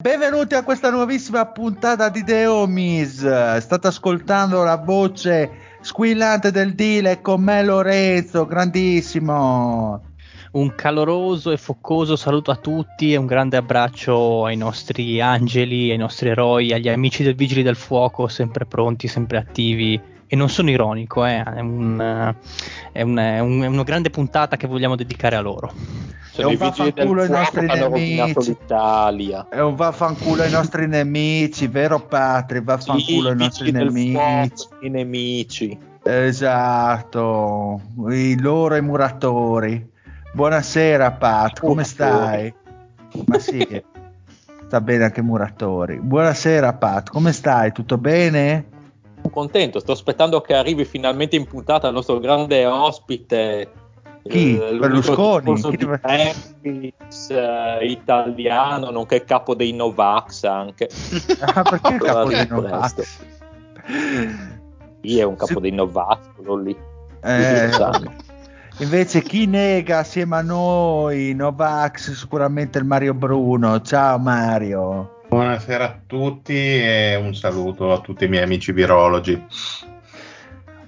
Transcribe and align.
Benvenuti 0.00 0.54
a 0.54 0.64
questa 0.64 0.90
nuovissima 0.90 1.44
puntata 1.44 2.08
di 2.08 2.24
The 2.24 2.46
Homies. 2.46 3.58
State 3.58 3.86
ascoltando 3.86 4.62
la 4.64 4.76
voce 4.76 5.76
squillante 5.82 6.50
del 6.50 6.74
Dile 6.74 7.20
con 7.20 7.42
me 7.42 7.62
Lorenzo, 7.62 8.46
grandissimo. 8.46 10.02
Un 10.52 10.74
caloroso 10.74 11.50
e 11.50 11.58
focoso 11.58 12.16
saluto 12.16 12.50
a 12.50 12.56
tutti 12.56 13.12
e 13.12 13.18
un 13.18 13.26
grande 13.26 13.58
abbraccio 13.58 14.46
ai 14.46 14.56
nostri 14.56 15.20
angeli, 15.20 15.90
ai 15.90 15.98
nostri 15.98 16.30
eroi, 16.30 16.72
agli 16.72 16.88
amici 16.88 17.22
del 17.22 17.34
Vigili 17.34 17.62
del 17.62 17.76
Fuoco, 17.76 18.26
sempre 18.26 18.64
pronti, 18.64 19.06
sempre 19.06 19.36
attivi. 19.36 20.00
E 20.32 20.36
non 20.36 20.48
sono 20.48 20.70
ironico, 20.70 21.26
eh, 21.26 21.42
è, 21.42 21.58
un, 21.58 21.98
è, 22.92 23.02
un, 23.02 23.16
è, 23.16 23.40
un, 23.40 23.62
è 23.62 23.66
una 23.66 23.82
grande 23.82 24.10
puntata 24.10 24.56
che 24.56 24.68
vogliamo 24.68 24.94
dedicare 24.94 25.34
a 25.34 25.40
loro. 25.40 25.72
È 26.36 26.44
un 26.44 26.54
vaffanculo 26.54 27.22
ai 27.22 27.28
nostri 27.28 27.66
nemici. 27.66 28.50
l'Italia. 28.50 29.48
È 29.48 29.58
un 29.58 29.74
vaffanculo 29.74 30.42
ai 30.42 30.50
nostri 30.52 30.86
nemici, 30.86 31.66
vero 31.66 31.98
Patri? 31.98 32.60
Vaffanculo 32.60 33.22
Sì, 33.22 33.26
ai 33.26 33.36
nostri 33.36 33.72
nemici. 33.72 34.68
I 34.82 34.88
nemici. 34.88 35.78
Esatto, 36.04 37.80
i 38.10 38.40
loro 38.40 38.76
i 38.76 38.82
muratori. 38.82 39.84
Buonasera 40.32 41.10
Pat, 41.10 41.58
come 41.58 41.82
stai? 41.82 42.54
Ma 43.26 43.38
sì, 43.40 43.66
sta 44.64 44.80
bene 44.80 45.02
anche 45.02 45.22
muratori. 45.22 45.98
Buonasera 45.98 46.72
Pat, 46.74 47.10
come 47.10 47.32
stai? 47.32 47.72
Tutto 47.72 47.98
bene? 47.98 48.78
Contento, 49.30 49.78
sto 49.80 49.92
aspettando 49.92 50.40
che 50.40 50.54
arrivi 50.54 50.84
finalmente 50.84 51.36
in 51.36 51.46
puntata 51.46 51.88
il 51.88 51.94
nostro 51.94 52.18
grande 52.18 52.64
ospite. 52.66 53.70
Chi? 54.28 54.58
eh, 54.58 54.76
Berlusconi? 54.76 55.54
Chi 55.60 55.76
deve- 55.76 56.00
Memphis, 56.04 57.30
eh, 57.30 57.86
italiano, 57.86 58.90
nonché 58.90 59.24
capo 59.24 59.54
dei 59.54 59.72
Novax 59.72 60.44
anche. 60.44 60.88
Ah, 61.40 61.62
perché 61.62 61.96
capo 61.98 62.28
dei. 62.28 62.46
Novax? 62.48 63.18
Sì, 65.02 65.18
è 65.18 65.22
un 65.22 65.36
capo 65.36 65.54
Sì. 65.54 65.60
dei 65.60 65.70
Novax, 65.72 66.18
quello 66.36 66.56
lì. 66.56 66.76
Eh, 67.22 67.70
invece 68.78 69.22
chi 69.22 69.46
nega 69.46 69.98
assieme 69.98 70.36
a 70.36 70.42
noi 70.42 71.34
Novax 71.34 72.12
sicuramente 72.12 72.78
il 72.78 72.84
Mario 72.84 73.14
Bruno. 73.14 73.80
Ciao 73.82 74.18
Mario. 74.18 75.19
Buonasera 75.30 75.84
a 75.84 75.96
tutti 76.08 76.56
e 76.56 77.14
un 77.14 77.36
saluto 77.36 77.92
a 77.92 78.00
tutti 78.00 78.24
i 78.24 78.28
miei 78.28 78.42
amici 78.42 78.72
virologi. 78.72 79.40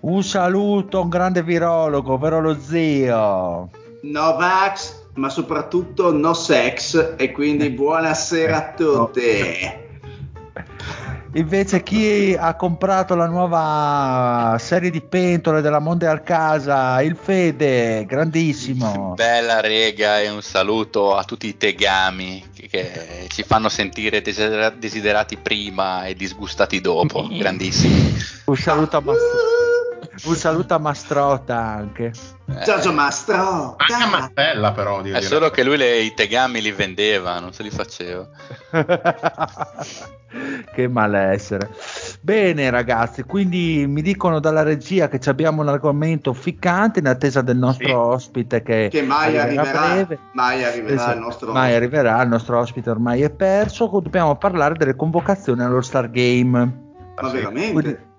Un 0.01 0.25
saluto 0.25 0.99
a 0.99 1.03
un 1.03 1.09
grande 1.09 1.45
virologo, 1.45 2.19
vero 2.19 2.41
lo 2.41 2.59
zio? 2.59 3.71
No 4.03 4.37
vax, 4.37 5.05
ma 5.15 5.29
soprattutto 5.29 6.13
no 6.13 6.35
sex 6.35 7.15
e 7.17 7.31
quindi 7.31 7.71
buonasera 7.71 8.57
a 8.57 8.73
tutti. 8.73 9.81
Invece 11.35 11.85
chi 11.85 12.37
ha 12.37 12.57
comprato 12.57 13.15
la 13.15 13.27
nuova 13.27 14.57
serie 14.59 14.91
di 14.91 15.01
pentole 15.01 15.61
della 15.61 15.79
Mondial 15.79 16.25
Casa, 16.25 17.01
il 17.01 17.15
Fede, 17.17 18.05
grandissimo. 18.07 19.15
Bella 19.15 19.61
rega 19.61 20.21
e 20.21 20.29
un 20.29 20.43
saluto 20.43 21.15
a 21.15 21.23
tutti 21.23 21.47
i 21.47 21.57
tegami 21.57 22.51
che, 22.73 23.27
ci 23.29 23.43
fanno 23.43 23.69
sentire 23.69 24.23
desidera- 24.23 24.71
desiderati 24.71 25.37
prima 25.37 26.07
e 26.07 26.15
disgustati 26.15 26.81
dopo. 26.81 27.29
Grandissimi. 27.31 28.17
Un 28.45 28.57
saluto 28.57 28.97
a, 28.97 29.01
Mas- 29.01 29.19
un 30.25 30.35
saluto 30.37 30.75
a 30.75 30.79
Mastrota 30.79 31.57
anche. 31.59 32.13
Eh, 32.47 32.65
Giorgio 32.65 32.93
Mastro. 32.93 33.75
Anche 33.77 33.93
a 34.05 34.09
Martella 34.09 34.73
però, 34.73 35.01
è 35.01 35.03
dire. 35.03 35.23
solo 35.23 35.51
che 35.51 35.65
lui 35.65 35.77
le- 35.77 36.01
i 36.01 36.15
tegami 36.15 36.61
li 36.61 36.73
vendeva, 36.73 37.39
non 37.41 37.53
se 37.53 37.63
li 37.63 37.71
faceva. 37.71 38.29
che 40.73 40.89
malessere. 40.89 41.71
Bene 42.21 42.71
ragazzi, 42.71 43.23
quindi 43.25 43.85
mi 43.87 44.03
dicono 44.03 44.41
dalla 44.41 44.63
regia 44.63 45.09
che 45.09 45.21
ci 45.21 45.29
abbiamo 45.29 45.63
un 45.63 45.69
argomento 45.69 46.33
ficcante 46.33 47.01
in 47.01 47.07
attesa 47.07 47.43
del 47.43 47.57
nostro 47.57 47.87
Sì. 47.87 47.93
ospite 47.93 48.63
che, 48.63 48.89
Che 48.91 49.03
mai 49.03 49.39
arriverà, 49.39 49.81
breve. 49.91 50.19
mai 50.33 50.65
arriverà 50.65 50.95
Esatto, 50.95 51.15
il 51.17 51.21
nostro 51.21 51.53
mai 51.53 51.75
arriverà, 51.75 52.23
il 52.23 52.29
nostro 52.29 52.59
ospite 52.59 52.91
ormai 52.91 53.23
è 53.23 53.31
perso. 53.31 53.87
Dobbiamo 54.03 54.37
parlare 54.37 54.75
delle 54.77 54.97
convocazioni 54.97 55.63
all'All 55.63 55.81
Star 55.81 56.11
Game. 56.11 56.81
Ma 57.21 57.29
Sì. 57.29 57.35
veramente? 57.37 57.73
Quindi- 57.73 58.11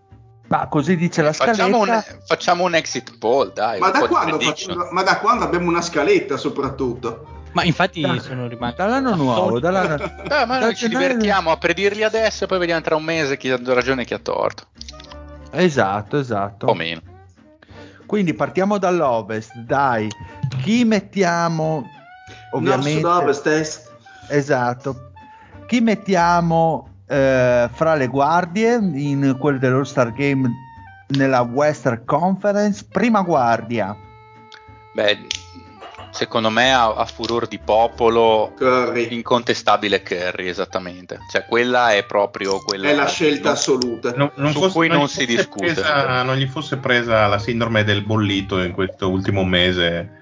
ma 0.48 0.68
così 0.68 0.96
dice 0.96 1.22
la 1.22 1.34
scaletta. 1.34 1.64
Facciamo 1.64 1.80
un, 1.80 2.04
facciamo 2.26 2.64
un 2.66 2.76
exit 2.76 3.18
poll, 3.18 3.54
dai. 3.54 3.80
Ma 3.80 3.90
da, 3.90 4.00
faccio- 4.40 4.88
ma 4.92 5.04
da 5.04 5.18
quando 5.20 5.46
abbiamo 5.46 5.70
una 5.70 5.82
scaletta 5.82 6.38
soprattutto? 6.38 7.28
Ma 7.54 7.64
infatti 7.64 8.02
Da- 8.02 8.20
sono 8.20 8.48
rimasto 8.48 8.82
Dall'anno 8.82 9.16
nuovo, 9.16 9.60
dall'anno... 9.60 9.96
Eh, 10.30 10.46
ma 10.46 10.60
noi 10.60 10.76
ci 10.76 10.88
divertiamo 10.90 11.52
a 11.52 11.58
predirli 11.58 12.04
adesso 12.04 12.44
e 12.46 12.48
poi 12.48 12.58
vediamo 12.58 12.82
tra 12.82 12.96
un 12.96 13.04
mese 13.04 13.38
chi 13.38 13.50
ha 13.52 13.60
ragione 13.64 14.02
e 14.02 14.06
chi 14.06 14.14
ha 14.16 14.20
torto. 14.20 14.66
Esatto, 15.52 16.18
esatto. 16.18 16.66
O 16.66 16.74
meno. 16.74 17.02
Quindi 18.08 18.34
partiamo 18.34 18.78
dall'ovest, 18.80 19.56
dai. 19.56 20.08
Chi 20.64 20.84
mettiamo? 20.84 21.84
Ovviamente. 22.52 23.02
Nord, 23.02 23.16
sud, 23.16 23.24
ovest, 23.24 23.48
est. 23.48 23.92
Esatto. 24.30 25.12
Chi 25.68 25.80
mettiamo 25.80 26.93
eh, 27.08 27.70
fra 27.72 27.96
le 27.96 28.08
guardie 28.08 28.74
in 28.76 29.36
quelle 29.40 29.60
dell'All 29.60 29.84
Star 29.84 30.12
Game 30.14 30.50
nella 31.10 31.42
Western 31.42 32.04
Conference? 32.06 32.86
Prima 32.92 33.22
guardia. 33.22 33.96
Beh, 34.94 35.26
secondo 36.12 36.50
me 36.50 36.72
a, 36.74 36.94
a 36.94 37.06
furor 37.06 37.48
di 37.48 37.58
popolo 37.60 38.54
Curry. 38.56 39.14
incontestabile 39.14 40.04
Curry, 40.04 40.48
esattamente. 40.48 41.20
Cioè 41.32 41.46
quella 41.46 41.94
è 41.94 42.06
proprio 42.06 42.60
quella 42.60 42.90
È 42.90 42.94
la 42.94 43.08
scelta 43.08 43.50
non- 43.50 43.54
assoluta. 43.54 44.12
Non, 44.16 44.32
non 44.36 44.52
Su 44.52 44.60
fosse- 44.60 44.74
cui 44.74 44.88
non 44.88 45.06
gli 45.06 45.08
si 45.08 45.26
discute. 45.26 45.74
presa- 45.74 46.22
non 46.24 46.36
gli 46.36 46.48
fosse 46.48 46.78
presa 46.78 47.26
la 47.28 47.40
sindrome 47.40 47.84
del 47.84 48.04
bollito 48.04 48.62
in 48.62 48.72
questo 48.72 49.10
ultimo 49.10 49.44
mese, 49.44 50.22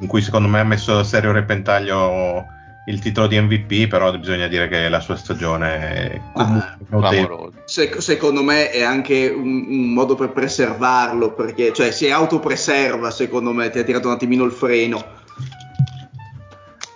in 0.00 0.06
cui 0.06 0.22
secondo 0.22 0.48
me 0.48 0.60
ha 0.60 0.64
messo 0.64 0.98
a 0.98 1.04
serio 1.04 1.32
repentaglio 1.32 2.46
il 2.90 2.98
titolo 2.98 3.26
di 3.28 3.40
MVP, 3.40 3.88
però 3.88 4.16
bisogna 4.18 4.48
dire 4.48 4.68
che 4.68 4.88
la 4.88 5.00
sua 5.00 5.16
stagione 5.16 5.78
è 5.78 6.20
comunque 6.32 6.76
clamoroso. 6.88 7.52
Se- 7.64 8.00
secondo 8.00 8.42
me 8.42 8.70
è 8.70 8.82
anche 8.82 9.32
un, 9.34 9.64
un 9.68 9.92
modo 9.92 10.16
per 10.16 10.30
preservarlo, 10.30 11.32
perché 11.32 11.72
cioè, 11.72 11.92
si 11.92 12.10
autopreserva, 12.10 13.10
secondo 13.10 13.52
me, 13.52 13.70
ti 13.70 13.78
ha 13.78 13.84
tirato 13.84 14.08
un 14.08 14.14
attimino 14.14 14.44
il 14.44 14.52
freno. 14.52 15.18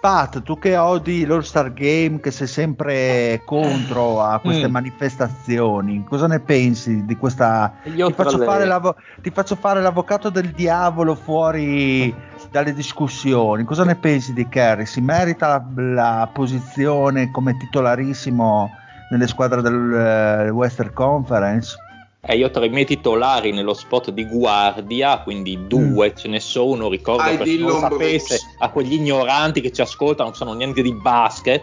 Pat, 0.00 0.42
tu 0.42 0.58
che 0.58 0.76
odi 0.76 1.24
l'All-Star 1.24 1.72
Game, 1.72 2.20
che 2.20 2.30
sei 2.30 2.46
sempre 2.46 3.40
contro 3.46 4.20
a 4.20 4.38
queste 4.38 4.68
Mm. 4.68 4.72
manifestazioni, 4.72 6.04
cosa 6.06 6.26
ne 6.26 6.40
pensi 6.40 7.06
di 7.06 7.16
questa... 7.16 7.72
Ti 7.82 8.12
faccio, 8.12 8.36
le- 8.36 8.66
l'avo- 8.66 8.96
ti 9.22 9.30
faccio 9.30 9.56
fare 9.56 9.80
l'avvocato 9.80 10.28
del 10.28 10.50
diavolo 10.50 11.14
fuori 11.14 12.14
dalle 12.54 12.72
discussioni. 12.72 13.64
Cosa 13.64 13.82
ne 13.82 13.96
pensi 13.96 14.32
di 14.32 14.48
Kerry? 14.48 14.86
Si 14.86 15.00
merita 15.00 15.48
la, 15.48 15.64
la 15.74 16.30
posizione 16.32 17.32
come 17.32 17.56
titolarissimo 17.56 18.70
nelle 19.10 19.26
squadre 19.26 19.60
del 19.60 19.92
eh, 19.92 20.50
Western 20.50 20.92
Conference? 20.92 21.76
Eh, 22.20 22.36
io 22.36 22.52
tra 22.52 22.64
i 22.64 22.68
miei 22.68 22.84
titolari 22.84 23.50
nello 23.50 23.74
spot 23.74 24.12
di 24.12 24.24
guardia, 24.24 25.18
quindi 25.22 25.66
due, 25.66 26.14
ce 26.14 26.28
ne 26.28 26.38
so 26.38 26.68
uno, 26.68 26.88
ricordo 26.88 27.22
Ai 27.22 27.36
per 27.38 27.44
chi 27.44 27.58
non 27.58 27.80
sapesse, 27.80 28.38
a 28.58 28.68
quegli 28.68 28.94
ignoranti 28.94 29.60
che 29.60 29.72
ci 29.72 29.80
ascoltano, 29.80 30.28
non 30.28 30.38
sanno 30.38 30.52
niente 30.52 30.80
di 30.80 30.94
basket, 30.94 31.60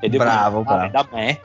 e 0.00 0.08
devono 0.08 0.30
Bravo, 0.30 0.58
imparare 0.60 0.88
bravo. 0.88 1.08
da 1.10 1.16
me 1.16 1.40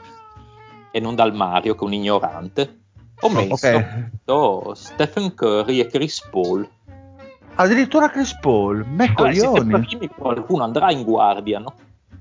e 0.91 0.99
non 1.01 1.15
dal 1.15 1.35
Mario 1.35 1.75
che 1.75 1.81
è 1.81 1.83
un 1.83 1.93
ignorante. 1.93 2.79
Ho 3.19 3.29
messo 3.29 3.67
Ok. 3.67 4.09
oh, 4.25 4.73
Stephen 4.73 5.35
Curry 5.35 5.81
e 5.81 5.87
Chris 5.87 6.25
Paul. 6.31 6.65
Addirittura 7.55 8.09
Chris 8.09 8.37
Paul, 8.39 8.85
me 8.87 9.13
coglioni. 9.13 9.85
primi, 9.85 10.09
qualcuno 10.09 10.63
andrà 10.63 10.91
in 10.91 11.03
guardia, 11.03 11.59
no? 11.59 11.73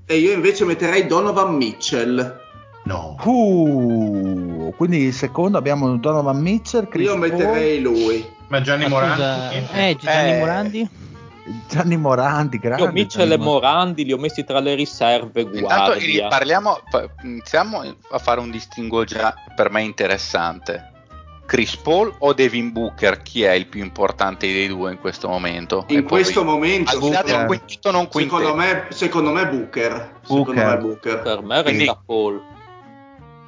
E 0.05 0.17
io 0.17 0.31
invece 0.31 0.65
metterei 0.65 1.07
Donovan 1.07 1.55
Mitchell. 1.55 2.39
No. 2.85 3.17
Uh, 3.23 4.73
quindi 4.77 5.05
il 5.05 5.13
secondo 5.13 5.57
abbiamo 5.57 5.97
Donovan 5.97 6.39
Mitchell, 6.39 6.87
Chris 6.87 7.05
io 7.07 7.17
Paul, 7.17 7.29
metterei 7.29 7.81
lui. 7.81 8.25
Ma 8.47 8.61
Gianni 8.61 8.83
Ma 8.83 8.89
Morandi? 8.89 9.13
scusa, 9.15 9.51
eh, 9.73 9.95
Gianni 9.99 10.29
Eh, 10.31 10.37
Morandi? 10.39 10.89
Gianni 11.67 11.97
Morandi, 11.97 12.57
grande. 12.59 12.83
Io 12.83 12.91
Mitchell 12.91 13.21
e 13.25 13.27
Gianni 13.29 13.43
Morandi. 13.43 13.65
Morandi 13.67 14.05
li 14.05 14.13
ho 14.13 14.17
messi 14.17 14.43
tra 14.43 14.59
le 14.59 14.75
riserve 14.75 15.41
Intanto 15.41 15.61
guardia. 15.91 16.27
parliamo, 16.27 16.79
pa- 16.89 17.07
iniziamo 17.23 17.81
a 18.11 18.17
fare 18.19 18.39
un 18.39 18.51
distinguo 18.51 19.03
già 19.03 19.33
per 19.55 19.69
me 19.71 19.81
interessante. 19.81 20.91
Chris 21.45 21.75
Paul 21.77 22.13
o 22.19 22.33
Devin 22.33 22.71
Booker? 22.71 23.21
Chi 23.21 23.43
è 23.43 23.51
il 23.51 23.67
più 23.67 23.83
importante 23.83 24.47
dei 24.47 24.67
due 24.67 24.91
in 24.93 24.99
questo 24.99 25.27
momento? 25.27 25.85
In 25.89 25.97
E 25.97 26.01
poi- 26.01 26.09
questo 26.21 26.43
momento, 26.43 26.91
al 26.91 26.99
di 26.99 27.09
là 27.11 27.21
del 27.21 27.31
Booker. 27.33 27.45
quintetto 27.47 27.91
non 27.91 28.07
quintetto. 28.07 28.37
secondo 28.39 28.57
me, 28.61 28.85
secondo 28.89 29.31
me 29.31 29.47
Booker. 29.47 30.11
Secondo 30.21 30.43
Booker. 30.43 30.65
me 30.65 30.77
Booker. 30.77 31.21
Per 31.21 31.41
me 31.43 31.61
Quindi- 31.63 31.79
resta 31.85 32.01
Paul, 32.05 32.41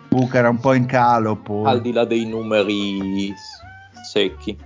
Booker 0.09 0.45
è 0.45 0.47
un 0.47 0.59
po' 0.59 0.73
in 0.73 0.85
calo, 0.85 1.35
Paul. 1.37 1.67
al 1.67 1.81
di 1.81 1.91
là 1.91 2.05
dei 2.05 2.25
numeri 2.25 3.33
secchi. 4.09 4.57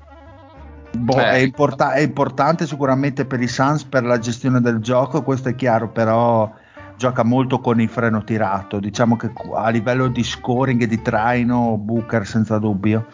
Boh, 0.94 1.18
Eh. 1.18 1.24
è, 1.24 1.38
importa- 1.38 1.94
è 1.94 2.02
importante 2.02 2.68
sicuramente 2.68 3.24
per 3.26 3.40
i 3.42 3.48
Suns 3.48 3.86
per 3.86 4.04
la 4.04 4.20
gestione 4.20 4.60
del 4.60 4.80
gioco, 4.80 5.24
questo 5.24 5.48
è 5.50 5.56
chiaro, 5.56 5.88
però 5.90 6.52
gioca 7.02 7.24
molto 7.24 7.60
con 7.60 7.82
il 7.82 7.90
freno 7.90 8.24
tirato. 8.24 8.80
Diciamo 8.80 9.18
che 9.18 9.32
a 9.56 9.70
livello 9.70 10.08
di 10.08 10.24
scoring 10.24 10.84
e 10.84 10.88
di 10.88 11.02
traino, 11.02 11.76
Booker 11.78 12.28
senza 12.28 12.60
dubbio. 12.60 13.08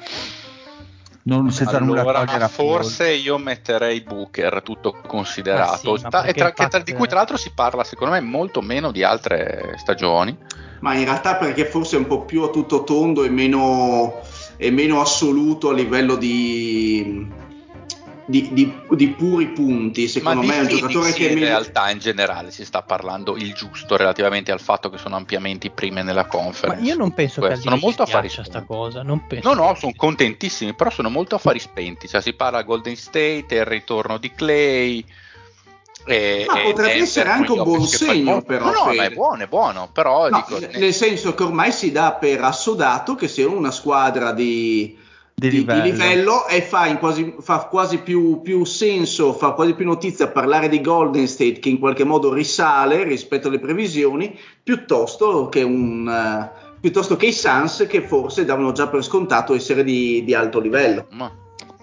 Non 1.23 1.51
senza 1.51 1.79
nulla 1.79 2.01
Allora, 2.01 2.19
togliere 2.19 2.43
a 2.43 2.51
Paul. 2.53 2.69
forse 2.69 3.13
io 3.13 3.37
metterei 3.37 4.01
Booker, 4.01 4.61
tutto 4.61 4.93
Ma 4.93 5.07
considerato. 5.07 5.97
sì, 5.97 6.05
e 6.05 6.33
tra- 6.33 6.51
Pat- 6.51 6.83
di 6.83 6.93
cui 6.93 7.07
tra 7.07 7.17
l'altro 7.17 7.37
si 7.37 7.51
parla 7.53 7.83
secondo 7.83 8.13
me 8.13 8.21
molto 8.21 8.61
meno 8.61 8.91
di 8.91 9.03
altre 9.03 9.73
stagioni. 9.77 10.37
Ma 10.81 10.93
in 10.95 11.05
realtà 11.05 11.35
perché 11.35 11.65
forse 11.65 11.95
è 11.95 11.99
un 11.99 12.07
po' 12.07 12.23
più 12.23 12.43
a 12.43 12.49
tutto 12.49 12.83
tondo 12.83 13.23
e 13.23 13.29
meno, 13.29 14.19
e 14.57 14.69
meno 14.71 15.01
assoluto 15.01 15.69
a 15.69 15.73
livello 15.73 16.15
di, 16.15 17.27
di, 18.29 18.50
di- 18.51 18.74
di 18.91 19.07
puri 19.09 19.47
punti. 19.47 20.03
Ma 20.03 20.07
Secondo 20.09 20.41
me 20.41 20.57
è 20.57 20.59
un 20.59 20.68
giocatore 20.68 21.13
che 21.13 21.27
in 21.27 21.39
realtà 21.39 21.89
in 21.89 22.00
generale 22.00 22.51
si 22.51 22.65
sta 22.65 22.81
parlando 22.81 23.38
il 23.38 23.53
giusto 23.53 23.95
relativamente 23.95 24.51
al 24.51 24.59
fatto 24.59 24.89
che 24.89 24.97
sono 24.97 25.15
ampiamente 25.15 25.69
prime 25.69 26.03
nella 26.03 26.24
Ma 26.24 26.27
conference. 26.27 26.83
io 26.83 26.95
non 26.95 27.13
penso 27.13 27.39
che 27.39 27.47
Questo, 27.47 27.69
al 27.69 27.74
sono 27.74 27.85
molto 27.85 28.03
ci 28.03 28.09
affari 28.12 28.27
piaccia 28.27 28.44
sta 28.44 28.51
spenti. 28.59 28.68
cosa. 28.68 29.01
Non 29.01 29.25
penso 29.27 29.53
No, 29.53 29.63
no, 29.63 29.71
che- 29.74 29.79
sono 29.79 29.94
contentissimi, 29.95 30.74
però 30.74 30.89
sono 30.89 31.09
molto 31.09 31.35
affari 31.35 31.59
spenti. 31.59 32.07
Cioè, 32.09 32.21
si 32.21 32.33
parla 32.33 32.62
Golden 32.63 32.95
State, 32.97 33.45
il 33.56 33.65
ritorno 33.65 34.18
di 34.18 34.31
Clay. 34.33 35.06
E, 36.06 36.45
Ma 36.47 36.59
e 36.59 36.63
potrebbe 36.63 36.88
Denver 36.89 37.01
essere 37.03 37.30
anche 37.30 37.51
un 37.51 37.63
buon 37.63 37.81
che 37.81 37.88
segno, 37.97 38.41
però, 38.41 38.65
No, 38.65 38.71
no, 38.85 38.94
ma 38.94 39.03
è 39.03 39.09
buono, 39.12 39.44
è 39.44 39.47
buono. 39.47 39.89
Però 39.91 40.30
No, 40.30 40.45
dico, 40.47 40.59
nel 40.77 40.94
senso 40.94 41.33
che 41.33 41.44
ormai 41.44 41.71
si 41.73 41.91
dà 41.91 42.13
per 42.13 42.41
assodato 42.44 43.15
che 43.15 43.27
sia 43.27 43.47
una 43.50 43.71
squadra 43.71 44.31
di, 44.31 44.97
Di 45.39 45.49
di- 45.49 45.57
di 45.57 45.65
livello. 45.65 45.83
livello 45.83 46.47
e 46.47 46.63
fa, 46.63 46.97
quasi, 46.97 47.35
fa 47.39 47.67
quasi 47.69 47.99
più, 47.99 48.41
più 48.41 48.63
senso, 48.65 49.33
fa 49.33 49.51
quasi 49.51 49.75
più 49.75 49.85
notizia 49.85 50.29
parlare 50.29 50.67
di 50.67 50.81
Golden 50.81 51.27
State 51.27 51.59
che 51.59 51.69
in 51.69 51.77
qualche 51.77 52.03
modo 52.03 52.33
risale 52.33 53.03
rispetto 53.03 53.47
alle 53.47 53.59
previsioni 53.59 54.35
piuttosto 54.63 55.47
che, 55.47 55.61
un, 55.61 56.09
eh, 56.09 56.73
piuttosto 56.79 57.15
che 57.17 57.27
i 57.27 57.31
Suns 57.33 57.85
che 57.87 58.01
forse 58.01 58.45
davano 58.45 58.71
già 58.71 58.87
per 58.87 59.03
scontato 59.03 59.53
essere 59.53 59.83
di, 59.83 60.23
di 60.23 60.33
alto 60.33 60.59
livello. 60.59 61.05
ma- 61.11 61.31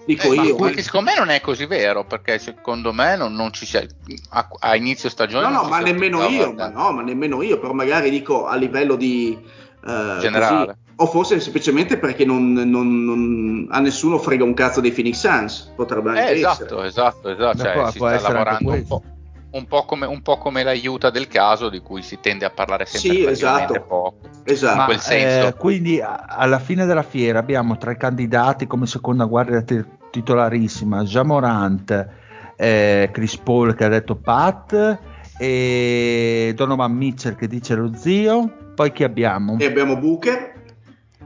Dico 0.05 0.33
eh, 0.33 0.35
ma 0.35 0.43
io. 0.43 0.57
anche 0.57 0.81
secondo 0.83 1.11
me 1.11 1.17
non 1.17 1.29
è 1.29 1.39
così 1.39 1.65
vero, 1.65 2.03
perché 2.03 2.37
secondo 2.39 2.91
me 2.91 3.15
non, 3.15 3.33
non 3.33 3.53
ci 3.53 3.65
sia 3.65 3.87
a, 4.31 4.49
a 4.59 4.75
inizio 4.75 5.07
stagione. 5.07 5.47
No, 5.47 5.61
no, 5.61 5.69
ma 5.69 5.79
nemmeno 5.79 6.27
io, 6.27 6.49
ma 6.51 6.55
tanto. 6.55 6.77
no, 6.77 6.91
ma 6.91 7.01
nemmeno 7.03 7.41
io, 7.41 7.57
però 7.57 7.71
magari 7.71 8.09
dico 8.09 8.47
a 8.47 8.55
livello 8.57 8.97
di 8.97 9.31
eh, 9.33 10.17
Generale. 10.19 10.65
così. 10.65 10.83
O 10.97 11.07
forse 11.07 11.39
semplicemente 11.41 11.97
perché 11.97 12.23
non, 12.23 12.53
non- 12.53 13.03
non- 13.03 13.67
a 13.69 13.79
nessuno 13.79 14.17
frega 14.17 14.43
un 14.45 14.53
cazzo 14.53 14.79
dei 14.79 14.91
Phoenix 14.91 15.17
Suns, 15.19 15.73
potrebbe 15.75 16.09
anche 16.09 16.21
Eh, 16.21 16.23
essere. 16.23 16.39
esatto, 16.39 16.83
esatto, 16.83 17.29
esatto. 17.29 17.57
Cioè, 17.57 17.73
può- 17.73 17.89
si 17.91 17.97
può 17.97 18.17
sta 18.17 18.21
lavorando 18.31 18.71
un 18.71 18.85
po', 18.87 19.03
un 19.51 19.65
po' 19.67 19.83
come, 19.83 20.05
un 20.05 20.21
po' 20.21 20.37
come 20.37 20.63
l'aiuta 20.63 21.09
del 21.09 21.27
caso, 21.27 21.67
di 21.69 21.79
cui 21.81 22.01
si 22.01 22.19
tende 22.21 22.45
a 22.45 22.49
parlare 22.49 22.85
sempre 22.85 23.17
Sì, 23.19 23.25
esatto. 23.25 23.73
poco. 23.81 24.13
Esatto. 24.45 24.75
Ma, 24.77 24.85
quel 24.85 24.99
senso. 24.99 25.47
eh, 25.47 25.53
quindi 25.55 26.01
alla 26.01 26.59
fine 26.59 26.85
della 26.85 27.03
fiera 27.03 27.39
abbiamo 27.39 27.77
tre 27.77 27.97
candidati 27.97 28.65
come 28.67 28.85
seconda 28.85 29.25
guardia 29.25 29.61
ti- 29.63 29.83
titolarissima, 30.11 31.03
Jamorant, 31.03 32.07
eh, 32.55 33.09
Chris 33.11 33.35
Paul 33.37 33.75
che 33.75 33.83
ha 33.83 33.89
detto 33.89 34.15
Pat 34.15 34.97
e 35.37 36.53
Donovan 36.55 36.93
Mitchell 36.93 37.35
che 37.35 37.47
dice 37.47 37.75
lo 37.75 37.91
zio. 37.95 38.49
Poi 38.75 38.91
chi 38.91 39.03
abbiamo? 39.03 39.57
E 39.59 39.65
abbiamo 39.65 39.97
Booker, 39.97 40.53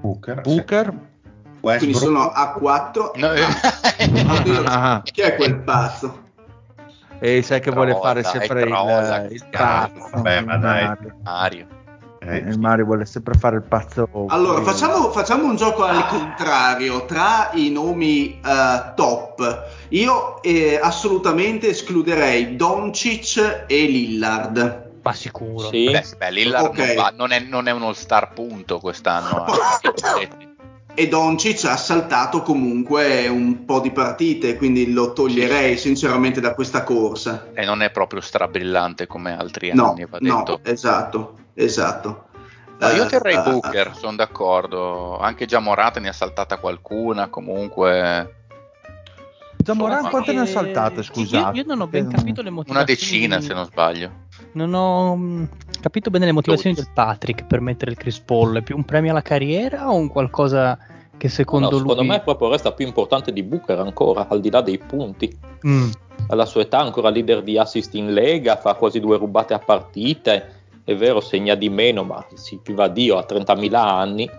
Booker. 0.02 0.42
Booker. 0.42 0.94
quindi 1.62 1.94
sono 1.94 2.30
a 2.30 2.52
4. 2.54 3.12
No, 3.16 3.32
eh. 3.34 3.44
Oddio, 3.44 4.64
Ah, 4.68 5.02
chi 5.04 5.22
è 5.22 5.36
quel 5.36 5.58
pazzo? 5.60 6.28
e 7.20 7.42
sai 7.42 7.60
che 7.60 7.72
vuole 7.72 7.98
fare 8.02 8.24
sempre 8.24 8.64
trolla, 8.66 9.24
il, 9.24 9.34
il 9.34 9.46
pazzo. 9.52 10.10
Vabbè, 10.14 10.42
ma 10.42 10.58
dai. 10.58 10.86
Mario. 10.86 11.16
Mario. 11.24 11.68
Eh, 12.22 12.58
Mario 12.58 12.86
vuole 12.86 13.06
sempre 13.06 13.34
fare 13.38 13.58
il 13.58 13.64
pazzo. 13.64 14.08
Allora, 14.28 14.62
facciamo, 14.62 15.10
facciamo 15.12 15.46
un 15.46 15.56
gioco 15.56 15.84
al 15.84 16.06
contrario 16.08 17.06
tra 17.06 17.50
i 17.54 17.70
nomi 17.72 18.40
eh, 18.40 18.94
top. 18.96 19.68
Io 19.90 20.42
eh, 20.44 20.80
assolutamente 20.82 21.70
escluderei 21.70 22.56
Doncic 22.56 23.66
e 23.68 23.86
Lillard. 23.86 24.89
Ma 25.10 25.14
sicuro. 25.16 25.70
Sì. 25.70 25.90
Beh, 25.90 26.06
beh, 26.18 26.32
Lillard 26.32 26.66
Ok. 26.68 26.78
non, 26.78 26.96
va- 26.96 27.14
non 27.16 27.32
è, 27.32 27.40
non 27.40 27.68
è 27.68 27.72
uno 27.72 27.94
star 27.94 28.34
punto 28.34 28.80
quest'anno. 28.80 29.46
eh. 29.48 30.48
E 31.00 31.08
Doncic 31.08 31.64
ha 31.64 31.78
saltato 31.78 32.42
comunque 32.42 33.28
un 33.30 33.64
po' 33.64 33.80
di 33.80 33.90
partite, 33.92 34.58
quindi 34.58 34.92
lo 34.92 35.14
toglierei 35.14 35.78
sinceramente 35.78 36.42
da 36.42 36.54
questa 36.54 36.84
corsa. 36.84 37.48
e 37.54 37.64
non 37.64 37.82
è 37.82 37.90
proprio 37.90 38.20
strabrillante 38.20 39.08
come 39.08 39.38
altri 39.38 39.72
No, 39.74 39.92
anni, 39.92 40.06
va 40.06 40.18
no, 40.20 40.38
detto. 40.44 40.60
esatto, 40.64 41.36
esatto. 41.54 42.26
No, 42.80 42.90
io 42.90 43.04
Eh, 43.04 43.08
terrei 43.08 43.36
eh, 43.36 43.42
Booker, 43.42 43.96
sono 43.96 44.18
d'accordo. 44.18 45.18
Anche 45.20 45.46
già 45.46 45.60
Morata 45.60 46.02
ne 46.02 46.10
ha 46.10 46.14
saltata 46.14 46.58
qualcuna, 46.58 47.30
comunque 47.30 48.34
Zamoran 49.64 49.92
Insomma, 49.98 50.10
quante 50.10 50.34
ne 50.34 50.40
ha 50.42 50.46
saltate, 50.46 51.04
scusate? 51.04 51.58
Io, 51.58 51.64
io 51.64 51.68
non 51.68 51.80
ho 51.82 51.88
ben 51.88 52.10
capito 52.10 52.42
le 52.42 52.50
una 52.50 52.58
motivazioni. 52.58 52.86
decina 53.28 53.40
se 53.40 53.54
non 53.54 53.64
sbaglio. 53.66 54.12
Non 54.54 54.74
ho 54.74 55.16
mm, 55.16 55.44
capito 55.82 56.10
bene 56.10 56.26
le 56.26 56.32
motivazioni 56.32 56.76
del 56.76 56.90
Patrick 56.94 57.46
per 57.46 57.62
mettere 57.62 57.92
il 57.92 57.98
Chris 57.98 58.20
Paul. 58.20 58.58
È 58.58 58.62
più 58.62 58.76
un 58.76 58.84
premio 58.84 59.12
alla 59.12 59.22
carriera 59.22 59.90
o 59.92 59.96
un 59.96 60.08
qualcosa 60.08 60.78
che 61.18 61.30
secondo 61.30 61.70
No, 61.70 61.78
secondo 61.78 62.02
lui... 62.02 62.10
me 62.10 62.22
proprio 62.22 62.50
resta 62.50 62.72
più 62.72 62.88
importante 62.88 63.32
di 63.32 63.44
Booker 63.44 63.80
ancora, 63.80 64.28
al 64.28 64.40
di 64.40 64.50
là 64.50 64.62
dei 64.62 64.80
punti. 64.80 65.38
Mm. 65.68 65.90
Alla 66.30 66.46
sua 66.46 66.62
età 66.62 66.80
ancora 66.80 67.10
leader 67.10 67.44
di 67.44 67.58
assist 67.58 67.94
in 67.96 68.14
Lega, 68.14 68.56
fa 68.56 68.74
quasi 68.76 69.00
due 69.00 69.18
rubate 69.18 69.54
a 69.54 69.60
partite, 69.60 70.58
è 70.84 70.96
vero 70.96 71.20
segna 71.20 71.56
di 71.56 71.70
meno, 71.70 72.04
ma 72.04 72.26
si 72.34 72.60
viva 72.64 72.88
Dio 72.88 73.18
ha 73.18 73.26
30.000 73.28 73.76
anni, 73.76 74.30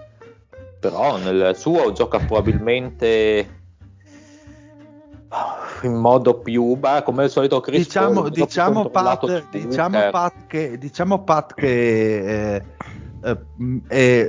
però 0.78 1.16
nel 1.18 1.54
suo 1.56 1.92
gioca 1.92 2.18
probabilmente 2.18 3.58
in 5.86 5.94
modo 5.94 6.38
più, 6.40 6.76
beh, 6.76 7.02
come 7.04 7.24
al 7.24 7.30
solito 7.30 7.60
Chris 7.60 7.84
diciamo, 7.84 8.22
Paul, 8.22 8.30
diciamo, 8.30 8.88
Pat, 8.88 9.44
di 9.50 9.66
diciamo. 9.66 10.10
Pat 10.10 10.34
che, 10.46 10.78
diciamo 10.78 11.22
Pat 11.22 11.54
che 11.54 12.54
eh, 12.54 12.62
eh, 13.22 13.38
è, 13.86 14.26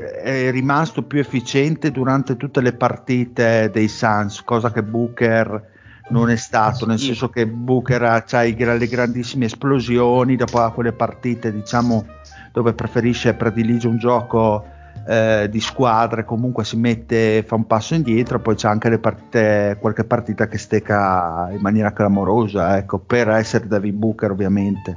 è 0.48 0.52
rimasto 0.52 1.04
più 1.04 1.20
efficiente 1.20 1.92
durante 1.92 2.38
tutte 2.38 2.62
le 2.62 2.74
partite 2.74 3.70
dei 3.72 3.88
Suns, 3.88 4.44
cosa 4.44 4.72
che 4.72 4.84
Booker 4.84 5.70
non 6.10 6.30
è 6.30 6.36
stato, 6.36 6.86
nel 6.86 7.00
Sì. 7.00 7.08
senso 7.08 7.30
che 7.30 7.48
Booker 7.48 8.04
ha 8.04 8.24
gra- 8.54 8.74
le 8.76 8.88
grandissime 8.88 9.46
esplosioni, 9.46 10.36
dopo 10.36 10.60
ha 10.60 10.72
quelle 10.72 10.92
partite 10.92 11.54
diciamo 11.54 12.06
dove 12.52 12.74
preferisce, 12.74 13.34
predilige 13.34 13.88
un 13.88 13.98
gioco 13.98 14.66
eh, 15.08 15.48
di 15.50 15.60
squadre, 15.60 16.26
comunque 16.26 16.64
si 16.64 16.78
mette, 16.78 17.44
fa 17.44 17.56
un 17.56 17.66
passo 17.66 17.96
indietro, 17.96 18.40
poi 18.40 18.56
c'è 18.56 18.68
anche 18.68 18.90
le 18.90 19.00
partite, 19.00 19.78
qualche 19.80 20.04
partita 20.04 20.48
che 20.48 20.58
stecca 20.58 21.50
in 21.52 21.60
maniera 21.62 21.92
clamorosa, 21.92 22.78
ecco, 22.78 23.00
per 23.00 23.30
essere 23.30 23.68
David 23.68 23.96
Booker 23.96 24.32
ovviamente. 24.32 24.96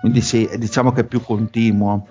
Quindi 0.00 0.20
sì, 0.20 0.48
diciamo 0.56 0.92
che 0.92 1.02
è 1.02 1.04
più 1.04 1.20
continuo. 1.22 2.06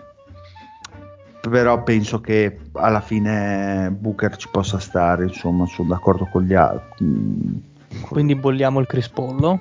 Però 1.41 1.81
penso 1.83 2.19
che 2.19 2.59
alla 2.73 2.99
fine 2.99 3.95
Booker 3.97 4.35
ci 4.35 4.49
possa 4.51 4.77
stare, 4.77 5.23
insomma, 5.23 5.65
sono 5.65 5.87
d'accordo 5.87 6.27
con 6.29 6.43
gli 6.43 6.53
altri. 6.53 7.63
Quindi 8.09 8.35
bolliamo 8.35 8.79
il 8.79 8.87
Crispollo. 8.87 9.59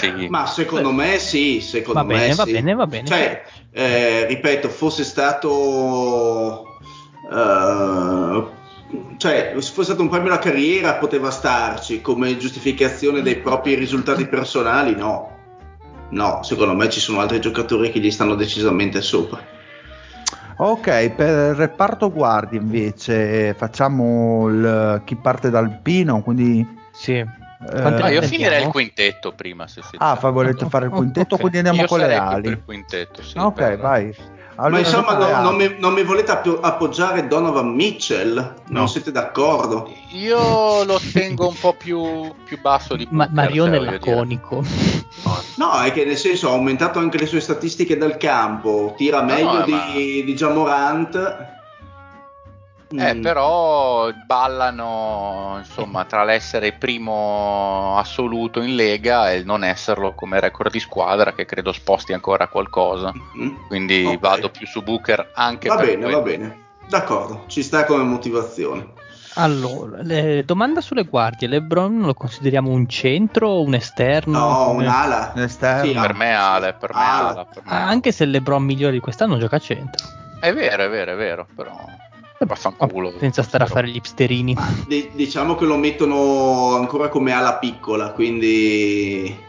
Sì. 0.00 0.28
Ma 0.28 0.46
secondo 0.46 0.90
me 0.90 1.18
sì, 1.18 1.60
secondo 1.60 2.00
Va 2.00 2.06
me 2.06 2.14
bene, 2.16 2.34
va 2.34 2.44
sì. 2.44 2.52
bene, 2.52 2.74
va 2.74 2.86
bene. 2.86 3.06
Cioè, 3.06 3.42
eh, 3.72 4.26
ripeto, 4.26 4.68
fosse 4.68 5.04
stato... 5.04 6.64
eh, 7.30 8.58
cioè, 9.18 9.54
se 9.58 9.72
fosse 9.72 9.82
stato 9.82 10.02
un 10.02 10.08
premio 10.08 10.28
alla 10.28 10.38
carriera 10.38 10.94
poteva 10.94 11.30
starci, 11.30 12.00
come 12.00 12.38
giustificazione 12.38 13.20
dei 13.20 13.36
propri 13.36 13.74
risultati 13.74 14.26
personali 14.26 14.96
no. 14.96 15.36
No, 16.08 16.42
secondo 16.42 16.74
me 16.74 16.88
ci 16.88 16.98
sono 16.98 17.20
altri 17.20 17.40
giocatori 17.40 17.90
che 17.90 18.00
gli 18.00 18.10
stanno 18.10 18.34
decisamente 18.34 19.00
sopra. 19.00 19.58
Ok, 20.56 21.10
per 21.10 21.50
il 21.50 21.54
reparto 21.54 22.10
guardie 22.10 22.58
invece 22.58 23.54
facciamo 23.54 24.48
il, 24.48 25.02
chi 25.04 25.16
parte 25.16 25.50
dal 25.50 25.80
Pino, 25.82 26.22
quindi... 26.22 26.66
Sì. 26.92 27.24
Eh, 27.72 27.82
Ah, 27.82 28.10
io 28.10 28.22
finirei 28.22 28.62
il 28.62 28.68
quintetto 28.68 29.32
prima. 29.32 29.66
Se 29.66 29.80
siete 29.82 29.98
ah, 30.04 30.16
fa- 30.16 30.30
volete 30.30 30.66
fare 30.68 30.86
il 30.86 30.92
quintetto, 30.92 31.34
Ok. 31.34 31.40
quindi 31.40 31.58
andiamo 31.58 31.82
Io 31.82 31.86
con 31.86 31.98
le 32.00 32.14
ali. 32.14 32.48
il 32.48 32.62
quintetto, 32.64 33.22
sì, 33.22 33.36
ok, 33.38 33.52
per- 33.54 33.78
vai. 33.78 34.14
Ma 34.56 34.66
Allora, 34.66 34.80
insomma, 34.80 35.16
con 35.16 35.26
le 35.26 35.32
no- 35.32 35.40
non, 35.42 35.54
mi, 35.56 35.74
non 35.78 35.92
mi 35.94 36.02
volete 36.02 36.32
app- 36.32 36.58
appoggiare 36.62 37.26
Donovan 37.26 37.70
Mitchell? 37.74 38.34
Non 38.66 38.82
No. 38.82 38.86
siete 38.86 39.10
d'accordo? 39.10 39.90
Io 40.12 40.84
lo 40.84 41.00
tengo 41.12 41.48
un 41.48 41.54
po' 41.58 41.72
più, 41.72 42.34
più 42.44 42.60
basso 42.60 42.94
di 42.94 43.06
Ma- 43.10 43.28
Marione 43.30 43.76
è 43.78 43.80
laconico. 43.80 44.62
No, 45.56 45.80
è 45.80 45.92
che 45.92 46.04
nel 46.04 46.16
senso 46.18 46.48
ha 46.50 46.52
aumentato 46.52 46.98
anche 46.98 47.16
le 47.18 47.26
sue 47.26 47.40
statistiche 47.40 47.96
dal 47.96 48.16
campo, 48.18 48.92
tira 48.98 49.20
No, 49.20 49.26
meglio 49.32 49.58
no, 49.60 49.64
di, 49.64 49.70
ma- 49.72 49.84
di 49.94 50.34
Jamorant. 50.34 51.58
Eh, 52.92 53.14
Mm. 53.14 53.22
però 53.22 54.10
ballano 54.26 55.54
insomma 55.58 56.04
tra 56.06 56.24
l'essere 56.24 56.66
il 56.68 56.74
primo 56.74 57.96
assoluto 57.96 58.60
in 58.62 58.74
Lega 58.74 59.30
e 59.30 59.36
il 59.36 59.44
non 59.44 59.62
esserlo 59.62 60.12
come 60.14 60.40
record 60.40 60.72
di 60.72 60.80
squadra, 60.80 61.32
che 61.32 61.44
credo 61.44 61.70
sposti 61.72 62.12
ancora 62.12 62.48
qualcosa. 62.48 63.12
Mm. 63.38 63.54
Quindi 63.68 64.04
Ok. 64.04 64.18
vado 64.18 64.50
più 64.50 64.66
su 64.66 64.82
Booker 64.82 65.30
anche 65.34 65.68
Va 65.68 65.76
per 65.76 65.84
bene, 65.86 66.02
quello. 66.02 66.16
va 66.18 66.22
bene. 66.24 66.58
D'accordo, 66.88 67.44
ci 67.46 67.62
sta 67.62 67.84
come 67.84 68.02
motivazione. 68.02 68.88
Allora, 69.34 69.98
le- 70.02 70.44
domanda 70.44 70.80
sulle 70.80 71.04
guardie. 71.04 71.46
LeBron 71.46 72.00
lo 72.00 72.14
consideriamo 72.14 72.70
un 72.70 72.88
centro 72.88 73.48
o 73.48 73.62
un 73.62 73.74
esterno? 73.74 74.36
No, 74.36 74.64
Come- 74.64 74.82
un'ala. 74.86 75.32
Esterno. 75.36 75.92
Sì, 75.92 75.92
Per 75.96 76.14
me 76.14 76.34
Ale, 76.34 76.72
per 76.72 76.92
me 76.92 77.00
Ala. 77.00 77.28
Ala, 77.28 77.44
per 77.44 77.62
me 77.64 77.70
Ah, 77.70 77.76
Ala. 77.82 77.86
anche 77.86 78.10
se 78.10 78.24
LeBron 78.24 78.64
migliore 78.64 78.94
di 78.94 78.98
quest'anno 78.98 79.38
gioca 79.38 79.54
a 79.56 79.60
centro. 79.60 80.04
È 80.40 80.52
vero, 80.52 80.82
è 80.82 80.88
vero, 80.90 81.12
è 81.12 81.16
vero, 81.16 81.46
però 81.54 81.76
vaffanculo. 82.46 83.12
Senza 83.18 83.42
stare 83.42 83.64
a 83.64 83.66
fare 83.66 83.88
gli 83.88 83.96
hipsterini. 83.96 84.56
Diciamo 85.12 85.54
che 85.54 85.64
lo 85.64 85.76
mettono 85.76 86.74
ancora 86.76 87.08
come 87.08 87.32
ala 87.32 87.58
piccola, 87.58 88.12
quindi 88.12 89.48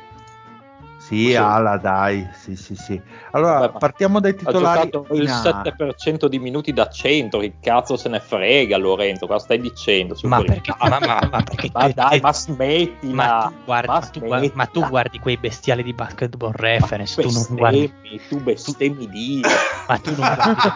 Sì, 1.11 1.27
Sì. 1.31 1.35
ala, 1.35 1.75
dai. 1.75 2.25
Sì, 2.33 2.55
sì, 2.55 2.73
sì. 2.75 3.01
Allora, 3.31 3.59
Vabbè, 3.59 3.79
partiamo 3.79 4.21
dai 4.21 4.31
Ha 4.31 4.35
titolari. 4.35 4.89
giocato 4.89 5.13
il 5.13 5.23
in 5.23 5.29
A. 5.29 5.41
7% 5.41 6.27
di 6.29 6.39
minuti 6.39 6.71
da 6.71 6.87
centro, 6.87 7.39
che 7.39 7.55
cazzo 7.59 7.97
se 7.97 8.07
ne 8.07 8.21
frega 8.21 8.77
Lorenzo, 8.77 9.27
cosa 9.27 9.39
stai 9.39 9.59
dicendo? 9.59 10.15
Ma 10.23 10.41
perché, 10.41 10.73
ma, 10.79 10.87
ma- 10.99 11.27
ma 11.29 11.41
perché 11.43 11.69
Ma 11.73 11.89
dai, 11.89 12.21
ma 12.21 12.31
smettila! 12.31 13.13
ma 13.13 13.49
tu 13.49 13.55
guardi, 13.65 13.87
ma 13.87 13.93
ma 13.93 13.99
tu 14.09 14.19
guardi- 14.19 14.51
ma 14.53 14.65
tu 14.65 14.71
smettila. 14.71 14.87
guardi 14.87 15.19
quei 15.19 15.37
bestiali 15.37 15.83
di 15.83 15.93
basketball 15.93 16.51
reference, 16.53 17.21
tu 17.21 17.29
non 17.29 17.45
guardi, 17.49 17.81
bestemmi, 17.91 18.21
tu 18.29 18.39
bestemmi 18.39 19.09
Dio. 19.09 19.49
ma 19.87 19.97
tu 19.97 20.15
non 20.15 20.33
guardi, 20.33 20.67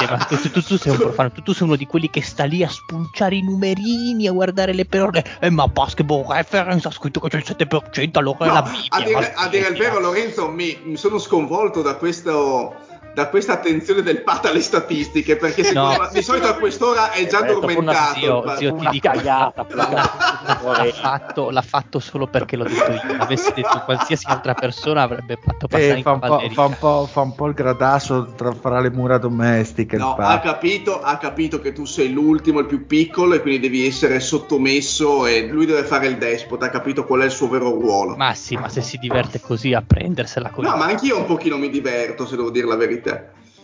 Eh, 0.00 0.10
ma 0.10 0.16
tu, 0.24 0.36
tu- 0.50 0.62
tu 0.62 0.76
sei 0.78 0.92
un 0.92 0.98
profano, 0.98 1.30
tu, 1.30 1.42
tu 1.42 1.52
sei 1.52 1.66
uno 1.66 1.76
di 1.76 1.86
quelli 1.86 2.08
che 2.10 2.22
sta 2.22 2.44
lì 2.44 2.62
a 2.64 2.68
spulciare 2.68 3.36
i 3.36 3.42
numerini, 3.42 4.26
a 4.26 4.32
guardare 4.32 4.72
le 4.72 4.86
perle, 4.86 5.22
eh, 5.40 5.50
ma 5.50 5.68
basketball 5.68 6.26
reference 6.26 6.88
ha 6.88 6.90
scritto 6.90 7.20
che 7.20 7.28
c'è 7.28 7.36
il 7.36 7.44
7%, 7.44 8.18
allora 8.18 8.38
è 8.44 8.46
No, 8.48 8.52
la 8.54 8.58
a 8.58 8.62
Bibbia. 8.62 9.33
A 9.34 9.48
dire 9.48 9.68
il 9.68 9.76
vero, 9.76 9.98
Lorenzo, 10.00 10.48
mi, 10.48 10.80
mi 10.84 10.96
sono 10.96 11.18
sconvolto 11.18 11.82
da 11.82 11.96
questo. 11.96 12.74
Da 13.14 13.28
questa 13.28 13.52
attenzione 13.52 14.02
del 14.02 14.22
Pat 14.22 14.46
alle 14.46 14.60
statistiche, 14.60 15.36
perché 15.36 15.72
No. 15.72 16.08
di 16.12 16.20
solito 16.22 16.48
a 16.48 16.54
quest'ora 16.54 17.12
è 17.12 17.26
già 17.26 17.44
Eh, 17.46 17.50
addormentato. 17.50 18.18
Zio, 18.18 18.38
il 18.38 18.44
Pat. 18.44 18.56
zio, 18.58 18.72
ti 18.74 18.80
Una 18.80 18.90
dico, 18.90 19.08
cagata, 19.10 19.66
l'ha, 19.74 20.92
fatto, 20.92 21.50
l'ha 21.50 21.62
fatto 21.62 21.98
solo 22.00 22.26
perché 22.26 22.56
l'ho 22.56 22.64
detto 22.64 22.90
io. 22.90 23.16
Avessi 23.18 23.52
detto 23.54 23.82
qualsiasi 23.84 24.26
altra 24.26 24.54
persona 24.54 25.02
avrebbe 25.02 25.38
fatto 25.40 25.66
passare 25.68 25.92
Eh, 25.92 25.96
in 25.98 26.02
fa, 26.02 26.10
un 26.12 26.18
po', 26.18 26.26
cavalleria. 26.26 26.54
fa, 26.54 26.64
un 26.64 26.76
po', 26.78 27.08
fa 27.10 27.20
un 27.20 27.34
po' 27.34 27.46
il 27.46 27.54
gradasso 27.54 28.32
tra, 28.34 28.52
fra 28.52 28.80
le 28.80 28.90
mura 28.90 29.18
domestiche. 29.18 29.96
No, 29.96 30.14
ha 30.18 30.38
capito, 30.40 31.00
ha 31.00 31.16
capito 31.16 31.60
che 31.60 31.72
tu 31.72 31.84
sei 31.84 32.12
l'ultimo, 32.12 32.58
il 32.58 32.66
più 32.66 32.84
piccolo 32.86 33.34
e 33.34 33.40
quindi 33.40 33.60
devi 33.60 33.86
essere 33.86 34.18
sottomesso 34.20 35.26
e 35.26 35.46
lui 35.46 35.66
deve 35.66 35.84
fare 35.84 36.06
il 36.08 36.16
despota, 36.18 36.66
ha 36.66 36.70
capito 36.70 37.04
qual 37.04 37.20
è 37.20 37.24
il 37.26 37.30
suo 37.30 37.48
vero 37.48 37.70
ruolo. 37.70 38.16
Ma 38.16 38.34
sì, 38.34 38.56
ma 38.56 38.68
se 38.68 38.80
si 38.82 38.98
diverte 38.98 39.40
così 39.40 39.72
a 39.72 39.82
prendersela 39.86 40.50
così. 40.50 40.66
No, 40.68 40.76
ma 40.76 40.86
anch'io 40.86 41.18
un 41.18 41.26
pochino 41.26 41.56
mi 41.56 41.70
diverto, 41.70 42.26
se 42.26 42.34
devo 42.36 42.50
dire 42.50 42.66
la 42.66 42.76
verità. 42.76 43.02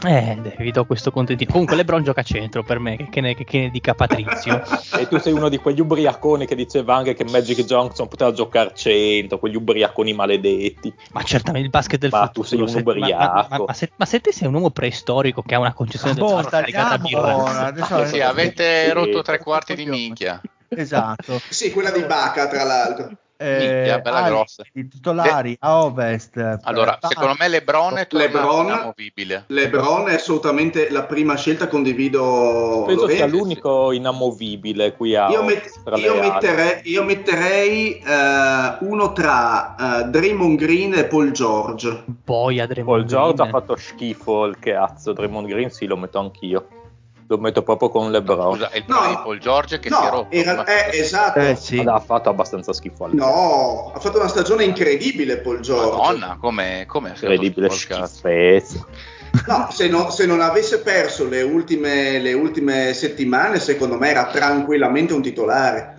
Eh, 0.03 0.39
dai, 0.41 0.55
vi 0.59 0.71
do 0.71 0.87
questo 0.87 1.11
contentino. 1.11 1.51
Comunque 1.51 1.77
LeBron 1.77 2.03
gioca 2.03 2.21
a 2.23 2.25
centro 2.25 2.63
per 2.63 2.79
me, 2.79 2.97
che, 3.11 3.21
ne, 3.21 3.35
che 3.35 3.59
ne 3.59 3.71
dica 3.71 3.93
Patrizio. 3.95 4.63
E 4.99 5.07
tu 5.09 5.19
sei 5.19 5.33
uno 5.35 5.49
di 5.51 5.59
quegli 5.59 5.81
ubriaconi 5.81 6.47
che 6.47 6.55
diceva 6.55 6.95
anche 6.97 7.13
che 7.15 7.25
Magic 7.25 7.65
Johnson 7.65 8.09
poteva 8.09 8.33
giocare 8.33 8.73
centro, 8.75 9.39
quegli 9.39 9.57
ubriaconi 9.57 10.13
maledetti. 10.15 10.93
ma 11.13 11.23
certamente 11.23 11.65
il 11.67 11.71
basket 11.71 12.01
del 12.01 12.11
Ma 12.11 12.27
futuro. 12.27 12.43
tu 12.43 12.49
sei 12.49 12.61
un 12.61 12.69
se- 12.69 12.83
ma, 12.83 12.91
ubriaco. 12.93 13.33
ma- 13.35 13.47
ma- 13.59 13.65
ma 13.67 13.73
se, 13.75 13.91
ma 13.97 14.05
se 14.07 14.21
te 14.21 14.33
sei 14.33 14.49
un 14.49 14.55
uomo 14.55 14.71
preistorico 14.71 15.43
che 15.43 15.55
ha 15.55 15.59
una 15.59 15.75
concezione 15.75 16.15
del 16.15 16.25
basket 16.25 16.65
legata 16.65 16.95
a 16.95 16.99
birra. 16.99 17.67
adesso- 17.67 18.07
Sì, 18.07 18.21
avete 18.21 18.85
Sì. 18.87 18.91
rotto 18.93 19.21
tre 19.23 19.39
quarti 19.39 19.75
di 19.75 19.85
minchia. 19.87 20.41
Esatto. 20.69 21.41
Sì, 21.49 21.71
quella 21.73 21.91
di 21.91 22.03
Baca, 22.05 22.47
tra 22.49 22.63
l'altro. 22.65 23.11
Minchia, 23.41 23.99
bella 24.01 24.17
ali, 24.19 24.29
grossa. 24.29 24.63
I 24.75 24.89
titolari 24.89 25.57
a 25.61 25.83
ovest. 25.83 26.59
Allora, 26.63 26.99
Pat- 27.01 27.13
secondo 27.13 27.37
me 27.39 27.49
Lebron 27.49 27.97
è 27.97 28.07
LeBron- 28.11 28.67
inamovibile. 28.67 29.45
LeBron 29.47 30.09
è 30.09 30.15
assolutamente 30.15 30.91
la 30.91 31.05
prima 31.05 31.37
scelta, 31.37 31.67
condivido. 31.69 32.85
Penso 32.87 33.09
sia 33.09 33.27
l'unico 33.27 33.93
inamovibile 33.93 34.95
qui 34.95 35.15
a 35.15 35.29
Io, 35.31 35.43
met- 35.43 35.73
io 35.97 36.15
metterei, 36.21 36.81
io 36.85 37.03
metterei, 37.03 37.99
eh, 37.99 38.77
uno 38.81 39.13
tra 39.13 40.01
eh, 40.01 40.05
Draymond 40.05 40.59
Green 40.59 40.95
e 40.95 41.05
Paul 41.05 41.31
George. 41.31 42.05
Poi 42.25 42.61
a 42.61 42.67
Paul 42.67 43.05
George 43.05 43.43
ha 43.43 43.47
Green. 43.47 43.51
fatto 43.51 43.77
schifo 43.77 44.45
il 44.45 44.59
cazzo, 44.59 45.13
Draymond 45.13 45.47
Green 45.49 45.71
sì 45.71 45.87
lo 45.87 45.97
metto 45.97 46.19
anch'io. 46.19 46.67
Lo 47.31 47.39
metto 47.39 47.63
proprio 47.63 47.91
con 47.91 48.11
LeBron. 48.11 48.55
Scusa, 48.55 48.71
è 48.71 48.79
il 48.79 48.85
No, 48.89 48.97
Paul 49.23 49.39
George 49.39 49.79
che 49.79 49.89
si 49.89 49.95
è 49.95 49.99
No, 50.01 50.11
rotto. 50.11 50.35
era- 50.35 50.65
eh, 50.65 50.99
esatto. 50.99 51.39
Eh, 51.39 51.55
sì. 51.55 51.79
Ha 51.79 52.01
fatto 52.01 52.29
abbastanza 52.29 52.73
schifo 52.73 53.07
No, 53.13 53.93
ha 53.95 54.01
fatto 54.01 54.19
una 54.19 54.27
stagione 54.27 54.65
incredibile 54.65 55.39
Paul 55.39 55.61
George. 55.61 55.97
Madonna, 55.97 56.37
come, 56.41 56.81
è 56.81 56.87
incredibile 57.11 57.71
schifezza. 57.71 58.85
No, 59.47 59.69
se, 59.71 59.87
no- 59.87 60.11
se 60.11 60.27
non 60.27 60.41
avesse 60.41 60.81
perso 60.81 61.29
le 61.29 61.43
ultime, 61.43 62.19
le 62.19 62.33
ultime 62.33 62.93
settimane, 62.95 63.61
secondo 63.61 63.97
me 63.97 64.09
era 64.11 64.27
tranquillamente 64.27 65.13
un 65.13 65.23
titolare. 65.23 65.99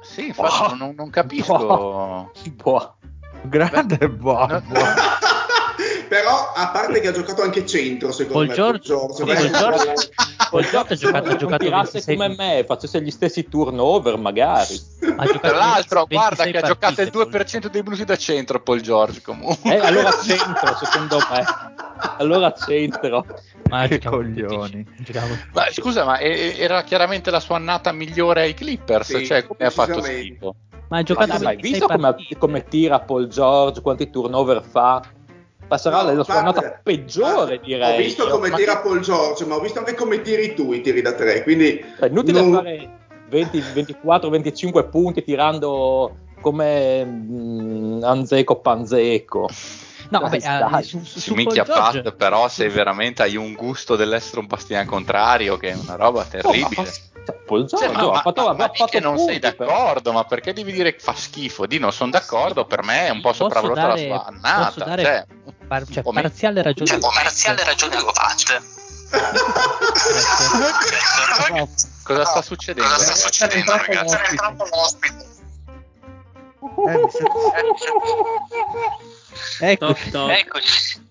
Sì, 0.00 0.28
infatti 0.28 0.72
Oh. 0.72 0.76
non, 0.76 0.94
non 0.96 1.10
capisco. 1.10 2.30
Boh. 2.54 2.94
Grande 3.42 4.08
buono. 4.08 4.62
No, 4.66 4.80
Però, 6.10 6.52
a 6.52 6.70
parte 6.70 6.98
che 6.98 7.06
ha 7.06 7.12
giocato 7.12 7.40
anche 7.42 7.64
centro, 7.64 8.10
secondo 8.10 8.38
Paul 8.38 8.48
me. 8.48 8.54
George- 8.54 8.92
Paul 8.92 9.14
George- 9.48 10.08
Paul 10.50 10.64
George 10.68 10.92
ha 10.94 10.96
giocato, 10.96 11.28
ha 11.28 11.30
Se 11.30 11.36
giocato 11.36 11.64
tirasse 11.64 12.02
26 12.04 12.16
come 12.16 12.34
me, 12.36 12.64
facesse 12.66 13.00
gli 13.00 13.10
stessi 13.12 13.48
turnover 13.48 14.16
magari. 14.18 14.76
Tra 14.98 15.52
l'altro, 15.52 16.06
26 16.08 16.08
guarda 16.08 16.44
che 16.44 16.58
ha 16.58 16.62
giocato 16.62 17.00
il 17.02 17.10
partite, 17.12 17.38
2% 17.38 17.68
dei 17.70 17.82
minuti 17.82 18.04
da 18.04 18.16
centro 18.16 18.60
Paul 18.60 18.80
George 18.80 19.22
comunque. 19.22 19.72
Eh, 19.72 19.78
allora 19.78 20.10
centro, 20.20 20.74
secondo 20.82 21.18
me. 21.30 21.44
Allora 22.18 22.52
centro. 22.54 23.24
Ma 23.68 23.86
Che 23.86 24.00
coglioni. 24.00 24.84
Ma 25.52 25.66
scusa, 25.70 26.04
ma 26.04 26.18
era 26.18 26.82
chiaramente 26.82 27.30
la 27.30 27.38
sua 27.38 27.54
annata 27.54 27.92
migliore 27.92 28.42
ai 28.42 28.54
Clippers, 28.54 29.14
Sì, 29.16 29.26
cioè 29.26 29.46
come 29.46 29.64
ha 29.64 29.70
fatto 29.70 30.02
schifo. 30.02 30.56
Ma 30.88 30.98
ha 30.98 31.02
giocato 31.04 31.28
ma 31.40 31.50
hai 31.50 31.56
26 31.56 31.70
visto 31.70 31.86
come, 31.86 32.16
come 32.36 32.64
tira 32.64 32.98
Paul 32.98 33.28
George, 33.28 33.80
quanti 33.80 34.10
turnover 34.10 34.60
fa? 34.68 35.00
Ma 35.70 35.78
sarà 35.78 36.02
No, 36.02 36.12
la 36.14 36.24
annata 36.26 36.80
peggiore, 36.82 37.32
guarda, 37.32 37.56
direi. 37.64 37.94
Ho 37.94 37.96
visto 38.02 38.24
io. 38.26 38.30
come 38.30 38.48
Ma- 38.50 38.56
tira 38.56 38.78
Paul 38.78 38.98
George, 38.98 39.44
ma 39.44 39.54
ho 39.54 39.60
visto 39.60 39.78
anche 39.78 39.94
come 39.94 40.20
tiri 40.20 40.52
tu 40.52 40.72
i 40.72 40.80
tiri 40.80 41.00
da 41.00 41.12
tre. 41.12 41.44
Quindi 41.44 41.80
Cioè, 41.96 42.08
inutile 42.08 42.40
non- 42.40 42.54
fare 42.54 42.90
20, 43.28 43.62
24, 43.72 44.28
25 44.30 44.84
punti 44.86 45.22
tirando 45.22 46.16
come 46.40 47.04
mm, 47.04 48.02
Anzeco 48.02 48.56
Panzeco. 48.56 49.48
No, 50.08 50.18
vabbè, 50.18 50.38
dai. 50.38 50.80
eh, 50.80 50.82
su, 50.82 51.04
su, 51.04 51.20
su 51.20 51.34
minchia 51.34 51.62
Pat, 51.62 52.14
però 52.14 52.48
se 52.48 52.68
veramente 52.68 53.22
hai 53.22 53.36
un 53.36 53.52
gusto 53.52 53.94
dell'essere 53.94 54.40
un 54.40 54.46
bastian 54.46 54.84
contrario, 54.86 55.56
che 55.56 55.68
è 55.70 55.76
una 55.80 55.94
roba 55.94 56.24
terribile. 56.24 56.90
Cioè, 57.24 57.36
Paul 57.44 57.68
Cioè, 57.68 57.88
ma, 57.88 58.00
ha 58.00 58.06
ma- 58.06 58.20
fatto, 58.22 58.46
ma- 58.46 58.52
ma 58.54 58.68
fatto 58.68 58.84
che 58.86 59.00
non 59.00 59.18
sei 59.18 59.38
d'accordo, 59.38 60.12
ma 60.12 60.24
perché 60.24 60.52
devi 60.52 60.72
dire 60.72 60.94
che 60.94 61.00
fa 61.00 61.14
schifo? 61.14 61.66
Di 61.66 61.78
non 61.78 61.92
sono 61.92 62.10
d'accordo, 62.10 62.64
per 62.64 62.82
me 62.82 63.06
è 63.06 63.10
un 63.10 63.20
po' 63.20 63.28
Posso 63.30 63.44
sopravvalutata 63.44 63.86
la 63.88 63.96
sua 63.96 64.16
posso 64.18 64.28
annata. 64.28 64.84
dare 64.84 65.02
cioè, 65.04 65.24
par- 65.68 65.86
cioè, 65.90 66.02
parziale 66.02 66.62
ragione. 66.62 66.90
Cioè, 66.90 66.98
parziale 67.00 67.64
ragione 67.64 67.96
a 67.96 68.04
Pat. 68.04 68.62
cosa 72.04 72.24
sta 72.24 72.42
succedendo? 72.42 72.88
Cosa 72.90 73.04
sta 73.04 73.14
succedendo, 73.28 73.72
ragazzi? 73.76 74.14
Eh, 74.14 74.18
mi 76.96 77.10
sembra- 77.10 77.52
Eccoci, 79.62 80.10
Top, 80.10 80.10
top. 80.10 80.30
Eccoci. 80.30 81.08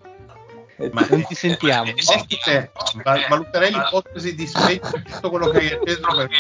Ma 0.92 1.06
non 1.10 1.26
ti 1.26 1.36
sentiamo. 1.36 1.92
Ospite, 1.92 2.72
va- 3.04 3.26
valuterei 3.28 3.72
l'ipotesi 3.72 4.34
di 4.34 4.48
spegnere 4.48 4.80
tutto 5.12 5.30
quello 5.30 5.50
che 5.50 5.58
hai 5.58 5.72
acceso 5.74 6.08
perché 6.16 6.36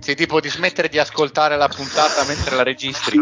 Sì, 0.00 0.14
tipo 0.16 0.40
di 0.40 0.48
smettere 0.48 0.88
di 0.88 0.98
ascoltare 0.98 1.56
la 1.56 1.68
puntata 1.68 2.24
mentre 2.24 2.56
la 2.56 2.62
registri. 2.64 3.18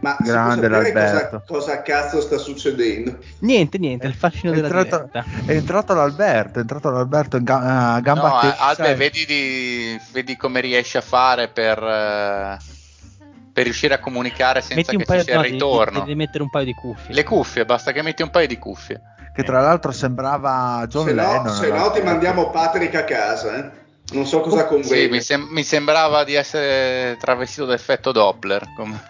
Ma 0.00 0.16
Grande 0.20 0.68
l'Alberto. 0.68 1.42
Cosa, 1.44 1.72
cosa 1.72 1.82
cazzo 1.82 2.20
sta 2.20 2.38
succedendo? 2.38 3.18
Niente, 3.40 3.78
niente, 3.78 4.06
il 4.06 4.14
fascino 4.14 4.52
È 4.52 4.54
della 4.54 4.68
entrato, 4.68 5.10
diretta. 5.12 5.24
è 5.44 5.54
entrato 5.56 5.92
l'Alberto, 5.94 6.58
è 6.58 6.60
entrato 6.60 6.90
l'Alberto 6.90 7.36
in 7.36 7.42
ga- 7.44 7.94
a 7.94 8.00
gamba 8.00 8.28
No, 8.28 8.38
tesa. 8.40 8.56
Albe, 8.58 8.94
vedi, 8.94 9.26
di- 9.26 10.00
vedi 10.12 10.36
come 10.36 10.60
riesci 10.60 10.96
a 10.96 11.00
fare 11.00 11.48
per, 11.48 11.82
eh, 11.82 12.58
per 13.58 13.64
riuscire 13.66 13.94
a 13.94 13.98
comunicare 13.98 14.60
senza 14.60 14.92
che 14.92 15.04
ci 15.04 15.20
sia 15.22 15.34
il 15.34 15.40
ritorno. 15.50 15.98
Devi 16.00 16.14
mettere 16.14 16.44
un 16.44 16.48
paio 16.48 16.64
di 16.64 16.74
cuffie. 16.74 17.12
Le 17.12 17.24
cuffie, 17.24 17.64
basta 17.64 17.90
che 17.90 18.02
metti 18.02 18.22
un 18.22 18.30
paio 18.30 18.46
di 18.46 18.56
cuffie. 18.56 19.00
che 19.34 19.42
tra 19.42 19.60
l'altro 19.60 19.90
sembrava 19.92 20.84
John 20.88 21.06
Se 21.06 21.12
no, 21.12 21.48
se 21.48 21.68
no 21.68 21.90
ti 21.90 22.00
mandiamo 22.00 22.50
Patrick 22.50 22.94
a 22.94 23.04
casa. 23.04 23.56
eh. 23.56 23.70
Non 24.12 24.26
so 24.26 24.40
cosa 24.40 24.62
Sì, 24.62 24.66
conviene. 24.68 25.08
mi, 25.10 25.20
sem- 25.20 25.48
mi 25.50 25.62
sembrava 25.64 26.22
di 26.24 26.34
essere 26.34 27.16
travestito 27.18 27.64
da 27.66 27.74
effetto 27.74 28.10
Doppler. 28.12 28.72
come- 28.76 29.00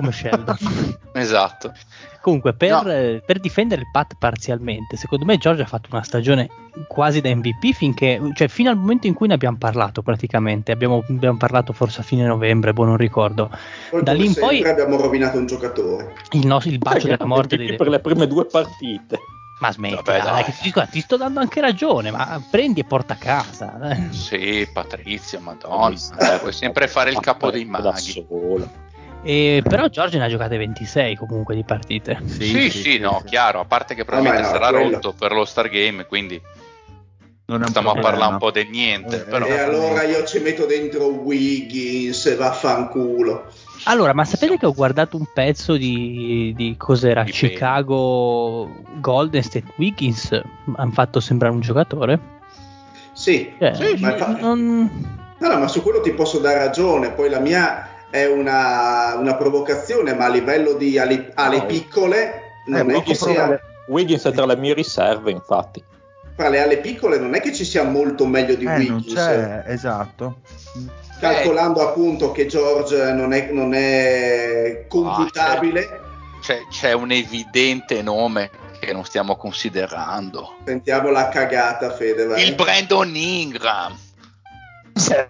come 0.00 0.12
Sheldon. 0.12 0.56
Esatto. 1.12 1.72
Comunque, 2.20 2.52
per, 2.54 2.70
No. 2.84 2.90
eh, 2.92 3.22
per 3.24 3.40
difendere 3.40 3.80
il 3.80 3.88
Pat 3.90 4.14
parzialmente, 4.18 4.96
secondo 4.96 5.24
me 5.24 5.38
Giorgio 5.38 5.62
ha 5.62 5.66
fatto 5.66 5.88
una 5.90 6.02
stagione 6.04 6.48
quasi 6.86 7.20
da 7.20 7.34
MVP 7.34 7.72
finché, 7.72 8.20
cioè 8.34 8.46
fino 8.48 8.70
al 8.70 8.76
momento 8.76 9.06
in 9.08 9.14
cui 9.14 9.26
ne 9.26 9.34
abbiamo 9.34 9.56
parlato 9.58 10.02
praticamente. 10.02 10.70
Abbiamo, 10.70 11.02
abbiamo 11.08 11.36
parlato 11.36 11.72
forse 11.72 12.00
a 12.00 12.04
fine 12.04 12.24
novembre, 12.24 12.72
boh, 12.72 12.84
non 12.84 12.96
ricordo. 12.96 13.50
Poi, 13.90 14.02
da 14.02 14.12
lì 14.12 14.26
in 14.26 14.34
poi- 14.34 14.62
abbiamo 14.64 14.96
rovinato 14.96 15.38
un 15.38 15.46
giocatore. 15.46 16.14
Il, 16.30 16.46
nostro, 16.46 16.70
il 16.70 16.78
bacio 16.78 17.08
della 17.08 17.24
morte 17.26 17.56
MVP 17.56 17.66
dei 17.68 17.76
per 17.76 17.88
le 17.88 17.98
prime 18.00 18.26
due 18.28 18.44
partite. 18.46 19.18
Ma 19.60 19.72
smetti, 19.72 19.94
Vabbè, 19.96 20.22
dai, 20.22 20.42
dai. 20.42 20.72
che 20.72 20.88
ti, 20.90 21.00
sto 21.00 21.16
dando 21.18 21.40
anche 21.40 21.60
ragione, 21.60 22.10
ma 22.10 22.40
prendi 22.50 22.80
e 22.80 22.84
porta 22.84 23.12
a 23.14 23.16
casa. 23.16 23.78
eh. 23.90 24.10
Sì, 24.12 24.66
Patrizio, 24.72 25.38
madonna. 25.40 25.92
puoi 26.38 26.52
sempre 26.52 26.86
fare 26.88 27.10
il 27.10 27.18
capo 27.20 27.50
dei 27.50 27.64
Da 27.68 27.70
maghi. 27.70 28.26
E, 29.22 29.62
però 29.62 29.88
Giorgio 29.88 30.16
ne 30.18 30.24
ha 30.24 30.28
giocate 30.28 30.56
26 30.56 31.16
comunque 31.16 31.54
di 31.54 31.62
partite. 31.64 32.20
Sì, 32.24 32.70
sì, 32.70 32.98
no, 32.98 33.18
sì. 33.22 33.28
chiaro. 33.28 33.60
A 33.60 33.64
parte 33.64 33.94
che 33.94 34.04
probabilmente 34.04 34.46
no, 34.46 34.52
sarà 34.54 34.68
quello- 34.70 34.90
rotto 34.92 35.12
per 35.12 35.32
lo 35.32 35.44
Stargame, 35.44 36.06
quindi 36.06 36.40
Non 37.46 37.64
stiamo 37.66 37.90
a 37.90 37.98
parlare 38.00 38.32
un 38.32 38.38
po' 38.38 38.50
del 38.50 38.68
niente. 38.68 39.16
Eh, 39.16 39.20
però. 39.20 39.46
E 39.46 39.58
allora 39.58 40.04
io 40.04 40.24
ci 40.24 40.38
metto 40.38 40.66
dentro 40.66 41.06
Wiggins 41.06 42.24
e 42.26 42.36
vaffanculo. 42.36 43.46
Allora, 43.84 44.12
ma 44.14 44.24
sapete 44.24 44.56
che 44.58 44.66
ho 44.66 44.72
guardato 44.74 45.16
un 45.16 45.26
pezzo 45.32 45.76
di, 45.76 46.52
di 46.56 46.74
cos'era? 46.78 47.22
Di 47.24 47.32
Chicago 47.32 48.68
Golden 49.00 49.42
State 49.42 49.72
Wiggins? 49.76 50.38
Hanno 50.76 50.92
fatto 50.92 51.18
sembrare 51.20 51.52
un 51.54 51.60
giocatore? 51.60 52.18
Sì, 53.12 53.52
Cioè, 53.58 53.74
sì, 53.74 53.96
ma, 54.00 54.14
non- 54.38 54.90
no, 55.38 55.48
no, 55.48 55.58
ma 55.58 55.66
su 55.68 55.82
quello 55.82 56.00
ti 56.00 56.12
posso 56.12 56.38
dare 56.38 56.58
ragione. 56.58 57.10
Poi 57.12 57.28
la 57.28 57.40
mia 57.40 57.88
è 58.10 58.26
una, 58.26 59.14
una 59.16 59.34
provocazione, 59.36 60.14
ma 60.14 60.26
a 60.26 60.28
livello 60.28 60.74
di 60.74 60.98
ali, 60.98 61.28
ali 61.34 61.58
No. 61.58 61.66
piccole 61.66 62.42
non 62.66 62.78
Eh, 62.78 62.82
è 62.82 62.86
che 62.86 62.92
Wiggins, 62.98 63.18
tra 63.18 63.32
sia. 63.32 63.60
Wiggins 63.88 64.24
è 64.24 64.32
tra 64.32 64.46
le 64.46 64.56
mie 64.56 64.74
riserve, 64.74 65.30
infatti. 65.30 65.82
Fra 66.36 66.48
le 66.48 66.60
ali 66.62 66.78
piccole 66.78 67.18
non 67.18 67.34
è 67.34 67.40
che 67.40 67.52
ci 67.52 67.64
sia 67.64 67.82
molto 67.84 68.26
meglio 68.26 68.54
di 68.54 68.64
Eh, 68.64 68.68
non 68.68 68.76
Wiggins. 68.78 69.14
c'è, 69.14 69.62
esatto. 69.66 70.38
Calcolando 71.18 71.86
appunto 71.86 72.32
che 72.32 72.46
George 72.46 73.12
non 73.12 73.32
è, 73.32 73.50
non 73.50 73.74
è 73.74 74.86
computabile, 74.88 76.00
C'è, 76.40 76.60
c'è 76.70 76.92
un 76.92 77.10
evidente 77.12 78.00
nome 78.00 78.50
che 78.80 78.92
non 78.94 79.04
stiamo 79.04 79.36
considerando. 79.36 80.54
sentiamo 80.64 81.10
la 81.10 81.28
cagata, 81.28 81.90
Fede. 81.90 82.24
vai. 82.24 82.42
Il 82.46 82.54
Brandon 82.54 83.14
Ingram. 83.14 83.94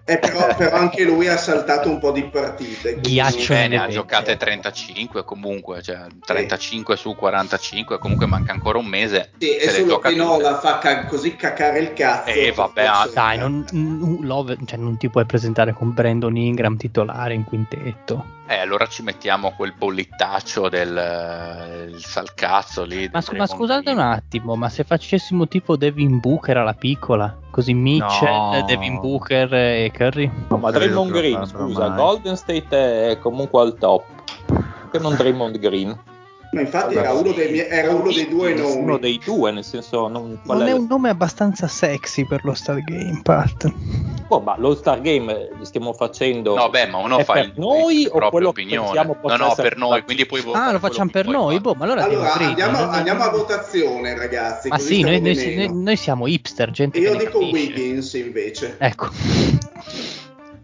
Eh, 0.05 0.17
però, 0.17 0.55
però 0.55 0.75
anche 0.75 1.03
lui 1.03 1.27
ha 1.27 1.37
saltato 1.37 1.89
un 1.89 1.99
po' 1.99 2.11
di 2.11 2.23
partite. 2.23 2.99
Ghiaccio. 2.99 3.53
Eh, 3.53 3.67
ne 3.67 3.77
ha 3.77 3.81
vene. 3.81 3.93
giocate 3.93 4.35
35 4.37 5.23
comunque, 5.23 5.81
cioè 5.81 6.05
35 6.23 6.95
su 6.97 7.15
45, 7.15 7.97
comunque 7.99 8.25
manca 8.25 8.51
ancora 8.51 8.77
un 8.77 8.85
mese. 8.85 9.31
Sì, 9.37 9.47
le 9.63 9.69
solo 9.71 9.99
che 9.99 10.09
tutte. 10.09 10.21
Nola 10.21 10.59
fa 10.59 10.77
ca- 10.79 11.05
così 11.05 11.35
cacare 11.35 11.79
il 11.79 11.93
cazzo. 11.93 12.29
Eh, 12.29 12.51
vabbè, 12.51 12.83
ah, 12.85 13.09
Dai, 13.13 13.37
non, 13.37 13.65
n- 13.71 14.17
Love- 14.21 14.57
cioè, 14.65 14.77
non 14.77 14.97
ti 14.97 15.09
puoi 15.09 15.25
presentare 15.25 15.73
con 15.73 15.93
Brandon 15.93 16.35
Ingram 16.35 16.77
titolare 16.77 17.33
in 17.33 17.43
quintetto. 17.43 18.39
Eh, 18.47 18.57
allora 18.57 18.85
ci 18.87 19.01
mettiamo 19.01 19.53
quel 19.55 19.73
bollittaccio 19.77 20.67
del 20.67 21.89
il 21.93 22.03
salcazzo 22.03 22.83
lì. 22.83 23.09
Ma, 23.11 23.23
ma 23.37 23.47
scusate 23.47 23.91
un 23.91 23.99
attimo, 23.99 24.55
ma 24.55 24.67
se 24.69 24.83
facessimo 24.83 25.47
tipo 25.47 25.77
Devin 25.77 26.19
Booker 26.19 26.57
alla 26.57 26.73
piccola, 26.73 27.33
così 27.49 27.73
Mitchell, 27.73 28.29
No. 28.29 28.63
Devin 28.65 28.99
Booker 28.99 29.53
e 29.61 29.91
Curry? 29.91 30.31
No, 30.49 30.57
ma 30.57 30.71
Draymond 30.71 31.11
Green, 31.11 31.45
scusa. 31.45 31.89
Golden 31.89 32.35
State 32.35 33.11
è 33.11 33.19
comunque 33.19 33.61
al 33.61 33.75
top. 33.75 34.03
Che 34.91 34.99
non 34.99 35.15
Draymond 35.15 35.57
Green. 35.57 35.97
Ma 36.53 36.59
infatti 36.59 36.95
era 36.95 37.13
uno 37.13 37.31
dei, 37.31 37.49
miei- 37.49 37.67
era 37.69 37.91
uno 37.93 38.11
dei 38.11 38.27
due 38.27 38.53
nomi. 38.53 38.75
Uno 38.81 38.97
dei 38.97 39.21
due, 39.23 39.51
nel 39.51 39.63
senso, 39.63 40.09
non, 40.09 40.37
qual 40.45 40.57
Non 40.57 40.67
è 40.67 40.71
è 40.71 40.73
un 40.73 40.85
nome 40.89 41.09
abbastanza 41.09 41.67
sexy 41.67 42.25
per 42.25 42.41
lo 42.43 42.53
Stargame, 42.53 43.21
Pat. 43.23 43.71
Oh, 44.27 44.41
ma 44.41 44.55
l'All 44.57 44.75
Star 44.77 44.99
Game 44.99 45.49
li 45.57 45.65
stiamo 45.65 45.93
facendo. 45.93 46.53
No, 46.55 46.69
beh, 46.69 46.87
ma 46.87 46.97
uno 46.97 47.19
fa 47.19 47.33
per 47.33 47.45
il, 47.45 47.53
noi 47.55 48.03
la 48.03 48.09
o 48.09 48.11
propria 48.11 48.29
quello 48.29 48.51
che 48.51 48.63
pensiamo 48.65 49.15
No, 49.23 49.35
no, 49.37 49.53
per 49.55 49.77
noi, 49.77 50.03
quindi 50.03 50.25
votare. 50.43 50.69
Ah, 50.69 50.71
lo 50.73 50.79
facciamo 50.79 51.09
per 51.09 51.25
noi? 51.27 51.45
fare. 51.47 51.59
Boh, 51.61 51.73
ma 51.75 51.85
allora 51.85 52.03
Allora 52.03 52.33
andiamo, 52.33 52.79
non- 52.79 52.89
andiamo 52.93 53.23
a 53.23 53.29
votazione, 53.29 54.13
ragazzi. 54.17 54.67
Ma 54.67 54.77
sì, 54.77 55.01
noi, 55.03 55.21
noi- 55.21 55.69
noi- 55.71 55.95
siamo 55.97 56.27
hipster, 56.27 56.69
gente 56.71 56.99
Io 56.99 57.15
dico 57.15 57.39
capisce. 57.39 57.53
Wiggins 57.53 58.13
invece. 58.13 58.75
Ecco. 58.77 59.09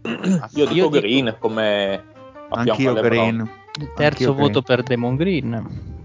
Io 0.02 0.40
dico 0.50 0.50
Io 0.52 0.66
dico- 0.66 0.88
Green 0.90 1.36
come 1.38 2.02
Anch'io. 2.50 2.92
Green. 2.94 3.50
Il 3.78 3.92
terzo 3.94 4.34
voto 4.34 4.62
per 4.62 4.82
Draymond 4.82 5.18
Green. 5.18 5.96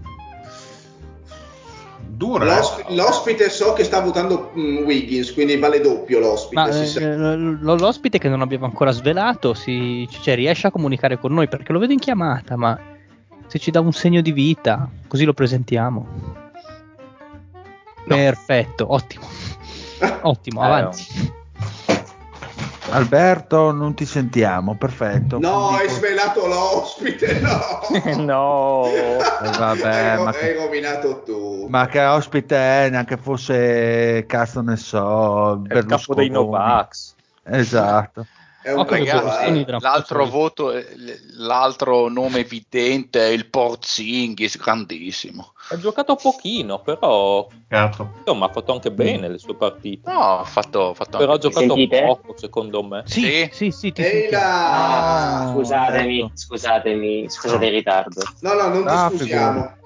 dura. 2.16 2.44
L'osp- 2.44 2.88
l'ospite 2.90 3.50
so 3.50 3.72
che 3.72 3.84
sta 3.84 4.00
votando 4.00 4.52
mm, 4.56 4.84
Wiggins, 4.84 5.32
quindi 5.32 5.56
vale 5.58 5.80
doppio 5.80 6.20
l'ospite. 6.20 6.60
Ma 6.60 6.70
si 6.70 6.82
eh, 6.82 6.86
sa. 6.86 7.00
l- 7.00 7.58
l'ospite 7.62 8.18
che 8.18 8.28
non 8.28 8.40
abbiamo 8.40 8.66
ancora 8.66 8.92
svelato 8.92 9.54
si, 9.54 10.08
cioè, 10.22 10.34
riesce 10.36 10.68
a 10.68 10.70
comunicare 10.70 11.18
con 11.18 11.32
noi 11.32 11.48
perché 11.48 11.72
lo 11.72 11.78
vedo 11.78 11.92
in 11.92 11.98
chiamata, 11.98 12.56
ma 12.56 12.78
se 13.46 13.58
ci 13.58 13.70
dà 13.70 13.80
un 13.80 13.92
segno 13.92 14.20
di 14.20 14.32
vita, 14.32 14.88
così 15.06 15.24
lo 15.24 15.34
presentiamo. 15.34 16.06
Perfetto, 18.06 18.92
ottimo. 18.92 19.26
Ottimo, 20.22 20.62
Eh, 20.62 20.66
avanti. 20.66 21.04
Alberto, 22.90 23.72
non 23.72 23.94
ti 23.94 24.04
sentiamo, 24.04 24.76
perfetto. 24.76 25.38
No, 25.38 25.68
hai 25.70 25.86
Dico- 25.86 25.98
svelato 25.98 26.46
l'ospite, 26.46 27.40
no. 27.40 27.58
no. 28.24 28.86
Eh, 28.86 29.18
vabbè, 29.58 29.88
hai, 29.88 30.22
ma 30.22 30.30
hai 30.30 30.38
che- 30.38 30.54
rovinato 30.54 31.22
tu. 31.22 31.66
Ma 31.68 31.86
che 31.86 32.04
ospite 32.04 32.56
è, 32.56 32.90
neanche 32.90 33.16
fosse, 33.16 34.24
cazzo 34.26 34.60
ne 34.60 34.76
so, 34.76 35.62
È 35.66 35.76
il 35.78 35.86
capo 35.86 36.14
dei. 36.14 36.28
Novax. 36.28 37.14
Esatto. 37.42 38.26
È 38.64 38.72
un 38.72 38.86
po' 38.86 38.94
ragazzi, 38.94 39.66
L'altro 39.80 40.24
voto, 40.24 40.72
eh, 40.72 40.86
l'altro 41.36 42.08
nome 42.08 42.38
evidente 42.38 43.20
è 43.20 43.28
il 43.30 43.50
Porzingis, 43.50 44.56
grandissimo. 44.56 45.52
Ha 45.68 45.76
giocato 45.76 46.14
pochino, 46.14 46.78
però 46.80 47.46
Cazzo. 47.68 48.12
insomma 48.16 48.46
ha 48.46 48.48
fatto 48.48 48.72
anche 48.72 48.90
bene 48.90 49.28
le 49.28 49.36
sue 49.36 49.54
partite. 49.54 50.10
No, 50.10 50.38
ha 50.38 50.44
fatto, 50.44 50.88
ha 50.90 50.94
fatto 50.94 51.18
Però 51.18 51.32
ha 51.32 51.34
anche 51.34 51.48
giocato 51.50 51.74
Sentite? 51.74 52.04
poco, 52.06 52.34
secondo 52.38 52.82
me. 52.82 53.02
Sì, 53.04 53.20
Sì. 53.20 53.48
sì, 53.52 53.70
sì, 53.70 53.92
ti! 53.92 54.02
Ah, 54.32 55.50
Scusatemi, 55.52 56.18
ecco. 56.20 56.30
scusatemi, 56.32 57.28
scusate 57.28 57.66
il 57.66 57.72
ritardo. 57.72 58.22
No, 58.40 58.54
no, 58.54 58.68
non 58.68 58.82
ti 58.84 58.88
Ah, 58.88 59.10
scusiamo. 59.10 59.76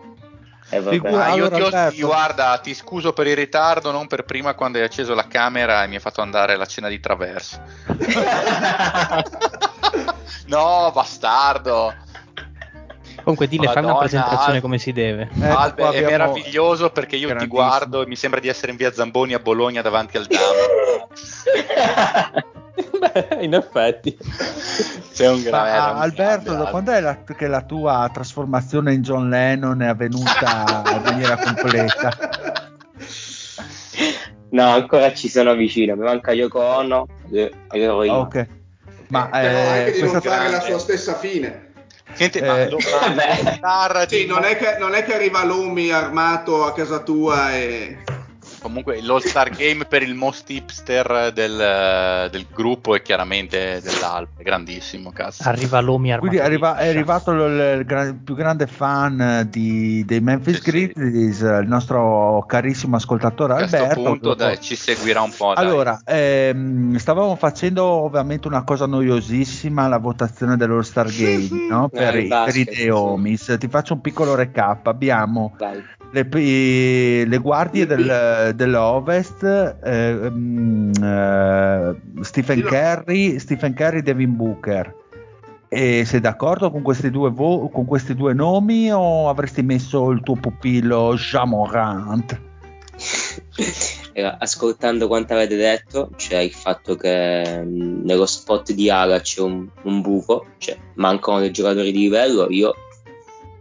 Eh. 0.70 0.82
Figura- 0.82 1.24
Ah, 1.26 1.34
io 1.34 1.46
allora, 1.46 1.88
ti, 1.90 2.02
guarda, 2.02 2.58
ti 2.58 2.74
scuso 2.74 3.12
per 3.14 3.26
il 3.26 3.34
ritardo, 3.36 3.90
non 3.90 4.06
per 4.06 4.24
prima 4.24 4.52
quando 4.54 4.76
hai 4.78 4.84
acceso 4.84 5.14
la 5.14 5.26
camera 5.26 5.82
e 5.82 5.86
mi 5.88 5.94
hai 5.94 6.00
fatto 6.00 6.20
andare 6.20 6.56
la 6.56 6.66
cena 6.66 6.88
di 6.88 7.00
traverso. 7.00 7.58
no, 10.46 10.90
bastardo. 10.92 11.94
Comunque, 13.22 13.48
dille, 13.48 13.66
fai 13.66 13.82
una 13.82 13.92
Madonna, 13.92 13.98
presentazione 14.06 14.56
Al- 14.56 14.60
come 14.62 14.78
si 14.78 14.92
deve. 14.92 15.28
Ecco, 15.40 15.56
Albe, 15.56 15.82
è 15.82 15.86
abbiamo- 15.86 16.08
meraviglioso 16.10 16.90
perché 16.90 17.16
io 17.16 17.34
ti 17.36 17.46
guardo 17.46 18.02
e 18.02 18.06
mi 18.06 18.16
sembra 18.16 18.40
di 18.40 18.48
essere 18.48 18.70
in 18.70 18.76
via 18.78 18.92
Zamboni 18.92 19.34
a 19.34 19.38
Bologna 19.38 19.82
davanti 19.82 20.16
al 20.16 20.26
Damo. 20.26 21.08
Beh, 23.28 23.38
in 23.40 23.54
effetti. 23.54 24.16
C'è 25.12 25.28
un 25.28 25.40
Ma, 25.42 25.64
grande. 25.64 26.00
Alberto, 26.00 26.54
da 26.54 26.66
quando 26.66 26.92
è 26.92 27.00
la, 27.00 27.22
che 27.22 27.46
la 27.46 27.62
tua 27.62 28.08
trasformazione 28.12 28.92
in 28.92 29.02
John 29.02 29.28
Lennon 29.28 29.82
è 29.82 29.86
avvenuta 29.86 30.82
in 30.94 31.02
maniera 31.02 31.36
completa? 31.36 32.16
no, 34.50 34.70
ancora 34.70 35.12
ci 35.14 35.28
sono 35.28 35.54
vicino. 35.54 35.94
Mi 35.96 36.04
manca 36.04 36.32
Yoko 36.32 36.60
Ono. 36.60 37.06
eh, 37.32 37.52
ero 37.70 38.02
io. 38.04 38.12
Ok. 38.14 38.46
Ma 39.08 39.28
Però 39.28 39.58
eh, 39.58 39.78
anche 39.78 39.92
di 39.92 40.02
non 40.02 40.20
fare 40.20 40.50
la 40.50 40.60
sua 40.60 40.78
stessa 40.78 41.14
fine. 41.14 41.66
Senti, 42.12 42.38
Eh, 42.38 42.68
ma 43.60 43.92
lo 43.92 44.08
Sì, 44.08 44.26
non 44.26 44.44
è, 44.44 44.56
che, 44.56 44.76
non 44.78 44.94
è 44.94 45.04
che 45.04 45.14
arriva 45.14 45.44
l'Omi 45.44 45.90
armato 45.90 46.64
a 46.64 46.72
casa 46.72 47.00
tua 47.00 47.54
e... 47.54 47.98
Comunque 48.68 49.00
l'All 49.02 49.20
Star 49.20 49.48
Game 49.48 49.86
per 49.86 50.02
il 50.02 50.14
most 50.14 50.50
hipster 50.50 51.32
del, 51.32 52.28
del 52.30 52.44
gruppo 52.52 52.94
e 52.94 53.00
chiaramente 53.00 53.80
dell'Alpe, 53.82 54.42
grandissimo, 54.42 55.10
cazzo. 55.10 55.48
Arriva 55.48 55.80
l'Omi. 55.80 56.14
Quindi 56.18 56.36
è, 56.36 56.42
arriva- 56.42 56.76
è 56.76 56.88
arrivato 56.88 57.32
il, 57.32 57.86
il 57.88 58.14
più 58.22 58.34
grande 58.34 58.66
fan 58.66 59.48
di- 59.50 60.04
dei 60.04 60.20
Memphis 60.20 60.56
Sì, 60.56 60.62
sì. 60.62 60.70
Grizzlies, 60.70 61.40
il 61.40 61.64
nostro 61.66 62.44
carissimo 62.46 62.96
ascoltatore 62.96 63.54
A 63.54 63.56
questo 63.56 63.76
Alberto. 63.76 64.02
punto 64.02 64.28
Dopo- 64.28 64.34
dai, 64.44 64.60
ci 64.60 64.76
seguirà 64.76 65.22
un 65.22 65.32
po'. 65.34 65.54
dai. 65.54 65.64
Allora, 65.64 65.98
ehm, 66.04 66.96
stavamo 66.96 67.36
facendo 67.36 67.84
ovviamente 67.84 68.48
una 68.48 68.64
cosa 68.64 68.84
noiosissima, 68.84 69.88
la 69.88 69.98
votazione 69.98 70.56
dell'All 70.58 70.80
Star 70.82 71.08
Game 71.10 71.48
no? 71.70 71.88
per, 71.88 72.16
Eh, 72.16 72.20
i- 72.20 72.28
basket, 72.28 72.64
per 72.66 72.74
i 72.74 72.84
Deomis. 72.84 73.56
Ti 73.58 73.68
faccio 73.68 73.94
un 73.94 74.02
piccolo 74.02 74.34
recap. 74.34 74.86
Abbiamo 74.88 75.56
le, 76.10 77.24
le 77.26 77.36
guardie 77.38 77.84
del- 77.86 78.52
dell'Ovest, 78.58 79.44
eh, 79.82 80.30
mm, 80.30 80.92
eh, 81.00 81.96
Stephen. 82.20 82.62
Curry, 82.62 83.38
Stephen 83.38 83.72
Curry, 83.72 84.02
Devin 84.02 84.36
Booker. 84.36 84.94
E 85.68 86.04
sei 86.04 86.20
d'accordo 86.20 86.70
con 86.70 86.82
questi, 86.82 87.10
due 87.10 87.30
vo- 87.30 87.68
con 87.68 87.84
questi 87.84 88.14
due 88.14 88.34
nomi 88.34 88.90
o 88.90 89.28
avresti 89.28 89.62
messo 89.62 90.10
il 90.10 90.22
tuo 90.22 90.34
pupillo 90.34 91.14
Jamorant? 91.14 92.40
Era, 94.12 94.38
ascoltando 94.40 95.06
quanto 95.06 95.34
avete 95.34 95.56
detto, 95.56 96.10
c'è 96.16 96.38
il 96.38 96.52
fatto 96.52 96.96
che 96.96 97.62
mh, 97.62 98.02
nello 98.04 98.26
spot 98.26 98.72
di 98.72 98.90
Ala 98.90 99.20
c'è 99.20 99.40
un, 99.42 99.68
un 99.82 100.00
buco, 100.00 100.46
cioè 100.58 100.76
mancano 100.94 101.40
dei 101.40 101.52
giocatori 101.52 101.92
di 101.92 102.00
livello, 102.00 102.48
io 102.50 102.74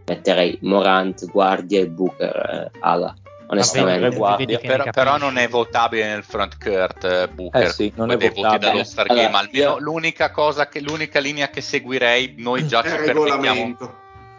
metterei 0.06 0.58
Morant, 0.62 1.26
Guardia 1.26 1.80
e 1.80 1.88
Booker 1.88 2.70
eh, 2.74 2.78
Ala, 2.80 3.14
onestamente. 3.48 4.00
Vabbè, 4.00 4.16
guardia, 4.16 4.58
Però, 4.58 4.84
però 4.90 5.16
non 5.18 5.36
è 5.36 5.48
votabile 5.48 6.06
nel 6.06 6.22
front 6.24 6.56
court 6.62 7.04
eh, 7.04 7.28
Booker 7.28 7.62
Eh 7.64 7.70
sì, 7.70 7.92
non 7.96 8.10
è 8.10 8.16
voti 8.16 8.34
votabile. 8.40 8.70
dallo 8.70 8.84
Star 8.84 9.06
Allora, 9.08 9.26
Game 9.26 9.36
almeno 9.38 9.70
io- 9.72 9.78
l'unica 9.78 10.30
cosa 10.30 10.68
che 10.68 10.80
l'unica 10.80 11.18
linea 11.20 11.48
che 11.50 11.60
seguirei 11.60 12.34
noi 12.38 12.66
già 12.66 12.82
ci 12.82 12.88
il 12.88 12.94
permettiamo 13.04 13.76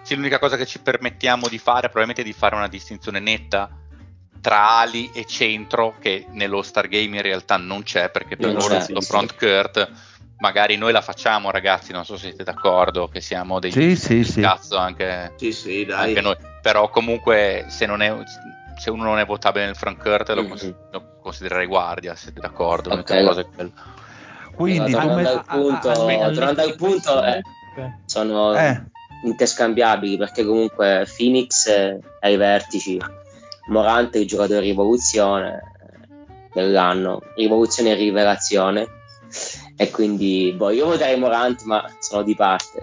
sì, 0.01 0.15
l'unica 0.15 0.39
cosa 0.39 0.55
che 0.55 0.65
ci 0.65 0.79
permettiamo 0.79 1.47
di 1.47 1.57
fare 1.57 1.81
probabilmente 1.89 2.21
è 2.21 2.25
di 2.25 2.33
fare 2.33 2.55
una 2.55 2.67
distinzione 2.67 3.19
netta 3.19 3.69
tra 4.41 4.77
ali 4.77 5.11
e 5.13 5.25
centro 5.25 5.95
che 5.99 6.25
nello 6.31 6.61
Star 6.61 6.87
Game 6.87 7.15
in 7.17 7.21
realtà 7.21 7.57
non 7.57 7.83
c'è 7.83 8.09
perché 8.09 8.37
per 8.37 8.53
loro 8.53 8.75
è 8.75 8.85
lo 8.89 9.01
front 9.01 9.35
court 9.37 9.91
magari 10.37 10.77
noi 10.77 10.93
la 10.93 11.01
facciamo 11.01 11.51
ragazzi 11.51 11.91
non 11.91 12.05
so 12.05 12.15
se 12.15 12.27
siete 12.27 12.45
d'accordo 12.45 13.09
che 13.09 13.19
siamo 13.19 13.59
dei 13.59 13.71
Sì, 13.71 13.97
sì, 13.97 14.23
sì. 14.23 14.39
cazzo 14.39 14.77
anche 14.77 15.33
Sì, 15.35 15.51
sì, 15.51 15.83
dai. 15.85 16.07
anche 16.09 16.21
noi. 16.21 16.35
Però 16.61 16.89
comunque 16.89 17.65
se, 17.67 17.85
non 17.85 18.01
è, 18.01 18.13
se 18.79 18.89
uno 18.89 19.03
non 19.03 19.19
è 19.19 19.25
votabile 19.25 19.65
nel 19.65 19.75
front 19.75 20.01
court 20.01 20.29
lo, 20.29 20.41
Mhm. 20.43 20.47
cons- 20.47 20.75
lo 20.91 21.03
considererei 21.21 21.67
guardia, 21.67 22.15
siete 22.15 22.39
d'accordo? 22.39 22.89
Ok. 22.89 23.09
L'unica 23.09 23.27
cosa 23.27 23.41
è 23.41 23.45
quello. 23.53 23.71
Quindi 24.55 24.93
Allora, 24.93 25.03
tornando 25.03 25.29
al 25.29 25.45
punto, 25.45 25.89
Almeno- 25.89 26.31
tornando 26.31 26.61
al 26.61 26.75
punto 26.75 27.23
eh, 27.23 27.41
sono 28.05 28.57
eh, 28.57 28.83
interscambiabili 29.23 30.17
perché 30.17 30.43
comunque 30.45 31.07
Phoenix 31.15 31.69
è 31.69 31.97
ai 32.21 32.35
vertici, 32.37 32.97
Morante 33.67 34.17
è 34.17 34.21
il 34.21 34.27
giocatore 34.27 34.59
rivoluzione 34.61 35.61
eh, 35.81 36.07
dell'anno, 36.53 37.21
rivoluzione 37.35 37.91
e 37.91 37.95
rivelazione 37.95 38.87
e 39.77 39.91
quindi 39.91 40.53
boh, 40.57 40.71
io 40.71 40.85
voterei 40.87 41.17
Morant 41.17 41.61
ma 41.63 41.85
sono 41.99 42.23
di 42.23 42.35
parte. 42.35 42.81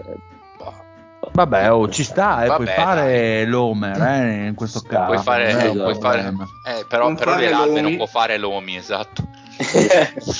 Vabbè, 1.31 1.71
oh, 1.71 1.89
ci 1.89 2.03
sta, 2.03 2.43
eh, 2.43 2.47
Vabbè, 2.47 2.63
puoi 2.63 2.75
fare 2.75 3.45
l'Homer 3.45 4.01
eh, 4.01 4.47
in 4.47 4.55
questo 4.55 4.81
caso. 4.81 5.05
Puoi 5.05 5.17
fare, 5.17 5.47
è 5.57 5.67
un 5.69 5.77
puoi 5.77 5.95
fare- 5.95 6.33
eh, 6.65 6.85
però, 6.87 7.13
però 7.13 7.31
fare 7.31 7.49
l'Omi. 7.49 7.81
non 7.81 7.95
può 7.97 8.05
fare 8.05 8.37
l'Omi, 8.37 8.75
esatto. 8.75 9.23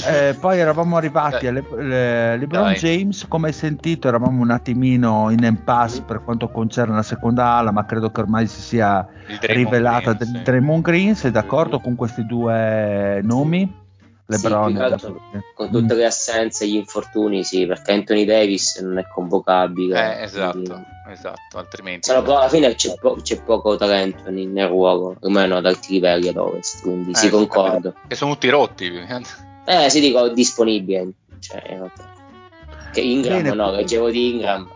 Eh, 0.07 0.35
poi 0.39 0.59
eravamo 0.59 0.95
arrivati 0.97 1.47
alle 1.47 1.63
le- 1.75 2.37
LeBron 2.37 2.63
Dai. 2.65 2.75
James, 2.75 3.25
come 3.27 3.47
hai 3.47 3.53
sentito, 3.53 4.07
eravamo 4.07 4.41
un 4.41 4.51
attimino 4.51 5.29
in 5.31 5.43
impasse 5.43 6.03
per 6.03 6.23
quanto 6.23 6.49
concerne 6.49 6.93
la 6.95 7.03
seconda 7.03 7.53
ala, 7.53 7.71
ma 7.71 7.85
credo 7.85 8.11
che 8.11 8.21
ormai 8.21 8.45
si 8.47 8.61
sia 8.61 9.05
rivelata 9.41 10.13
Green. 10.13 10.43
Draymond 10.43 10.83
Green. 10.83 11.15
Sei 11.15 11.31
d'accordo 11.31 11.79
con 11.79 11.95
questi 11.95 12.25
due 12.25 13.19
nomi? 13.23 13.85
LeBron 14.29 14.75
Sì, 14.75 14.81
altro 14.81 15.21
con 15.53 15.71
tutte 15.71 15.93
le 15.93 16.05
assenze 16.05 16.65
e 16.65 16.67
gli 16.67 16.75
infortuni, 16.75 17.43
sì, 17.43 17.65
perché 17.65 17.93
Anthony 17.93 18.25
Davis 18.25 18.77
non 18.79 18.97
è 18.97 19.07
convocabile. 19.07 20.19
Eh, 20.19 20.23
esatto, 20.23 20.51
quindi- 20.59 20.83
esatto, 21.09 21.57
altrimenti... 21.57 22.09
Sono 22.09 22.21
po- 22.21 22.37
alla 22.37 22.49
fine 22.49 22.75
c'è, 22.75 22.95
po- 22.99 23.17
c'è 23.21 23.41
poco 23.41 23.77
talento 23.77 24.29
nel 24.29 24.47
nel 24.47 24.67
ruolo, 24.67 25.15
almeno 25.21 25.57
ad 25.57 25.65
alti 25.65 25.93
livelli 25.93 26.27
ad 26.27 26.37
ovest, 26.37 26.81
quindi 26.81 27.11
Eh, 27.11 27.15
sì, 27.15 27.25
sì, 27.25 27.29
concordo. 27.31 27.93
Che 28.07 28.15
sono 28.15 28.33
tutti 28.33 28.49
rotti. 28.49 28.91
Eh, 29.65 29.89
sì, 29.89 29.99
dico 30.01 30.27
disponibile. 30.29 31.11
Cioè, 31.39 31.61
in 31.69 31.77
realtà. 31.77 32.15
Che 32.91 33.01
Ingram, 33.01 33.41
Bene. 33.43 33.55
no, 33.55 33.71
leggevo 33.71 34.09
di 34.09 34.31
Ingram. 34.31 34.69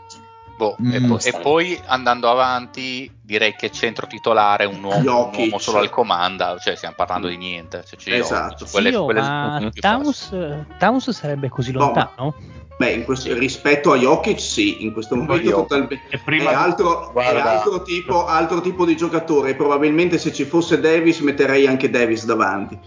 Boh, 0.62 0.76
e, 0.92 1.00
Mm. 1.00 1.08
po- 1.08 1.20
e 1.20 1.34
poi 1.42 1.80
andando 1.88 2.30
avanti 2.30 3.12
direi 3.20 3.56
che 3.56 3.72
centro 3.72 4.06
titolare 4.06 4.66
un 4.66 4.84
uomo, 4.84 5.30
un 5.32 5.36
uomo 5.36 5.58
solo 5.58 5.80
al 5.80 5.90
comanda, 5.90 6.56
cioè 6.60 6.76
stiamo 6.76 6.94
parlando 6.96 7.28
di 7.30 7.38
niente. 7.38 7.84
Cioè, 7.84 7.98
ci- 7.98 8.12
Esatto. 8.14 8.68
su 8.68 8.72
quelle- 8.72 8.90
Sì, 8.92 8.96
oh, 8.96 9.06
quelle 9.06 9.22
ma 9.22 9.70
Towns, 9.80 10.30
Towns 10.78 11.10
sarebbe 11.10 11.50
così 11.50 11.72
No, 11.72 11.80
lontano? 11.80 12.36
Beh, 12.78 12.92
in 12.92 13.06
questo- 13.06 13.34
rispetto 13.34 13.92
a 13.92 13.98
Jokic 13.98 14.40
sì, 14.40 14.84
in 14.84 14.94
questo 14.94 15.16
momento 15.16 15.50
totalmente... 15.50 15.96
E 16.10 16.18
È 16.18 16.20
prima 16.20 16.52
altro, 16.52 17.12
è 17.16 17.40
altro 17.40 17.82
tipo, 17.82 18.28
altro 18.28 18.62
tipo 18.62 18.86
di 18.86 18.96
giocatore. 18.96 19.56
Probabilmente 19.56 20.20
se 20.20 20.32
ci 20.32 20.44
fosse 20.46 20.80
Davis 20.80 21.22
metterei 21.22 21.66
anche 21.66 21.90
Davis 21.90 22.24
davanti. 22.26 22.78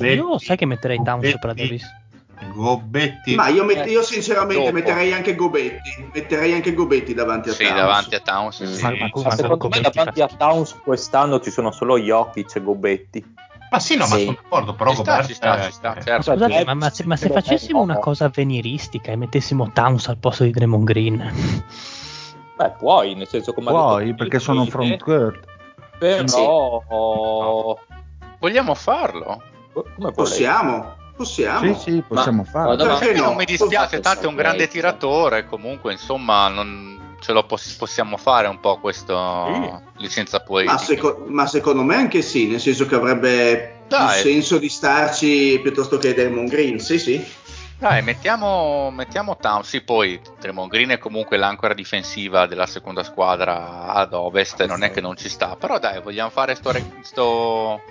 Io 0.00 0.38
sai 0.38 0.56
che 0.58 0.66
metterei 0.66 1.00
Towns 1.02 1.28
sopra 1.30 1.54
Davis. 1.54 1.82
Gobetti. 2.52 3.34
Ma 3.34 3.48
io, 3.48 3.64
met- 3.64 3.86
io 3.86 4.02
sinceramente 4.02 4.62
Dopo. 4.64 4.74
metterei 4.74 5.12
anche 5.12 5.34
Gobetti. 5.34 6.08
Metterei 6.12 6.52
anche 6.52 6.74
Gobetti 6.74 7.14
davanti 7.14 7.48
a 7.48 7.52
Sì, 7.52 7.64
Towns. 7.64 7.76
davanti 7.80 8.14
a 8.14 8.20
Towns. 8.20 8.64
Sì. 8.64 8.82
Ma- 8.82 8.90
ma- 8.90 8.96
Ma 9.14 9.22
ma- 9.22 9.30
secondo 9.36 9.68
me 9.68 9.80
davanti 9.80 10.20
a 10.20 10.28
Towns 10.28 10.78
quest'anno 10.82 11.40
ci 11.40 11.50
sono 11.50 11.70
solo 11.70 11.98
Jokic 11.98 12.56
e 12.56 12.62
Gobetti. 12.62 13.34
Ma 13.68 13.80
sì, 13.80 13.96
no, 13.96 14.06
ma 14.06 14.14
Sì. 14.16 14.24
sono 14.24 14.36
d'accordo, 14.42 14.74
però 14.74 14.90
Ci 14.90 14.96
sta, 14.96 15.10
Gobert 15.10 15.26
ci 15.28 15.34
sta, 15.34 15.56
eh, 15.58 15.64
ci 15.66 15.72
sta, 15.72 15.96
eh, 15.96 16.02
certo. 16.02 16.22
Scusate, 16.32 16.58
Eh, 16.60 16.64
ma, 16.64 16.74
ma 16.74 16.90
se, 16.90 17.04
ma 17.04 17.16
se 17.16 17.26
eh, 17.26 17.32
facessimo 17.32 17.80
una 17.80 17.98
cosa 17.98 18.26
avveniristica 18.26 19.10
e 19.12 19.16
mettessimo 19.16 19.70
Towns 19.72 20.06
al 20.08 20.18
posto 20.18 20.44
di 20.44 20.50
Draymond 20.50 20.84
Green, 20.84 21.32
Beh, 22.56 22.70
puoi, 22.78 23.14
nel 23.14 23.26
senso 23.26 23.52
come 23.52 23.70
Puoi, 23.70 24.14
perché 24.14 24.38
sono 24.38 24.60
un 24.62 24.68
front 24.68 24.96
court. 25.02 25.44
Però 25.98 27.76
Vogliamo 28.38 28.74
farlo? 28.74 29.42
come? 29.72 30.12
Possiamo, 30.12 30.94
possiamo. 31.16 31.74
Sì, 31.78 31.90
sì, 31.90 32.02
possiamo 32.06 32.42
Ma- 32.42 32.50
farlo. 32.50 32.84
ma 32.86 32.98
Perché 32.98 33.18
no? 33.18 33.26
non 33.26 33.36
mi 33.36 33.44
dispiace, 33.44 34.00
tanto 34.00 34.24
è 34.24 34.28
un 34.28 34.34
grande 34.36 34.68
tiratore. 34.68 35.46
Comunque, 35.46 35.92
insomma, 35.92 36.48
non 36.48 37.14
ce 37.20 37.32
lo 37.32 37.44
poss- 37.44 37.74
possiamo 37.76 38.16
fare 38.16 38.46
un 38.46 38.60
po' 38.60 38.78
questo 38.78 39.82
licenza 39.96 40.40
poetica. 40.40 40.74
Ma, 40.74 40.78
seco- 40.78 41.24
ma 41.28 41.46
secondo 41.46 41.82
me 41.82 41.94
anche 41.96 42.22
sì, 42.22 42.46
nel 42.46 42.60
senso 42.60 42.86
che 42.86 42.94
avrebbe 42.94 43.80
Dai. 43.88 44.20
più 44.20 44.30
senso 44.30 44.58
di 44.58 44.68
starci 44.68 45.58
piuttosto 45.62 45.96
che 45.98 46.14
Demon 46.14 46.44
Green. 46.46 46.78
Sì, 46.78 46.98
sì. 46.98 47.24
Dai, 47.78 48.00
mettiamo, 48.02 48.90
mettiamo 48.90 49.36
Towns. 49.36 49.68
Sì, 49.68 49.82
poi 49.82 50.18
Draymond 50.40 50.70
Green 50.70 50.88
è 50.90 50.98
comunque 50.98 51.36
l'ancora 51.36 51.74
difensiva 51.74 52.46
della 52.46 52.64
seconda 52.66 53.02
squadra 53.02 53.88
ad 53.92 54.14
ovest. 54.14 54.64
Non 54.64 54.82
è 54.82 54.90
che 54.90 55.02
non 55.02 55.14
ci 55.16 55.28
sta, 55.28 55.56
però 55.56 55.78
dai, 55.78 56.00
vogliamo 56.00 56.30
fare 56.30 56.54
sto, 56.54 56.70
re- 56.72 56.90
sto, 57.02 57.82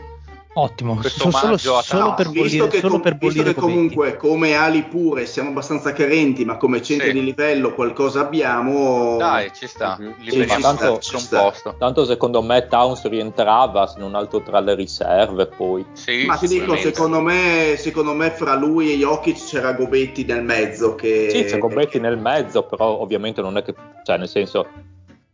Ottimo, 0.57 0.95
Questo 0.95 1.29
so- 1.31 1.57
solo, 1.57 1.81
solo 1.81 2.13
per 2.13 2.29
visto 2.29 2.41
bollire, 2.59 2.67
che, 2.69 2.77
solo 2.79 2.93
com- 2.93 3.01
per 3.01 3.17
visto 3.17 3.43
che 3.43 3.53
comunque 3.55 4.15
come 4.15 4.53
ali 4.55 4.83
pure 4.83 5.25
siamo 5.25 5.49
abbastanza 5.49 5.91
carenti, 5.91 6.45
ma 6.45 6.55
come 6.55 6.81
centri 6.81 7.07
Sì. 7.09 7.13
di 7.13 7.23
livello 7.25 7.73
qualcosa 7.73 8.21
abbiamo. 8.21 9.17
Dai, 9.17 9.51
ci 9.53 9.67
sta. 9.67 9.97
Mhm. 9.99 10.15
Li 10.19 10.31
Sì, 10.31 10.41
ci 10.47 10.47
sta, 10.47 10.73
tanto 10.73 10.99
ci 10.99 11.09
c'è 11.09 11.15
un 11.17 11.21
sta. 11.21 11.41
posto. 11.41 11.75
Tanto 11.77 12.05
secondo 12.05 12.41
me 12.41 12.67
Towns 12.67 13.05
rientrava, 13.09 13.85
se 13.85 13.99
non 13.99 14.15
altro 14.15 14.41
tra 14.43 14.61
le 14.61 14.75
riserve 14.75 15.47
poi. 15.47 15.85
Sì, 15.91 16.23
Ma 16.25 16.37
ti 16.37 16.47
dico, 16.47 16.77
secondo 16.77 17.19
me, 17.19 17.75
secondo 17.77 18.13
me 18.13 18.31
fra 18.31 18.55
lui 18.55 18.93
e 18.93 18.97
Jokic 18.97 19.43
c'era 19.45 19.73
Gobetti 19.73 20.23
nel 20.23 20.41
mezzo. 20.43 20.95
Che, 20.95 21.27
Sì, 21.31 21.43
c'è 21.43 21.57
Gobetti 21.57 21.99
nel 21.99 22.17
mezzo, 22.17 22.63
però 22.63 23.01
ovviamente 23.01 23.41
non 23.41 23.57
è 23.57 23.61
che, 23.61 23.75
cioè 24.05 24.17
nel 24.17 24.29
senso, 24.29 24.65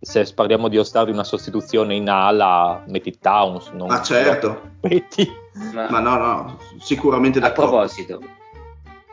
se 0.02 0.34
parliamo 0.34 0.68
di 0.68 0.78
All-Star 0.78 1.06
di 1.06 1.12
una 1.12 1.24
sostituzione 1.24 1.94
in 1.96 2.10
ala, 2.10 2.84
metti 2.88 3.18
Towns, 3.20 3.68
non 3.70 3.88
Ma 3.88 4.02
certo, 4.02 4.72
Gobetti. 4.82 5.32
Ma, 5.74 5.88
ma 5.90 6.00
no, 6.00 6.16
no, 6.18 6.60
sicuramente 6.80 7.38
a 7.38 7.42
d'accordo. 7.42 7.70
proposito 7.72 8.20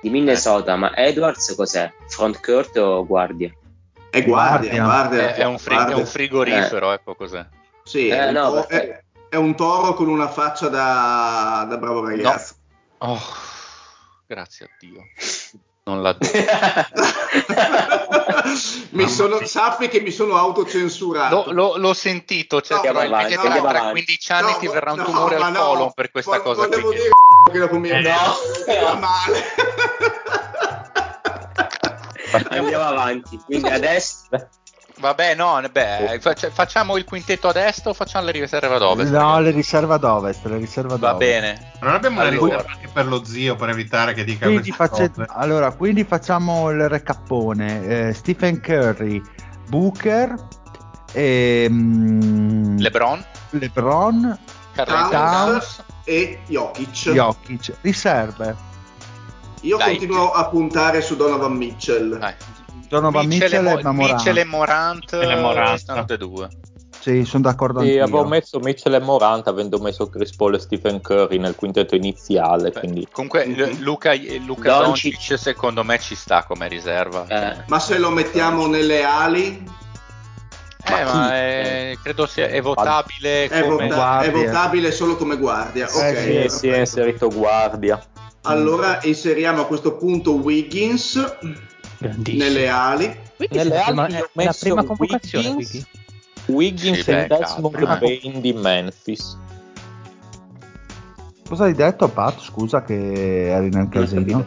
di 0.01 0.09
Minnesota, 0.11 0.77
ma 0.77 0.95
Edwards 0.97 1.55
cos'è? 1.55 1.93
Front 2.07 2.41
court 2.41 2.77
o 2.79 3.05
guardia? 3.05 3.53
È 4.11 4.25
guardia, 4.25 4.71
Guardia. 4.71 4.85
guardia. 4.85 5.35
È, 5.35 5.39
è 5.41 5.45
un 5.45 5.59
fri- 5.59 5.75
è 5.75 5.77
guardia. 5.79 5.97
un 5.97 6.07
frigorifero, 6.07 6.93
ecco 6.93 7.15
cos'è. 7.15 7.45
Sì, 7.85 8.09
Eh, 8.09 8.17
è, 8.19 8.27
un 8.29 8.33
no, 8.33 8.51
to- 8.53 8.67
perché- 8.67 8.89
è- 8.89 9.03
è 9.31 9.37
un 9.37 9.55
toro 9.55 9.93
con 9.95 10.09
una 10.09 10.29
faccia 10.29 10.69
da, 10.69 11.67
da 11.69 11.77
bravo 11.77 12.07
ragazzo. 12.09 12.55
Oh, 12.99 13.21
grazie 14.27 14.65
a 14.67 14.69
Dio. 14.79 15.03
Non 15.85 16.01
l'ha 16.03 16.13
detto. 16.15 16.39
mi 18.91 19.09
sono, 19.09 19.45
sappi 19.45 19.89
che 19.89 20.01
mi 20.01 20.11
sono 20.11 20.37
autocensurato. 20.37 21.35
L'ho, 21.47 21.53
l'ho- 21.53 21.77
l'ho 21.77 21.93
sentito, 21.95 22.61
cioè 22.61 22.77
No, 22.77 22.83
probabilmente 22.83 23.35
no, 23.35 23.41
tra, 23.41 23.51
andiamo 23.51 23.69
tra 23.69 23.79
avanti. 23.81 24.05
15 24.05 24.33
anni 24.33 24.51
No, 24.53 24.57
ti 24.59 24.69
verrà 24.69 24.93
un 24.93 24.99
no, 24.99 25.05
tumore 25.05 25.37
al 25.37 25.53
no, 25.53 25.61
colon 25.67 25.93
per 25.93 26.11
questa 26.11 26.37
vo- 26.39 26.43
cosa 26.43 26.67
volevo 26.67 26.87
qui. 26.89 26.97
dire 26.97 27.11
che 27.53 27.59
dopo 27.59 27.79
mi 27.79 27.89
No. 27.91 27.97
era 28.67 28.95
male. 28.95 29.45
Andiamo 32.51 32.85
avanti. 32.85 33.39
Quindi 33.45 33.69
adesso 33.69 34.27
Vabbè, 35.01 35.35
no, 35.37 35.61
beh, 35.71 36.19
faccia- 36.21 36.51
facciamo 36.51 36.97
il 36.97 37.05
quintetto 37.05 37.49
a 37.49 37.53
destra 37.53 37.91
o 37.91 37.95
facciamo 37.95 38.25
le 38.27 38.33
riserve 38.33 38.75
ad 38.75 38.83
ovest? 38.83 39.13
No, 39.13 39.39
le 39.41 39.51
riserve 39.53 39.95
ad 39.95 40.03
ovest, 40.03 40.45
le 40.47 40.57
riserve 40.57 40.95
ad 40.95 41.01
Va 41.01 41.15
ovest. 41.15 41.31
bene. 41.31 41.73
Non 41.81 41.95
abbiamo 41.95 42.21
le 42.23 42.29
Allora. 42.29 42.57
riserve 42.57 42.73
anche 42.73 42.89
per 42.93 43.07
lo 43.07 43.25
zio 43.25 43.55
per 43.55 43.69
evitare 43.69 44.13
che 44.15 44.25
dica 44.25 44.47
Quindi, 44.47 44.73
cose. 44.73 45.13
allora, 45.29 45.71
quindi 45.73 46.03
facciamo 46.05 46.71
il 46.71 46.89
recappone. 46.89 48.09
Eh, 48.09 48.13
Stephen 48.13 48.61
Curry, 48.61 49.23
Booker, 49.69 50.35
ehm, 51.13 52.79
LeBron, 52.79 53.25
LeBron, 53.51 54.39
Carl 54.75 55.11
Towns. 55.11 55.11
Towns, 55.11 55.83
e 56.05 56.41
Jokic. 56.47 57.11
Jokic. 57.13 57.75
Riserve. 57.83 58.57
Io 59.63 59.77
Dai. 59.77 59.91
continuo 59.91 60.31
a 60.33 60.47
puntare 60.49 61.01
su 61.03 61.17
Donovan 61.17 61.53
Mitchell. 61.53 62.19
Dai. 62.19 62.35
Donovan 62.89 63.27
Mitchell, 63.27 63.63
Mitchell, 63.63 63.67
e 63.67 63.71
e 63.81 63.83
Mo- 63.85 63.93
Morant. 63.93 64.13
Mitchell 64.17 64.37
e 64.39 64.45
Morant, 64.45 65.13
Mitchell 65.13 65.31
e 65.31 65.41
Morant. 65.41 65.79
stanno 65.79 66.01
tutte 66.01 66.15
e 66.15 66.19
due. 66.19 66.49
Sì, 67.01 67.25
sono 67.25 67.43
d'accordo 67.45 67.81
Sì, 67.81 67.87
anch'io. 67.87 68.03
avevo 68.05 68.25
messo 68.27 68.59
Mitchell 68.59 68.95
e 68.95 68.99
Morant 68.99 69.47
avendo 69.47 69.79
messo 69.79 70.09
Chris 70.09 70.35
Paul 70.35 70.55
e 70.55 70.59
Stephen 70.59 71.01
Curry 71.01 71.39
nel 71.39 71.55
quintetto 71.55 71.95
iniziale, 71.95 72.71
Beh, 72.71 72.81
quindi 72.81 73.09
Comunque 73.11 73.47
Mhm. 73.47 73.57
Lu- 73.57 73.77
Luca, 73.81 74.13
Luca 74.45 74.79
Doncic. 74.79 75.39
Secondo 75.39 75.85
me 75.85 75.99
ci 76.01 76.15
sta 76.17 76.43
come 76.45 76.67
riserva. 76.69 77.27
eh, 77.29 77.65
Ma 77.69 77.79
se 77.79 77.99
lo 77.99 78.11
mettiamo 78.11 78.67
nelle 78.67 79.05
ali, 79.05 79.65
Eh, 80.85 81.05
ma 81.05 81.35
è- 81.37 81.99
credo 82.03 82.27
sia 82.27 82.47
è 82.49 82.61
votabile 82.63 83.45
è, 83.45 83.61
come 83.63 83.89
vota- 83.89 84.21
è 84.21 84.31
votabile 84.31 84.91
solo 84.91 85.17
come 85.17 85.37
guardia. 85.37 85.85
Ok, 85.87 86.17
sì, 86.17 86.43
sì, 86.49 86.59
si 86.59 86.69
è 86.69 86.79
inserito 86.79 87.29
guardia. 87.29 88.03
Allora 88.43 88.99
inseriamo 89.03 89.63
a 89.63 89.67
questo 89.67 89.97
punto 89.97 90.33
Wiggins. 90.35 91.37
Nelle 91.99 92.69
ali. 92.69 93.17
Nelle 93.51 93.75
la 93.75 93.83
prima, 93.85 94.05
ali 94.05 94.15
è 94.15 94.21
ho 94.21 94.31
la 94.35 94.45
messo 94.45 94.59
prima 94.61 94.85
convocazione. 94.85 95.49
Wiggins. 95.49 95.73
Wiggy. 95.73 95.87
Wiggins 96.47 97.01
Sì, 97.03 97.11
e 97.11 97.27
Desmond 97.27 97.75
cazzo. 97.75 97.99
Bain 97.99 98.41
di 98.41 98.53
Memphis. 98.53 99.39
Cosa 101.49 101.65
hai 101.65 101.75
detto, 101.75 102.09
Pat? 102.09 102.41
Scusa 102.41 102.83
che 102.83 103.51
eri 103.51 103.71
nel 103.71 103.89
casino. 103.89 104.47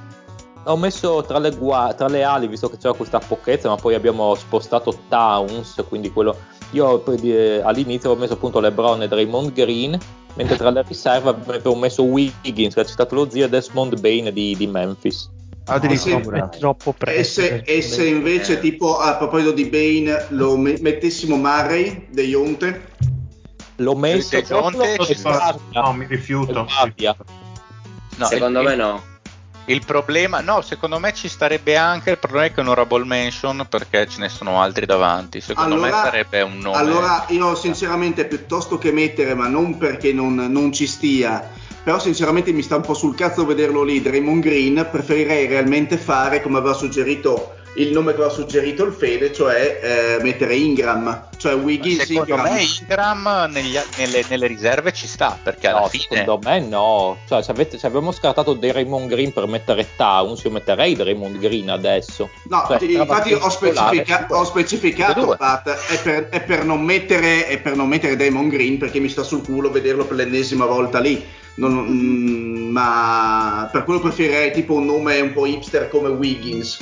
Ho 0.65 0.77
messo 0.77 1.23
tra 1.23 1.39
le, 1.39 1.55
gua- 1.55 1.93
tra 1.97 2.07
le 2.07 2.23
ali, 2.23 2.47
visto 2.47 2.69
che 2.69 2.77
c'era 2.77 2.93
questa 2.93 3.17
pochezza, 3.17 3.67
ma 3.67 3.75
poi 3.75 3.95
abbiamo 3.95 4.35
spostato 4.35 4.95
Towns, 5.09 5.83
quindi 5.89 6.11
quello... 6.11 6.37
Io 6.71 7.03
di- 7.19 7.59
all'inizio 7.63 8.11
ho 8.11 8.15
messo 8.15 8.33
appunto 8.33 8.59
LeBron 8.59 9.01
e 9.01 9.07
Draymond 9.07 9.51
Green, 9.53 9.97
mentre 10.35 10.57
tra 10.57 10.69
le 10.69 10.83
riserve 10.87 11.29
avevo 11.29 11.75
messo 11.75 12.03
Wiggins, 12.03 12.75
che 12.75 12.79
ha 12.79 12.85
citato 12.85 13.15
lo 13.15 13.29
zio, 13.29 13.45
e 13.45 13.49
Desmond 13.49 13.99
Bain 13.99 14.31
di, 14.31 14.55
di 14.55 14.67
Memphis. 14.67 15.29
Addirittura. 15.65 16.49
È 16.49 16.57
troppo 16.57 16.89
E 16.91 16.93
presto. 16.97 17.41
se, 17.41 17.61
e 17.65 17.81
se 17.81 18.05
invece, 18.07 18.53
Eh. 18.53 18.59
tipo 18.59 18.97
a 18.97 19.15
proposito 19.15 19.51
di 19.51 19.65
Bane, 19.65 20.25
lo 20.29 20.57
me- 20.57 20.77
mettessimo 20.81 21.35
Murray 21.37 22.07
De 22.09 22.23
Jonte? 22.25 22.89
L'ho 23.77 23.95
messo 23.95 24.29
De 24.35 24.43
Jonte 24.43 24.95
e. 24.95 24.97
No, 25.73 25.93
mi 25.93 26.05
rifiuto. 26.07 26.67
No, 28.17 28.25
secondo 28.25 28.59
il, 28.61 28.65
me 28.67 28.75
no. 28.75 29.01
il 29.65 29.83
problema, 29.85 30.41
no, 30.41 30.61
secondo 30.61 30.99
me 30.99 31.13
ci 31.13 31.27
starebbe 31.29 31.75
anche. 31.77 32.11
Il 32.11 32.17
problema 32.19 32.45
è 32.45 32.49
che 32.49 32.57
è 32.57 32.59
un 32.61 32.67
honorable 32.67 33.05
mention 33.05 33.65
perché 33.69 34.07
ce 34.07 34.19
ne 34.19 34.29
sono 34.29 34.61
altri 34.61 34.85
davanti. 34.85 35.41
Secondo 35.41 35.75
me 35.75 35.87
Allora- 35.87 36.03
sarebbe 36.03 36.41
un 36.41 36.57
nome. 36.57 36.75
Allora 36.77 37.25
io 37.29 37.55
sinceramente 37.55 38.25
piuttosto 38.25 38.77
che 38.77 38.91
mettere, 38.91 39.33
ma 39.35 39.47
non 39.47 39.77
perché 39.77 40.11
non, 40.11 40.35
non 40.35 40.71
ci 40.73 40.85
stia, 40.85 41.49
però 41.83 41.99
sinceramente 41.99 42.51
mi 42.51 42.61
sta 42.61 42.75
un 42.75 42.83
po' 42.83 42.93
sul 42.93 43.15
cazzo 43.15 43.45
vederlo 43.45 43.83
lì, 43.83 44.01
Draymond 44.01 44.43
Green, 44.43 44.87
preferirei 44.91 45.47
realmente 45.47 45.97
fare 45.97 46.41
come 46.41 46.57
aveva 46.57 46.73
suggerito 46.73 47.55
il 47.75 47.91
nome 47.93 48.11
che 48.11 48.17
aveva 48.17 48.29
suggerito 48.33 48.83
il 48.83 48.91
Fede, 48.91 49.31
cioè 49.31 49.79
eh, 50.19 50.23
mettere 50.23 50.55
Ingram, 50.55 51.27
cioè 51.37 51.53
Wiggins 51.55 52.03
Secondo 52.03 52.33
Ingram. 52.35 52.53
me 52.53 52.61
Ingram 52.63 53.49
negli- 53.51 53.77
nelle, 53.97 54.25
nelle 54.27 54.47
riserve 54.47 54.91
ci 54.91 55.07
sta 55.07 55.39
perché 55.41 55.67
alla 55.67 55.79
No, 55.81 55.87
fine 55.87 56.03
secondo 56.09 56.39
me 56.43 56.59
no. 56.59 57.17
Cioè, 57.27 57.41
se, 57.41 57.51
avete- 57.51 57.77
se 57.77 57.85
avevamo 57.87 58.11
scartato 58.11 58.53
Draymond 58.53 59.07
Green 59.09 59.31
per 59.31 59.47
mettere 59.47 59.87
Towns, 59.95 60.43
io 60.43 60.51
metterei 60.51 60.95
Draymond 60.95 61.37
Green 61.39 61.69
adesso. 61.69 62.29
No, 62.49 62.65
Cioè, 62.67 62.77
ti- 62.77 62.91
infatti 62.93 63.31
ho, 63.33 63.49
specifica- 63.49 64.25
ho 64.29 64.43
specificato. 64.43 65.35
Pat, 65.37 65.69
è 65.69 66.01
per, 66.01 66.27
è 66.29 66.41
per 66.41 66.65
non 66.65 66.83
mettere, 66.83 67.47
è 67.47 67.57
per 67.59 67.75
non 67.77 67.87
mettere 67.87 68.17
Damon 68.17 68.49
Green 68.49 68.77
perché 68.77 68.99
mi 68.99 69.07
sta 69.09 69.23
sul 69.23 69.43
culo 69.45 69.71
vederlo 69.71 70.03
per 70.05 70.17
l'ennesima 70.17 70.65
volta 70.65 70.99
lì. 70.99 71.23
Non- 71.55 71.85
mm, 71.87 72.69
ma 72.71 73.69
per 73.71 73.83
quello 73.83 73.99
preferirei 73.99 74.51
tipo 74.51 74.73
un 74.75 74.85
nome 74.85 75.19
un 75.19 75.31
po' 75.33 75.45
hipster 75.45 75.89
come 75.89 76.09
Wiggins 76.09 76.79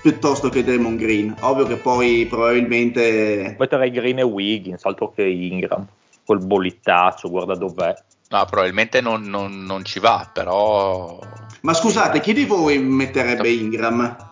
piuttosto 0.00 0.48
che 0.48 0.64
Damon 0.64 0.96
Green. 0.96 1.34
Ovvio 1.40 1.66
che 1.66 1.76
poi 1.76 2.26
probabilmente 2.26 3.56
Metterei 3.58 3.90
Green 3.90 4.18
e 4.18 4.22
Wiggins, 4.22 4.84
altro 4.84 5.12
che 5.12 5.22
Ingram. 5.24 5.86
Quel 6.24 6.38
bollittaccio, 6.44 7.28
guarda 7.28 7.54
dov'è. 7.54 7.94
no, 8.30 8.44
probabilmente 8.44 9.00
non, 9.00 9.22
non- 9.22 9.64
non 9.64 9.84
ci 9.84 9.98
va, 9.98 10.30
però 10.32 11.18
Ma 11.62 11.74
scusate, 11.74 12.20
chi 12.20 12.32
di 12.32 12.44
voi 12.44 12.78
metterebbe 12.78 13.48
Ingram? 13.50 14.28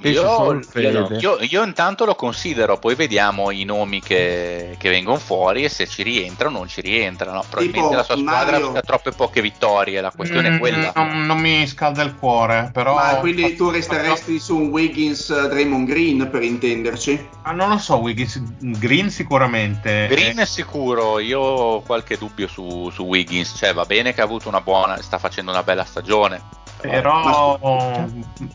Penso 0.00 0.60
io, 0.76 0.80
io, 0.80 1.08
io- 1.18 1.38
io 1.40 1.64
intanto 1.64 2.04
lo 2.04 2.14
considero, 2.14 2.78
poi 2.78 2.94
vediamo 2.94 3.50
i 3.50 3.64
nomi 3.64 4.00
che, 4.00 4.76
che 4.78 4.90
vengono 4.90 5.18
fuori 5.18 5.64
e 5.64 5.68
se 5.68 5.88
ci 5.88 6.04
rientrano 6.04 6.54
o 6.56 6.58
non 6.60 6.68
ci 6.68 6.80
rientrano. 6.80 7.40
Probabilmente 7.48 7.80
Tipo 7.88 7.94
la 7.96 8.02
sua 8.04 8.16
squadra 8.16 8.58
Mario. 8.60 8.72
ha 8.76 8.80
troppe 8.82 9.10
poche 9.10 9.40
vittorie, 9.40 10.00
la 10.00 10.12
questione 10.14 10.50
Mm, 10.50 10.54
è 10.54 10.58
quella. 10.60 10.92
Non, 10.94 11.26
non 11.26 11.38
mi 11.40 11.66
scalda 11.66 12.02
il 12.04 12.14
cuore, 12.16 12.70
però. 12.72 12.94
Ma 12.94 13.16
quindi 13.16 13.56
tu 13.56 13.70
resteresti 13.70 14.38
su 14.38 14.56
un 14.56 14.68
Wiggins 14.68 15.30
eh, 15.30 15.48
Draymond 15.48 15.88
Green 15.88 16.28
per 16.30 16.42
intenderci? 16.44 17.28
Ah, 17.42 17.50
non 17.52 17.68
lo 17.70 17.78
so, 17.78 17.96
Wiggins. 17.96 18.40
Green 18.60 19.10
sicuramente. 19.10 20.06
Green 20.08 20.38
è 20.38 20.46
sicuro, 20.46 21.18
io 21.18 21.40
ho 21.40 21.80
qualche 21.82 22.16
dubbio 22.16 22.46
su, 22.46 22.88
su 22.90 23.02
Wiggins, 23.02 23.54
cioè 23.56 23.74
va 23.74 23.84
bene 23.84 24.14
che 24.14 24.20
ha 24.20 24.24
avuto 24.24 24.48
una 24.48 24.60
buona, 24.60 25.00
sta 25.02 25.18
facendo 25.18 25.50
una 25.50 25.62
bella 25.64 25.84
stagione. 25.84 26.40
Però 26.80 27.58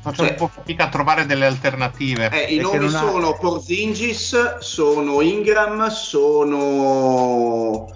faccio 0.02 0.16
Cioè- 0.24 0.30
un 0.30 0.36
po' 0.36 0.48
fatica 0.48 0.86
a 0.86 0.90
trovare 0.90 1.26
delle 1.26 1.46
alternative. 1.46 2.30
Eh, 2.30 2.54
I 2.56 2.60
nomi 2.60 2.86
ha- 2.86 2.90
sono 2.90 3.34
Porzingis, 3.38 4.58
sono 4.60 5.22
Ingram, 5.22 5.88
sono... 6.84 7.88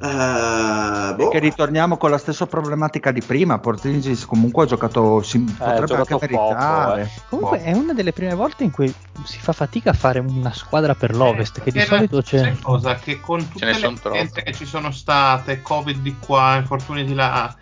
eh, 0.00 1.14
boh. 1.14 1.28
Che 1.28 1.38
ritorniamo 1.38 1.96
con 1.96 2.10
la 2.10 2.18
stessa 2.18 2.46
problematica 2.46 3.10
di 3.12 3.22
prima. 3.22 3.58
Porzingis 3.58 4.26
comunque 4.26 4.64
ha 4.64 4.66
giocato, 4.66 5.22
si 5.22 5.38
potrebbe 5.40 5.80
ha 5.82 5.84
giocato 5.84 6.14
anche 6.14 6.28
poco, 6.28 6.48
meritare. 6.52 7.02
eh. 7.02 7.08
Comunque 7.28 7.62
è 7.62 7.72
una 7.72 7.92
delle 7.94 8.12
prime 8.12 8.34
volte 8.34 8.64
in 8.64 8.70
cui 8.70 8.92
si 9.24 9.38
fa 9.38 9.52
fatica 9.52 9.90
a 9.90 9.94
fare 9.94 10.18
una 10.18 10.52
squadra 10.52 10.94
per 10.94 11.14
l'Ovest, 11.14 11.60
che 11.62 11.70
di 11.72 11.78
Eh, 11.78 11.84
solito 11.84 12.22
c'è... 12.22 12.54
cosa? 12.60 12.94
Che 12.96 13.20
con 13.20 13.48
tutte 13.48 13.64
ne 13.64 13.72
le 13.78 13.94
troppe. 14.00 14.42
che 14.42 14.52
ci 14.52 14.66
sono 14.66 14.90
state, 14.90 15.62
Covid 15.62 15.98
di 16.00 16.16
qua, 16.18 16.56
infortuni 16.56 17.04
di 17.04 17.14
là, 17.14 17.54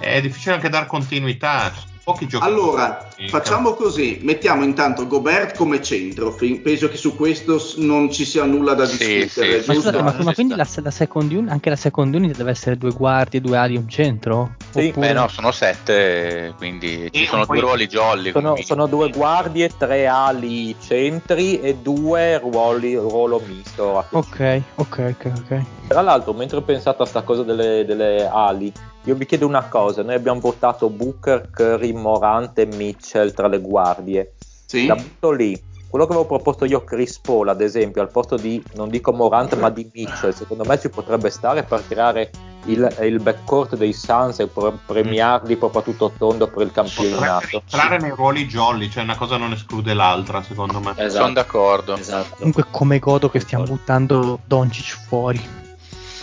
è 0.00 0.20
difficile 0.20 0.54
anche 0.54 0.68
dar 0.68 0.86
continuità. 0.86 1.72
pochi 2.02 2.26
giocatori. 2.26 2.58
Allora, 2.58 3.08
Sì, 3.14 3.28
facciamo 3.28 3.74
così, 3.74 4.18
mettiamo 4.22 4.64
intanto 4.64 5.06
Gobert 5.06 5.54
come 5.56 5.80
centro, 5.82 6.34
penso 6.34 6.88
che 6.88 6.96
su 6.96 7.14
questo 7.14 7.62
non 7.76 8.10
ci 8.10 8.24
sia 8.24 8.44
nulla 8.44 8.72
da 8.74 8.86
Sì, 8.86 8.96
discutere, 9.18 9.60
sì. 9.60 9.66
Ma 9.68 9.74
giusto? 9.74 9.90
scusate, 9.90 10.02
ma, 10.02 10.14
ma 10.24 10.34
quindi 10.34 10.54
la, 10.56 10.66
la 10.82 10.90
second 10.90 11.30
unit, 11.30 11.50
anche 11.50 11.68
la 11.68 11.76
second 11.76 12.12
unit 12.14 12.34
deve 12.36 12.50
essere 12.50 12.76
due 12.78 12.90
guardie, 12.92 13.40
due 13.40 13.56
ali 13.58 13.74
e 13.74 13.78
un 13.78 13.88
centro? 13.88 14.56
Sì. 14.70 14.88
Oppure- 14.88 15.06
Beh 15.08 15.12
no, 15.12 15.28
sono 15.28 15.52
sette, 15.52 16.54
quindi 16.56 17.08
ci 17.12 17.20
Sì, 17.20 17.26
sono 17.26 17.44
poi- 17.46 17.58
due 17.58 17.66
ruoli 17.66 17.86
jolly. 17.86 18.30
Sono, 18.32 18.56
sono 18.62 18.86
due 18.86 19.10
guardie, 19.10 19.70
tre 19.76 20.06
ali 20.08 20.74
centri 20.80 21.60
e 21.60 21.76
due 21.76 22.38
ruoli, 22.38 22.96
ruolo 22.96 23.40
misto. 23.46 24.04
Ok, 24.10 24.62
ok, 24.76 25.14
ok, 25.16 25.32
ok. 25.36 25.62
Tra 25.90 26.02
l'altro, 26.02 26.32
mentre 26.34 26.58
ho 26.58 26.62
pensato 26.62 27.02
a 27.02 27.04
sta 27.04 27.22
cosa 27.22 27.42
delle, 27.42 27.84
delle 27.84 28.24
ali, 28.24 28.72
io 29.02 29.14
vi 29.16 29.26
chiedo 29.26 29.44
una 29.44 29.64
cosa: 29.64 30.04
noi 30.04 30.14
abbiamo 30.14 30.38
votato 30.38 30.88
Booker, 30.88 31.50
Curry, 31.50 31.90
Morante 31.90 32.62
e 32.62 32.76
Mitchell 32.76 33.34
tra 33.34 33.48
le 33.48 33.58
guardie. 33.58 34.34
Sì? 34.66 34.86
La 34.86 34.94
butto 34.94 35.32
lì. 35.32 35.60
Quello 35.88 36.06
che 36.06 36.12
avevo 36.12 36.28
proposto 36.28 36.64
io, 36.64 36.84
Chris 36.84 37.18
Paul, 37.18 37.48
ad 37.48 37.60
esempio, 37.60 38.02
al 38.02 38.08
posto 38.08 38.36
di, 38.36 38.62
non 38.74 38.88
dico 38.88 39.12
Morante, 39.12 39.56
ma 39.56 39.68
di 39.68 39.90
Mitchell, 39.92 40.30
secondo 40.30 40.64
me 40.64 40.78
ci 40.78 40.88
potrebbe 40.90 41.28
stare 41.28 41.64
per 41.64 41.84
creare 41.84 42.30
il, 42.66 42.88
il 43.00 43.18
backcourt 43.20 43.74
dei 43.74 43.92
Suns 43.92 44.38
e 44.38 44.46
pre- 44.46 44.78
premiarli 44.86 45.56
proprio 45.56 45.80
a 45.80 45.84
tutto 45.84 46.12
tondo 46.16 46.46
per 46.46 46.66
il 46.66 46.70
campionato. 46.70 47.62
entrare 47.64 47.98
nei 47.98 48.10
ruoli 48.10 48.46
jolly, 48.46 48.88
cioè 48.88 49.02
una 49.02 49.16
cosa 49.16 49.38
non 49.38 49.50
esclude 49.50 49.92
l'altra, 49.92 50.40
secondo 50.40 50.78
me. 50.78 50.92
Esatto. 50.92 51.24
Sono 51.24 51.32
d'accordo. 51.32 51.96
Esatto. 51.96 52.36
Comunque 52.36 52.66
come 52.70 53.00
godo 53.00 53.28
che 53.28 53.40
stiamo 53.40 53.64
buttando 53.64 54.38
Doncic 54.46 54.96
fuori. 55.08 55.68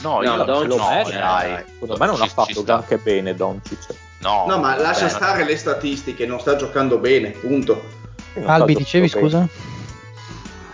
No, 0.01 0.21
No, 0.21 0.23
io 0.23 0.43
Doncic- 0.43 0.71
Secondo 0.71 0.87
me, 0.89 1.03
no, 1.03 1.09
eh, 1.09 1.13
dai. 1.19 1.63
secondo 1.73 1.97
me 1.97 2.05
non 2.05 2.15
Ci- 2.15 2.21
ha 2.21 2.27
fatto 2.27 2.63
granché 2.63 2.97
bene 2.97 3.35
Doncic. 3.35 3.79
No, 4.19 4.45
No, 4.47 4.57
ma 4.59 4.75
lascia 4.77 5.05
beh, 5.05 5.09
stare 5.11 5.43
le 5.45 5.57
statistiche, 5.57 6.25
non 6.25 6.39
sta 6.39 6.55
giocando 6.55 6.97
bene, 6.97 7.29
punto. 7.31 7.83
Non 8.35 8.49
Albi, 8.49 8.75
dicevi 8.75 9.07
bene. 9.07 9.19
scusa? 9.21 9.47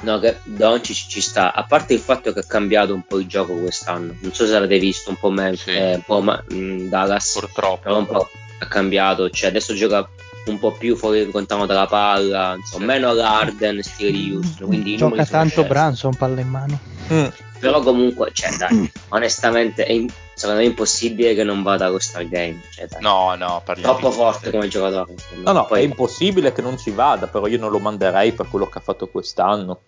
No, 0.02 0.20
che 0.20 0.40
Doncic 0.44 1.08
ci 1.08 1.22
sta, 1.22 1.54
a 1.54 1.64
parte 1.64 1.94
il 1.94 2.00
fatto 2.00 2.34
che 2.34 2.40
ha 2.40 2.44
cambiato 2.46 2.94
un 2.94 3.04
po' 3.08 3.20
il 3.20 3.26
gioco 3.28 3.54
quest'anno. 3.54 4.14
Non 4.20 4.34
so 4.34 4.46
se 4.46 4.52
l'avete 4.52 4.78
visto 4.78 5.10
un 5.10 5.18
po' 5.18 5.30
me, 5.30 5.56
Sì. 5.56 5.70
eh, 5.72 5.96
un 5.96 6.02
po' 6.06 6.20
ma- 6.22 6.44
mh, 6.46 6.90
Dallas, 6.90 7.32
Purtroppo. 7.40 7.80
però 7.82 7.98
un 8.00 8.06
po' 8.08 8.30
ha 8.60 8.66
cambiato, 8.68 9.30
cioè 9.30 9.50
adesso 9.50 9.74
gioca 9.74 10.06
un 10.46 10.60
po' 10.60 10.72
più 10.74 10.98
fuori 10.98 11.30
controllo 11.32 11.66
dalla 11.66 11.88
palla, 11.88 12.54
insomma, 12.58 12.82
Sì. 12.82 12.86
meno 13.00 13.10
all'Arden, 13.10 13.82
stile 13.82 14.12
di 14.12 14.34
Houston, 14.34 14.68
quindi 14.68 14.94
i 14.94 14.98
Gioca 14.98 15.26
tanto. 15.26 15.64
Branson, 15.64 16.14
palla 16.16 16.42
in 16.42 16.50
mano. 16.50 16.80
Mm. 17.12 17.26
Però 17.72 17.82
comunque, 17.82 18.30
cioè, 18.34 18.56
dai, 18.58 18.92
onestamente 19.10 19.86
è 19.86 19.92
in- 19.92 20.10
secondo 20.34 20.60
me 20.62 20.66
è 20.66 20.70
impossibile 20.70 21.34
che 21.34 21.44
non 21.44 21.64
vada 21.64 21.90
con 21.90 22.00
Star 22.00 22.28
Game, 22.28 22.60
cioè, 22.72 22.88
dai, 22.88 23.02
No, 23.02 23.36
no, 23.36 23.62
parliamo 23.64 23.94
troppo 23.94 24.10
di- 24.10 24.16
forte 24.16 24.52
come 24.52 24.68
giocatore. 24.68 25.14
No, 25.44 25.52
no, 25.52 25.66
Poi- 25.66 25.80
è 25.80 25.84
impossibile 25.84 26.52
che 26.52 26.62
non 26.62 26.78
ci 26.78 26.92
vada, 26.92 27.28
però 27.28 27.48
io 27.48 27.58
non 27.58 27.72
lo 27.72 27.80
manderei 27.80 28.34
per 28.34 28.48
quello 28.50 28.68
che 28.68 28.78
ha 28.78 28.82
fatto 28.82 29.08
quest'anno. 29.08 29.82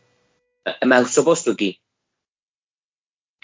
eh, 0.63 0.85
ma 0.85 0.95
al 0.95 1.07
suo 1.07 1.21
posto 1.23 1.53
chi? 1.53 1.77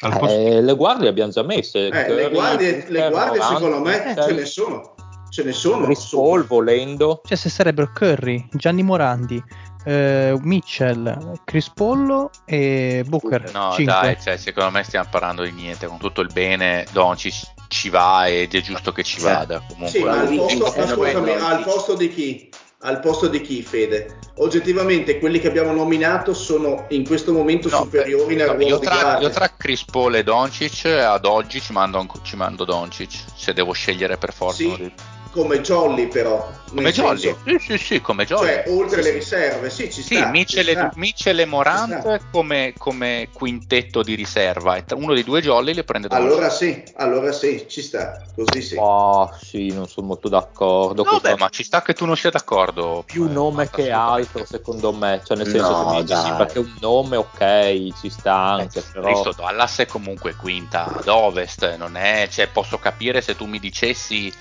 Al 0.03 0.17
posto- 0.17 0.35
Eh, 0.35 0.61
le 0.61 0.73
guardie 0.75 1.03
le 1.03 1.09
abbiamo 1.09 1.31
già 1.31 1.43
messe. 1.43 1.87
Eh, 1.87 1.91
le 1.91 2.03
Curry, 2.23 2.29
guardie, 2.33 2.85
le 2.89 3.09
guardie 3.09 3.39
Morant, 3.39 3.55
secondo 3.57 3.79
me 3.81 4.15
ce 4.23 4.33
ne 4.33 4.45
sono. 4.45 4.95
Ce 5.29 5.43
ne 5.43 5.51
sono. 5.53 5.85
Chris 5.85 6.09
Paul 6.09 6.45
volendo. 6.45 7.21
Cioè 7.23 7.37
se 7.37 7.49
sarebbero 7.49 7.91
Curry, 7.93 8.49
Gianni 8.53 8.81
Morandi, 8.83 9.41
eh, 9.83 10.37
Mitchell, 10.41 11.39
Chris 11.43 11.69
Pollo 11.69 12.29
e 12.45 13.03
Booker. 13.07 13.51
No, 13.53 13.73
5. 13.73 13.83
dai, 13.85 14.17
cioè, 14.21 14.37
secondo 14.37 14.71
me 14.71 14.83
stiamo 14.83 15.07
parlando 15.09 15.43
di 15.43 15.51
niente. 15.51 15.87
Con 15.87 15.97
tutto 15.97 16.21
il 16.21 16.29
bene, 16.31 16.85
Doncic 16.91 17.53
ci 17.67 17.89
va 17.89 18.27
ed 18.27 18.53
è 18.53 18.61
giusto 18.61 18.91
che 18.91 19.03
ci 19.03 19.19
Cioè, 19.19 19.31
vada. 19.33 19.63
Comunque, 19.67 19.99
Sì, 19.99 20.03
ma 20.03 20.19
al 20.19 20.35
posto, 20.35 20.65
ascoltami, 20.65 21.29
eh, 21.29 21.35
al 21.35 21.63
posto 21.63 21.95
di 21.95 22.13
chi? 22.13 22.49
Al 22.83 22.99
posto 22.99 23.27
di 23.27 23.41
chi, 23.41 23.61
Fede? 23.61 24.17
Oggettivamente 24.37 25.19
quelli 25.19 25.39
che 25.39 25.47
abbiamo 25.47 25.71
nominato 25.71 26.33
sono 26.33 26.85
in 26.89 27.05
questo 27.05 27.31
momento 27.31 27.69
No, 27.69 27.83
superiori 27.83 28.35
nel 28.35 28.47
no, 28.47 28.53
ruolo 28.53 28.67
io, 28.67 28.79
tra, 28.79 29.19
io 29.19 29.29
tra 29.29 29.53
Chris 29.55 29.85
Paul 29.85 30.15
e 30.15 30.23
Doncic 30.23 30.85
ad 30.85 31.25
oggi 31.25 31.61
ci 31.61 31.73
mando, 31.73 32.07
ci 32.23 32.35
mando 32.35 32.65
Doncic 32.65 33.23
se 33.35 33.53
devo 33.53 33.71
scegliere 33.73 34.17
per 34.17 34.33
forza 34.33 34.63
Sì, 34.63 34.91
come 35.31 35.61
Jolly 35.61 36.07
però. 36.07 36.49
come 36.69 36.91
Jolly 36.91 37.35
sì 37.45 37.57
sì 37.59 37.77
sì 37.77 38.01
come 38.01 38.25
Jolly 38.25 38.47
Cioè, 38.47 38.63
oltre 38.67 38.97
Sì, 39.01 39.03
le 39.03 39.09
sì. 39.11 39.17
riserve, 39.17 39.69
sì, 39.69 39.91
ci 39.91 40.01
Sì, 40.01 40.15
sta. 40.15 40.25
Mitchell, 40.27 40.63
ci 40.63 40.69
e, 40.69 40.73
sta. 40.73 40.91
Mitchell 40.95 41.39
e 41.39 41.43
Ci 41.43 41.49
Morant 41.49 42.19
come, 42.31 42.73
come 42.77 43.29
quintetto 43.33 44.03
di 44.03 44.15
riserva 44.15 44.75
e 44.77 44.83
uno 44.93 45.13
dei 45.13 45.23
due 45.23 45.41
Jolly 45.41 45.73
li 45.73 45.83
prende 45.83 46.07
Doncic. 46.07 46.27
Allora 46.27 46.49
sì, 46.49 46.83
allora 46.95 47.31
sì, 47.31 47.65
ci 47.67 47.81
sta, 47.81 48.21
così 48.35 48.61
sì. 48.61 48.75
Oh, 48.77 49.29
sì, 49.37 49.73
non 49.73 49.87
sono 49.87 50.07
molto 50.07 50.27
d'accordo. 50.29 51.03
No, 51.03 51.19
beh, 51.19 51.37
ma 51.37 51.49
ci 51.49 51.63
sta 51.63 51.81
che 51.81 51.93
tu 51.93 52.05
non 52.05 52.15
sia 52.15 52.29
d'accordo. 52.29 53.03
più 53.05 53.25
Eh, 53.27 53.31
nome 53.31 53.69
che 53.69 53.91
altro, 53.91 54.45
secondo 54.45 54.91
me. 54.93 55.21
Cioè, 55.25 55.37
nel 55.37 55.47
senso, 55.47 55.83
No, 55.83 56.01
dici, 56.01 56.15
sì, 56.15 56.33
perché 56.37 56.59
un 56.59 56.73
nome, 56.79 57.15
ok, 57.17 57.99
ci 57.99 58.09
sta 58.09 58.33
anche, 58.33 58.79
Eh, 58.79 58.83
però. 58.91 59.05
Cristo, 59.05 59.33
Dallas 59.33 59.77
è 59.79 59.85
comunque 59.85 60.35
quinta 60.35 60.93
ad 60.95 61.07
ovest, 61.07 61.75
non 61.77 61.95
è, 61.97 62.27
cioè, 62.29 62.47
posso 62.47 62.77
capire 62.77 63.21
se 63.21 63.35
tu 63.35 63.45
mi 63.45 63.59
dicessi 63.59 64.31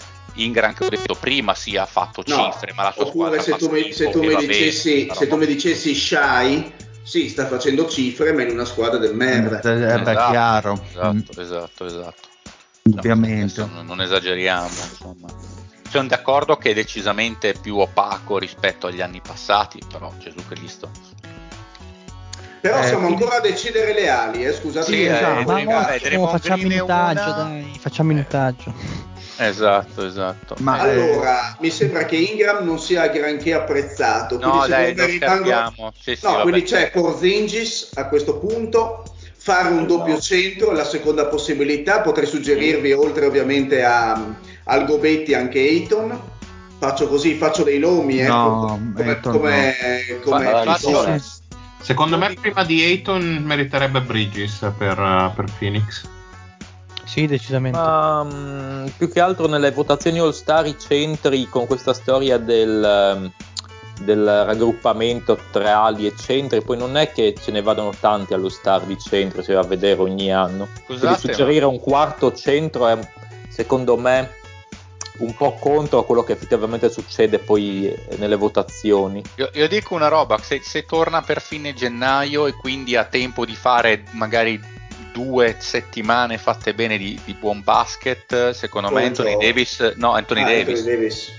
Ingram 0.42 0.72
che 0.74 0.84
ho 0.84 0.88
detto 0.88 1.14
prima 1.14 1.54
sì 1.54 1.76
ha 1.76 1.86
fatto 1.86 2.22
No, 2.26 2.50
cifre, 2.52 2.72
ma 2.74 2.84
la 2.84 2.92
sua 2.92 3.04
oppure 3.06 3.40
squadra 3.40 3.42
se 3.42 3.64
tu, 3.66 3.70
mi, 3.72 3.92
se 3.92 4.10
tu 4.10 4.20
mi 4.20 4.26
bene, 4.28 4.46
dicessi, 4.46 5.04
però- 5.06 5.18
se 5.18 5.26
tu 5.26 5.36
mi 5.36 5.46
dicessi 5.46 5.94
Shy, 5.94 6.72
sì, 7.02 7.28
sta 7.28 7.46
facendo 7.46 7.88
cifre, 7.88 8.32
ma 8.32 8.42
in 8.42 8.50
una 8.50 8.64
squadra 8.64 8.98
del 8.98 9.14
merda. 9.14 9.60
Eh, 9.60 9.62
beh, 9.98 10.10
Esatto, 10.10 10.30
chiaro. 10.30 10.74
Mm, 10.74 11.18
Esatto, 11.18 11.40
esatto, 11.40 11.84
esatto. 11.86 12.28
Ovviamente. 12.96 13.60
Adesso 13.60 13.82
non, 13.82 14.00
esageriamo, 14.00 14.66
insomma. 14.68 15.28
Sono 15.88 16.06
d'accordo 16.08 16.56
che 16.56 16.70
è 16.70 16.74
decisamente 16.74 17.52
più 17.60 17.76
opaco 17.78 18.38
rispetto 18.38 18.86
agli 18.86 19.00
anni 19.00 19.20
passati, 19.20 19.80
però 19.90 20.12
Gesù 20.18 20.38
Cristo. 20.48 20.88
Però 22.60 22.78
Eh, 22.78 22.82
siamo 22.84 23.06
quindi- 23.06 23.22
ancora 23.22 23.38
a 23.38 23.40
decidere 23.40 23.94
le 23.94 24.08
ali, 24.08 24.44
eh, 24.44 24.52
scusate. 24.52 24.86
Sì, 24.86 25.02
eh, 25.04 25.16
Esatto, 25.16 25.50
ma 25.50 25.62
no, 25.62 25.78
oh, 25.78 25.98
Draymond 25.98 26.30
facciamo 26.30 26.62
minutaggio, 26.62 27.22
una- 27.22 27.32
dai, 27.32 27.76
facciamo 27.80 28.08
minutaggio. 28.10 28.74
Esatto, 29.42 30.04
esatto. 30.04 30.56
Ma- 30.58 30.84
Eh, 30.84 30.90
Allora, 30.90 31.56
mi 31.60 31.70
sembra 31.70 32.04
che 32.04 32.16
Ingram 32.16 32.62
non 32.64 32.78
sia 32.78 33.06
granché 33.08 33.54
apprezzato. 33.54 34.38
no, 34.38 34.50
quindi 34.50 34.68
dai, 34.68 34.94
non 34.94 35.06
rimango-. 35.06 35.92
Sì, 35.98 36.14
sì, 36.14 36.24
No, 36.26 36.30
vabbè. 36.32 36.42
quindi 36.42 36.62
c'è 36.62 36.90
Porzingis 36.90 37.92
a 37.94 38.06
questo 38.06 38.38
punto, 38.38 39.02
fare 39.36 39.70
un 39.70 39.86
doppio 39.86 40.20
centro 40.20 40.72
è 40.72 40.74
la 40.74 40.84
seconda 40.84 41.24
possibilità, 41.26 42.00
potrei 42.02 42.26
suggerirvi 42.26 42.92
oltre 42.92 43.24
ovviamente 43.24 43.82
a, 43.82 44.12
al 44.64 44.84
Gobetti 44.84 45.32
anche 45.32 45.58
Ayton, 45.58 46.20
faccio 46.78 47.08
così, 47.08 47.34
faccio 47.36 47.62
dei 47.62 47.78
nomi, 47.78 48.18
ecco, 48.18 48.32
No, 48.32 48.92
come, 48.94 49.20
come, 49.20 49.74
come. 50.22 51.20
Secondo 51.80 52.18
me 52.18 52.34
prima 52.38 52.62
di 52.62 52.82
Ayton 52.82 53.42
meriterebbe 53.42 54.02
Bridges 54.02 54.70
per, 54.76 54.98
uh, 54.98 55.32
per 55.34 55.46
Phoenix. 55.58 56.06
Sì, 57.10 57.26
decisamente. 57.26 57.76
Ma 57.76 58.22
mm, 58.22 58.86
più 58.96 59.10
che 59.10 59.18
altro 59.18 59.48
nelle 59.48 59.72
votazioni 59.72 60.20
All 60.20 60.30
Star 60.30 60.64
i 60.66 60.76
centri 60.78 61.48
con 61.48 61.66
questa 61.66 61.92
storia 61.92 62.38
del, 62.38 62.84
ehm, 62.84 63.32
del 64.02 64.44
raggruppamento 64.44 65.36
tra 65.50 65.82
ali 65.82 66.06
e 66.06 66.14
centri, 66.16 66.62
poi 66.62 66.76
non 66.76 66.96
è 66.96 67.10
che 67.10 67.34
ce 67.34 67.50
ne 67.50 67.62
vadano 67.62 67.90
tanti 67.98 68.32
allo 68.32 68.48
Star 68.48 68.82
di 68.82 68.96
centro, 68.96 69.42
se 69.42 69.54
va 69.54 69.60
a 69.60 69.64
vedere 69.64 70.00
ogni 70.00 70.32
anno. 70.32 70.68
Scusate, 70.86 71.18
suggerire 71.18 71.64
un 71.64 71.80
quarto 71.80 72.32
centro 72.32 72.86
è 72.86 72.96
secondo 73.48 73.96
me 73.96 74.38
un 75.18 75.34
po' 75.34 75.54
contro 75.54 75.98
a 75.98 76.04
quello 76.04 76.22
che 76.22 76.34
effettivamente 76.34 76.88
succede 76.90 77.40
poi 77.40 77.88
eh, 77.88 78.16
nelle 78.18 78.36
votazioni. 78.36 79.20
Io, 79.34 79.50
io 79.54 79.66
dico 79.66 79.96
una 79.96 80.06
roba, 80.06 80.38
se, 80.38 80.60
se 80.62 80.84
torna 80.84 81.22
per 81.22 81.40
fine 81.40 81.74
gennaio 81.74 82.46
e 82.46 82.52
quindi 82.52 82.94
ha 82.94 83.04
tempo 83.04 83.44
di 83.44 83.56
fare 83.56 84.04
magari 84.12 84.78
due 85.12 85.56
settimane 85.58 86.38
fatte 86.38 86.74
bene 86.74 86.98
di, 86.98 87.18
di 87.24 87.34
buon 87.34 87.62
basket, 87.62 88.50
secondo 88.50 88.88
me 88.88 88.94
Paul 88.94 89.04
Anthony. 89.06 89.36
Davis, 89.36 89.94
no 89.96 90.12
Anthony 90.12 90.42
Ah, 90.42 90.46
Davis, 90.46 90.78
Anthony 90.78 90.96
Davis. 90.96 91.38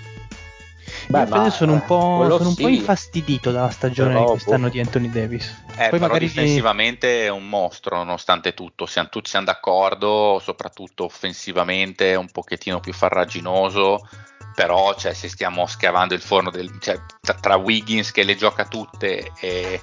Beh, 1.08 1.26
ma, 1.28 1.50
sono 1.50 1.74
un 1.74 1.84
po', 1.86 2.26
sono 2.38 2.50
un 2.50 2.56
po' 2.56 2.68
sì. 2.68 2.76
infastidito 2.76 3.52
dalla 3.52 3.70
stagione 3.70 4.14
Però, 4.14 4.26
di 4.26 4.32
quest'anno 4.32 4.68
boh. 4.68 4.72
di 4.72 4.80
Anthony 4.80 5.10
Davis. 5.10 5.64
Eh, 5.72 5.76
Poi 5.76 5.90
però 5.90 6.08
magari 6.08 6.28
difensivamente 6.28 7.26
è 7.26 7.30
un 7.30 7.50
mostro 7.50 7.98
nonostante 7.98 8.54
tutto, 8.54 8.86
siamo 8.86 9.10
tutti 9.10 9.30
siamo 9.30 9.46
d'accordo, 9.46 10.40
soprattutto 10.42 11.06
offensivamente 11.06 12.12
è 12.12 12.16
un 12.16 12.30
pochettino 12.30 12.80
più 12.80 12.94
farraginoso, 12.94 14.08
però 14.56 14.96
cioè, 14.96 15.14
se 15.14 15.28
stiamo 15.28 15.66
scavando 15.66 16.14
il 16.14 16.22
forno 16.22 16.50
del, 16.50 16.72
cioè, 16.80 17.00
tra, 17.20 17.34
tra 17.34 17.56
Wiggins 17.56 18.12
che 18.12 18.24
le 18.24 18.36
gioca 18.36 18.66
tutte 18.66 19.32
e, 19.40 19.82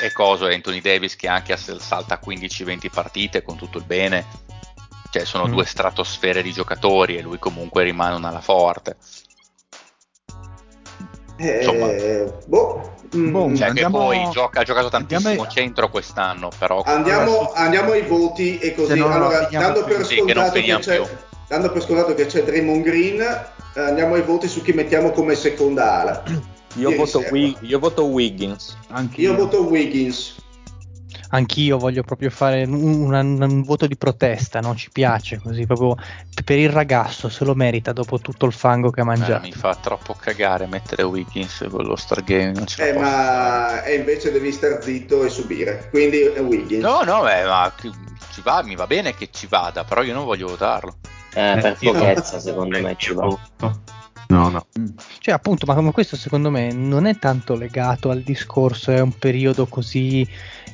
e 0.00 0.12
coso, 0.12 0.46
e 0.48 0.54
Anthony 0.54 0.80
Davis 0.80 1.16
che 1.16 1.28
anche 1.28 1.56
salta 1.56 2.20
15-20 2.24 2.90
partite 2.90 3.42
con 3.42 3.56
tutto 3.56 3.78
il 3.78 3.84
bene, 3.84 4.24
cioè 5.10 5.24
sono 5.24 5.46
Mm. 5.46 5.50
due 5.52 5.64
stratosfere 5.64 6.42
di 6.42 6.52
giocatori 6.52 7.16
e 7.16 7.22
lui 7.22 7.38
comunque 7.38 7.82
rimane 7.84 8.14
un'ala 8.14 8.40
forte. 8.40 8.96
Insomma. 11.38 11.86
Eh, 11.92 12.32
boh. 12.46 12.94
mm, 13.14 13.30
Boh, 13.30 13.54
Cioè 13.56 13.68
Andiamo- 13.68 13.98
che 14.10 14.16
poi 14.20 14.30
gioca, 14.32 14.60
ha 14.60 14.64
giocato 14.64 14.88
tantissimo 14.88 15.28
andiamo 15.28 15.48
ai- 15.48 15.54
centro 15.54 15.88
quest'anno, 15.88 16.50
però 16.58 16.82
Andiamo, 16.84 17.52
andiamo 17.52 17.92
ai 17.92 18.02
voti 18.02 18.58
e 18.58 18.74
così. 18.74 18.98
No, 18.98 19.06
Allora, 19.08 19.48
dando 19.50 19.84
per, 19.84 20.04
Sì, 20.04 20.20
dando 21.48 21.72
per 21.72 21.82
scontato 21.82 22.14
che 22.14 22.26
c'è 22.26 22.42
Draymond 22.42 22.82
Green, 22.82 23.20
eh, 23.20 23.80
andiamo 23.80 24.14
ai 24.14 24.22
voti 24.22 24.48
su 24.48 24.62
chi 24.62 24.72
mettiamo 24.72 25.10
come 25.12 25.34
seconda 25.36 26.00
ala. 26.00 26.22
Io 26.74 26.90
voto, 26.90 27.18
riserva. 27.18 27.30
Wi- 27.30 27.56
io 27.60 27.78
voto 27.78 28.04
Wiggins. 28.06 28.76
Anch'io. 28.88 29.30
Io 29.32 29.36
voto 29.36 29.62
Wiggins. 29.64 30.36
Anch'io 31.30 31.76
voglio 31.78 32.02
proprio 32.04 32.30
fare 32.30 32.64
un, 32.64 32.72
un- 33.12 33.42
un 33.42 33.62
voto 33.62 33.86
di 33.86 33.96
protesta, 33.96 34.60
non 34.60 34.76
ci 34.76 34.88
piace 34.90 35.38
così, 35.42 35.66
proprio 35.66 35.94
per 36.44 36.58
il 36.58 36.70
ragazzo 36.70 37.28
se 37.28 37.44
lo 37.44 37.54
merita 37.54 37.92
dopo 37.92 38.18
tutto 38.18 38.46
il 38.46 38.52
fango 38.52 38.90
che 38.90 39.00
ha 39.00 39.02
Eh, 39.02 39.06
mangiato. 39.06 39.42
mi 39.46 39.52
fa 39.52 39.74
troppo 39.74 40.14
cagare 40.18 40.66
mettere 40.66 41.02
Wiggins 41.02 41.66
con 41.70 41.84
lo 41.84 41.96
Stargame. 41.96 42.52
Non 42.52 42.66
ce 42.66 42.82
Eh, 42.88 42.92
fare. 42.94 42.98
ma 43.00 43.82
e 43.82 43.94
invece 43.96 44.32
devi 44.32 44.50
star 44.52 44.82
zitto 44.82 45.24
e 45.24 45.28
subire. 45.28 45.88
Quindi 45.90 46.20
è 46.20 46.40
Wiggins. 46.40 46.82
No, 46.82 47.02
no, 47.02 47.22
beh, 47.22 47.44
ma 47.44 47.72
ci 48.32 48.40
va, 48.42 48.62
mi 48.62 48.74
va 48.76 48.86
bene 48.86 49.14
che 49.14 49.28
ci 49.30 49.46
vada, 49.46 49.84
però 49.84 50.02
io 50.02 50.14
non 50.14 50.24
voglio 50.24 50.46
votarlo. 50.48 50.96
Eh, 51.34 51.58
per 51.60 51.76
io- 51.80 51.92
pochezza, 51.92 52.38
secondo 52.40 52.80
me 52.80 52.94
ci 52.96 53.12
va. 53.12 53.26
No, 54.28 54.48
no. 54.50 54.66
Mm. 54.78 54.86
Cioè, 55.20 55.34
appunto, 55.34 55.64
ma 55.66 55.74
come 55.74 55.92
questo 55.92 56.16
secondo 56.16 56.50
me 56.50 56.72
non 56.72 57.06
è 57.06 57.18
tanto 57.18 57.54
legato 57.54 58.10
al 58.10 58.20
discorso, 58.20 58.90
è 58.90 59.00
un 59.00 59.16
periodo 59.16 59.66
così, 59.66 60.20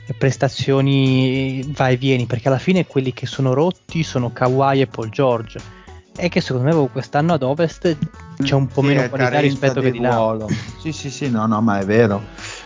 eh, 0.07 0.15
prestazioni 0.15 1.65
vai 1.69 1.95
e 1.95 1.97
vieni, 1.97 2.27
perché 2.27 2.49
alla 2.49 2.59
fine 2.59 2.87
quelli 2.87 3.13
che 3.13 3.27
sono 3.27 3.55
rotti 3.55 4.03
sono 4.03 4.33
Kawhi 4.33 4.81
e 4.81 4.87
Paul 4.87 5.11
George. 5.11 5.83
E 6.17 6.29
che 6.29 6.41
secondo 6.41 6.69
me 6.69 6.89
quest'anno 6.91 7.33
ad 7.33 7.43
Ovest 7.43 7.97
c'è 8.41 8.55
un 8.55 8.69
po' 8.69 8.83
Sì, 8.83 8.87
meno 8.87 9.01
è 9.03 9.09
qualità 9.09 9.41
rispetto 9.41 9.81
che 9.81 9.91
di 9.91 9.99
di 9.99 10.05
là. 10.05 10.15
ruolo. 10.15 10.49
Sì, 10.79 10.93
sì, 10.93 11.11
sì, 11.11 11.29
no, 11.29 11.45
no, 11.47 11.61
ma 11.61 11.81
è 11.81 11.85
vero. 11.85 12.23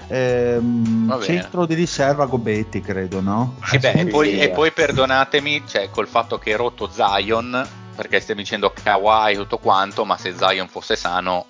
Ehm, 0.09 1.19
centro 1.23 1.65
di 1.65 1.75
riserva 1.75 2.27
Gobetti, 2.27 2.83
credo, 2.83 3.23
no? 3.23 3.57
E, 3.73 3.79
beh, 3.79 3.93
e, 3.93 3.99
sì, 4.01 4.05
poi, 4.07 4.29
sì, 4.29 4.39
e 4.39 4.43
eh. 4.45 4.51
poi 4.51 4.71
perdonatemi, 4.71 5.63
cioè, 5.67 5.89
col 5.91 6.09
fatto 6.09 6.39
che 6.39 6.53
è 6.53 6.57
rotto 6.57 6.91
Zion, 6.93 7.67
perché 7.99 8.21
stiamo 8.21 8.41
dicendo 8.41 8.73
Kawhi 8.81 9.33
e 9.33 9.37
tutto 9.37 9.59
quanto, 9.59 10.05
ma 10.05 10.17
se 10.17 10.33
Zion 10.37 10.69
fosse 10.69 10.95
sano, 10.95 11.47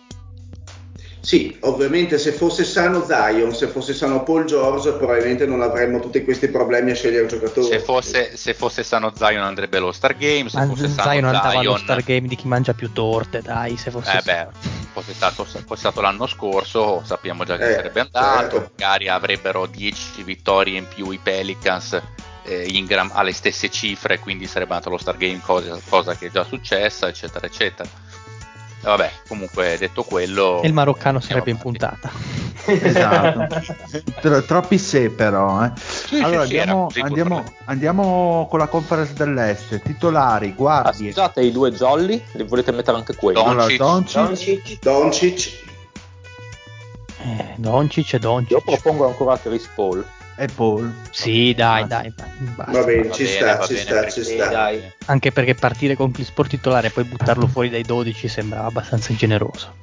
Sì, 1.20 1.54
ovviamente 1.62 2.16
se 2.16 2.32
fosse 2.32 2.64
sano 2.64 3.04
Zion, 3.04 3.52
se 3.54 3.66
fosse 3.66 3.92
sano 3.92 4.22
Paul 4.22 4.44
George, 4.46 4.92
probabilmente 4.92 5.44
non 5.46 5.60
avremmo 5.60 6.00
tutti 6.00 6.24
questi 6.24 6.48
problemi 6.48 6.92
a 6.92 6.94
scegliere 6.94 7.26
giocatori. 7.26 7.66
se 7.66 7.80
fosse, 7.80 8.36
se 8.36 8.54
fosse 8.54 8.82
sano 8.82 9.12
Zion 9.14 9.42
andrebbe 9.42 9.76
allo 9.76 9.92
Stargame, 9.92 10.48
se 10.48 10.56
Ma 10.58 10.66
fosse 10.66 10.88
sano 10.88 11.10
Zion 11.10 11.24
andava 11.24 11.58
allo 11.58 11.76
Star 11.76 12.02
Game 12.02 12.28
di 12.28 12.36
chi 12.36 12.46
mangia 12.46 12.72
più 12.72 12.92
torte, 12.92 13.42
dai, 13.42 13.76
se 13.76 13.90
fosse 13.90 14.18
eh 14.18 14.22
beh, 14.22 14.48
fosse 14.92 15.12
stato, 15.12 15.44
fosse 15.44 15.76
stato 15.76 16.00
l'anno 16.00 16.26
scorso, 16.26 17.02
sappiamo 17.04 17.44
già 17.44 17.58
che 17.58 17.68
Eh, 17.68 17.74
sarebbe 17.74 18.00
andato, 18.00 18.56
certo. 18.56 18.72
magari 18.78 19.08
avrebbero 19.08 19.66
10 19.66 20.22
vittorie 20.22 20.78
in 20.78 20.86
più 20.88 21.10
i 21.10 21.18
Pelicans, 21.18 22.00
eh, 22.48 22.66
Ingram 22.68 23.10
ha 23.12 23.22
le 23.22 23.32
stesse 23.32 23.70
cifre, 23.70 24.18
quindi 24.18 24.46
sarebbe 24.46 24.72
andato 24.72 24.88
allo 24.88 24.98
Stargame, 24.98 25.40
cosa, 25.40 25.78
cosa 25.88 26.16
che 26.16 26.26
è 26.26 26.30
già 26.30 26.44
successa, 26.44 27.08
eccetera, 27.08 27.46
eccetera. 27.46 27.88
E 28.80 28.84
vabbè, 28.86 29.10
comunque 29.26 29.76
detto 29.78 30.04
quello... 30.04 30.62
E 30.62 30.68
il 30.68 30.72
maroccano 30.72 31.18
andiamo 31.18 31.20
sarebbe 31.20 31.50
in 31.50 31.58
puntata. 31.58 32.10
Esatto. 32.68 33.46
Tro- 34.20 34.42
troppi 34.44 34.76
se 34.78 35.08
però, 35.08 35.64
eh. 35.64 35.72
sì, 35.76 36.16
allora 36.20 36.44
sì, 36.44 36.58
andiamo, 36.58 36.84
così, 36.84 37.00
andiamo, 37.00 37.44
andiamo 37.64 38.46
con 38.50 38.58
la 38.58 38.66
conference 38.66 39.14
dell'Est. 39.14 39.80
Titolari, 39.80 40.48
Ah, 40.48 40.52
guardie. 40.52 41.06
scusate, 41.12 41.40
i 41.40 41.50
due 41.50 41.72
jolly, 41.72 42.22
li 42.32 42.42
volete 42.44 42.70
mettere 42.72 42.98
anche 42.98 43.14
quelli? 43.14 43.40
Don- 43.42 43.48
Allora, 43.58 43.74
Doncic. 43.74 44.14
Doncic, 44.16 44.78
Doncic, 44.82 45.62
Eh, 47.22 47.54
Doncic 47.56 48.12
e 48.14 48.18
Doncic. 48.18 48.50
Io 48.50 48.60
propongo 48.60 49.06
ancora 49.06 49.38
Chris 49.38 49.66
Paul. 49.74 50.04
E 50.38 50.46
Paul. 50.54 50.92
Sì, 51.10 51.52
dai, 51.54 51.86
dai, 51.86 52.12
dai, 52.14 52.28
basta. 52.54 52.72
va 52.72 52.84
bene, 52.84 53.08
Va 53.08 53.14
ci 53.14 53.24
bene, 53.24 53.36
sta, 53.36 53.66
ci 53.66 53.74
bene, 53.74 53.84
sta, 53.86 54.08
ci 54.10 54.24
sta. 54.24 54.46
dai. 54.48 54.92
Anche 55.06 55.32
perché 55.32 55.54
partire 55.54 55.96
con 55.96 56.12
il 56.16 56.24
sport 56.24 56.50
titolare 56.50 56.86
e 56.86 56.90
poi 56.90 57.04
buttarlo 57.04 57.46
fuori 57.48 57.68
dai 57.70 57.82
12 57.82 58.28
sembrava 58.28 58.66
abbastanza 58.68 59.12
ingeneroso. 59.12 59.74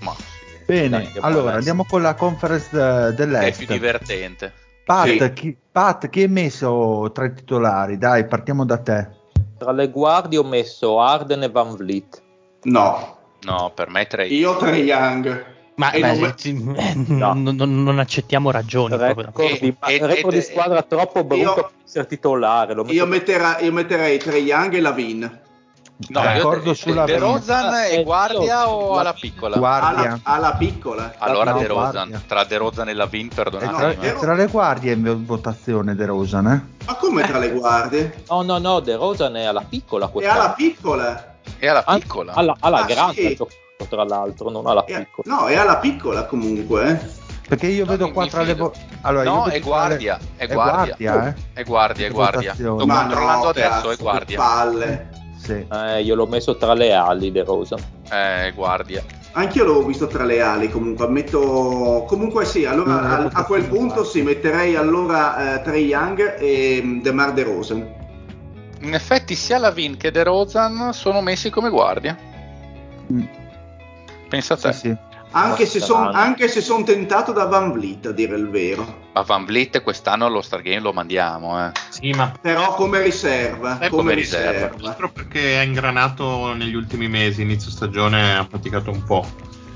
Ma 0.00 0.14
sì, 0.14 0.62
Bene, 0.64 0.88
dai, 0.88 1.10
allora 1.20 1.40
essere. 1.42 1.56
andiamo 1.56 1.84
con 1.84 2.02
la 2.02 2.14
conference 2.14 2.68
eh, 2.72 3.08
È 3.08 3.12
dell'Est. 3.12 3.58
più 3.58 3.66
divertente. 3.66 4.52
Pat, 4.84 5.06
Sì. 5.08 5.32
chi, 5.34 5.56
Pat, 5.70 6.08
chi 6.08 6.22
hai 6.22 6.28
messo 6.28 7.10
tra 7.12 7.26
i 7.26 7.34
titolari? 7.34 7.98
Dai, 7.98 8.26
partiamo 8.26 8.64
da 8.64 8.78
te. 8.78 9.08
Tra 9.58 9.72
le 9.72 9.88
guardie 9.90 10.38
ho 10.38 10.44
messo 10.44 10.98
Arden 11.00 11.42
e 11.42 11.50
Van 11.50 11.74
Vliet. 11.74 12.22
No, 12.62 13.16
No, 13.42 13.72
per 13.74 13.88
me 13.88 14.06
tre. 14.06 14.26
io 14.26 14.56
Trey 14.56 14.82
Young. 14.84 15.44
Ma 15.80 15.90
beh, 15.90 16.34
non 16.52 16.76
eh, 16.76 16.92
non, 17.06 17.42
non- 17.42 17.82
non 17.82 17.98
accettiamo 17.98 18.50
ragioni. 18.50 18.96
Record 18.96 19.32
di, 19.60 19.74
E- 19.86 19.94
e- 19.94 20.06
record 20.06 20.34
di 20.34 20.42
squadra 20.42 20.82
troppo 20.82 21.24
brutto 21.24 21.42
Io- 21.42 21.54
per 21.54 21.70
essere 21.86 22.06
titolare. 22.06 22.74
Io, 22.88 23.06
mettera- 23.06 23.58
io 23.60 23.72
metterei 23.72 24.18
Trey 24.18 24.42
Young 24.44 24.74
e 24.74 24.80
Lavin. 24.80 25.40
No, 26.08 26.20
D'accordo 26.22 26.72
sulla 26.72 27.04
De. 27.04 27.18
Rozan 27.18 27.74
Eh, 27.74 27.98
e 27.98 28.02
guardia 28.04 28.62
io- 28.62 28.68
o 28.68 28.98
alla 28.98 29.12
piccola? 29.12 29.56
Guardia. 29.58 29.90
Alla, 30.00 30.20
alla 30.22 30.52
piccola. 30.54 31.14
allora 31.18 31.52
no, 31.52 31.58
De 31.58 31.66
Rozan, 31.66 31.90
guardia. 32.08 32.22
tra 32.26 32.44
De 32.44 32.56
Rozan 32.56 32.88
e 32.88 32.94
Lavin, 32.94 33.28
È 33.28 33.34
perdonatemi. 33.34 33.76
tra, 33.76 33.86
no, 33.86 34.02
è 34.02 34.18
tra 34.18 34.34
le 34.34 34.46
guardie 34.46 34.92
in 34.94 35.24
votazione 35.26 35.94
De 35.94 36.06
Rosan, 36.06 36.46
eh? 36.46 36.64
Ma 36.86 36.94
come 36.96 37.22
tra 37.26 37.38
le 37.38 37.50
guardie? 37.52 38.22
No, 38.28 38.40
no, 38.42 38.56
no, 38.58 38.80
De 38.80 38.96
Rozan 38.96 39.36
è 39.36 39.44
alla 39.44 39.64
piccola 39.68 40.06
E 40.06 40.10
quest'anno. 40.10 40.40
alla 40.40 40.52
piccola. 40.52 41.34
E 41.58 41.66
alla 41.68 41.82
Ah, 41.84 41.94
piccola. 41.98 42.32
Alla, 42.32 42.56
alla 42.60 42.78
Ah, 42.78 42.84
grande 42.86 43.14
sì. 43.14 43.34
giocato, 43.36 43.50
tra 43.86 44.04
l'altro, 44.04 44.50
non 44.50 44.66
alla 44.66 44.82
piccola. 44.82 45.34
no, 45.34 45.46
è 45.46 45.56
alla 45.56 45.78
piccola 45.78 46.24
comunque. 46.26 46.88
eh. 46.90 47.18
Perché 47.50 47.66
io 47.66 47.84
No, 47.84 47.90
vedo 47.90 48.06
mi- 48.06 48.12
qua 48.12 48.22
mi 48.24 48.28
tra 48.30 48.42
le 48.42 48.54
vo- 48.54 48.72
allora, 49.00 49.24
no, 49.24 49.44
è 49.46 49.60
qua 49.60 49.88
le- 49.88 49.96
guardia, 49.96 50.18
è 50.36 50.46
è 50.46 50.52
guardia. 50.52 50.96
guardia, 50.98 51.28
eh? 51.28 51.34
È 51.52 51.64
guardia, 51.64 52.06
è 52.06 52.10
guardia. 52.10 52.54
Sto 52.54 52.86
Ma 52.86 53.00
controllando 53.00 53.42
no, 53.44 53.48
adesso, 53.48 53.68
cazzo, 53.68 53.90
è 53.90 53.96
guardia. 53.96 54.36
palle. 54.36 55.08
Sì. 55.36 55.66
Eh, 55.72 56.02
io 56.02 56.14
l'ho 56.14 56.26
messo 56.26 56.56
tra 56.56 56.74
le 56.74 56.92
ali 56.92 57.32
De 57.32 57.42
Rozan. 57.42 57.78
Eh, 58.10 58.46
È 58.48 58.52
guardia. 58.54 59.02
Anch'io 59.32 59.64
l'avevo 59.64 59.84
visto 59.86 60.06
tra 60.06 60.24
le 60.24 60.40
ali 60.42 60.68
comunque, 60.68 61.06
ammetto... 61.06 62.04
Comunque 62.06 62.44
sì, 62.44 62.64
allora 62.66 62.92
Mm, 63.00 63.04
a, 63.04 63.28
a 63.32 63.44
quel 63.44 63.64
punto 63.64 63.94
guardia. 63.94 64.04
sì, 64.04 64.22
metterei 64.22 64.76
allora 64.76 65.54
eh, 65.60 65.62
Trey 65.62 65.86
Young 65.86 66.36
e 66.38 66.80
mm, 66.84 67.00
DeMar 67.00 67.32
DeRozan. 67.32 67.94
In 68.82 68.94
effetti 68.94 69.34
sia 69.34 69.58
Lavin 69.58 69.96
che 69.96 70.10
De 70.10 70.22
Rozan 70.24 70.92
sono 70.92 71.20
messi 71.20 71.48
come 71.50 71.70
guardia. 71.70 72.16
Mm, 73.12 73.22
Pensa 74.30 74.54
a 74.54 74.56
te. 74.56 74.72
sì, 74.72 74.78
sì. 74.78 74.96
Anche 75.32 75.66
se, 75.66 75.80
son- 75.80 76.10
anche 76.14 76.48
se 76.48 76.60
sono 76.60 76.82
tentato 76.84 77.32
da 77.32 77.44
Van 77.44 77.72
Vliet, 77.72 78.06
a 78.06 78.12
dire 78.12 78.36
il 78.36 78.48
vero. 78.48 79.08
Ma 79.12 79.22
Van 79.22 79.44
Vliet 79.44 79.82
quest'anno 79.82 80.26
allo 80.26 80.40
Stargame 80.40 80.80
lo 80.80 80.92
mandiamo, 80.92 81.66
eh. 81.66 81.70
Sì, 81.88 82.10
ma 82.12 82.32
Però 82.40 82.74
come 82.74 83.02
riserva. 83.02 83.78
Eh, 83.78 83.88
come 83.90 84.02
come 84.02 84.14
riserva. 84.14 84.74
riserva. 84.76 85.10
perché 85.12 85.56
ha 85.58 85.62
ingranato 85.62 86.52
negli 86.54 86.74
ultimi 86.74 87.08
mesi, 87.08 87.42
inizio 87.42 87.70
stagione 87.70 88.36
ha 88.36 88.46
faticato 88.48 88.90
un 88.90 89.04
po'. 89.04 89.24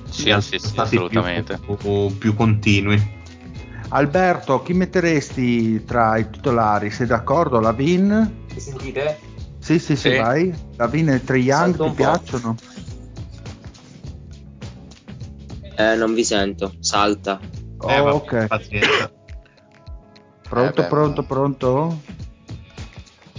Sì, 0.08 0.34
sì, 0.40 0.58
sì, 0.58 0.72
assolutamente. 0.76 1.58
Più, 1.58 1.76
più- 1.76 2.18
più 2.18 2.34
continui. 2.34 3.22
Alberto, 3.88 4.62
chi 4.62 4.72
metteresti 4.72 5.84
tra 5.84 6.16
i 6.16 6.28
titolari? 6.30 6.90
Sei 6.90 7.06
d'accordo? 7.06 7.60
Lavin? 7.60 8.44
Mi 8.52 8.60
sentite? 8.60 9.20
Sì, 9.60 9.78
sì, 9.78 9.94
sì, 9.96 10.10
Sì. 10.10 10.16
vai. 10.16 10.52
Lavin 10.76 11.10
e 11.10 11.22
Salto 11.24 11.82
ti 11.84 11.88
un 11.90 11.94
po'. 11.94 12.02
Eh, 15.76 15.94
non 15.96 16.14
vi 16.14 16.24
sento, 16.24 16.74
salta. 16.80 17.38
Oh, 17.78 17.88
Eh, 17.90 18.00
vabbè, 18.00 18.14
ok. 18.14 18.46
Pazienza. 18.46 19.10
Pronto, 20.48 20.82
Eh, 20.82 20.84
pronto, 20.86 21.22
pronto? 21.24 22.00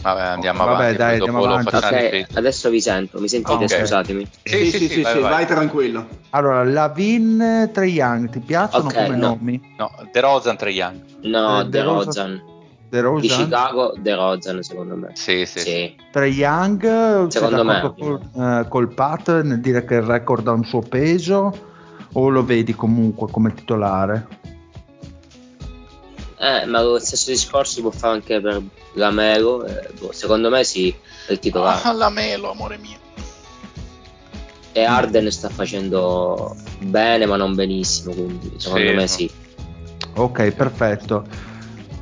Vabbè, 0.01 0.21
andiamo 0.21 0.65
Vabbè, 0.65 0.73
avanti. 0.73 0.97
dai, 0.97 1.17
poi 1.17 1.27
andiamo 1.27 1.45
avanti. 1.45 1.69
facciamo 1.71 1.95
Ok, 1.95 2.03
ripetere. 2.03 2.39
adesso 2.39 2.69
vi 2.69 2.81
sento, 2.81 3.19
mi 3.19 3.27
sentite? 3.27 3.63
Ah, 3.63 3.67
ok. 3.67 3.79
Scusatemi. 3.79 4.27
Sì, 4.43 4.65
sì, 4.71 4.87
sì, 4.87 5.03
sì, 5.03 5.19
vai, 5.19 5.45
tranquillo. 5.45 6.07
Allora, 6.31 6.63
Lavin, 6.63 7.69
Trae 7.73 7.87
Young, 7.87 8.29
ti 8.29 8.39
piacciono 8.39 8.87
Ok, 8.89 8.93
come 8.95 9.15
no. 9.15 9.27
nomi? 9.29 9.75
No, 9.77 9.91
De 10.11 10.19
Rozan, 10.19 10.57
Trae 10.57 10.71
Young. 10.73 11.01
No, 11.21 11.61
Eh, 11.61 11.63
De 11.63 11.69
De 11.69 11.81
Rozan. 11.83 12.05
Rozan. 12.05 12.41
De 12.89 12.97
Di 12.97 12.99
Rozan? 13.01 13.29
Chicago, 13.45 13.93
De 13.97 14.15
Rozan 14.15 14.61
secondo 14.61 14.95
me. 14.95 15.09
Sì, 15.13 15.45
sì, 15.45 15.59
sì. 15.59 15.69
Sì. 15.69 15.95
Trae 16.11 16.27
Young, 16.29 17.27
Secondo 17.29 17.63
me. 17.63 17.93
Col, 17.97 18.19
eh, 18.35 18.65
col 18.67 18.93
Pat 18.93 19.41
nel 19.41 19.59
dire 19.61 19.85
che 19.85 19.95
il 19.95 20.01
record 20.03 20.47
ha 20.47 20.51
un 20.51 20.65
suo 20.65 20.81
peso 20.81 21.73
o 22.17 22.29
lo 22.29 22.43
vedi 22.43 22.73
comunque 22.75 23.29
come 23.29 23.53
titolare? 23.53 24.27
Eh, 26.37 26.65
ma 26.65 26.81
lo 26.81 26.99
stesso 26.99 27.31
discorso 27.31 27.73
si 27.75 27.81
può 27.81 27.91
fare 27.91 28.13
anche 28.15 28.39
per 28.41 28.61
Lamelo. 28.93 29.65
eh, 29.65 29.89
boh, 29.99 30.11
secondo 30.11 30.49
me 30.49 30.63
sì, 30.63 30.93
è 31.27 31.31
il 31.31 31.39
titolare. 31.39 31.81
Ah, 31.83 31.93
la 31.93 32.09
melo, 32.09 32.51
amore 32.51 32.77
mio. 32.77 32.97
E 34.71 34.83
Arden 34.83 35.31
sta 35.31 35.49
facendo 35.49 36.53
bene, 36.79 37.25
ma 37.25 37.37
non 37.37 37.55
benissimo. 37.55 38.13
Quindi 38.13 38.53
secondo 38.57 38.87
Sì, 38.89 38.93
me 38.93 39.01
no. 39.01 39.07
sì. 39.07 39.31
Ok, 40.15 40.51
perfetto. 40.51 41.25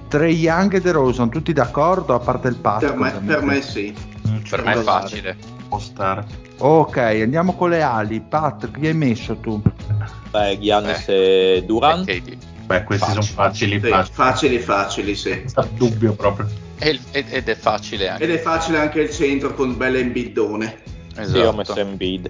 Trae 0.08 0.30
Young 0.32 0.74
e 0.74 0.82
De 0.82 0.92
Rosan, 0.92 1.30
tutti 1.30 1.54
d'accordo 1.54 2.14
a 2.16 2.20
parte 2.20 2.48
il 2.48 2.56
Pat? 2.56 2.80
Per 2.80 2.96
me, 2.96 3.12
per 3.26 3.42
me 3.44 3.62
sì. 3.62 3.94
Per 4.50 4.64
me 4.64 4.74
è 4.74 4.78
facile. 4.78 5.38
Può 5.70 5.78
stare. 5.80 6.26
Ok, 6.60 6.98
andiamo 6.98 7.56
con 7.56 7.70
le 7.70 7.82
ali. 7.82 8.22
Pat, 8.22 8.70
chi 8.72 8.88
hai 8.88 8.94
messo 8.94 9.36
tu? 9.38 9.62
Beh, 10.32 10.60
Giannis 10.60 11.04
e 11.08 11.64
Durant. 11.66 12.08
E 12.08 12.22
KD. 12.22 12.38
Beh, 12.66 12.84
questi 12.84 13.10
sono 13.10 13.22
facili, 13.24 13.80
Sì, 13.82 13.90
facili. 13.90 14.14
facili, 14.14 14.60
facili, 14.60 15.16
sì. 15.16 15.30
Senza 15.32 15.68
dubbio 15.74 16.14
proprio. 16.14 16.48
Ed, 16.80 17.00
ed 17.12 17.48
è 17.50 17.56
facile 17.56 18.10
anche. 18.10 18.24
Ed 18.24 18.32
è 18.32 18.40
facile 18.40 18.78
anche 18.80 19.02
il 19.02 19.10
centro 19.10 19.54
con 19.54 19.76
belle 19.76 20.00
imbiddone. 20.00 20.82
Sì, 21.14 21.20
ho 21.20 21.22
Esatto. 21.22 21.56
messo 21.56 21.76
Embiid. 21.76 22.30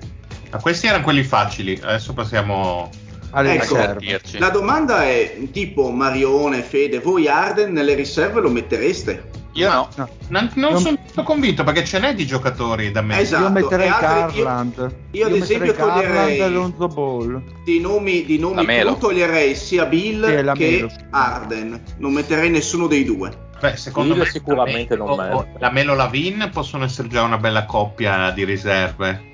Ma 0.51 0.57
questi 0.59 0.87
erano 0.87 1.03
quelli 1.03 1.23
facili, 1.23 1.79
adesso 1.81 2.13
passiamo 2.13 2.89
alle 3.31 3.53
Ecco, 3.53 3.75
riserve. 3.75 3.99
Dirci. 3.99 4.37
La 4.39 4.49
domanda 4.49 5.03
è 5.03 5.37
tipo 5.51 5.89
Marione, 5.89 6.61
Fede, 6.61 6.99
voi 6.99 7.27
Arden 7.27 7.71
nelle 7.71 7.93
riserve 7.95 8.41
lo 8.41 8.49
mettereste? 8.49 9.29
Io 9.55 9.71
no. 9.71 9.87
No. 9.95 10.09
Non, 10.29 10.49
non 10.55 10.71
Io- 10.71 10.77
sono 10.79 10.97
convinto 11.23 11.63
perché 11.63 11.85
ce 11.85 11.99
n'è 11.99 12.15
di 12.15 12.25
giocatori 12.25 12.91
da 12.91 13.01
me. 13.01 13.19
Esatto. 13.19 13.43
Io 13.43 13.49
metterei 13.51 13.87
e 13.87 13.89
altri- 13.89 14.37
io- 14.39 14.43
Garland. 14.45 14.95
io 15.11 15.25
ad 15.27 15.33
esempio 15.33 15.73
Garland 15.73 16.01
toglierei- 16.01 16.39
e. 16.39 17.61
Di 17.63 17.79
nomi, 17.79 18.25
di 18.25 18.39
nomi 18.39 18.65
più 18.65 18.95
toglierei 18.97 19.55
sia 19.55 19.85
Bill 19.85 20.25
Sì, 20.25 20.57
che. 20.57 20.87
Arden. 21.11 21.81
Non 21.97 22.13
metterei 22.13 22.49
nessuno 22.49 22.87
dei 22.87 23.03
due. 23.03 23.31
Beh, 23.59 23.77
secondo 23.77 24.13
Bill 24.15 24.23
me 24.23 24.29
sicuramente 24.29 24.95
non 24.95 25.15
merita. 25.15 25.45
La 25.59 25.69
Melo 25.69 25.93
Lavin 25.95 26.49
possono 26.51 26.83
essere 26.83 27.07
già 27.07 27.21
una 27.21 27.37
bella 27.37 27.65
coppia 27.65 28.31
di 28.31 28.43
riserve. 28.45 29.31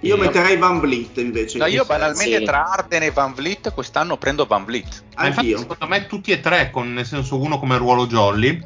Io 0.00 0.14
Io- 0.14 0.20
metterei 0.22 0.56
Van 0.56 0.80
Vliet 0.80 1.18
invece. 1.18 1.58
No, 1.58 1.66
io 1.66 1.84
banalmente 1.84 2.38
Sì. 2.38 2.44
tra 2.44 2.64
Arden 2.70 3.02
e 3.02 3.10
Van 3.10 3.34
Vliet 3.34 3.72
quest'anno 3.74 4.16
prendo 4.16 4.46
Van 4.46 4.64
Vliet. 4.64 5.02
Ma 5.16 5.26
infatti, 5.26 5.46
Anch'io. 5.52 5.58
secondo 5.58 5.86
me 5.88 6.06
tutti 6.06 6.30
e 6.30 6.40
tre, 6.40 6.70
con 6.70 6.92
nel 6.92 7.04
senso 7.04 7.38
uno 7.40 7.58
come 7.58 7.76
ruolo 7.76 8.06
jolly, 8.06 8.64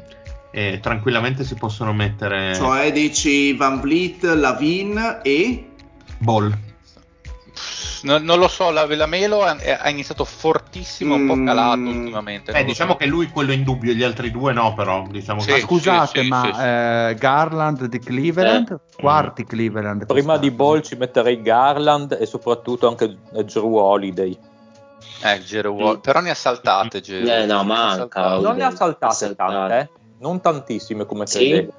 e 0.55 0.79
tranquillamente 0.79 1.43
si 1.43 1.55
possono 1.55 1.93
mettere 1.93 2.53
Cioè 2.53 2.91
dici 2.91 3.53
Van 3.53 3.81
Vliet, 3.81 4.23
Lavin 4.23 5.19
e... 5.23 5.69
ball. 6.19 6.55
Non, 8.03 8.21
non 8.23 8.37
lo 8.37 8.47
so, 8.49 8.69
la, 8.69 8.85
la 8.85 9.05
Melo 9.05 9.43
ha, 9.43 9.55
ha 9.79 9.89
iniziato 9.89 10.25
fortissimo, 10.25 11.15
un 11.15 11.25
po' 11.25 11.35
Mm. 11.35 11.45
calato 11.45 11.79
ultimamente. 11.79 12.51
Eh, 12.51 12.63
diciamo 12.65 12.91
so. 12.91 12.97
che 12.97 13.05
lui 13.05 13.27
quello 13.29 13.51
in 13.53 13.63
dubbio, 13.63 13.93
gli 13.93 14.03
altri 14.03 14.29
due 14.29 14.51
no, 14.53 14.73
però 14.73 15.07
diciamo 15.09 15.39
Sì. 15.39 15.49
Ma 15.51 15.55
che 15.55 15.61
scusate, 15.61 16.21
sì, 16.21 16.27
ma 16.27 16.41
sì, 16.43 16.61
eh, 16.61 17.15
Garland 17.17 17.85
di 17.85 17.99
Cleveland, 17.99 18.77
quarti 18.97 19.45
Cleveland. 19.45 20.05
Prima 20.05 20.37
di. 20.37 20.51
Ball 20.51 20.81
ci 20.81 20.95
metterei 20.95 21.41
Garland 21.41 22.17
e 22.19 22.25
soprattutto 22.25 22.87
anche 22.89 23.17
Drew 23.45 23.75
Holiday. 23.77 24.37
Eh, 25.23 25.41
Gero 25.43 25.71
Wall- 25.71 26.01
però 26.01 26.19
ne 26.19 26.31
ha 26.31 26.35
saltate 26.35 26.99
Gero. 26.99 27.25
Eh, 27.25 27.45
no, 27.45 27.63
manca. 27.63 28.37
Non 28.37 28.57
ne 28.57 28.65
ha 28.65 28.71
saltate 28.75 29.13
Saltate. 29.15 29.53
tante, 29.53 29.77
eh? 29.79 30.01
Non 30.23 30.39
tantissime 30.39 31.05
come 31.05 31.27
Sì? 31.27 31.49
credevo. 31.49 31.73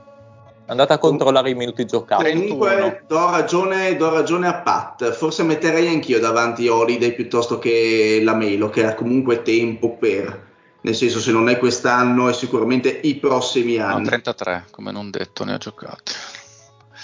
Andate 0.67 0.93
a 0.95 0.99
controllare 0.99 1.51
i 1.51 1.55
minuti 1.55 1.85
giocati. 1.85 2.23
31. 2.23 2.57
Comunque 2.57 3.05
do 3.07 3.31
ragione, 3.31 3.97
do 3.97 4.11
ragione 4.11 4.47
a 4.49 4.55
Pat. 4.55 5.11
Forse 5.13 5.43
metterei 5.43 5.89
anch'io 5.89 6.19
davanti 6.21 6.69
Holiday 6.69 7.15
piuttosto 7.15 7.59
che 7.59 8.21
Lamelo, 8.23 8.71
che 8.71 8.87
ha 8.87 8.95
comunque 8.95 9.43
tempo 9.43 9.97
per. 9.97 10.53
Nel 10.83 10.95
senso, 10.95 11.19
se 11.21 11.33
non 11.33 11.49
è 11.49 11.59
quest'anno, 11.59 12.29
è 12.29 12.33
sicuramente 12.35 12.89
i 12.89 13.17
prossimi 13.17 13.77
No, 13.77 13.87
anni. 13.87 14.05
33, 14.05 14.67
come 14.71 14.91
non 14.93 15.11
detto, 15.11 15.45
ne 15.45 15.55
ha 15.55 15.59
giocati. 15.59 16.13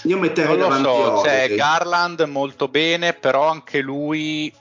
Io 0.05 0.17
metterei 0.17 0.57
Non 0.57 0.81
davanti 0.81 0.83
so, 0.83 1.17
cioè 1.23 1.37
Holiday. 1.39 1.55
Garland 1.55 2.21
molto 2.21 2.67
bene, 2.67 3.13
però 3.13 3.47
anche 3.47 3.79
lui 3.81 4.51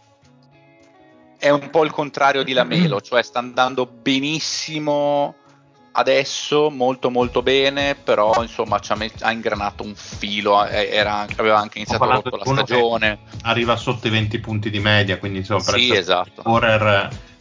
è 1.38 1.48
un 1.48 1.70
po' 1.70 1.84
il 1.84 1.90
contrario 1.90 2.42
di 2.42 2.52
Lamelo, 2.52 3.00
cioè 3.02 3.22
sta 3.22 3.38
andando 3.38 3.86
benissimo 3.86 5.36
adesso, 5.92 6.70
molto 6.70 7.10
molto 7.10 7.42
bene, 7.42 7.94
però 7.94 8.42
insomma 8.42 8.78
ci 8.78 8.92
ha, 8.92 8.94
met- 8.94 9.22
ha 9.22 9.32
ingranato 9.32 9.82
un 9.82 9.94
filo, 9.94 10.64
eh, 10.66 10.88
era- 10.90 11.26
aveva 11.36 11.58
anche 11.58 11.78
iniziato 11.78 12.04
rotto 12.04 12.36
la 12.36 12.44
stagione. 12.44 13.18
arriva 13.42 13.76
sotto 13.76 14.06
i 14.06 14.10
20 14.10 14.38
punti 14.38 14.70
di 14.70 14.78
media, 14.80 15.18
quindi 15.18 15.38
insomma 15.38 15.62
per 15.62 15.74
Sì, 15.74 15.94
esatto. 15.94 16.42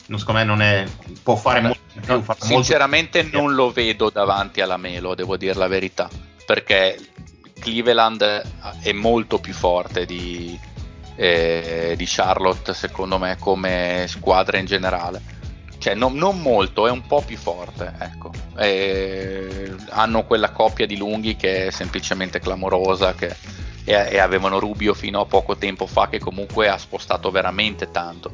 non 0.08 0.18
secondo 0.18 0.39
me 0.39 0.45
non 0.45 0.62
è 0.62 0.86
può 1.22 1.36
fare 1.36 1.62
molto 1.62 1.80
di 1.93 2.00
più, 2.00 2.22
farà 2.22 2.38
molto- 2.39 2.45
sinceramente 2.45 3.22
non 3.32 3.54
lo 3.54 3.72
vedo 3.72 4.10
davanti 4.10 4.62
alla 4.62 4.78
Melo, 4.78 5.14
devo 5.14 5.38
dire 5.38 5.54
la 5.54 5.68
verità, 5.68 6.10
perché 6.45 6.97
Cleveland 7.60 8.41
è 8.82 8.91
molto 8.93 9.38
più 9.39 9.54
forte 9.54 10.06
di, 10.06 10.58
eh, 11.16 11.93
di 11.95 12.06
Charlotte, 12.08 12.74
secondo 12.74 13.18
me, 13.20 13.38
come 13.39 14.06
squadra 14.08 14.58
in 14.58 14.66
generale. 14.66 15.22
Cioè, 15.80 15.95
non, 15.95 16.13
non 16.15 16.39
molto, 16.41 16.88
è 16.88 16.91
un 16.91 17.01
po' 17.07 17.21
più 17.21 17.38
forte. 17.38 17.93
Ecco. 17.97 18.32
E 18.57 19.73
hanno 19.89 20.25
quella 20.25 20.51
coppia 20.51 20.86
di 20.86 20.97
lunghi 20.97 21.36
che 21.36 21.67
è 21.67 21.71
semplicemente 21.71 22.39
clamorosa. 22.39 23.15
Che, 23.15 23.36
e, 23.86 23.93
e 24.11 24.19
avevano 24.19 24.59
Rubio 24.59 24.93
fino 24.93 25.21
a 25.21 25.25
poco 25.25 25.57
tempo 25.57 25.88
fa, 25.88 26.09
che 26.09 26.19
comunque 26.19 26.69
ha 26.69 26.77
spostato 26.77 27.32
veramente 27.32 27.89
tanto. 27.89 28.32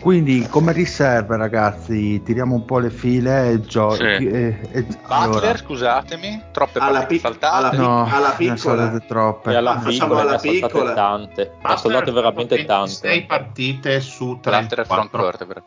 Quindi 0.00 0.46
come 0.48 0.72
riserve 0.72 1.36
ragazzi 1.36 2.22
tiriamo 2.22 2.54
un 2.54 2.64
po' 2.64 2.78
le 2.78 2.90
file 2.90 3.50
e 3.50 3.60
gio- 3.62 3.90
Sì. 3.90 4.02
e- 4.02 4.58
e- 4.70 4.82
Butler, 4.82 4.98
allora, 5.08 5.56
scusatemi, 5.56 6.42
troppe 6.52 6.78
Alla 6.78 6.90
partite 7.00 7.06
pic- 7.06 7.20
saltate. 7.22 7.56
alla 7.56 7.68
pic- 7.70 7.80
no, 7.80 8.08
alla 8.10 8.30
piccola. 8.36 8.98
troppe. 9.06 9.50
E 9.50 9.54
alla 9.56 9.70
Ah, 9.72 9.80
facciamo 9.80 10.14
piccola 10.14 10.20
alla 10.20 10.38
piccola. 10.38 10.92
tante. 10.94 11.42
Ha 11.42 11.46
Butler 11.56 11.78
saltate 11.78 12.10
ha 12.10 12.12
veramente 12.12 12.64
tante. 12.64 13.08
26 13.08 13.26
partite 13.26 14.00
su 14.00 14.38
Lateral 14.42 14.86
front 14.86 15.10
34. 15.10 15.24
vertebrae. 15.24 15.62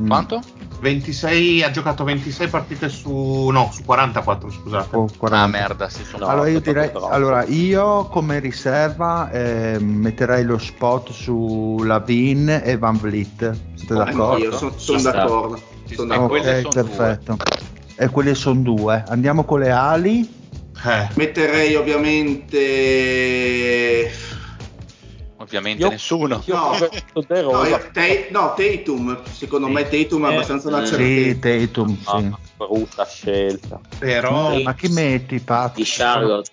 Mm. 0.00 0.08
Quanto? 0.08 0.40
26 0.80 1.62
ha 1.62 1.70
giocato 1.70 2.02
26 2.02 2.48
partite 2.48 2.88
su 2.88 3.48
no, 3.50 3.70
su 3.72 3.84
44, 3.84 4.50
scusate. 4.50 4.96
Oh, 4.96 5.06
40. 5.16 5.44
Ah, 5.44 5.46
merda, 5.46 5.88
si 5.88 6.02
sono. 6.04 6.24
No, 6.26 6.32
allora, 6.32 6.48
io 6.48 6.58
direi, 6.60 6.90
allora 7.10 7.44
io 7.44 8.06
come 8.06 8.40
riserva 8.40 9.30
eh, 9.30 9.78
metterei 9.78 10.42
lo 10.44 10.58
spot 10.58 11.12
su 11.12 11.80
Lavin 11.84 12.62
e 12.64 12.76
Van 12.78 12.96
Vliet. 12.96 13.56
Siete 13.74 13.94
d'accordo? 13.94 14.32
Anch'io 14.32 14.72
sono 14.76 14.98
sta. 14.98 15.10
d'accordo. 15.12 15.60
Ci 15.86 15.94
Son 15.94 16.06
sta. 16.06 16.14
d'accordo. 16.16 16.40
quelle 16.40 16.60
Ok, 16.62 16.68
perfetto. 16.74 17.36
E 17.94 18.08
quelle 18.08 18.34
sono 18.34 18.60
due. 18.62 19.04
Andiamo 19.06 19.44
con 19.44 19.60
le 19.60 19.70
ali. 19.70 20.28
Eh, 20.84 21.08
Metterei 21.14 21.76
ovviamente. 21.76 22.58
Ovviamente 25.42 25.82
Io- 25.82 25.88
nessuno. 25.88 26.40
Io 26.46 26.54
No. 26.54 26.70
No, 26.72 27.66
Ta- 27.92 28.02
no, 28.30 28.54
Tatum. 28.54 29.22
Secondo 29.24 29.66
me 29.68 29.88
Tatum 29.88 30.24
è 30.24 30.30
Eh, 30.30 30.34
abbastanza 30.34 30.68
una 30.68 30.80
mm. 30.80 30.84
Sì, 30.84 30.90
certezza. 30.90 31.48
Tatum, 31.66 31.96
sì. 31.98 32.04
Ah, 32.06 32.38
brutta 32.56 33.04
scelta. 33.06 33.80
però 33.98 34.52
Eh, 34.52 34.62
ma 34.62 34.74
chi 34.74 34.88
metti, 34.88 35.40
Pat? 35.40 35.74
Di 35.74 35.82
Charlotte. 35.84 36.50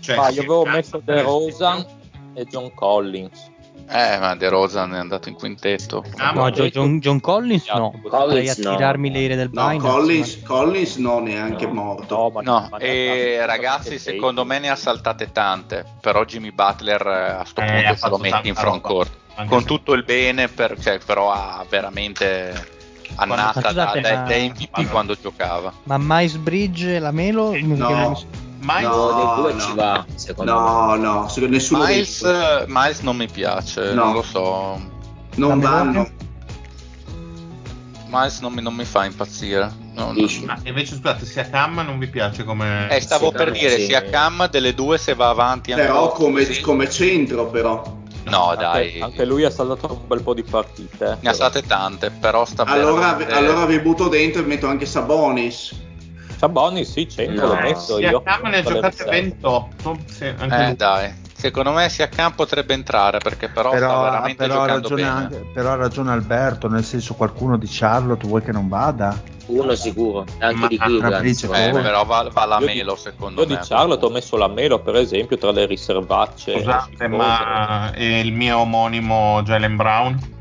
cioè, 0.00 0.16
Ah, 0.16 0.28
io 0.30 0.40
avevo 0.42 0.64
messo 0.64 1.00
De 1.04 1.12
esempio, 1.12 1.32
Rosa 1.32 1.86
e 2.34 2.44
John 2.46 2.72
Collins. 2.74 3.50
Eh, 3.90 4.18
ma 4.18 4.34
De 4.36 4.48
Rosa 4.50 4.84
è 4.84 4.96
andato 4.98 5.28
in 5.30 5.34
quintetto. 5.34 6.04
Ah, 6.18 6.32
No, 6.32 6.42
ma- 6.42 6.50
John, 6.50 6.68
John- 6.68 6.98
John 6.98 7.20
Collins 7.20 7.66
no. 7.72 7.90
Collins 8.08 8.54
Potrei 8.54 8.64
no. 8.64 8.70
attirarmi 8.72 9.10
le 9.10 9.18
ire 9.20 9.34
del 9.34 9.50
No, 9.52 9.66
Binance. 9.68 9.88
Collins, 9.88 10.42
Collins 10.42 10.96
no, 10.96 11.18
neanche 11.20 11.66
morto. 11.66 12.30
ma- 12.34 12.42
No, 12.42 12.68
ma- 12.70 12.76
e 12.78 13.36
ma- 13.38 13.46
ragazzi, 13.46 13.92
ma- 13.92 13.98
secondo 13.98 14.44
me 14.44 14.58
ne 14.58 14.68
ha 14.68 14.76
saltate 14.76 15.32
tante. 15.32 15.84
Però 16.00 16.24
Jimmy 16.24 16.50
Butler 16.52 17.06
eh, 17.06 17.30
a 17.40 17.44
sto 17.44 17.60
Eh, 17.62 17.82
punto 17.82 17.96
se 17.96 18.08
lo 18.10 18.18
metti 18.18 18.48
in 18.48 18.54
front 18.54 18.80
court. 18.82 19.10
Con 19.46 19.60
se- 19.60 19.66
tutto 19.66 19.92
il 19.94 20.04
bene, 20.04 20.48
per- 20.48 20.78
cioè, 20.80 20.98
però 20.98 21.30
ha 21.32 21.64
veramente 21.68 22.76
annata 23.14 23.60
da, 23.72 23.72
da- 23.72 23.90
ma- 23.94 24.00
da 24.00 24.34
MVP 24.36 24.86
quando 24.90 25.16
giocava. 25.18 25.72
Ma 25.84 25.96
Miles 25.98 26.36
Bridge 26.36 26.96
e 26.96 26.98
la 26.98 27.10
Melo? 27.12 27.56
No. 27.58 28.20
Mai 28.60 28.82
No, 28.82 29.06
Uno 29.06 29.14
dei 29.14 29.42
due 29.42 29.52
no. 29.52 29.60
ci 29.60 29.74
va, 29.74 30.04
secondo 30.16 30.52
me. 30.52 30.58
No, 30.60 30.94
no, 30.96 31.30
nessuno 31.48 31.84
Miles, 31.84 32.20
due. 32.22 32.62
eh, 32.62 32.64
Miles 32.66 33.00
non 33.00 33.16
mi 33.16 33.28
piace, 33.28 33.92
No. 33.94 34.04
non 34.04 34.12
lo 34.14 34.22
so. 34.22 34.80
non 35.36 35.60
La 35.60 35.68
vanno. 35.68 36.08
Miles 38.10 38.40
non 38.40 38.52
mi, 38.54 38.62
non 38.62 38.74
mi 38.74 38.84
fa 38.84 39.04
impazzire. 39.04 39.70
No? 39.94 40.12
Ma 40.44 40.58
invece 40.64 40.94
scusate, 40.96 41.24
sia 41.26 41.48
Cam 41.48 41.80
non 41.84 41.98
vi 41.98 42.08
piace 42.08 42.44
come 42.44 42.88
Eh, 42.90 43.00
stavo 43.00 43.30
Sì, 43.30 43.36
per 43.36 43.52
sì. 43.54 43.60
dire, 43.60 43.78
sia 43.80 44.02
Cam 44.04 44.48
delle 44.48 44.72
due 44.74 44.96
se 44.98 45.14
va 45.14 45.28
avanti 45.28 45.72
Però 45.74 46.10
come, 46.12 46.44
così. 46.46 46.60
come 46.60 46.88
centro, 46.90 47.46
però. 47.48 47.96
No, 48.24 48.48
Anche, 48.48 48.60
dai, 48.62 49.00
anche 49.00 49.24
lui 49.24 49.44
ha 49.44 49.50
saldato 49.50 49.92
un 49.92 50.06
bel 50.06 50.22
po' 50.22 50.34
di 50.34 50.42
partite. 50.42 51.04
eh, 51.04 51.08
ne 51.08 51.12
ha 51.12 51.18
però. 51.20 51.34
state 51.34 51.62
tante, 51.62 52.10
però 52.10 52.44
sta 52.44 52.62
Allora, 52.64 53.12
veramente- 53.14 53.32
allora 53.32 53.64
vi 53.66 53.78
butto 53.80 54.08
dentro 54.08 54.42
e 54.42 54.44
metto 54.46 54.66
anche 54.66 54.86
Sabonis. 54.86 55.86
Sabonis, 56.38 56.90
sì, 56.92 57.08
100 57.08 57.40
No. 57.46 57.46
l'ho 57.54 57.60
messo 57.60 57.96
sia 57.96 58.10
io. 58.10 58.22
Cam 58.22 58.48
ne 58.48 58.58
ha 58.58 58.62
giocate 58.62 58.88
riserve. 58.90 59.10
28. 59.20 59.98
Sì, 60.06 60.24
anche 60.38 60.68
Eh, 60.68 60.74
dai, 60.76 61.12
secondo 61.34 61.72
me 61.72 61.88
sia 61.88 62.08
Cam 62.08 62.32
potrebbe 62.32 62.74
entrare 62.74 63.18
perché 63.18 63.48
però, 63.48 63.70
sta 63.70 63.78
Però, 63.78 64.02
veramente 64.02 64.46
però 64.46 64.62
ha 64.62 64.66
giocando 64.66 64.88
ragione, 64.88 65.02
bene. 65.02 65.14
anche- 65.16 65.50
però 65.52 65.70
ha 65.72 65.76
ragione 65.76 66.10
Alberto, 66.12 66.68
nel 66.68 66.84
senso 66.84 67.14
qualcuno 67.14 67.56
di 67.56 67.66
Charlotte 67.68 68.26
vuoi 68.26 68.42
che 68.42 68.52
non 68.52 68.68
vada? 68.68 69.20
Uno 69.46 69.74
sicuro, 69.74 70.26
anche 70.40 70.54
Ma- 70.60 70.66
di 70.68 70.76
Cleveland. 70.78 71.24
Eh, 71.24 71.72
me. 71.72 71.80
però 71.80 72.04
va, 72.04 72.28
va 72.30 72.44
la 72.44 72.58
Io 72.60 72.66
di- 72.66 72.74
Melo 72.74 72.96
secondo 72.96 73.40
Io 73.42 73.48
me. 73.48 73.56
di 73.56 73.60
Charlotte 73.66 74.04
ho 74.04 74.10
messo 74.10 74.36
la 74.36 74.46
Melo, 74.48 74.78
per 74.80 74.94
esempio, 74.96 75.38
tra 75.38 75.50
le 75.52 75.64
riservacce. 75.66 76.52
Scusate, 76.58 77.08
ma 77.08 77.90
è 77.92 78.02
il 78.02 78.32
mio 78.32 78.58
omonimo 78.58 79.40
Jalen 79.42 79.74
Brown? 79.76 80.36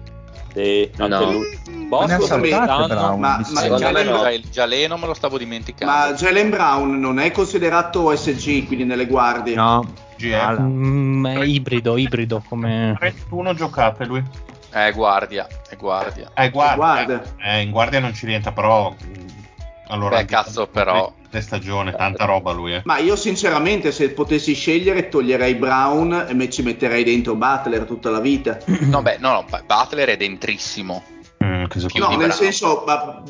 Sì, 0.58 0.90
anche 0.98 1.16
No. 1.26 1.32
lui. 1.32 1.60
Ma 1.88 2.06
ne 2.06 2.14
ha 2.14 2.18
Boston 2.18 2.46
saltate, 2.48 2.94
Brown, 2.94 3.20
ma- 3.20 3.38
ma- 3.38 3.44
secondo 3.44 3.74
me 3.74 3.80
Jalen- 3.80 4.08
no. 4.42 4.50
Gialeno 4.50 4.98
me 4.98 5.06
lo 5.06 5.14
stavo 5.14 5.38
dimenticando. 5.38 5.94
Ma 5.94 6.14
Jalen 6.14 6.50
Brown 6.50 7.00
non 7.00 7.20
è 7.20 7.32
considerato 7.32 8.14
SG, 8.16 8.66
quindi 8.66 8.84
nelle 8.84 9.06
guardie. 9.06 9.54
No, 9.56 9.86
GF. 10.18 10.34
Ala. 10.34 10.60
Mm, 10.62 11.26
è 11.28 11.44
ibrido, 11.44 11.96
ibrido 11.96 12.44
come... 12.50 12.96
31 12.98 13.54
giocate 13.54 14.06
lui. 14.06 14.24
Eh, 14.74 14.92
guardia, 14.94 15.48
è 15.70 15.76
guardia. 15.76 16.32
Eh, 16.34 16.50
guardia. 16.50 16.76
Guarda. 16.76 17.24
Eh, 17.38 17.62
in 17.62 17.70
guardia 17.72 18.00
non 18.00 18.14
ci 18.16 18.26
rientra, 18.26 18.52
però 18.52 18.94
Allora, 19.90 20.18
Beh, 20.18 20.26
cazzo, 20.26 20.68
però. 20.68 21.14
Le 21.30 21.42
stagione, 21.42 21.94
tanta 21.94 22.26
roba 22.26 22.52
lui, 22.52 22.74
eh. 22.74 22.82
Ma 22.86 22.98
io 23.00 23.16
sinceramente 23.16 23.92
se 23.92 24.12
potessi 24.12 24.54
scegliere 24.54 25.10
toglierei 25.10 25.56
Brown 25.56 26.26
e 26.28 26.34
me 26.34 26.50
ci 26.50 26.62
metterei 26.62 27.04
dentro 27.04 27.36
Butler 27.36 27.84
tutta 27.84 28.10
la 28.10 28.20
vita. 28.20 28.58
No, 28.88 29.02
beh, 29.02 29.18
no, 29.20 29.32
no, 29.32 29.46
Butler 29.66 30.10
è 30.10 30.18
dentrissimo. 30.18 31.04
Mm, 31.44 31.66
No, 31.96 32.08
nel 32.10 32.18
Brown. 32.18 32.32
senso, 32.32 32.84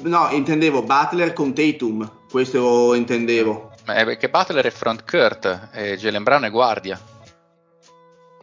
no, 0.03 0.27
intendevo 0.31 0.83
Butler 0.83 1.33
con 1.33 1.53
Tatum, 1.53 2.09
questo 2.29 2.93
intendevo. 2.93 3.71
Ma 3.85 3.95
è 3.95 4.05
perché 4.05 4.29
Butler 4.29 4.65
è 4.65 4.69
front 4.69 5.03
court 5.09 5.69
e 5.73 5.97
Jalen 5.97 6.23
Brown 6.23 6.43
è 6.43 6.51
guardia. 6.51 6.99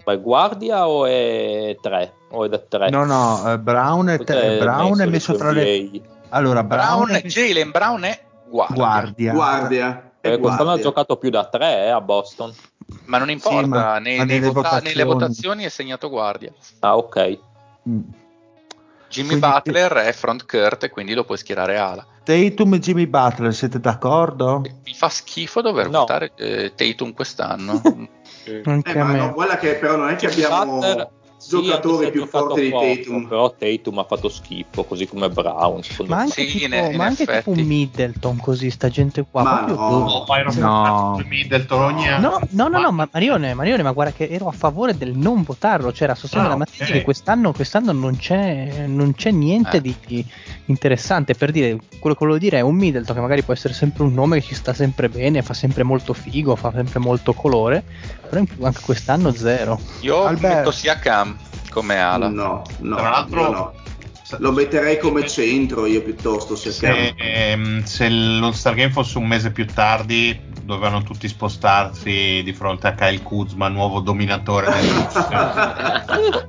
Ma 0.05 0.13
è 0.13 0.21
guardia 0.21 0.87
o 0.89 1.07
è 1.07 1.77
3? 1.81 2.13
O 2.31 2.45
è 2.45 2.49
da 2.49 2.59
3? 2.59 2.91
No, 2.91 3.05
no, 3.05 3.53
eh, 3.53 3.59
Brown 3.59 4.09
è, 4.09 4.19
te- 4.19 4.59
Brown 4.59 5.01
è 5.01 5.07
messo 5.07 5.35
tra 5.35 5.51
le... 5.51 5.91
Allora, 6.31 6.63
Brown, 6.65 7.05
Brown, 7.07 7.17
è 7.17 7.23
Jalen 7.23 7.71
Brown 7.71 8.03
è 8.05 8.21
guardia. 8.49 8.75
guardia. 8.77 9.33
Guardia. 9.33 10.11
Eh, 10.21 10.39
quest'anno 10.39 10.71
ha 10.73 10.79
giocato 10.81 11.17
più 11.17 11.31
da 11.31 11.45
3 11.45 11.91
a 11.91 12.01
Boston. 12.01 12.53
Ma 13.07 13.19
non 13.19 13.31
importa, 13.31 13.61
Sì, 13.63 13.69
ma- 13.69 13.99
nei- 13.99 14.17
ma 14.19 14.25
nei 14.25 14.41
nelle 14.41 14.47
vota- 14.53 14.69
votazioni. 14.69 14.89
nelle 14.89 15.05
votazioni 15.05 15.65
è 15.65 15.69
segnato 15.69 16.09
guardia. 16.09 16.53
Ah, 16.81 16.97
ok. 16.97 17.39
Mm. 17.89 18.01
Jimmy 19.09 19.39
Quindi- 19.39 19.47
Butler 19.47 19.93
è 19.93 20.13
front 20.13 20.45
court 20.47 20.83
e 20.85 20.91
quindi 20.91 21.15
lo 21.15 21.25
puoi 21.25 21.39
schierare 21.39 21.79
ala. 21.79 22.05
Tatum 22.25 22.75
e 22.75 22.79
Jimmy 22.79 23.07
Butler, 23.07 23.55
siete 23.55 23.79
d'accordo? 23.79 24.61
Mi 24.85 24.95
fa 24.95 25.09
schifo 25.11 25.61
dover 25.61 25.89
No. 25.91 26.01
votare 26.01 26.33
eh, 26.37 26.73
Tatum 26.75 27.13
quest'anno. 27.13 27.81
Anche 28.65 28.93
Eh, 28.93 28.99
a 28.99 29.05
ma 29.05 29.15
no, 29.15 29.33
guarda 29.33 29.57
che 29.59 29.75
però 29.77 29.97
non 29.97 30.09
è 30.09 30.17
che 30.17 30.27
abbiamo 30.27 30.75
Butler, 30.79 31.09
se 31.45 32.11
più 32.11 32.27
forti 32.27 32.61
di 32.63 32.69
poco, 32.71 32.85
Tatum. 32.95 33.27
Però 33.29 33.55
Tatum 33.57 33.99
ha 33.99 34.05
fatto 34.05 34.29
schifo, 34.29 34.85
così 34.85 35.07
come 35.07 35.29
Brown. 35.29 35.81
Ma 36.07 36.19
anche, 36.19 36.47
Sì, 36.47 36.59
tipo, 36.59 36.75
in- 36.75 36.91
in 36.93 36.97
ma 36.97 37.05
anche 37.05 37.27
tipo 37.27 37.53
Middleton 37.53 38.37
così, 38.39 38.71
sta 38.71 38.89
gente 38.89 39.25
qua. 39.31 39.43
Ma 39.43 39.65
no. 39.67 39.75
Oh, 39.75 40.25
Byron 40.25 40.55
No. 40.57 41.11
Buchanan, 41.13 41.27
Middleton 41.29 41.81
ogni 41.83 42.09
anno. 42.09 42.29
No, 42.29 42.39
no, 42.51 42.69
no, 42.69 42.81
no, 42.81 42.93
ma 42.93 43.09
Marione, 43.13 43.55
Marione, 43.55 43.83
ma 43.83 43.93
guarda 43.93 44.13
che 44.13 44.29
ero 44.29 44.49
a 44.49 44.53
favore 44.53 44.97
del 44.97 45.13
non 45.17 45.43
votarlo, 45.43 45.91
c'era 45.93 46.15
sostenere 46.15 46.49
Ah, 46.49 46.53
la 46.53 46.59
mattina 46.59 46.87
ok. 46.87 46.93
che 46.93 47.03
quest'anno, 47.03 47.53
quest'anno 47.53 47.93
non, 47.93 48.17
c'è, 48.17 48.87
non 48.87 49.15
c'è 49.15 49.31
niente 49.31 49.77
Eh. 49.77 49.81
di 49.81 49.95
di 50.07 50.25
interessante 50.67 51.35
per 51.35 51.51
dire, 51.51 51.79
quello 52.01 52.17
che 52.17 52.25
volevo 52.25 52.39
dire 52.39 52.59
è 52.59 52.61
un 52.61 52.75
Middleton 52.77 53.15
che 53.15 53.21
magari 53.21 53.43
può 53.43 53.53
essere 53.53 53.75
sempre 53.75 54.03
un 54.05 54.13
nome 54.15 54.41
che 54.41 54.47
ci 54.47 54.55
sta 54.55 54.73
sempre 54.73 55.09
bene, 55.09 55.43
fa 55.43 55.55
sempre 55.55 55.83
molto 55.83 56.13
figo, 56.13 56.57
fa 56.57 56.73
sempre 56.75 56.99
molto 56.99 57.33
colore, 57.35 57.85
però 58.29 58.43
anche 58.63 58.81
quest'anno 58.81 59.33
zero. 59.35 59.79
Io 60.01 60.25
Alberto. 60.25 60.57
metto 60.57 60.71
sia 60.71 60.99
Cam 60.99 61.37
come 61.71 62.01
ala. 62.01 62.29
No, 62.29 62.63
no, 62.79 62.97
Tra 62.97 63.09
l'altro- 63.11 63.51
no. 63.51 63.73
Lo 64.39 64.53
metterei 64.53 64.99
come 64.99 65.27
centro 65.29 65.85
io 65.87 66.03
piuttosto 66.03 66.57
se 66.57 66.73
Se, 66.73 67.15
ehm, 67.17 67.83
se 67.85 68.09
lo 68.09 68.53
Star 68.53 68.75
Game 68.75 68.91
fosse 68.91 69.19
un 69.19 69.27
mese 69.27 69.51
più 69.51 69.67
tardi, 69.67 70.41
dovevano 70.63 71.03
tutti 71.03 71.29
spostarsi 71.29 72.41
di 72.43 72.53
fronte 72.55 72.87
a 72.87 72.93
Kyle 72.95 73.23
Kuzma, 73.23 73.69
nuovo 73.69 74.01
dominatore 74.01 74.71
del 74.71 75.07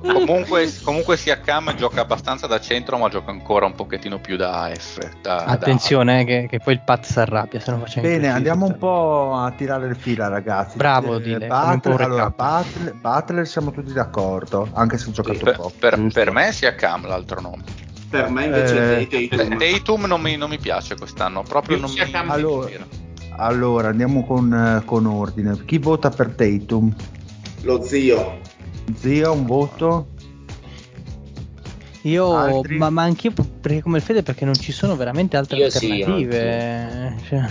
comunque, 0.00 0.72
comunque 0.82 1.16
sia 1.18 1.38
Cam 1.40 1.74
gioca 1.76 2.00
abbastanza 2.00 2.46
da 2.46 2.58
centro, 2.60 2.96
ma 2.96 3.08
gioca 3.08 3.30
ancora 3.30 3.66
un 3.66 3.74
pochettino 3.74 4.18
più 4.18 4.36
da 4.36 4.62
AF. 4.64 4.98
da- 5.20 5.36
da- 5.36 5.44
Attenzione 5.44 6.20
eh, 6.20 6.24
che, 6.24 6.46
che 6.48 6.58
poi 6.58 6.72
il 6.74 6.80
Pat 6.82 7.04
si 7.04 7.18
arrabbia 7.18 7.60
se 7.60 7.70
non 7.70 7.80
facciamo 7.80 8.06
Bene, 8.06 8.28
andiamo 8.28 8.66
un 8.66 8.78
po' 8.78 9.34
a 9.34 9.50
tirare 9.50 9.88
le 9.88 9.94
fila, 9.94 10.28
ragazzi. 10.28 10.78
Bravo, 10.78 11.16
Eh, 11.16 11.20
Dile, 11.20 11.46
Butler, 11.46 12.00
allora. 12.00 12.30
Butler, 12.34 12.94
Butler 12.94 13.46
siamo 13.46 13.70
tutti 13.70 13.92
d'accordo, 13.92 14.68
anche 14.72 14.96
se 14.96 15.10
ha 15.10 15.12
giocato 15.12 15.44
per, 15.44 15.56
poco. 15.56 15.72
per- 15.78 16.06
per 16.12 16.30
me 16.30 16.52
sia 16.52 16.74
Cam 16.74 17.06
l'altro 17.06 17.40
nome. 17.40 17.65
Per 18.08 18.28
me 18.30 18.44
invece 18.44 19.00
Eh, 19.00 19.28
Tatum. 19.28 19.58
Tatum 19.58 20.04
non 20.04 20.20
mi, 20.20 20.36
non 20.36 20.48
mi 20.48 20.58
piace 20.58 20.96
quest'anno, 20.96 21.42
proprio 21.42 21.78
non 21.78 21.90
mi, 21.90 21.98
Allora, 22.28 22.70
allora, 23.36 23.88
andiamo 23.88 24.24
con, 24.24 24.52
eh, 24.52 24.84
con 24.84 25.06
ordine. 25.06 25.64
Chi 25.64 25.78
vota 25.78 26.10
per 26.10 26.34
Tatum? 26.34 26.94
Lo 27.62 27.82
zio. 27.82 28.38
Zio, 28.94 29.32
un 29.32 29.44
voto? 29.44 30.08
Io, 32.02 32.62
ma, 32.68 32.90
ma 32.90 33.02
anch'io 33.02 33.32
perché 33.32 33.82
come 33.82 33.98
il 33.98 34.02
Fede 34.04 34.22
perché 34.22 34.44
non 34.44 34.54
ci 34.54 34.70
sono 34.70 34.94
veramente 34.94 35.36
altre 35.36 35.56
Io 35.58 35.70
sì, 35.70 35.90
alternative. 35.90 37.16
Cioè, 37.26 37.50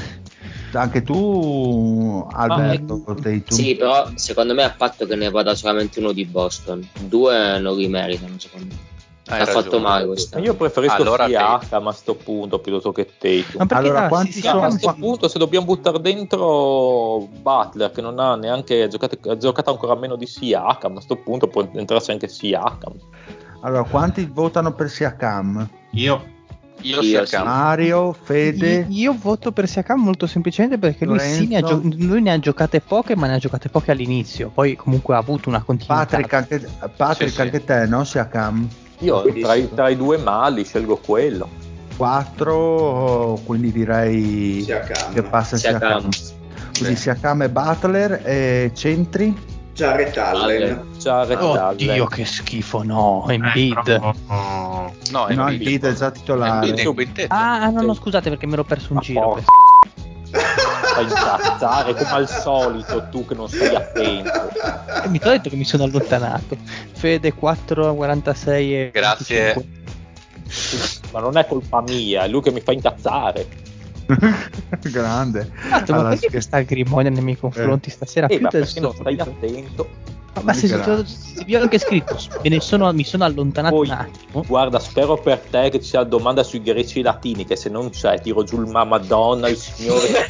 Anche 0.72 1.04
tu, 1.04 2.26
Alberto, 2.32 3.04
Ah, 3.06 3.14
Tatum? 3.14 3.58
Sì, 3.58 3.76
però 3.76 4.10
secondo 4.16 4.54
me 4.54 4.64
a 4.64 4.72
patto 4.72 5.06
che 5.06 5.16
ne 5.16 5.30
vada 5.30 5.56
solamente 5.56 6.00
uno 6.00 6.14
di 6.14 6.26
Boston. 6.26 6.88
Due 7.02 7.60
non 7.60 7.78
li 7.78 7.88
meritano, 7.88 8.40
secondo 8.40 8.74
me. 8.74 8.95
Hai 9.28 9.42
ha 9.42 9.46
ragione. 9.46 9.64
fatto 9.64 9.80
male 9.80 10.06
quest'anno. 10.06 10.44
Io 10.46 10.54
preferisco 10.54 10.96
Allora, 10.96 11.26
Siakam 11.26 11.88
a 11.88 11.92
sto 11.92 12.14
punto 12.16 12.60
piuttosto 12.60 12.92
che 12.92 13.10
Tatum. 13.18 13.44
ma 13.58 13.66
perché 13.66 13.84
Allora, 13.88 14.06
ah, 14.06 14.08
quanti 14.08 14.32
sì, 14.34 14.42
sì, 14.42 14.48
sono- 14.48 14.60
a 14.62 14.70
sì, 14.70 14.78
questo 14.78 14.94
sì. 14.94 15.00
punto, 15.00 15.28
se 15.28 15.40
dobbiamo 15.40 15.66
buttare 15.66 16.00
dentro 16.00 17.28
Butler, 17.42 17.92
che 17.92 18.02
non 18.02 18.20
ha 18.20 18.36
neanche 18.36 18.84
ha 18.84 18.88
giocato, 18.88 19.18
ha 19.32 19.38
giocato 19.38 19.72
ancora 19.72 19.96
meno 19.96 20.16
di 20.16 20.28
Siakam, 20.28 20.92
a 20.92 20.94
questo 20.96 21.16
punto 21.16 21.48
può 21.48 21.68
entrarci 21.74 22.12
anche 22.12 22.28
Siakam. 22.28 22.94
Allora, 23.62 23.84
quanti 23.84 24.30
votano 24.32 24.74
per 24.74 24.90
Siakam? 24.90 25.68
Io 25.92 26.34
Io, 26.82 27.02
Io 27.02 27.26
sì. 27.26 27.38
Mario, 27.38 28.14
Fede? 28.14 28.86
Io, 28.90 29.12
io 29.12 29.18
voto 29.20 29.52
per 29.52 29.68
Siakam 29.68 30.00
molto 30.04 30.28
semplicemente 30.28 30.78
perché 30.78 31.06
lui, 31.06 31.18
sì, 31.20 31.48
ne 31.48 31.62
gio- 31.64 31.82
lui 31.84 32.22
ne 32.22 32.34
ha 32.34 32.38
giocate 32.38 32.80
poche, 32.80 33.16
ma 33.16 33.26
ne 33.26 33.36
ha 33.36 33.38
giocate 33.40 33.70
poche 33.70 33.90
all'inizio. 33.90 34.52
Poi 34.54 34.76
comunque 34.76 35.16
ha 35.16 35.18
avuto 35.18 35.50
una 35.50 35.64
continuità. 35.64 36.06
Patrick, 36.06 36.34
anche, 36.34 36.70
Patrick, 36.96 37.30
Sì, 37.30 37.36
sì. 37.36 37.42
anche 37.42 37.64
te, 37.64 37.86
no? 37.88 38.04
Siakam? 38.04 38.68
Io 39.00 39.24
tra 39.42 39.56
i, 39.56 39.74
tra 39.74 39.90
i 39.90 39.96
due 39.98 40.18
mali 40.18 40.64
scelgo 40.64 40.98
quello. 40.98 41.50
4, 41.98 43.40
quindi 43.46 43.72
direi 43.72 44.62
Siakam. 44.64 45.14
che 45.14 45.24
passa 45.24 45.58
Siakam. 45.58 46.10
Siakam. 46.12 46.34
Quindi 46.78 46.96
Siakam 46.98 47.42
e 47.44 47.50
Butler 47.50 48.22
e 48.26 48.72
centri? 48.74 49.54
Jared 49.74 50.16
Allen. 50.18 50.84
Jared 50.98 51.42
Oddio, 51.42 51.92
Allen. 51.92 52.08
che 52.08 52.26
schifo, 52.26 52.84
no. 52.84 53.26
Embiid. 53.28 53.88
Eh, 53.88 54.00
No, 54.30 54.94
no, 55.12 55.28
Embiid. 55.30 55.84
il 55.84 55.90
è 55.90 55.94
già 55.94 56.12
titolare. 56.12 56.68
Embiid 56.68 57.18
è. 57.20 57.26
Ah, 57.30 57.70
no, 57.70 57.82
no, 57.82 57.94
scusate 57.94 58.30
perché 58.30 58.46
mi 58.46 58.54
ero 58.54 58.64
perso 58.64 58.88
un 58.92 58.96
Ma 58.96 59.02
giro. 59.02 59.22
porca. 59.22 59.44
Fai 60.32 61.04
incazzare 61.04 61.94
come 61.94 62.10
al 62.10 62.30
solito 62.30 63.08
tu 63.10 63.26
che 63.26 63.34
non 63.36 63.48
stai 63.48 63.76
attento. 63.76 64.50
Eh, 65.04 65.08
mi 65.10 65.20
ti 65.20 65.28
ho 65.28 65.32
detto 65.32 65.50
che 65.50 65.56
mi 65.56 65.66
sono 65.66 65.84
allontanato. 65.84 66.58
Fede 66.94 67.34
4, 67.34 67.96
46 67.96 68.76
e 68.76 68.92
Grazie. 68.92 69.54
25. 69.54 69.84
Ma 71.12 71.20
non 71.20 71.38
è 71.38 71.46
colpa 71.48 71.82
mia, 71.82 72.24
è 72.24 72.28
lui 72.28 72.42
che 72.42 72.52
mi 72.52 72.62
fa 72.62 72.72
incazzare. 72.72 73.48
Grande. 74.92 75.52
Tanto, 75.70 75.92
ma 75.92 75.98
Allora, 75.98 76.02
perché 76.10 76.18
scher- 76.18 76.32
questa 76.32 76.62
grimonia 76.62 77.10
nei 77.10 77.24
miei 77.24 77.38
confronti 77.38 77.90
stasera 77.90 78.28
Eh, 78.28 78.36
più 78.36 78.44
ma 78.44 78.50
del 78.50 78.64
perché 78.64 78.80
non 78.80 78.94
stai 78.94 79.18
solito? 79.18 79.24
attento? 79.24 79.90
Ma 80.42 80.52
se, 80.54 80.68
vi 81.46 81.56
ho 81.56 81.62
anche 81.62 81.80
scritto, 81.80 82.18
me 82.44 82.50
ne 82.50 82.60
sono, 82.60 82.92
mi 82.92 83.06
sono 83.06 83.24
allontanato 83.24 83.76
Poi, 83.76 83.88
un 83.88 83.94
attimo. 83.94 84.44
guarda, 84.46 84.80
spero 84.80 85.16
per 85.16 85.40
te 85.40 85.70
che 85.70 85.80
ci 85.80 85.88
sia 85.88 86.00
la 86.00 86.06
domanda 86.06 86.44
sui 86.44 86.62
greci 86.62 87.00
e 87.00 87.04
latini, 87.04 87.46
che 87.46 87.56
se 87.56 87.70
non 87.70 87.90
c'è 87.90 88.20
tiro 88.20 88.44
giù 88.44 88.60
il 88.62 88.68
ma 88.68 88.84
Madonna, 88.84 89.48
il 89.48 89.56
Signore. 89.56 90.08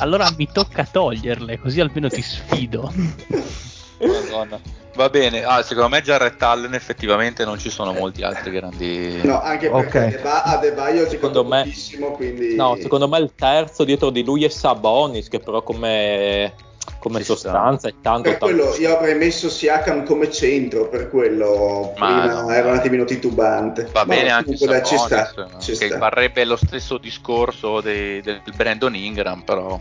Allora 0.00 0.28
mi 0.36 0.48
tocca 0.50 0.84
toglierle, 0.84 1.58
così 1.60 1.80
almeno 1.80 2.08
ti 2.08 2.22
sfido. 2.22 2.92
Madonna. 4.06 4.60
Va 4.94 5.08
bene, 5.10 5.44
ah, 5.44 5.62
secondo 5.62 5.90
me 5.90 6.00
Jarrett 6.02 6.42
Allen 6.42 6.74
effettivamente 6.74 7.44
non 7.44 7.58
ci 7.58 7.70
sono 7.70 7.92
molti 7.92 8.22
altri 8.22 8.50
grandi. 8.50 9.20
No, 9.22 9.40
anche 9.40 9.70
perché 9.70 9.98
Ok. 9.98 10.04
Adeba- 10.14 10.42
Adebayo 10.44 11.04
ha 11.04 11.08
Secondo 11.08 11.42
giocato 11.42 11.48
me- 11.54 11.62
pochissimo, 11.62 12.10
quindi... 12.12 12.54
No, 12.56 12.76
secondo 12.80 13.06
me 13.08 13.18
il 13.18 13.32
terzo 13.36 13.84
dietro 13.84 14.10
di 14.10 14.24
lui 14.24 14.44
è 14.44 14.48
Sabonis, 14.48 15.28
che 15.28 15.38
però 15.38 15.62
come, 15.62 16.52
come 16.98 17.18
Ci 17.18 17.24
sostanza 17.26 17.86
è 17.88 17.94
tanto, 18.02 18.22
Per 18.30 18.38
tanto 18.38 18.44
quello 18.46 18.74
io 18.76 18.96
avrei 18.96 19.14
messo 19.14 19.48
Siakam 19.48 20.04
come 20.04 20.32
centro, 20.32 20.88
per 20.88 21.10
quello 21.10 21.92
Ma 21.96 22.06
prima 22.06 22.40
no. 22.42 22.50
ero 22.50 22.68
un 22.70 22.74
attimino 22.74 23.04
titubante. 23.04 23.84
Va 23.92 24.04
Ma 24.04 24.04
bene 24.14 24.30
anche 24.30 24.56
dai, 24.56 24.84
ci 24.84 24.96
Sabonis, 24.96 25.28
sta, 25.30 25.58
ci 25.60 25.76
che 25.76 25.86
sta. 25.86 25.98
varrebbe 25.98 26.44
lo 26.44 26.56
stesso 26.56 26.98
discorso 26.98 27.80
dei- 27.80 28.20
del 28.20 28.42
Brandon 28.56 28.96
Ingram, 28.96 29.42
però 29.42 29.78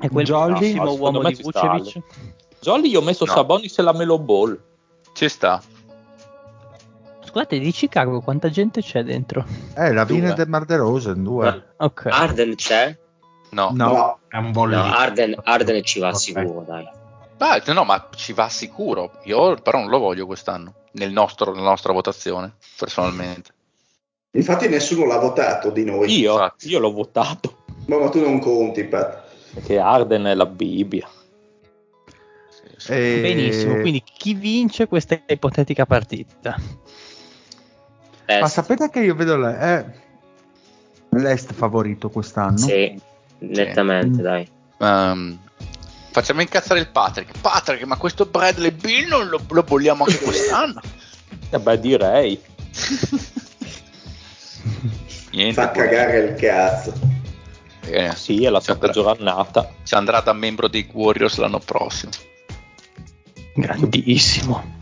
È 0.00 0.08
quel 0.08 0.24
Jolly? 0.24 0.72
No, 0.74 0.86
secondo 0.86 1.02
uomo 1.02 1.22
di 1.28 1.36
ci 1.36 1.42
sta, 1.42 1.66
Vucevic. 1.76 2.02
Jolly 2.60 2.88
io 2.90 3.00
ho 3.00 3.02
messo 3.02 3.24
No. 3.24 3.32
Sabonis 3.32 3.78
e 3.78 3.82
la 3.82 3.92
Melo 3.92 4.18
Ball. 4.18 4.58
ci 5.12 5.28
sta. 5.28 5.62
Scusate, 7.24 7.58
di 7.58 7.70
Chicago 7.72 8.20
quanta 8.20 8.48
gente 8.50 8.80
c'è 8.80 9.02
dentro? 9.02 9.44
Eh, 9.76 9.92
la. 9.92 10.04
Vine 10.04 10.32
del 10.32 10.48
Mar 10.48 10.64
de 10.64 10.76
Rosen, 10.76 11.22
due. 11.22 11.74
Ok. 11.76 12.06
Arden 12.06 12.54
c'è? 12.54 12.96
No. 13.50 13.70
No. 13.72 13.86
No, 13.92 14.18
è 14.28 14.36
un. 14.38 14.50
No, 14.52 14.82
Arden, 14.82 15.38
Arden 15.44 15.82
ci 15.84 15.98
va 16.00 16.08
Ok. 16.08 16.16
sicuro, 16.18 16.64
dai. 16.66 16.88
Ah, 17.40 17.62
no, 17.72 17.84
ma 17.84 18.08
ci 18.16 18.32
va 18.32 18.48
sicuro. 18.48 19.12
Io 19.24 19.54
però 19.56 19.78
non 19.78 19.88
lo 19.90 19.98
voglio 19.98 20.26
quest'anno, 20.26 20.74
nel 20.92 21.12
nostro- 21.12 21.52
nella 21.54 21.68
nostra 21.68 21.92
votazione, 21.92 22.54
personalmente. 22.76 23.50
infatti 24.32 24.68
nessuno 24.68 25.04
l'ha 25.06 25.18
votato 25.18 25.70
di 25.70 25.84
noi. 25.84 26.10
Io, 26.18 26.52
io 26.60 26.78
l'ho 26.78 26.92
votato, 26.92 27.64
Ma, 27.86 27.98
ma 27.98 28.08
tu 28.08 28.20
non 28.20 28.38
conti, 28.40 28.84
Pat. 28.84 29.22
perché 29.54 29.78
Arden 29.78 30.24
è 30.24 30.34
la 30.34 30.46
Bibbia. 30.46 31.08
Sì, 32.88 32.94
sì. 32.94 32.98
E- 33.00 33.20
Benissimo, 33.20 33.80
quindi 33.80 34.02
chi 34.02 34.32
vince 34.34 34.86
questa 34.88 35.20
ipotetica 35.26 35.84
partita? 35.84 36.56
Est. 38.24 38.40
Ma 38.40 38.48
sapete 38.48 38.88
che 38.90 39.00
io 39.00 39.14
vedo 39.14 39.36
le- 39.36 39.58
eh, 39.60 39.84
l'Est 41.18 41.52
favorito 41.52 42.08
quest'anno? 42.08 42.56
Sì, 42.56 42.98
nettamente, 43.40 44.20
Mm. 44.20 44.22
dai. 44.22 44.50
Ehm, 44.80 45.38
facciamo 46.12 46.40
incazzare 46.40 46.80
il 46.80 46.88
Patrick. 46.88 47.38
Patrick, 47.40 47.84
ma 47.84 47.96
questo 47.96 48.24
Bradley 48.26 48.70
Bill 48.70 49.08
non 49.08 49.28
lo, 49.28 49.40
lo 49.48 49.62
vogliamo 49.66 50.04
anche 50.04 50.18
quest'anno? 50.20 50.80
Eh 51.50 51.58
beh, 51.58 51.78
direi. 51.80 52.40
Niente. 55.32 55.52
Fa 55.60 55.70
cagare 55.70 56.18
il 56.20 56.34
cazzo. 56.34 56.92
Eh, 57.84 58.14
Sì, 58.14 58.44
è 58.44 58.50
la 58.50 58.60
sua 58.60 58.76
peggior 58.76 59.16
annata. 59.18 59.70
ci 59.82 59.94
andrà 59.94 60.20
da 60.20 60.32
membro 60.32 60.68
dei 60.68 60.86
Warriors 60.92 61.36
l'anno 61.36 61.58
prossimo. 61.58 62.10
Grandissimo. 63.60 64.76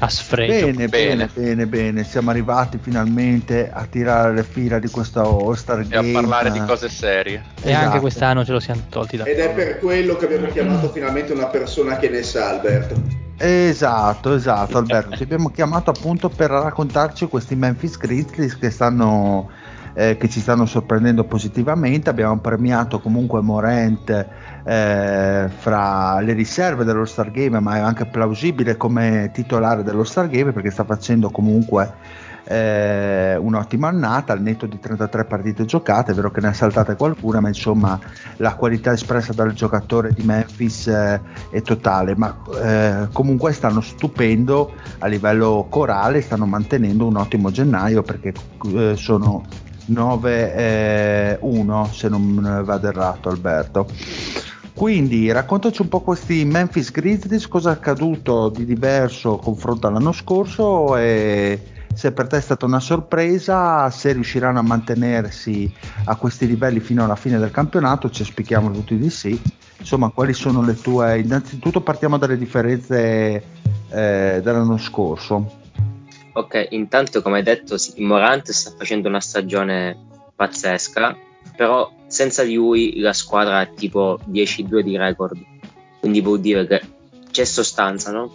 A 0.00 0.08
sfregio. 0.08 0.66
Bene, 0.66 0.86
bene, 0.88 1.28
bene, 1.32 1.66
bene, 1.66 2.04
siamo 2.04 2.30
arrivati 2.30 2.78
finalmente 2.80 3.68
a 3.72 3.84
tirare 3.84 4.32
le 4.32 4.44
fila 4.44 4.78
di 4.78 4.88
questo 4.88 5.20
All-Star 5.20 5.80
E 5.80 5.86
Game. 5.88 6.10
a 6.10 6.12
parlare 6.20 6.52
di 6.52 6.60
cose 6.60 6.88
serie. 6.88 7.42
E 7.62 7.72
anche 7.72 7.86
Esatto. 7.86 8.00
quest'anno 8.00 8.44
ce 8.44 8.52
lo 8.52 8.60
siamo 8.60 8.82
tolti 8.88 9.16
da 9.16 9.24
Ed 9.24 9.38
è 9.38 9.50
per 9.50 9.78
quello 9.78 10.14
che 10.16 10.26
abbiamo 10.26 10.46
chiamato 10.46 10.88
finalmente 10.90 11.32
una 11.32 11.46
persona 11.46 11.96
che 11.96 12.08
ne 12.10 12.22
sa, 12.22 12.50
Alberto. 12.50 12.94
Esatto, 13.38 14.34
esatto, 14.34 14.78
Alberto. 14.78 15.16
Ti 15.16 15.22
abbiamo 15.24 15.48
chiamato 15.50 15.90
appunto 15.90 16.28
per 16.28 16.50
raccontarci 16.50 17.26
questi 17.26 17.56
Memphis 17.56 17.96
Grizzlies 17.96 18.56
che 18.56 18.70
stanno 18.70 19.50
eh, 19.94 20.16
che 20.16 20.28
ci 20.28 20.38
stanno 20.38 20.64
sorprendendo 20.64 21.24
positivamente. 21.24 22.08
Abbiamo 22.08 22.38
premiato 22.38 23.00
comunque 23.00 23.40
Morant 23.40 24.26
eh, 24.68 25.48
fra 25.48 26.20
le 26.20 26.34
riserve 26.34 26.84
dello 26.84 27.06
Star 27.06 27.30
Game, 27.30 27.58
ma 27.58 27.76
è 27.76 27.80
anche 27.80 28.04
plausibile 28.04 28.76
come 28.76 29.30
titolare 29.32 29.82
dello 29.82 30.04
Star 30.04 30.28
Game 30.28 30.52
perché 30.52 30.70
sta 30.70 30.84
facendo 30.84 31.30
comunque 31.30 31.90
eh, 32.44 33.34
un'ottima 33.36 33.88
annata 33.88 34.34
al 34.34 34.42
netto 34.42 34.66
di 34.66 34.78
33 34.78 35.24
partite 35.24 35.64
giocate. 35.64 36.12
È 36.12 36.14
vero 36.14 36.30
che 36.30 36.42
ne 36.42 36.48
ha 36.48 36.52
saltate 36.52 36.96
qualcuna, 36.96 37.40
ma 37.40 37.48
insomma 37.48 37.98
la 38.36 38.56
qualità 38.56 38.92
espressa 38.92 39.32
dal 39.32 39.54
giocatore 39.54 40.12
di 40.12 40.22
Memphis 40.22 40.88
eh, 40.88 41.18
è 41.50 41.62
totale. 41.62 42.14
Ma 42.14 42.36
eh, 42.62 43.08
comunque 43.10 43.54
stanno 43.54 43.80
stupendo 43.80 44.74
a 44.98 45.06
livello 45.06 45.66
corale, 45.70 46.20
stanno 46.20 46.44
mantenendo 46.44 47.06
un 47.06 47.16
ottimo 47.16 47.50
gennaio 47.50 48.02
perché 48.02 48.34
eh, 48.74 48.96
sono 48.96 49.46
9-1 49.90 51.90
se 51.90 52.10
non 52.10 52.60
vado 52.64 52.86
errato 52.86 53.30
Alberto. 53.30 53.86
Quindi 54.78 55.32
raccontaci 55.32 55.82
un 55.82 55.88
po' 55.88 56.02
questi 56.02 56.44
Memphis 56.44 56.92
Grizzlies, 56.92 57.48
cosa 57.48 57.70
è 57.70 57.72
accaduto 57.72 58.48
di 58.48 58.64
diverso 58.64 59.36
confronto 59.38 59.88
all'anno 59.88 60.12
scorso 60.12 60.96
e 60.96 61.60
se 61.92 62.12
per 62.12 62.28
te 62.28 62.36
è 62.36 62.40
stata 62.40 62.64
una 62.64 62.78
sorpresa, 62.78 63.90
se 63.90 64.12
riusciranno 64.12 64.60
a 64.60 64.62
mantenersi 64.62 65.68
a 66.04 66.14
questi 66.14 66.46
livelli 66.46 66.78
fino 66.78 67.02
alla 67.02 67.16
fine 67.16 67.40
del 67.40 67.50
campionato, 67.50 68.08
ci 68.08 68.22
aspettiamo 68.22 68.70
tutti 68.70 68.96
di 68.96 69.10
sì. 69.10 69.42
Insomma, 69.78 70.10
quali 70.10 70.32
sono 70.32 70.62
le 70.62 70.76
tue... 70.80 71.18
Innanzitutto 71.18 71.80
partiamo 71.80 72.16
dalle 72.16 72.38
differenze 72.38 73.42
eh, 73.90 74.40
dell'anno 74.40 74.78
scorso. 74.78 75.56
Ok, 76.34 76.68
intanto 76.70 77.20
come 77.20 77.38
hai 77.38 77.42
detto, 77.42 77.74
Morant 77.96 78.48
sta 78.52 78.72
facendo 78.78 79.08
una 79.08 79.20
stagione 79.20 79.98
pazzesca, 80.36 81.16
però 81.56 81.90
senza 82.06 82.42
di 82.44 82.54
lui 82.54 82.98
la 82.98 83.12
squadra 83.12 83.60
è 83.62 83.72
tipo 83.74 84.18
10-2 84.24 84.80
di 84.80 84.96
record, 84.96 85.36
quindi 86.00 86.20
vuol 86.20 86.40
dire 86.40 86.66
che 86.66 86.82
c'è 87.30 87.44
sostanza, 87.44 88.10
no? 88.10 88.30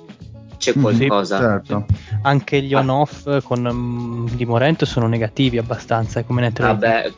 C'è 0.57 0.73
Mm, 0.77 0.81
qualcosa. 0.81 1.37
certo. 1.39 1.85
Anche 2.21 2.61
gli 2.61 2.73
on-off 2.73 3.41
con 3.43 3.67
mm, 3.69 4.27
di 4.35 4.45
Morente 4.45 4.85
sono 4.85 5.07
negativi 5.07 5.57
abbastanza, 5.57 6.23
come 6.23 6.41
net 6.41 6.57
rating. 6.59 6.79
Vabbè, 6.81 7.13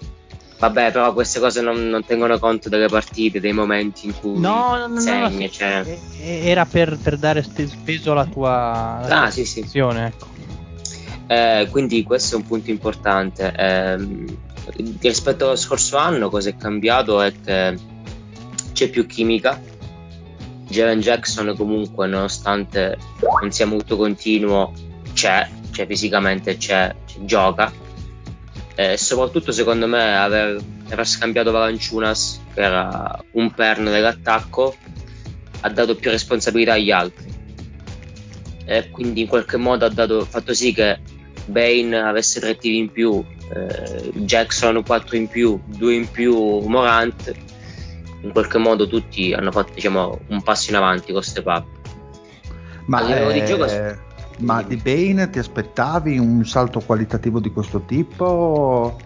vabbè, 0.59 0.91
però 0.91 1.13
queste 1.13 1.39
cose 1.39 1.61
non, 1.61 1.87
non 1.89 2.03
tengono 2.03 2.39
conto 2.39 2.69
delle 2.69 2.87
partite, 2.87 3.39
dei 3.39 3.53
momenti 3.53 4.07
in 4.07 4.13
cui 4.19 4.39
No, 4.39 4.77
no, 4.77 4.87
no, 4.87 5.19
no, 5.19 5.29
sì, 5.29 5.51
cioè. 5.51 5.97
era 6.21 6.65
per, 6.65 6.97
per 6.97 7.17
dare 7.17 7.45
peso 7.83 8.13
alla 8.13 8.25
tua, 8.25 9.05
Ah, 9.09 9.29
sì, 9.29 9.45
sì. 9.45 9.59
posizione, 9.59 10.07
ecco. 10.07 10.27
Eh, 11.27 11.67
quindi 11.69 12.03
questo 12.03 12.35
è 12.35 12.37
un 12.39 12.45
punto 12.47 12.71
importante. 12.71 13.53
Ehm, 13.55 14.37
rispetto 14.99 15.45
allo 15.45 15.55
scorso 15.55 15.97
anno, 15.97 16.29
cosa 16.29 16.49
è 16.49 16.57
cambiato 16.57 17.21
è 17.21 17.33
che 17.43 17.77
c'è 18.73 18.89
più 18.89 19.05
chimica. 19.05 19.61
Jalen 20.67 20.99
Jackson 20.99 21.55
comunque, 21.55 22.07
nonostante 22.07 22.97
non 23.41 23.51
sia 23.51 23.65
molto 23.65 23.95
continuo, 23.95 24.73
c'è, 25.13 25.47
cioè 25.71 25.85
fisicamente 25.85 26.57
c'è, 26.57 26.93
c'è, 27.05 27.19
gioca. 27.21 27.71
E 28.75 28.97
soprattutto 28.97 29.51
secondo 29.51 29.87
me 29.87 30.17
aver, 30.17 30.61
aver 30.89 31.07
scambiato 31.07 31.51
Valanciunas, 31.51 32.41
che 32.53 32.61
era 32.61 33.23
un 33.33 33.51
perno 33.51 33.89
dell'attacco, 33.89 34.75
ha 35.61 35.69
dato 35.69 35.95
più 35.95 36.09
responsabilità 36.09 36.73
agli 36.73 36.91
altri. 36.91 37.33
E 38.65 38.89
quindi 38.89 39.21
in 39.21 39.27
qualche 39.27 39.57
modo 39.57 39.85
ha 39.85 39.89
dato, 39.89 40.25
fatto 40.25 40.53
sì 40.53 40.73
che 40.73 40.99
Bane 41.45 41.97
avesse 41.97 42.39
tre 42.39 42.57
tiri 42.57 42.77
in 42.77 42.91
più, 42.91 43.23
eh, 43.53 44.11
Jackson 44.13 44.83
4 44.83 45.15
in 45.15 45.27
più, 45.27 45.59
2 45.65 45.93
in 45.93 46.09
più 46.09 46.35
Morant, 46.59 47.33
in 48.21 48.31
qualche 48.31 48.57
modo 48.57 48.87
tutti 48.87 49.33
hanno 49.33 49.51
fatto 49.51 49.71
diciamo, 49.73 50.19
un 50.27 50.41
passo 50.41 50.71
in 50.71 50.77
avanti 50.77 51.11
con 51.11 51.21
queste 51.21 51.41
pappe. 51.41 51.73
Ma, 52.85 53.01
livello 53.01 53.31
di 53.31 53.39
eh, 53.39 53.45
gioco- 53.45 54.03
ma 54.39 54.61
di 54.63 54.75
Bane 54.75 55.29
ti 55.29 55.39
aspettavi 55.39 56.17
un 56.17 56.45
salto 56.45 56.79
qualitativo 56.79 57.39
di 57.39 57.51
questo 57.51 57.81
tipo? 57.81 58.99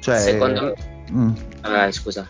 Cioè, 0.00 0.18
Secondo 0.18 0.62
me, 0.62 0.74
mm. 1.10 1.32
ah, 1.62 1.90
scusa, 1.90 2.28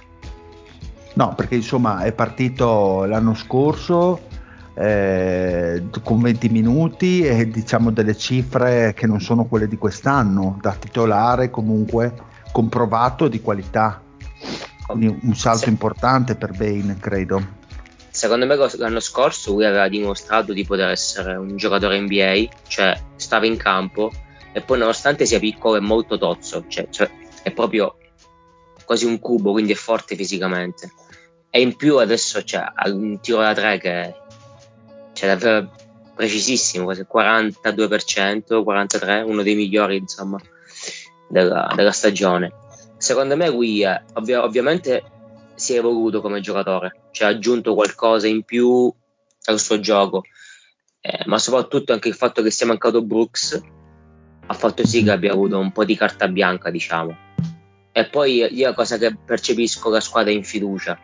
No, 1.14 1.34
perché 1.34 1.54
insomma 1.54 2.02
è 2.02 2.12
partito 2.12 3.04
l'anno 3.04 3.34
scorso 3.34 4.32
eh, 4.74 5.84
con 6.02 6.20
20 6.20 6.48
minuti 6.48 7.22
e 7.22 7.48
diciamo 7.48 7.90
delle 7.90 8.16
cifre 8.16 8.92
che 8.94 9.06
non 9.06 9.20
sono 9.20 9.44
quelle 9.44 9.68
di 9.68 9.76
quest'anno, 9.76 10.58
da 10.60 10.72
titolare 10.72 11.50
comunque 11.50 12.14
comprovato 12.52 13.28
di 13.28 13.40
qualità. 13.40 14.02
Quindi 14.86 15.18
un 15.22 15.34
salto 15.34 15.68
importante 15.68 16.34
per 16.34 16.52
Bane, 16.52 16.96
credo. 17.00 17.42
secondo 18.10 18.46
me 18.46 18.54
l'anno 18.54 19.00
scorso 19.00 19.52
lui 19.52 19.64
aveva 19.64 19.88
dimostrato 19.88 20.52
di 20.52 20.64
poter 20.64 20.90
essere 20.90 21.36
un 21.36 21.56
giocatore 21.56 21.98
NBA, 21.98 22.48
cioè 22.66 23.00
stava 23.16 23.46
in 23.46 23.56
campo 23.56 24.12
e 24.52 24.60
poi 24.60 24.78
nonostante 24.78 25.24
sia 25.26 25.38
piccolo 25.38 25.76
è 25.76 25.80
molto 25.80 26.18
tozzo, 26.18 26.64
cioè, 26.68 26.86
cioè, 26.90 27.10
è 27.42 27.50
proprio 27.50 27.96
quasi 28.84 29.06
un 29.06 29.18
cubo, 29.18 29.52
quindi 29.52 29.72
è 29.72 29.76
forte 29.76 30.14
fisicamente. 30.14 30.92
E 31.50 31.60
in 31.60 31.76
più 31.76 31.98
adesso 31.98 32.42
c'è 32.42 32.62
un 32.86 33.18
tiro 33.20 33.40
da 33.40 33.54
tre 33.54 33.78
che 33.78 34.14
c'è 35.14 35.26
davvero 35.28 35.70
precisissimo, 36.14 36.84
quasi 36.84 37.06
42%, 37.10 38.62
43%, 38.62 39.26
uno 39.26 39.42
dei 39.42 39.54
migliori 39.54 39.96
insomma 39.96 40.38
della, 41.28 41.72
della 41.74 41.92
stagione. 41.92 42.52
Secondo 42.98 43.36
me 43.36 43.48
lui 43.48 43.82
è, 43.82 44.02
ovvia- 44.14 44.44
ovviamente 44.44 45.02
si 45.54 45.74
è 45.74 45.78
evoluto 45.78 46.20
come 46.20 46.40
giocatore, 46.40 47.08
cioè 47.12 47.28
ha 47.28 47.30
aggiunto 47.30 47.74
qualcosa 47.74 48.26
in 48.26 48.42
più 48.42 48.92
al 49.46 49.60
suo 49.60 49.80
gioco, 49.80 50.22
eh, 51.00 51.22
ma 51.26 51.38
soprattutto 51.38 51.92
anche 51.92 52.08
il 52.08 52.14
fatto 52.14 52.42
che 52.42 52.50
sia 52.50 52.66
mancato 52.66 53.02
Brooks 53.02 53.62
ha 54.46 54.54
fatto 54.54 54.86
sì 54.86 55.02
che 55.02 55.10
abbia 55.10 55.32
avuto 55.32 55.58
un 55.58 55.72
po' 55.72 55.84
di 55.84 55.96
carta 55.96 56.28
bianca, 56.28 56.70
diciamo. 56.70 57.16
E 57.92 58.08
poi 58.08 58.46
io 58.52 58.68
la 58.68 58.74
cosa 58.74 58.98
che 58.98 59.16
percepisco 59.16 59.88
la 59.90 60.00
squadra 60.00 60.32
è 60.32 60.34
in 60.34 60.44
fiducia, 60.44 60.98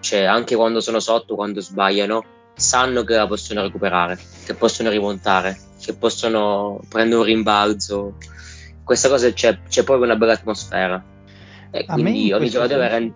cioè 0.00 0.24
anche 0.24 0.56
quando 0.56 0.80
sono 0.80 0.98
sotto, 0.98 1.34
quando 1.34 1.60
sbagliano, 1.60 2.24
sanno 2.62 3.02
che 3.04 3.14
la 3.16 3.26
possono 3.26 3.62
recuperare, 3.62 4.18
che 4.44 4.54
possono 4.54 4.88
rimontare, 4.88 5.58
che 5.80 5.92
possono 5.94 6.80
prendere 6.88 7.20
un 7.20 7.26
rimbalzo. 7.26 8.16
Questa 8.84 9.08
cosa 9.08 9.30
c'è, 9.32 9.58
c'è 9.68 9.82
proprio 9.82 10.06
una 10.06 10.16
bella 10.16 10.32
atmosfera. 10.32 11.02
E 11.70 11.84
A 11.86 11.92
quindi 11.94 12.28
in 12.28 12.34
ogni 12.34 12.48
giocatore 12.48 12.88
senso- 12.88 13.14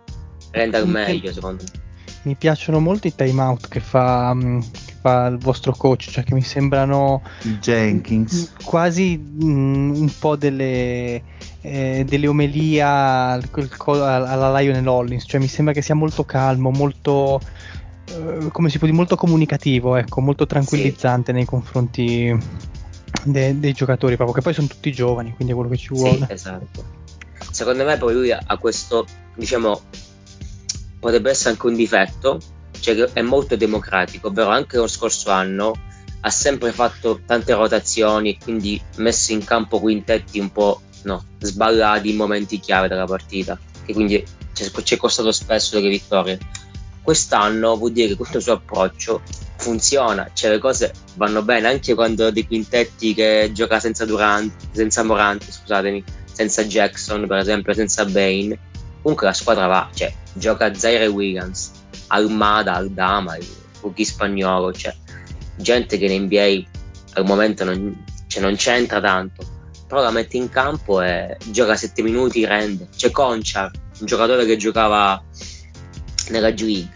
rende, 0.51 0.77
al 0.77 0.89
meglio, 0.89 1.33
secondo 1.33 1.63
me. 1.63 1.85
Mi 2.23 2.35
piacciono 2.35 2.81
molto 2.81 3.07
i 3.07 3.15
timeout 3.15 3.69
che 3.69 3.79
fa, 3.79 4.35
mm, 4.35 4.61
che 4.61 4.95
fa 5.01 5.27
il 5.27 5.39
vostro 5.39 5.73
coach, 5.73 6.11
cioè 6.11 6.25
che 6.25 6.35
mi 6.35 6.43
sembrano 6.43 7.23
Jenkins. 7.61 8.53
quasi 8.65 9.17
mm, 9.17 9.95
un 9.95 10.13
po' 10.19 10.35
delle, 10.35 11.23
eh, 11.61 12.05
delle 12.05 12.27
omelie 12.27 12.83
alla 12.83 14.59
Lionel 14.59 14.89
Hollins, 14.89 15.25
cioè 15.25 15.39
mi 15.39 15.47
sembra 15.47 15.73
che 15.73 15.83
sia 15.83 15.95
molto 15.95 16.25
calmo, 16.25 16.71
molto 16.71 17.41
eh, 18.09 18.49
come 18.53 18.69
si 18.69 18.79
può 18.79 18.87
dire, 18.87 18.99
molto 18.99 19.17
comunicativo, 19.17 19.97
ecco, 19.97 20.21
molto 20.21 20.47
tranquillizzante 20.47 21.33
nei 21.33 21.45
confronti 21.45 22.37
de- 23.25 23.59
dei 23.59 23.73
giocatori, 23.73 24.17
proprio 24.17 24.37
che 24.37 24.43
poi 24.43 24.55
sono 24.55 24.67
tutti 24.67 24.93
giovani, 24.93 25.33
quindi 25.35 25.53
è 25.53 25.57
quello 25.57 25.71
che 25.71 25.77
ci 25.77 25.89
Sì, 25.89 25.95
vuole. 25.95 26.27
esatto. 26.29 26.85
Secondo 27.51 27.85
me 27.85 27.97
poi 27.97 28.15
lui 28.15 28.33
ha 28.33 28.59
questo, 28.59 29.07
diciamo, 29.35 29.81
potrebbe 30.99 31.31
essere 31.31 31.51
anche 31.51 31.67
un 31.67 31.75
difetto, 31.75 32.41
cioè 32.81 32.95
che 32.95 33.09
è 33.13 33.23
molto 33.23 33.57
democratico, 33.57 34.29
ovvero 34.29 34.51
anche 34.51 34.77
lo 34.77 34.87
scorso 34.87 35.31
anno 35.31 35.73
ha 36.21 36.31
sempre 36.31 36.73
fatto 36.73 37.21
tante 37.25 37.55
rotazioni 37.55 38.31
e 38.31 38.39
quindi 38.43 38.81
messo 38.97 39.33
in 39.33 39.45
campo 39.45 39.79
quintetti 39.79 40.41
un 40.41 40.51
po' 40.51 40.81
no, 41.05 41.25
sballati 41.39 42.11
in 42.11 42.17
momenti 42.17 42.59
chiave 42.59 42.89
della 42.89 43.05
partita, 43.05 43.59
che 43.85 43.93
quindi 43.93 44.25
ci 44.53 44.95
è 44.95 44.97
costato 44.97 45.31
spesso 45.31 45.77
delle 45.77 45.89
vittorie. 45.89 46.39
Quest'anno 47.07 47.77
vuol 47.77 47.93
dire 47.93 48.09
che 48.09 48.17
questo 48.17 48.41
suo 48.41 48.55
approccio 48.55 49.23
funziona, 49.59 50.29
cioè 50.33 50.51
le 50.51 50.59
cose 50.59 50.93
vanno 51.15 51.43
bene 51.43 51.69
anche 51.69 51.95
quando 51.95 52.33
dei 52.33 52.45
quintetti 52.45 53.15
che 53.15 53.51
gioca 53.55 53.79
senza 53.79 54.05
Durant, 54.05 54.53
senza 54.73 55.05
Morant, 55.05 55.49
scusatemi, 55.49 56.03
senza 56.33 56.65
Jackson 56.65 57.29
per 57.29 57.39
esempio, 57.39 57.75
senza 57.75 58.05
Bane, 58.07 58.59
comunque 59.03 59.29
la 59.29 59.33
squadra 59.35 59.69
va, 59.69 59.89
cioè 59.95 60.13
gioca 60.33 60.75
Zaire 60.75 61.07
Williams, 61.07 61.71
Almada, 62.09 62.75
Aldama, 62.75 63.37
il 63.37 63.47
rookie 63.83 64.05
spagnolo, 64.05 64.73
cioè 64.73 64.93
gente 65.55 65.99
che 65.99 66.07
in 66.07 66.25
NBA 66.25 66.65
al 67.13 67.25
momento 67.25 67.63
non, 67.63 68.05
cioè, 68.27 68.43
non 68.43 68.57
c'entra 68.57 69.01
tanto, 69.01 69.47
però 69.87 70.03
la 70.03 70.11
mette 70.11 70.39
in 70.39 70.49
campo 70.49 71.01
e 71.01 71.37
gioca 71.53 71.77
7 71.77 72.03
minuti, 72.03 72.45
rende. 72.45 72.89
C'è 72.97 73.13
Conchar, 73.13 73.71
un 74.01 74.07
giocatore 74.07 74.45
che 74.45 74.57
giocava 74.57 75.23
nella 76.31 76.51
G 76.51 76.63
League 76.63 76.96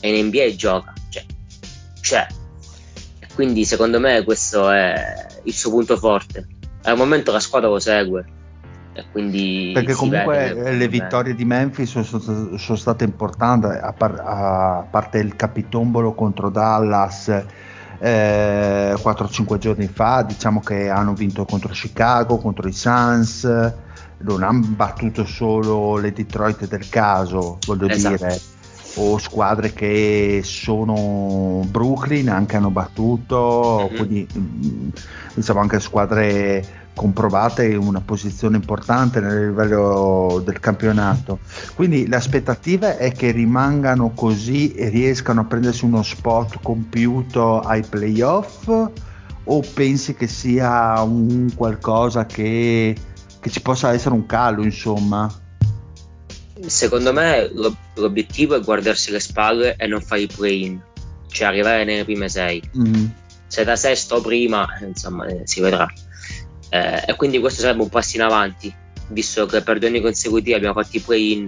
e 0.00 0.16
in 0.18 0.26
NBA 0.26 0.54
gioca, 0.56 0.92
cioè, 1.08 1.24
c'è. 2.00 2.26
Quindi 3.34 3.64
secondo 3.64 4.00
me 4.00 4.22
questo 4.24 4.68
è 4.70 5.26
il 5.44 5.52
suo 5.52 5.70
punto 5.70 5.96
forte. 5.96 6.46
Al 6.82 6.96
momento 6.96 7.30
la 7.32 7.40
squadra 7.40 7.68
lo 7.68 7.78
segue. 7.78 8.24
E 8.94 9.04
quindi 9.12 9.70
Perché 9.72 9.92
comunque 9.92 10.36
vede 10.54 10.62
che- 10.62 10.70
le 10.72 10.88
vittorie 10.88 11.34
di 11.34 11.44
Memphis 11.44 12.00
sono, 12.00 12.20
sono- 12.20 12.56
sono 12.56 12.78
state 12.78 13.04
importanti, 13.04 13.66
a, 13.66 13.92
par- 13.92 14.20
a 14.24 14.86
parte 14.90 15.18
il 15.18 15.36
capitombolo 15.36 16.14
contro 16.14 16.48
Dallas 16.50 17.28
eh, 18.00 18.94
4-5 18.96 19.58
giorni 19.58 19.86
fa, 19.88 20.22
diciamo 20.22 20.60
che 20.60 20.88
hanno 20.88 21.14
vinto 21.14 21.44
contro 21.44 21.70
Chicago, 21.72 22.38
contro 22.38 22.68
i 22.68 22.72
Suns, 22.72 23.44
non 24.18 24.42
hanno 24.42 24.66
battuto 24.68 25.24
solo 25.24 25.96
le 25.96 26.12
Detroit 26.12 26.66
del 26.66 26.88
caso, 26.88 27.58
voglio 27.66 27.88
Esatto. 27.88 28.16
dire, 28.16 28.40
o 29.00 29.18
squadre 29.18 29.72
che 29.72 30.40
sono 30.44 31.62
Brooklyn 31.70 32.28
anche 32.28 32.56
hanno 32.56 32.70
battuto, 32.70 33.88
Mhm. 33.90 33.96
quindi 33.96 34.26
insomma 35.34 35.60
anche 35.60 35.80
squadre 35.80 36.86
comprovate 36.94 37.64
in 37.68 37.78
una 37.78 38.00
posizione 38.00 38.56
importante 38.56 39.20
nel 39.20 39.46
livello 39.48 40.42
del 40.44 40.58
campionato. 40.58 41.38
Quindi 41.76 42.08
l'aspettativa 42.08 42.96
è 42.96 43.12
che 43.12 43.30
rimangano 43.30 44.10
così 44.10 44.72
e 44.74 44.88
riescano 44.88 45.42
a 45.42 45.44
prendersi 45.44 45.84
uno 45.84 46.02
spot 46.02 46.58
compiuto 46.60 47.60
ai 47.60 47.84
playoff 47.88 48.66
o 49.50 49.62
pensi 49.74 50.14
che 50.14 50.26
sia 50.26 51.00
un 51.02 51.48
qualcosa 51.54 52.26
che, 52.26 52.96
che 53.38 53.48
ci 53.48 53.62
possa 53.62 53.92
essere 53.92 54.14
un 54.16 54.26
calo, 54.26 54.64
insomma? 54.64 55.30
Secondo 56.66 57.12
me 57.12 57.50
lo- 57.52 57.76
l'obiettivo 57.94 58.56
è 58.56 58.60
guardarsi 58.60 59.10
le 59.10 59.20
spalle 59.20 59.76
e 59.76 59.86
non 59.86 60.00
fare 60.00 60.22
i 60.22 60.26
play-in, 60.26 60.80
cioè 61.30 61.46
arrivare 61.46 61.84
nelle 61.84 62.04
prime 62.04 62.28
sei. 62.28 62.62
Mm. 62.76 63.06
Se 63.46 63.64
da 63.64 63.76
sesto 63.76 64.16
o 64.16 64.20
prima, 64.20 64.66
insomma, 64.86 65.26
eh, 65.26 65.42
si 65.44 65.60
vedrà. 65.60 65.90
Eh, 66.70 67.04
e 67.06 67.16
quindi 67.16 67.38
questo 67.38 67.62
sarebbe 67.62 67.82
un 67.82 67.88
passo 67.88 68.16
in 68.16 68.22
avanti, 68.22 68.74
visto 69.08 69.46
che 69.46 69.62
per 69.62 69.78
due 69.78 69.88
anni 69.88 70.00
consecutivi 70.00 70.54
abbiamo 70.54 70.80
fatto 70.80 70.96
i 70.96 71.00
play-in, 71.00 71.44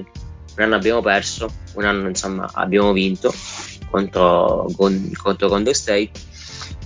un 0.56 0.62
anno 0.62 0.74
abbiamo 0.74 1.02
perso, 1.02 1.48
un 1.74 1.84
anno 1.84 2.08
insomma 2.08 2.48
abbiamo 2.54 2.92
vinto 2.92 3.32
contro, 3.90 4.66
con- 4.76 5.10
contro 5.14 5.48
Golden 5.48 5.74
State. 5.74 6.10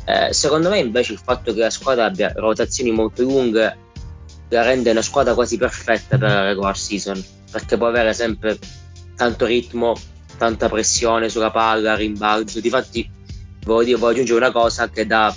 Eh, 0.07 0.33
secondo 0.33 0.69
me 0.69 0.79
invece 0.79 1.13
il 1.13 1.21
fatto 1.23 1.55
che 1.55 1.61
la 1.61 1.71
squadra 1.71 2.05
abbia 2.05 2.33
rotazioni 2.37 2.91
molto 2.91 3.23
lunghe 3.23 3.79
la 4.51 4.63
rende 4.63 4.91
una 4.91 5.01
squadra 5.03 5.35
quasi 5.35 5.57
perfetta 5.57 6.19
per 6.19 6.29
la 6.29 6.45
regular 6.45 6.77
season, 6.77 7.23
perché 7.55 7.77
può 7.77 7.87
avere 7.87 8.13
sempre 8.15 8.59
tanto 9.15 9.45
ritmo, 9.47 9.95
tanta 10.37 10.69
pressione 10.69 11.29
sulla 11.29 11.53
palla, 11.53 11.95
rimbalzo. 11.95 12.59
Difatti, 12.59 13.09
voglio, 13.63 13.85
dire, 13.85 13.97
voglio 13.97 14.15
aggiungere 14.15 14.39
una 14.39 14.51
cosa 14.51 14.91
che 14.91 15.07
da 15.07 15.33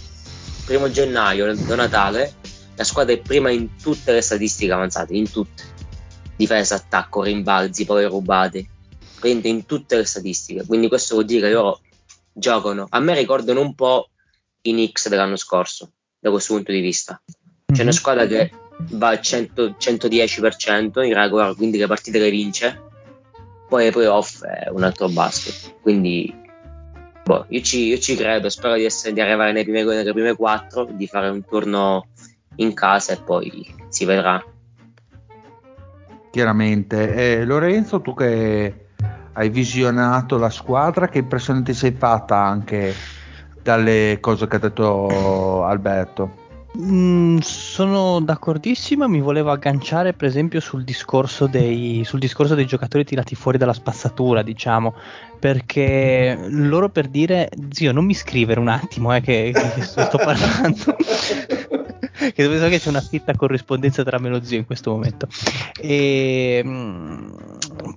primo 0.65 0.89
gennaio, 0.89 1.53
da 1.53 1.75
Natale, 1.75 2.33
la 2.75 2.83
squadra 2.83 3.13
è 3.13 3.19
prima 3.19 3.51
in 3.51 3.75
tutte 3.79 4.13
le 4.13 4.21
statistiche 4.21 4.71
avanzate, 4.71 5.15
in 5.15 5.29
tutte. 5.29 5.61
Difesa, 6.35 6.73
attacco, 6.73 7.21
rimbalzi, 7.21 7.85
poi 7.85 8.05
rubate, 8.05 8.67
prende 9.19 9.47
in 9.49 9.67
tutte 9.67 9.97
le 9.97 10.05
statistiche. 10.05 10.65
Quindi 10.65 10.87
questo 10.87 11.13
vuol 11.13 11.27
dire 11.27 11.49
che 11.49 11.53
loro 11.53 11.81
giocano. 12.33 12.87
A 12.89 12.99
me 12.99 13.13
ricordano 13.13 13.61
un 13.61 13.75
po' 13.75 14.09
i 14.61 14.71
Knicks 14.71 15.07
dell'anno 15.07 15.35
scorso, 15.35 15.91
da 16.17 16.31
questo 16.31 16.55
punto 16.55 16.71
di 16.71 16.81
vista. 16.81 17.21
C'è 17.71 17.83
una 17.83 17.91
squadra 17.91 18.25
che 18.25 18.49
va 18.91 19.09
al 19.09 19.21
100 19.21 19.75
110% 19.79 21.03
in 21.03 21.13
regular, 21.13 21.55
quindi 21.55 21.77
le 21.77 21.87
partite 21.87 22.19
le 22.19 22.29
vince, 22.29 22.81
poi 23.67 23.85
ai 23.85 23.91
playoff 23.91 24.43
è 24.43 24.69
un 24.69 24.83
altro 24.83 25.09
basket. 25.09 25.75
Quindi 25.81 26.33
boh, 27.23 27.45
io, 27.49 27.61
ci, 27.61 27.87
io 27.87 27.97
ci 27.97 28.15
credo, 28.15 28.49
spero 28.49 28.75
di, 28.75 28.85
essere, 28.85 29.13
di 29.13 29.21
arrivare 29.21 29.51
nei 29.51 29.63
prime, 29.63 29.83
nelle 29.83 30.13
prime 30.13 30.35
quattro, 30.35 30.87
di 30.89 31.07
fare 31.07 31.29
un 31.29 31.43
turno 31.43 32.07
in 32.55 32.73
casa 32.73 33.13
e 33.13 33.21
poi 33.21 33.75
si 33.89 34.05
vedrà. 34.05 34.43
Chiaramente. 36.31 37.39
Eh, 37.39 37.45
Lorenzo, 37.45 38.01
tu 38.01 38.13
che 38.13 38.85
hai 39.33 39.49
visionato 39.49 40.37
la 40.37 40.49
squadra, 40.49 41.09
che 41.09 41.19
impressione 41.19 41.61
ti 41.63 41.73
sei 41.73 41.91
fatta 41.91 42.37
anche 42.37 42.93
dalle 43.61 44.17
cose 44.21 44.47
che 44.47 44.55
ha 44.55 44.59
detto 44.59 45.63
Alberto? 45.63 46.45
Mm, 46.79 47.39
sono 47.39 48.19
d'accordissimo, 48.19 49.07
mi 49.07 49.19
volevo 49.19 49.49
agganciare 49.49 50.13
per 50.13 50.27
esempio 50.27 50.59
sul 50.59 50.83
discorso, 50.83 51.47
dei, 51.47 52.03
sul 52.05 52.19
discorso 52.19 52.53
dei 52.53 52.67
giocatori 52.67 53.03
tirati 53.03 53.33
fuori 53.33 53.57
dalla 53.57 53.73
spazzatura, 53.73 54.43
diciamo, 54.43 54.93
perché 55.39 56.37
loro 56.49 56.89
per 56.89 57.07
dire, 57.07 57.49
zio, 57.71 57.91
non 57.91 58.05
mi 58.05 58.13
scrivere 58.13 58.59
un 58.59 58.67
attimo, 58.67 59.15
eh, 59.15 59.21
che, 59.21 59.51
che 59.53 59.81
sto, 59.81 60.19
parlando. 60.23 60.95
che 62.33 62.43
so 62.43 62.67
che 62.67 62.79
c'è 62.79 62.89
una 62.89 63.01
fitta 63.01 63.35
corrispondenza 63.35 64.03
tra 64.03 64.19
me 64.19 64.27
e 64.27 64.31
lo 64.31 64.43
zio 64.43 64.59
in 64.59 64.65
questo 64.67 64.91
momento. 64.91 65.27
E, 65.81 66.61
mm, 66.63 67.29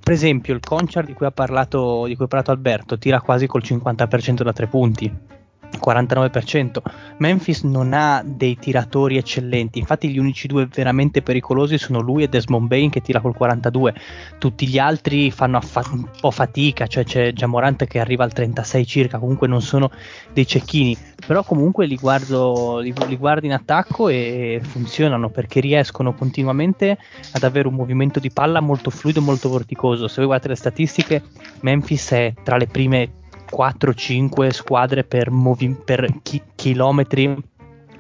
per 0.03 0.15
esempio, 0.15 0.55
il 0.55 0.61
Conchar 0.61 1.05
di 1.05 1.13
cui 1.13 1.27
ha 1.27 1.31
parlato, 1.31 2.07
di 2.07 2.17
cui 2.17 2.25
ha 2.25 2.29
parlato 2.29 2.51
Alberto 2.51 2.97
tira 2.97 3.21
quasi 3.21 3.47
col 3.47 3.63
50% 3.63 4.43
da 4.43 4.53
tre 4.55 4.69
punti. 4.69 5.30
49%. 5.79 6.81
Memphis 7.19 7.63
non 7.63 7.93
ha 7.93 8.23
dei 8.25 8.57
tiratori 8.57 9.17
eccellenti, 9.17 9.79
infatti 9.79 10.09
gli 10.09 10.19
unici 10.19 10.47
due 10.47 10.67
veramente 10.67 11.23
pericolosi 11.23 11.79
sono 11.79 12.01
lui 12.01 12.23
e 12.23 12.29
Desmond 12.29 12.69
Bain 12.69 12.91
che 12.91 13.01
tira 13.01 13.21
col 13.21 13.35
42. 13.35 13.95
Tutti 14.39 14.67
gli 14.67 14.79
altri 14.79 15.31
fanno 15.31 15.59
affa- 15.59 15.85
un 15.93 16.07
po' 16.21 16.31
fatica, 16.31 16.87
cioè 16.87 17.05
c'è 17.05 17.33
Giamorante 17.33 17.87
che 17.87 18.01
arriva 18.01 18.25
al 18.25 18.33
36 18.33 18.87
circa, 18.87 19.19
comunque 19.19 19.47
non 19.47 19.63
sono 19.63 19.91
dei 20.33 20.47
cecchini, 20.47 20.97
però 21.27 21.45
comunque 21.45 21.87
li 21.87 21.97
guardo, 21.97 22.79
li, 22.79 22.93
li 23.07 23.17
guardo 23.17 23.47
in 23.47 23.53
attacco 23.53 24.09
e 24.09 24.61
funzionano 24.63 25.29
perché 25.31 25.61
riescono 25.61 26.15
continuamente 26.15 26.99
ad 27.33 27.43
avere 27.43 27.69
un 27.69 27.75
movimento 27.75 28.19
di 28.19 28.31
palla 28.31 28.61
molto 28.61 28.91
fluido 28.91 29.21
e 29.21 29.23
molto 29.23 29.49
vorticoso. 29.49 30.09
Se 30.09 30.17
voi 30.17 30.27
guardate 30.27 30.49
le 30.49 30.57
statistiche, 30.57 31.23
Memphis 31.61 32.11
è 32.11 32.35
tra 32.43 32.57
le 32.57 32.67
prime 32.67 33.19
4-5 33.51 34.49
squadre 34.51 35.05
per, 35.05 35.31
movi- 35.31 35.77
per 35.85 36.07
chi- 36.23 36.43
chilometri 36.55 37.37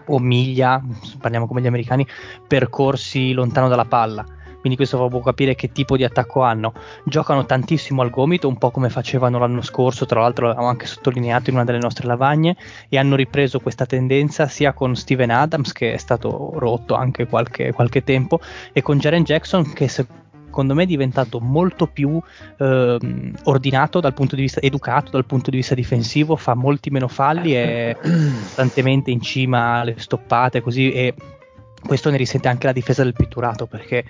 o 0.06 0.18
miglia, 0.18 0.82
parliamo 1.18 1.46
come 1.46 1.60
gli 1.60 1.66
americani, 1.66 2.06
percorsi 2.46 3.32
lontano 3.32 3.68
dalla 3.68 3.84
palla. 3.84 4.24
Quindi 4.60 4.76
questo 4.76 4.98
fa 4.98 5.08
può 5.08 5.20
capire 5.20 5.54
che 5.54 5.72
tipo 5.72 5.96
di 5.96 6.04
attacco 6.04 6.42
hanno. 6.42 6.74
Giocano 7.04 7.46
tantissimo 7.46 8.02
al 8.02 8.10
gomito, 8.10 8.46
un 8.46 8.58
po' 8.58 8.70
come 8.70 8.90
facevano 8.90 9.38
l'anno 9.38 9.62
scorso, 9.62 10.04
tra 10.04 10.20
l'altro 10.20 10.46
l'avevamo 10.46 10.68
anche 10.68 10.86
sottolineato 10.86 11.48
in 11.48 11.56
una 11.56 11.64
delle 11.64 11.78
nostre 11.78 12.06
lavagne, 12.06 12.56
e 12.90 12.98
hanno 12.98 13.16
ripreso 13.16 13.60
questa 13.60 13.86
tendenza 13.86 14.48
sia 14.48 14.74
con 14.74 14.94
Steven 14.94 15.30
Adams, 15.30 15.72
che 15.72 15.94
è 15.94 15.96
stato 15.96 16.52
rotto 16.56 16.94
anche 16.94 17.26
qualche, 17.26 17.72
qualche 17.72 18.04
tempo, 18.04 18.40
e 18.72 18.82
con 18.82 18.98
Jaren 18.98 19.24
Jackson, 19.24 19.72
che 19.72 19.88
secondo 19.88 20.28
me 20.74 20.82
è 20.82 20.86
diventato 20.86 21.40
molto 21.40 21.86
più 21.86 22.20
ehm, 22.58 23.34
ordinato 23.44 24.00
dal 24.00 24.14
punto 24.14 24.36
di 24.36 24.42
vista 24.42 24.60
educato 24.60 25.10
dal 25.12 25.24
punto 25.24 25.50
di 25.50 25.56
vista 25.56 25.74
difensivo 25.74 26.36
fa 26.36 26.54
molti 26.54 26.90
meno 26.90 27.08
falli 27.08 27.54
e 27.54 27.96
costantemente 28.00 29.10
in 29.10 29.20
cima 29.20 29.80
alle 29.80 29.94
stoppate 29.98 30.60
così 30.60 30.92
e 30.92 31.14
questo 31.82 32.10
ne 32.10 32.16
risente 32.18 32.48
anche 32.48 32.66
la 32.66 32.72
difesa 32.72 33.02
del 33.02 33.14
pitturato 33.14 33.66
perché 33.66 34.04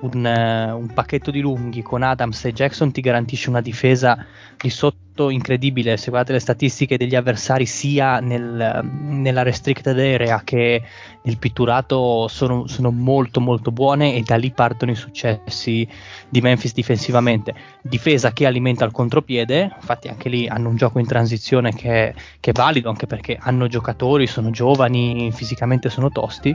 un, 0.00 0.26
eh, 0.26 0.72
un, 0.72 0.86
pacchetto 0.92 1.30
di 1.30 1.40
lunghi 1.40 1.82
con 1.82 2.02
Adams 2.02 2.44
e 2.44 2.52
Jackson 2.52 2.92
ti 2.92 3.00
garantisce 3.00 3.48
una 3.48 3.60
difesa 3.60 4.24
di 4.56 4.70
sotto 4.70 5.30
incredibile. 5.30 5.96
Se 5.96 6.10
guardate 6.10 6.34
le 6.34 6.40
statistiche 6.40 6.96
degli 6.96 7.14
avversari, 7.14 7.66
sia 7.66 8.20
nel, 8.20 8.80
nella 8.84 9.42
restricted 9.42 9.98
area 9.98 10.42
che 10.44 10.82
nel 11.22 11.38
pitturato, 11.38 12.28
sono, 12.28 12.66
sono, 12.66 12.90
molto 12.90 13.40
molto 13.40 13.72
buone 13.72 14.14
e 14.14 14.22
da 14.22 14.36
lì 14.36 14.50
partono 14.50 14.92
i 14.92 14.96
successi 14.96 15.88
di 16.28 16.40
Memphis 16.40 16.74
difensivamente. 16.74 17.54
Difesa 17.82 18.32
che 18.32 18.46
alimenta 18.46 18.84
il 18.84 18.92
contropiede, 18.92 19.72
infatti 19.74 20.08
anche 20.08 20.28
lì 20.28 20.46
hanno 20.46 20.68
un 20.68 20.76
gioco 20.76 20.98
in 20.98 21.06
transizione 21.06 21.74
che, 21.74 22.14
che 22.38 22.50
è 22.50 22.54
valido 22.54 22.90
anche 22.90 23.06
perché 23.06 23.38
hanno 23.40 23.66
giocatori, 23.66 24.26
sono 24.26 24.50
giovani, 24.50 25.32
fisicamente 25.32 25.88
sono 25.88 26.10
tosti 26.10 26.54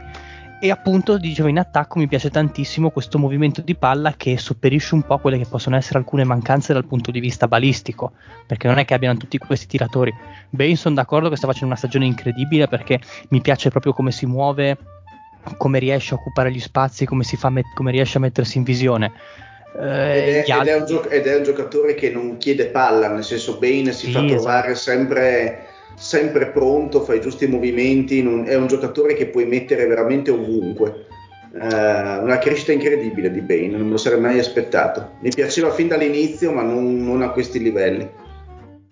e 0.64 0.70
appunto, 0.70 1.18
dicevo, 1.18 1.48
in 1.48 1.58
attacco 1.58 1.98
mi 1.98 2.08
piace 2.08 2.30
tantissimo 2.30 2.92
questo 2.92 3.18
movimento 3.18 3.62
di 3.62 3.74
palla 3.74 4.14
che 4.16 4.38
sopperisce 4.38 4.94
un 4.94 5.02
po' 5.02 5.18
quelle 5.18 5.40
che 5.40 5.48
possono 5.50 5.76
essere 5.76 5.98
alcune 5.98 6.24
mancanze 6.24 6.72
dal 6.72 6.86
punto 6.86 7.10
di 7.10 7.20
vista 7.20 7.48
balistico, 7.48 8.12
perché 8.46 8.68
non 8.68 8.78
è 8.78 8.86
che 8.86 8.94
abbiano 8.94 9.18
tutti 9.18 9.40
questi 9.40 9.66
tiratori. 9.66 10.14
Bane 10.52 10.76
sono 10.76 10.94
d'accordo 10.94 11.30
che 11.30 11.36
sta 11.36 11.48
facendo 11.48 11.70
una 11.70 11.78
stagione 11.78 12.06
incredibile 12.06 12.68
perché 12.68 13.00
mi 13.30 13.42
piace 13.42 13.72
proprio 13.72 13.94
come 13.94 14.12
si 14.12 14.28
muove, 14.28 14.78
come 15.58 15.80
riesce 15.80 16.14
a 16.14 16.18
occupare 16.18 16.52
gli 16.52 16.60
spazi, 16.60 17.08
come, 17.08 17.26
met- 17.50 17.74
come 17.74 17.90
riesce 17.90 18.20
a 18.20 18.22
mettersi 18.22 18.60
in 18.60 18.64
visione. 18.64 19.14
Eh, 19.80 20.44
ed, 20.44 20.46
è, 20.46 20.60
ed, 20.60 20.68
è 20.68 20.84
gioc- 20.84 21.12
ed, 21.12 21.26
è, 21.26 21.38
un 21.38 21.44
giocatore 21.44 21.96
che 21.96 22.12
non 22.12 22.38
chiede 22.38 22.68
palla, 22.68 23.08
nel 23.08 23.24
senso 23.24 23.58
Bane 23.58 23.94
si 23.94 24.06
sì, 24.06 24.12
fa 24.12 24.24
trovare 24.24 24.74
esatto. 24.74 24.92
sempre 24.92 25.70
sempre 26.02 26.48
pronto, 26.48 27.02
fa 27.02 27.14
i 27.14 27.22
giusti 27.22 27.46
movimenti, 27.46 28.24
non, 28.24 28.46
è 28.48 28.56
un 28.56 28.66
giocatore 28.66 29.14
che 29.14 29.28
puoi 29.28 29.46
mettere 29.46 29.86
veramente 29.86 30.32
ovunque. 30.32 31.06
Uh, 31.54 32.24
una 32.24 32.40
crescita 32.40 32.72
incredibile 32.72 33.30
di 33.30 33.42
Bane, 33.42 33.68
non 33.68 33.82
me 33.82 33.92
lo 33.92 33.98
sarei 33.98 34.20
mai 34.20 34.40
aspettato. 34.40 35.12
Mi 35.22 35.30
piaceva 35.30 35.70
fin 35.70 35.90
dall'inizio, 35.90 36.52
ma 36.54 36.64
non, 36.64 37.04
non 37.04 37.22
a 37.22 37.30
questi 37.30 37.60
livelli. 37.60 38.10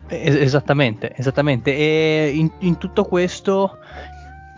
esattamente, 0.07 1.11
esattamente. 1.15 1.75
E 1.75 2.31
in, 2.35 2.51
in, 2.59 2.77
tutto 2.77 3.05
questo 3.05 3.79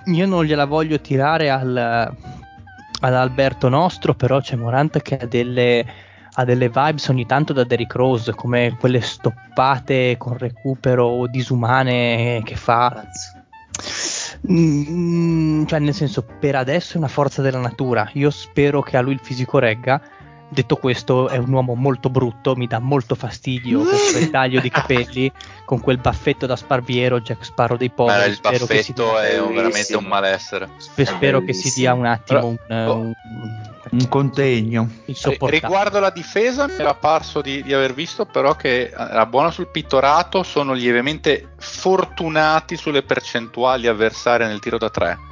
io 0.06 0.26
non 0.26 0.44
gliela 0.44 0.66
voglio 0.66 1.00
tirare 1.00 1.50
al, 1.50 1.78
ad 1.78 3.14
Alberto 3.14 3.70
nostro, 3.70 4.14
però 4.14 4.42
c'è 4.42 4.58
Morant 4.58 5.02
che 5.02 5.18
ha 5.18 5.26
delle 5.26 5.86
ha 6.34 6.46
delle 6.46 6.70
vibes 6.70 7.08
ogni 7.10 7.26
tanto 7.26 7.54
da 7.54 7.64
Derrick 7.64 7.96
Rose, 7.96 8.34
come 8.34 8.76
quelle 8.80 9.02
stoppate 9.02 10.16
con 10.18 10.38
recupero 10.38 11.28
disumane 11.28 12.42
che 12.44 12.56
fa. 12.56 13.04
Mm, 14.50 15.66
cioè, 15.66 15.80
nel 15.80 15.94
senso, 15.94 16.24
per 16.24 16.56
adesso 16.56 16.96
è 16.96 16.98
una 16.98 17.08
forza 17.08 17.42
della 17.42 17.60
natura. 17.60 18.10
Io 18.14 18.30
spero 18.30 18.82
che 18.82 18.98
a 18.98 19.02
lui 19.02 19.14
il 19.14 19.20
fisico 19.22 19.60
regga. 19.60 20.02
Detto 20.54 20.76
questo, 20.76 21.30
è 21.30 21.38
un 21.38 21.50
uomo 21.54 21.76
molto 21.76 22.10
brutto, 22.10 22.58
mi 22.58 22.68
dà 22.68 22.80
molto 22.80 23.16
fastidio 23.16 23.84
con 23.84 23.98
quel 24.12 24.30
taglio 24.32 24.60
di 24.60 24.70
capelli, 24.70 25.32
con 25.64 25.80
quel 25.80 25.98
baffetto 25.98 26.46
da 26.46 26.58
sparviero, 26.58 27.22
Jack 27.22 27.46
Sparrow 27.46 27.78
dei 27.78 27.90
poveri. 27.90 28.32
il 28.32 28.40
baffetto 28.42 29.18
è 29.18 29.40
un, 29.40 29.56
veramente 29.56 29.96
un 29.96 30.04
malessere. 30.04 30.70
spero 30.78 31.42
che 31.42 31.54
si 31.54 31.72
dia 31.74 31.94
un 31.94 32.06
attimo 32.06 32.48
un, 32.48 32.58
un, 32.68 33.14
un 33.92 34.08
contegno. 34.10 34.90
Riguardo 35.40 36.02
la 36.02 36.10
difesa, 36.10 36.68
mi 36.68 36.74
era 36.74 36.96
parso 36.96 37.42
di, 37.42 37.64
di, 37.64 37.74
aver 37.74 37.94
visto 37.94 38.26
però 38.26 38.54
che 38.54 38.90
era 38.90 39.26
buona 39.26 39.52
sul 39.52 39.68
pittorato, 39.68 40.44
sono 40.44 40.74
lievemente 40.74 41.54
fortunati 41.56 42.76
sulle 42.76 43.04
percentuali 43.04 43.88
avversarie 43.88 44.48
nel 44.48 44.60
tiro 44.60 44.78
da 44.78 44.90
tre. 44.90 45.31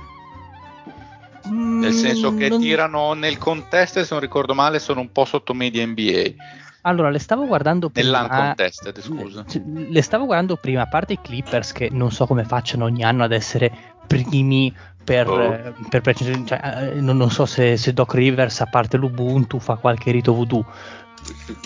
Mm, 1.52 1.80
nel 1.80 1.94
senso 1.94 2.34
che 2.36 2.50
non... 2.50 2.60
tirano 2.60 3.14
nel 3.14 3.38
contest, 3.38 4.02
se 4.02 4.08
non 4.12 4.20
ricordo 4.20 4.54
male, 4.54 4.80
sono 4.80 5.02
un 5.02 5.12
po' 5.12 5.26
sotto 5.26 5.54
media 5.54 5.86
NBA. 5.86 6.34
Allora, 6.82 7.10
le 7.10 7.20
stavo 7.20 7.46
guardando 7.46 7.90
prima. 7.90 8.22
Nell'uncontested, 8.22 9.02
scusa. 9.02 9.46
Le 9.66 10.02
stavo 10.02 10.26
guardando 10.26 10.56
prima, 10.56 10.84
a 10.84 10.88
parte 10.88 11.14
i 11.14 11.20
Clippers 11.22 11.72
che 11.72 11.90
non 11.92 12.12
so 12.12 12.26
come 12.26 12.46
facciano 12.46 12.86
ogni 12.86 13.04
anno 13.04 13.24
ad 13.24 13.32
essere 13.32 13.72
primi 14.08 14.74
per, 15.04 15.28
oh. 15.28 15.76
per, 15.90 16.16
cioè, 16.16 16.92
eh, 16.94 17.02
non, 17.02 17.18
non, 17.18 17.32
so 17.32 17.46
se, 17.46 17.78
se, 17.78 17.94
Doc 17.94 18.14
Rivers, 18.14 18.62
a 18.62 18.68
parte 18.68 18.96
l'Ubuntu, 18.96 19.60
fa 19.60 19.76
qualche 19.76 20.12
rito 20.12 20.34
voodoo. 20.34 20.66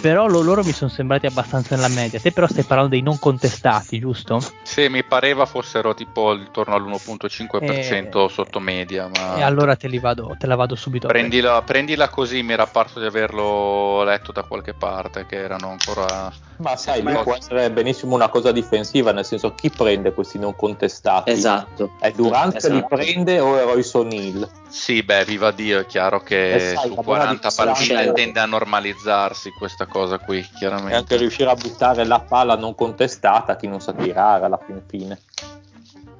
Però 0.01 0.27
lo, 0.27 0.41
loro 0.41 0.63
mi 0.63 0.71
sono 0.71 0.89
sembrati 0.89 1.25
abbastanza 1.25 1.75
nella 1.75 1.87
media. 1.87 2.19
Te 2.19 2.31
però 2.31 2.47
stai 2.47 2.63
parlando 2.63 2.91
dei 2.91 3.01
non 3.01 3.19
contestati, 3.19 3.99
giusto? 3.99 4.41
Sì, 4.63 4.87
mi 4.87 5.03
pareva 5.03 5.45
fossero 5.45 5.93
tipo 5.93 6.33
intorno 6.33 6.75
all'1.5% 6.75 8.25
e... 8.25 8.29
sotto 8.29 8.59
media. 8.59 9.09
Ma... 9.13 9.37
E 9.37 9.41
allora 9.41 9.75
te, 9.75 9.87
vado, 9.99 10.35
te 10.37 10.47
la 10.47 10.55
vado 10.55 10.75
subito. 10.75 11.07
Prendila, 11.07 11.61
prendila, 11.61 12.09
così, 12.09 12.43
mi 12.43 12.53
era 12.53 12.67
parso 12.67 12.99
di 12.99 13.05
averlo 13.05 14.03
letto 14.03 14.31
da 14.31 14.43
qualche 14.43 14.73
parte, 14.73 15.25
che 15.25 15.37
erano 15.37 15.69
ancora... 15.69 16.31
Ma 16.57 16.75
sai, 16.77 17.01
ma 17.01 17.23
può 17.23 17.35
essere 17.35 17.71
benissimo 17.71 18.15
una 18.15 18.29
cosa 18.29 18.51
difensiva, 18.51 19.11
nel 19.11 19.25
senso 19.25 19.53
chi 19.53 19.69
prende 19.69 20.13
questi 20.13 20.37
non 20.37 20.55
contestati? 20.55 21.31
Esatto. 21.31 21.93
È 21.99 22.11
Durant 22.11 22.55
esatto. 22.55 22.73
li 22.73 22.85
prende 22.87 23.39
o 23.39 23.59
Royce 23.63 23.97
O'Neill? 23.97 24.49
Sì, 24.69 25.03
beh, 25.03 25.25
viva 25.25 25.51
Dio, 25.51 25.79
è 25.79 25.85
chiaro 25.85 26.21
che 26.21 26.73
sai, 26.75 26.89
su 26.89 26.95
40 26.95 27.51
partite 27.55 28.13
tende 28.13 28.39
a 28.39 28.45
normalizzarsi 28.45 29.42
questa 29.51 29.85
cosa 29.85 30.17
qui, 30.19 30.45
chiaramente. 30.55 30.93
E 30.93 30.95
anche 30.95 31.17
riuscire 31.17 31.49
a 31.49 31.55
buttare 31.55 32.05
la 32.05 32.19
palla 32.19 32.55
non 32.55 32.75
contestata, 32.75 33.55
chi 33.55 33.67
non 33.67 33.81
sa 33.81 33.93
tirare 33.93 34.45
alla 34.45 34.59
fine 34.63 34.81
fine. 34.87 35.19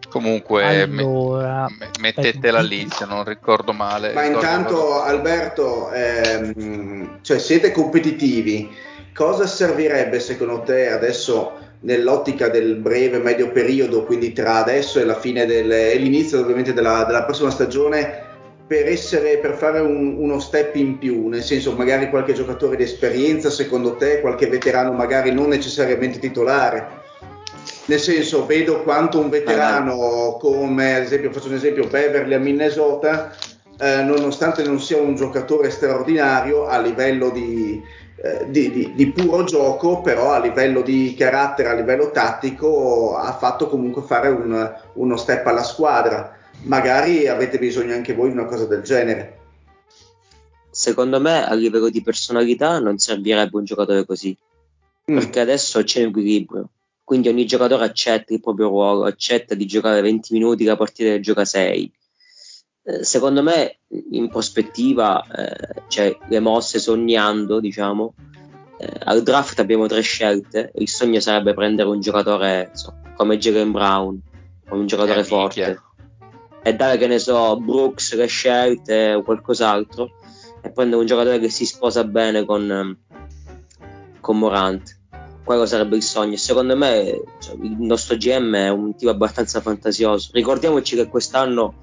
Comunque 0.10 0.84
allora, 0.84 1.68
me, 1.70 1.90
mettetela 2.00 2.60
eh, 2.60 2.64
lì 2.64 2.88
se 2.88 3.06
non 3.06 3.24
ricordo 3.24 3.74
male. 3.74 4.14
Ma 4.14 4.26
intanto 4.26 5.02
Alberto, 5.02 5.92
ehm, 5.92 7.18
cioè 7.22 7.40
siete 7.40 7.72
competitivi, 7.72 8.72
cosa 9.12 9.48
servirebbe 9.48 10.20
secondo 10.20 10.62
te 10.62 10.92
adesso 10.92 11.54
nell'ottica 11.80 12.50
del 12.50 12.76
breve 12.76 13.18
medio 13.18 13.52
periodo, 13.52 14.04
quindi 14.04 14.34
tra 14.34 14.58
adesso 14.58 15.00
e 15.00 15.04
la 15.04 15.20
fine 15.20 15.48
del, 15.48 15.72
e 15.72 15.96
l'inizio 15.96 16.40
ovviamente 16.40 16.74
della, 16.74 17.06
della 17.06 17.24
prossima 17.24 17.50
stagione, 17.50 18.33
per, 18.74 18.88
essere, 18.88 19.38
per 19.38 19.54
fare 19.54 19.80
un, 19.82 20.16
uno 20.18 20.40
step 20.40 20.74
in 20.78 20.98
più, 20.98 21.28
nel 21.28 21.44
senso 21.44 21.74
magari 21.74 22.10
qualche 22.10 22.34
giocatore 22.34 22.76
di 22.76 22.82
esperienza 22.82 23.52
secondo 23.52 23.98
te, 23.98 24.20
qualche 24.20 24.48
veterano 24.48 24.94
magari 24.94 25.32
non 25.32 25.50
necessariamente 25.50 26.18
titolare. 26.18 27.02
Nel 27.86 28.00
senso, 28.00 28.48
vedo 28.48 28.82
quanto 28.82 29.20
un 29.20 29.30
veterano 29.30 30.38
come, 30.40 30.96
ad 30.96 31.04
esempio, 31.04 31.32
faccio 31.32 31.50
un 31.50 31.54
esempio, 31.54 31.86
Beverly 31.86 32.34
a 32.34 32.40
Minnesota, 32.40 33.36
eh, 33.78 34.02
nonostante 34.02 34.64
non 34.64 34.80
sia 34.80 34.98
un 34.98 35.14
giocatore 35.14 35.70
straordinario 35.70 36.66
a 36.66 36.80
livello 36.80 37.30
di, 37.30 37.80
eh, 38.24 38.46
di, 38.48 38.72
di, 38.72 38.94
di, 38.96 39.12
puro 39.12 39.44
gioco, 39.44 40.02
però 40.02 40.32
a 40.32 40.40
livello 40.40 40.82
di 40.82 41.14
carattere, 41.16 41.70
a 41.70 41.74
livello 41.74 42.10
tattico, 42.10 43.18
ha 43.18 43.34
fatto 43.34 43.68
comunque 43.68 44.02
fare 44.02 44.30
un, 44.30 44.74
uno 44.94 45.16
step 45.16 45.46
alla 45.46 45.62
squadra 45.62 46.42
magari 46.64 47.28
avete 47.28 47.58
bisogno 47.58 47.94
anche 47.94 48.14
voi 48.14 48.32
di 48.32 48.38
una 48.38 48.46
cosa 48.46 48.66
del 48.66 48.82
genere. 48.82 49.40
Secondo 50.70 51.20
me 51.20 51.46
a 51.46 51.54
livello 51.54 51.90
di 51.90 52.02
personalità 52.02 52.80
non 52.80 52.98
servirebbe 52.98 53.58
un 53.58 53.64
giocatore 53.64 54.06
così, 54.06 54.36
mm. 55.12 55.18
perché 55.18 55.40
adesso 55.40 55.84
c'è 55.84 56.02
un 56.02 56.10
equilibrio, 56.10 56.70
quindi 57.04 57.28
ogni 57.28 57.46
giocatore 57.46 57.86
accetta 57.86 58.34
il 58.34 58.40
proprio 58.40 58.70
ruolo, 58.70 59.06
accetta 59.06 59.56
di 59.56 59.66
giocare 59.66 60.02
20 60.02 60.34
minuti 60.34 60.64
la 60.64 60.76
partita 60.76 61.14
e 61.14 61.20
gioca 61.20 61.46
6. 61.46 61.92
Eh, 62.86 63.04
secondo 63.04 63.44
me 63.44 63.78
in 64.12 64.30
prospettiva, 64.30 65.24
eh, 65.26 65.84
cioè 65.88 66.18
le 66.28 66.40
mosse 66.40 66.80
sognando, 66.80 67.60
diciamo, 67.60 68.16
eh, 68.80 68.92
al 69.04 69.22
draft 69.22 69.60
abbiamo 69.60 69.86
tre 69.86 70.02
scelte, 70.02 70.72
il 70.76 70.90
sogno 70.90 71.20
sarebbe 71.20 71.54
prendere 71.54 71.88
un 71.88 72.00
giocatore 72.00 72.72
so, 72.74 72.96
come 73.16 73.38
Jalen 73.38 73.72
Brown, 73.72 74.20
un 74.72 74.88
giocatore 74.88 75.20
eh, 75.20 75.24
forte. 75.24 75.66
Minchia 75.66 75.92
e 76.64 76.76
dare 76.76 76.98
che 76.98 77.08
ne 77.08 77.20
so 77.20 77.60
Brooks 77.60 78.16
le 78.16 78.26
scelte 78.26 79.14
o 79.14 79.22
qualcos'altro. 79.22 80.10
E 80.62 80.72
prendere 80.72 81.02
un 81.02 81.06
giocatore 81.06 81.40
che 81.40 81.50
si 81.50 81.66
sposa 81.66 82.06
bene 82.06 82.46
con, 82.46 82.98
con 84.22 84.38
Morant. 84.38 85.02
Quello 85.44 85.66
sarebbe 85.66 85.98
il 85.98 86.04
sogno. 86.04 86.38
Secondo 86.38 86.76
me 86.78 87.22
cioè, 87.40 87.56
il 87.62 87.76
nostro 87.80 88.16
GM 88.16 88.56
è 88.56 88.70
un 88.70 88.96
tipo 88.96 89.12
abbastanza 89.12 89.60
fantasioso. 89.60 90.30
Ricordiamoci 90.32 90.96
che 90.96 91.10
quest'anno 91.10 91.76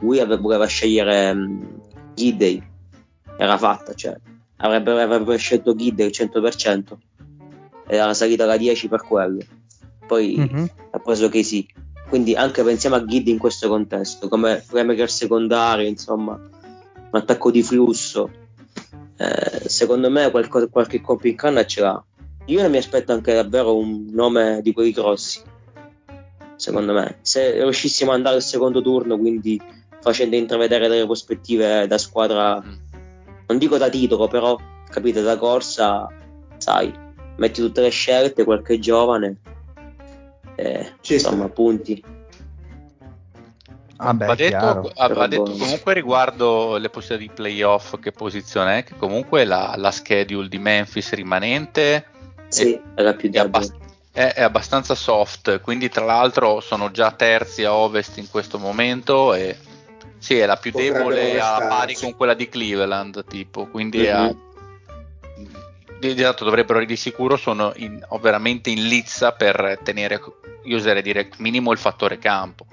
lui 0.00 0.22
voleva 0.40 0.66
scegliere 0.66 1.30
um, 1.30 1.80
Gidey 2.14 2.62
era 3.36 3.56
fatta 3.56 3.94
cioè 3.94 4.14
avrebbe, 4.56 5.00
avrebbe 5.00 5.36
scelto 5.36 5.74
Gidey 5.74 6.06
al 6.06 6.12
100% 6.12 6.82
era 7.86 8.14
salita 8.14 8.46
da 8.46 8.56
10 8.56 8.88
per 8.88 9.02
quello. 9.02 9.40
Poi 10.06 10.36
mm-hmm. 10.38 10.64
ha 10.90 10.98
preso 10.98 11.28
Casey 11.28 11.66
quindi 12.08 12.34
anche 12.34 12.62
pensiamo 12.62 12.96
a 12.96 13.04
Giddy 13.04 13.30
in 13.30 13.38
questo 13.38 13.68
contesto, 13.68 14.28
come 14.28 14.64
playmaker 14.66 15.10
secondario, 15.10 15.86
insomma, 15.86 16.32
un 16.34 17.20
attacco 17.20 17.50
di 17.50 17.62
flusso. 17.62 18.30
Eh, 19.16 19.68
secondo 19.68 20.10
me 20.10 20.30
qualcosa, 20.30 20.66
qualche 20.68 21.00
colpo 21.00 21.28
in 21.28 21.36
canna 21.36 21.64
ce 21.64 21.80
l'ha. 21.80 22.04
Io 22.46 22.60
non 22.60 22.70
mi 22.70 22.76
aspetto 22.76 23.12
anche 23.12 23.32
davvero 23.32 23.76
un 23.76 24.08
nome 24.10 24.60
di 24.62 24.72
quelli 24.72 24.92
grossi. 24.92 25.40
Secondo 26.56 26.92
me, 26.92 27.18
se 27.22 27.52
riuscissimo 27.62 28.10
ad 28.10 28.18
andare 28.18 28.36
al 28.36 28.42
secondo 28.42 28.82
turno, 28.82 29.18
quindi 29.18 29.60
facendo 30.00 30.36
intravedere 30.36 30.88
delle 30.88 31.04
prospettive 31.04 31.86
da 31.86 31.98
squadra, 31.98 32.60
Mm. 32.60 32.72
non 33.48 33.58
dico 33.58 33.76
da 33.78 33.88
titolo, 33.88 34.28
però 34.28 34.56
capite, 34.88 35.22
da 35.22 35.36
corsa, 35.36 36.06
sai, 36.58 36.92
metti 37.36 37.60
tutte 37.60 37.80
le 37.80 37.88
scelte, 37.88 38.44
qualche 38.44 38.78
giovane, 38.78 39.36
eh, 40.56 40.92
insomma, 41.08 41.48
punti. 41.48 42.02
Vabbè, 43.96 44.26
va 44.26 44.34
detto, 44.34 44.90
ha- 44.96 45.08
va 45.08 45.26
detto 45.28 45.42
buono. 45.44 45.58
comunque 45.58 45.94
riguardo 45.94 46.76
le 46.78 46.90
possibilità 46.90 47.32
di 47.32 47.42
playoff 47.42 47.98
che 48.00 48.10
posizione 48.12 48.78
è 48.78 48.84
che 48.84 48.94
comunque 48.96 49.44
la, 49.44 49.74
la 49.76 49.90
schedule 49.92 50.48
di 50.48 50.58
Memphis 50.58 51.12
rimanente 51.12 52.04
Sì, 52.48 52.78
era 52.96 53.14
più 53.14 53.30
è, 53.30 53.38
abbast- 53.38 53.74
è- 54.12 54.32
è 54.34 54.42
abbastanza 54.42 54.94
soft 54.96 55.60
quindi 55.60 55.88
tra 55.88 56.04
l'altro 56.04 56.60
sono 56.60 56.90
già 56.90 57.12
terzi 57.12 57.62
a 57.64 57.72
ovest 57.72 58.18
in 58.18 58.28
questo 58.28 58.58
momento 58.58 59.32
e 59.32 59.56
sì 60.18 60.38
è 60.38 60.44
la 60.46 60.56
più 60.56 60.72
Potrebbero 60.72 61.08
debole 61.10 61.40
a 61.40 61.64
pari 61.68 61.94
con 61.94 62.16
quella 62.16 62.34
di 62.34 62.48
Cleveland 62.48 63.24
tipo 63.26 63.66
quindi 63.68 63.98
Mhm. 63.98 64.04
è- 64.04 64.28
di 64.28 64.34
di 64.34 64.53
esatto 66.10 66.44
dovrebbero 66.44 66.84
di 66.84 66.96
sicuro 66.96 67.36
sono 67.36 67.72
in- 67.76 68.04
veramente 68.20 68.70
in 68.70 68.86
lizza 68.86 69.32
per 69.32 69.78
tenere 69.82 70.20
io 70.64 70.76
oserei 70.76 71.02
dire 71.02 71.28
minimo 71.38 71.72
il 71.72 71.78
fattore 71.78 72.18
campo 72.18 72.66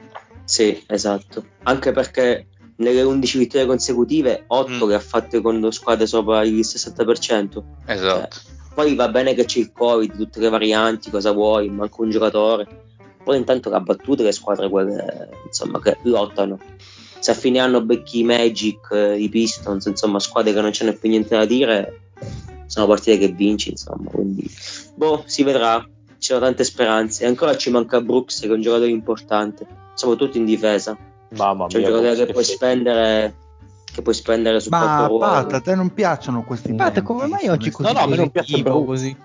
Sì, 0.44 0.84
esatto. 0.88 1.46
Anche 1.64 1.92
perché 1.92 2.48
nelle 2.78 3.04
11 3.04 3.38
vittorie 3.38 3.68
consecutive, 3.68 4.44
8 4.48 4.86
Mm. 4.86 4.90
che 4.90 4.94
ha 4.96 5.00
fatte 5.00 5.40
con 5.42 5.72
squadre 5.72 6.08
sopra 6.08 6.44
il 6.44 6.66
60%. 6.66 7.64
esatto 7.86 8.38
Poi 8.74 8.96
va 8.96 9.08
bene 9.10 9.34
che 9.34 9.46
c'è 9.46 9.60
il 9.60 9.72
Covid, 9.72 10.16
tutte 10.16 10.40
le 10.40 10.50
varianti, 10.50 11.10
cosa 11.12 11.32
vuoi, 11.32 11.70
manca 11.70 12.02
un 12.02 12.10
giocatore. 12.10 12.66
Poi 13.24 13.38
intanto 13.38 13.70
che 13.70 13.76
ha 13.76 13.82
battuto 13.82 14.24
le 14.24 14.32
squadre 14.32 14.68
quelle 14.70 15.30
insomma, 15.46 15.80
che 15.80 15.98
lottano. 16.04 16.58
Se 17.20 17.32
a 17.32 17.36
fine 17.36 17.60
anno 17.60 17.82
becchi 17.82 18.20
i 18.20 18.24
Magic, 18.24 18.90
eh, 18.92 19.20
i 19.20 19.30
Pistons, 19.30 19.86
insomma, 19.86 20.20
squadre 20.20 20.54
che 20.54 20.62
non 20.62 20.72
c'hanno 20.74 20.94
più 20.94 21.08
niente 21.10 21.36
da 21.38 21.46
dire, 21.46 22.00
sono 22.72 22.88
partite 22.88 23.18
che 23.18 23.28
vinci, 23.34 23.72
insomma. 23.72 24.10
Quindi, 24.10 24.50
boh, 24.96 25.24
si 25.26 25.44
vedrà. 25.44 25.86
Ci 26.18 26.28
sono 26.32 26.40
tante 26.40 26.64
speranze. 26.64 27.24
E 27.24 27.28
ancora 27.28 27.58
ci 27.58 27.70
manca 27.70 28.00
Brooks, 28.00 28.40
che 28.42 28.48
è 28.48 28.52
un 28.52 28.62
giocatore 28.62 28.90
importante, 28.92 29.66
soprattutto 29.96 30.38
in 30.38 30.46
difesa. 30.46 30.96
Mamma 31.36 31.68
C'è 31.68 31.78
un 31.78 31.82
mia, 31.82 31.90
giocatore 31.92 32.16
che 32.16 32.26
che 32.28 32.32
puoi 32.32 32.44
fe- 32.46 32.54
spendere, 32.54 33.36
che 33.94 34.02
puoi 34.02 34.14
spendere 34.16 34.60
su 34.62 34.70
Ma. 34.70 35.10
Pat, 35.20 35.54
a 35.54 35.60
te 35.60 35.76
non 35.76 35.94
piacciono 35.94 36.44
questi 36.44 36.74
Pat, 36.74 36.96
nomi, 36.96 37.06
come 37.06 37.26
mai 37.28 37.48
oggi 37.50 37.72
così 37.72 37.92
No, 37.92 38.00
no, 38.00 38.06
a 38.06 38.08
me 38.08 38.16
non 38.16 38.30
piace 38.30 38.62
Brooks. 38.62 38.86
così? 38.86 39.18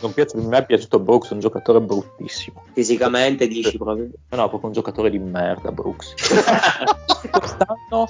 Non 0.00 0.12
piace, 0.14 0.36
a 0.36 0.40
me 0.40 0.58
è 0.58 0.64
piaciuto 0.66 0.98
Brooks, 1.00 1.30
è 1.30 1.32
un 1.34 1.40
giocatore 1.40 1.80
bruttissimo. 1.80 2.64
Fisicamente 2.72 3.46
dici 3.46 3.76
proprio. 3.76 4.08
No, 4.30 4.36
no, 4.36 4.48
proprio 4.48 4.68
un 4.68 4.72
giocatore 4.72 5.10
di 5.10 5.18
merda, 5.18 5.70
Brooks. 5.70 6.14
Quest'anno 7.30 8.06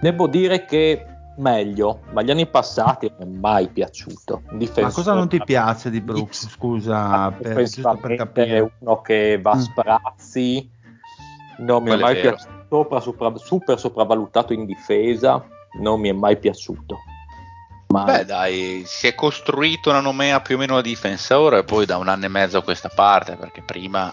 devo 0.00 0.26
dire 0.26 0.64
che 0.64 1.06
meglio, 1.38 2.00
ma 2.12 2.22
gli 2.22 2.30
anni 2.30 2.46
passati 2.46 3.10
non 3.18 3.28
mi 3.28 3.36
è 3.36 3.38
mai 3.38 3.68
piaciuto. 3.68 4.36
Un 4.36 4.42
Ma 4.52 4.56
difensore- 4.58 4.92
cosa 4.92 5.12
non 5.14 5.28
ti 5.28 5.42
piace 5.42 5.90
di 5.90 6.00
Brooks? 6.00 6.48
Scusa, 6.50 7.30
per, 7.30 7.56
giusto 7.56 7.98
per 8.00 8.16
capire. 8.16 8.72
uno 8.80 9.00
che 9.00 9.40
va 9.40 9.52
a 9.52 9.56
Mm. 9.56 9.60
sprazzi, 9.60 10.70
non 11.58 11.82
mi 11.82 11.90
è 11.90 11.92
Quello 11.94 12.06
è 12.08 12.12
mai 12.12 12.20
piaciuto, 12.20 12.64
sopra- 12.68 13.00
sopra- 13.00 13.36
super 13.36 13.78
sopravvalutato 13.78 14.52
in 14.52 14.64
difesa, 14.66 15.44
non 15.80 16.00
mi 16.00 16.08
è 16.08 16.12
mai 16.12 16.38
piaciuto. 16.38 16.98
Mai. 17.88 18.04
Beh, 18.04 18.24
dai, 18.24 18.82
si 18.86 19.06
è 19.06 19.14
costruito 19.14 19.90
una 19.90 20.00
nomea 20.00 20.40
più 20.40 20.54
o 20.56 20.58
meno 20.58 20.78
a 20.78 20.80
difensore 20.82 21.58
e 21.58 21.64
poi 21.64 21.84
da 21.84 21.98
un 21.98 22.08
anno 22.08 22.24
e 22.24 22.28
mezzo 22.28 22.56
a 22.58 22.62
questa 22.62 22.88
parte, 22.94 23.36
perché 23.36 23.60
prima, 23.62 24.10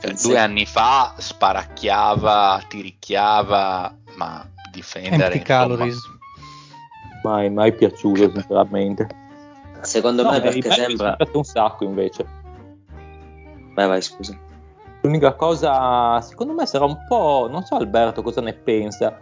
cioè, 0.00 0.16
Sì. 0.16 0.28
due 0.28 0.38
anni 0.38 0.64
fa, 0.64 1.14
sparacchiava, 1.18 2.62
tiricchiava, 2.66 3.94
ma 4.16 4.46
difendere 4.74 5.38
calories. 5.40 5.98
mai, 7.22 7.50
mai 7.50 7.72
piaciuto, 7.72 8.30
sinceramente. 8.30 9.08
Secondo 9.80 10.22
No, 10.22 10.30
me 10.30 10.38
i 10.38 10.40
perché 10.40 10.70
sembra... 10.70 11.16
mi 11.18 11.28
un 11.32 11.44
sacco 11.44 11.84
invece. 11.84 12.26
Vai, 13.74 13.88
vai, 13.88 14.02
scusa. 14.02 14.36
L'unica 15.02 15.34
cosa, 15.34 16.20
secondo 16.22 16.54
me 16.54 16.64
sarà 16.64 16.84
un 16.84 16.96
po', 17.06 17.48
non 17.50 17.62
so 17.64 17.76
Alberto 17.76 18.22
cosa 18.22 18.40
ne 18.40 18.54
pensa, 18.54 19.20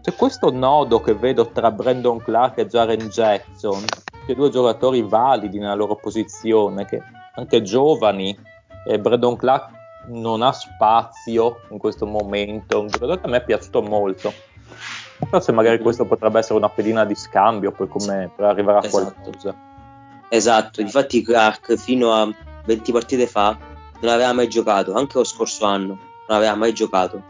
c'è 0.00 0.14
questo 0.14 0.50
nodo 0.50 1.00
che 1.00 1.14
vedo 1.14 1.48
tra 1.50 1.70
Brandon 1.70 2.18
Clark 2.22 2.56
e 2.56 2.66
Jaren 2.66 3.08
Jackson, 3.08 3.84
che 4.24 4.34
due 4.34 4.48
giocatori 4.48 5.02
validi 5.02 5.58
nella 5.58 5.74
loro 5.74 5.96
posizione, 5.96 6.86
che 6.86 7.02
anche 7.34 7.60
giovani, 7.60 8.38
e 8.86 8.98
Brandon 8.98 9.36
Clark 9.36 9.78
non 10.06 10.40
ha 10.40 10.52
spazio 10.52 11.60
in 11.70 11.76
questo 11.76 12.06
momento, 12.06 12.80
un 12.80 12.86
giocatore 12.86 13.20
che 13.20 13.26
a 13.26 13.28
me 13.28 13.36
è 13.36 13.44
piaciuto 13.44 13.82
molto. 13.82 14.32
Forse 15.28 15.52
magari 15.52 15.78
questo 15.80 16.04
potrebbe 16.06 16.38
essere 16.38 16.54
una 16.58 16.68
pedina 16.68 17.04
di 17.04 17.14
scambio 17.14 17.72
poi 17.72 17.88
come 17.88 18.30
per 18.34 18.46
arrivare 18.46 18.78
a 18.78 18.86
Esatto. 18.86 19.14
qualcosa. 19.20 19.54
Esatto, 20.28 20.80
infatti 20.80 21.22
Clark 21.22 21.76
fino 21.76 22.12
a 22.12 22.28
20 22.64 22.92
partite 22.92 23.26
fa 23.26 23.56
non 24.00 24.12
aveva 24.12 24.32
mai 24.32 24.48
giocato, 24.48 24.94
anche 24.94 25.18
lo 25.18 25.24
scorso 25.24 25.64
anno 25.66 25.98
non 26.28 26.36
aveva 26.38 26.54
mai 26.54 26.72
giocato, 26.72 27.22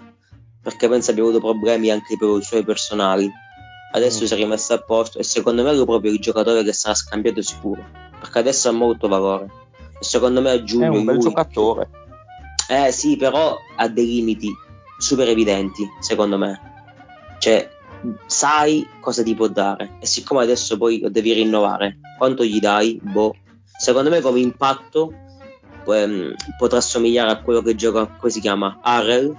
perché 0.62 0.88
penso 0.88 1.10
abbia 1.10 1.22
avuto 1.24 1.40
problemi 1.40 1.90
anche 1.90 2.16
per 2.16 2.28
i 2.28 2.42
suoi 2.42 2.62
personali. 2.64 3.30
Adesso 3.92 4.22
Mm. 4.22 4.26
si 4.26 4.34
è 4.34 4.36
rimesso 4.36 4.72
a 4.74 4.78
posto 4.78 5.18
e 5.18 5.24
secondo 5.24 5.62
me 5.64 5.72
è 5.72 5.84
proprio 5.84 6.12
il 6.12 6.20
giocatore 6.20 6.62
che 6.62 6.72
sarà 6.72 6.94
scambiato 6.94 7.42
sicuro, 7.42 7.82
perché 8.20 8.38
adesso 8.38 8.68
ha 8.68 8.72
molto 8.72 9.08
valore. 9.08 9.46
E 9.98 10.04
secondo 10.04 10.40
me 10.40 10.50
a 10.50 10.54
È 10.54 10.62
giugno 10.62 10.92
un 10.92 11.04
bel 11.04 11.14
lui- 11.16 11.24
giocatore. 11.24 11.88
Eh 12.68 12.92
sì, 12.92 13.16
però 13.16 13.56
ha 13.76 13.88
dei 13.88 14.06
limiti 14.06 14.48
super 14.98 15.26
evidenti, 15.28 15.88
secondo 16.00 16.38
me. 16.38 16.60
Cioè, 17.38 17.68
sai 18.26 18.86
cosa 19.00 19.22
ti 19.22 19.34
può 19.34 19.48
dare. 19.48 19.96
E 20.00 20.06
siccome 20.06 20.42
adesso 20.42 20.76
poi 20.76 21.00
lo 21.00 21.08
devi 21.10 21.32
rinnovare, 21.32 21.98
quanto 22.18 22.44
gli 22.44 22.58
dai? 22.60 22.98
Boh. 23.02 23.34
Secondo 23.78 24.10
me 24.10 24.20
come 24.20 24.40
impatto 24.40 25.12
ehm, 25.86 26.34
potrà 26.58 26.80
somigliare 26.80 27.30
a 27.30 27.40
quello 27.40 27.62
che 27.62 27.74
gioca, 27.74 28.06
come 28.06 28.30
si 28.30 28.40
chiama? 28.40 28.78
Harrell, 28.82 29.34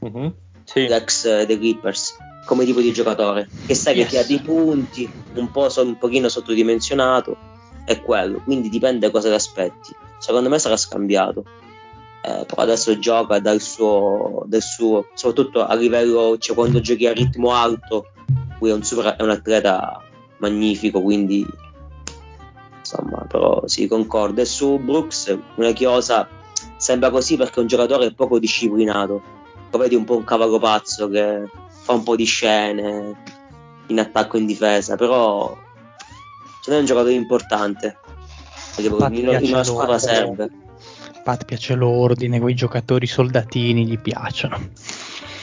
Mhm. 0.00 0.34
Sì. 0.64 0.86
l'ex 0.86 1.24
eh, 1.24 1.46
dei 1.46 1.58
Clippers, 1.58 2.16
come 2.46 2.64
tipo 2.64 2.80
di 2.80 2.92
giocatore. 2.92 3.48
Che 3.66 3.74
sai 3.74 3.94
che 3.94 4.00
Yes. 4.00 4.08
ti 4.10 4.16
ha 4.18 4.24
dei 4.24 4.40
punti, 4.40 5.10
un 5.34 5.50
po' 5.50 5.68
so- 5.68 5.82
un 5.82 5.96
pochino 5.98 6.28
sottodimensionato, 6.28 7.36
è 7.84 8.00
quello. 8.00 8.40
Quindi 8.44 8.68
dipende 8.68 9.10
cosa 9.10 9.28
ti 9.28 9.34
aspetti. 9.34 9.92
Secondo 10.18 10.48
me 10.48 10.58
sarà 10.58 10.76
scambiato. 10.76 11.44
Eh, 12.22 12.44
però 12.46 12.62
adesso 12.62 12.98
gioca 12.98 13.38
dal 13.38 13.60
suo, 13.60 14.42
del 14.46 14.62
suo, 14.62 15.08
soprattutto 15.14 15.64
a 15.64 15.74
livello, 15.74 16.36
cioè 16.38 16.54
quando 16.54 16.80
giochi 16.80 17.06
a 17.06 17.12
ritmo 17.12 17.52
alto, 17.52 18.10
lui 18.58 18.70
è 18.70 18.74
un, 18.74 18.82
super, 18.82 19.16
è 19.16 19.22
un 19.22 19.30
atleta 19.30 20.02
magnifico, 20.38 21.00
quindi 21.00 21.46
insomma, 22.78 23.24
però 23.26 23.62
sì, 23.66 23.86
concordo. 23.86 24.40
E 24.40 24.44
su 24.44 24.78
Brooks, 24.78 25.36
una 25.56 25.72
chiosa, 25.72 26.28
sembra 26.76 27.10
così 27.10 27.36
perché 27.36 27.56
è 27.56 27.60
un 27.60 27.68
giocatore 27.68 28.12
poco 28.12 28.38
disciplinato. 28.38 29.22
Lo 29.70 29.78
vedi 29.78 29.94
un 29.94 30.04
po' 30.04 30.16
un 30.16 30.24
cavallo 30.24 30.58
pazzo 30.58 31.08
che 31.08 31.48
fa 31.68 31.92
un 31.92 32.02
po' 32.02 32.16
di 32.16 32.24
scene 32.24 33.16
in 33.86 33.98
attacco 33.98 34.36
e 34.36 34.40
in 34.40 34.46
difesa, 34.46 34.96
però 34.96 35.56
me 36.66 36.76
è 36.76 36.78
un 36.78 36.84
giocatore 36.84 37.14
importante. 37.14 37.98
Perché 38.74 38.90
Infatti 38.90 39.20
in, 39.20 39.38
in 39.40 39.52
una 39.52 39.64
squadra 39.64 39.98
serve. 39.98 40.50
Pat 41.30 41.44
piace 41.44 41.76
l'ordine, 41.76 42.40
quei 42.40 42.54
giocatori 42.54 43.06
soldatini 43.06 43.86
gli 43.86 43.96
piacciono. 44.00 44.58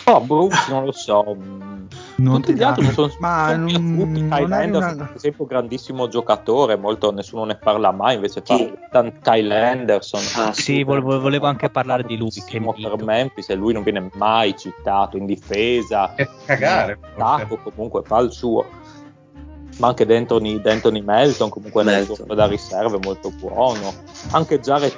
Oh, 0.03 0.19
Brooks 0.19 0.67
non 0.67 0.83
lo 0.83 0.91
so. 0.91 1.23
mm, 1.37 1.85
Non 2.17 2.41
Tutti 2.41 2.51
ti 2.53 2.59
dà- 2.59 2.75
mi 2.77 2.91
sono, 2.91 3.09
ma 3.19 3.47
sono 3.51 3.69
non- 3.69 4.27
non 4.27 4.51
Anderson, 4.51 4.93
una- 4.95 5.05
per 5.05 5.15
esempio, 5.15 5.45
grandissimo 5.45 6.09
giocatore, 6.09 6.75
molto, 6.75 7.13
nessuno 7.13 7.45
ne 7.45 7.55
parla 7.55 7.91
mai, 7.91 8.15
invece 8.15 8.41
tan- 8.41 9.13
Kyle 9.21 9.55
Anderson. 9.55 10.21
Ah, 10.35 10.51
Sì, 10.53 10.83
volevo, 10.83 11.21
volevo 11.21 11.45
anche 11.45 11.69
parlare 11.69 12.03
di 12.03 12.17
lui. 12.17 12.31
Che 12.31 12.59
per 12.59 13.01
Memphis 13.05 13.47
e 13.49 13.55
lui 13.55 13.71
non 13.71 13.83
viene 13.83 14.09
mai 14.15 14.57
citato 14.57 15.15
in 15.15 15.25
difesa. 15.25 16.15
È 16.15 16.27
cagare. 16.45 16.99
attacco 17.15 17.57
comunque 17.63 18.01
fa 18.03 18.19
il 18.19 18.31
suo. 18.33 18.65
Ma 19.77 19.87
anche 19.89 20.05
D'Anthony, 20.05 20.59
D'Anthony 20.59 21.01
Melton 21.01 21.49
comunque 21.49 21.83
nel 21.83 21.97
Melton. 21.97 22.15
suo 22.25 22.33
da 22.33 22.47
riserva 22.47 22.95
è 22.97 22.99
molto 23.03 23.29
buono. 23.29 23.93
Anche 24.31 24.59
Jared 24.59 24.91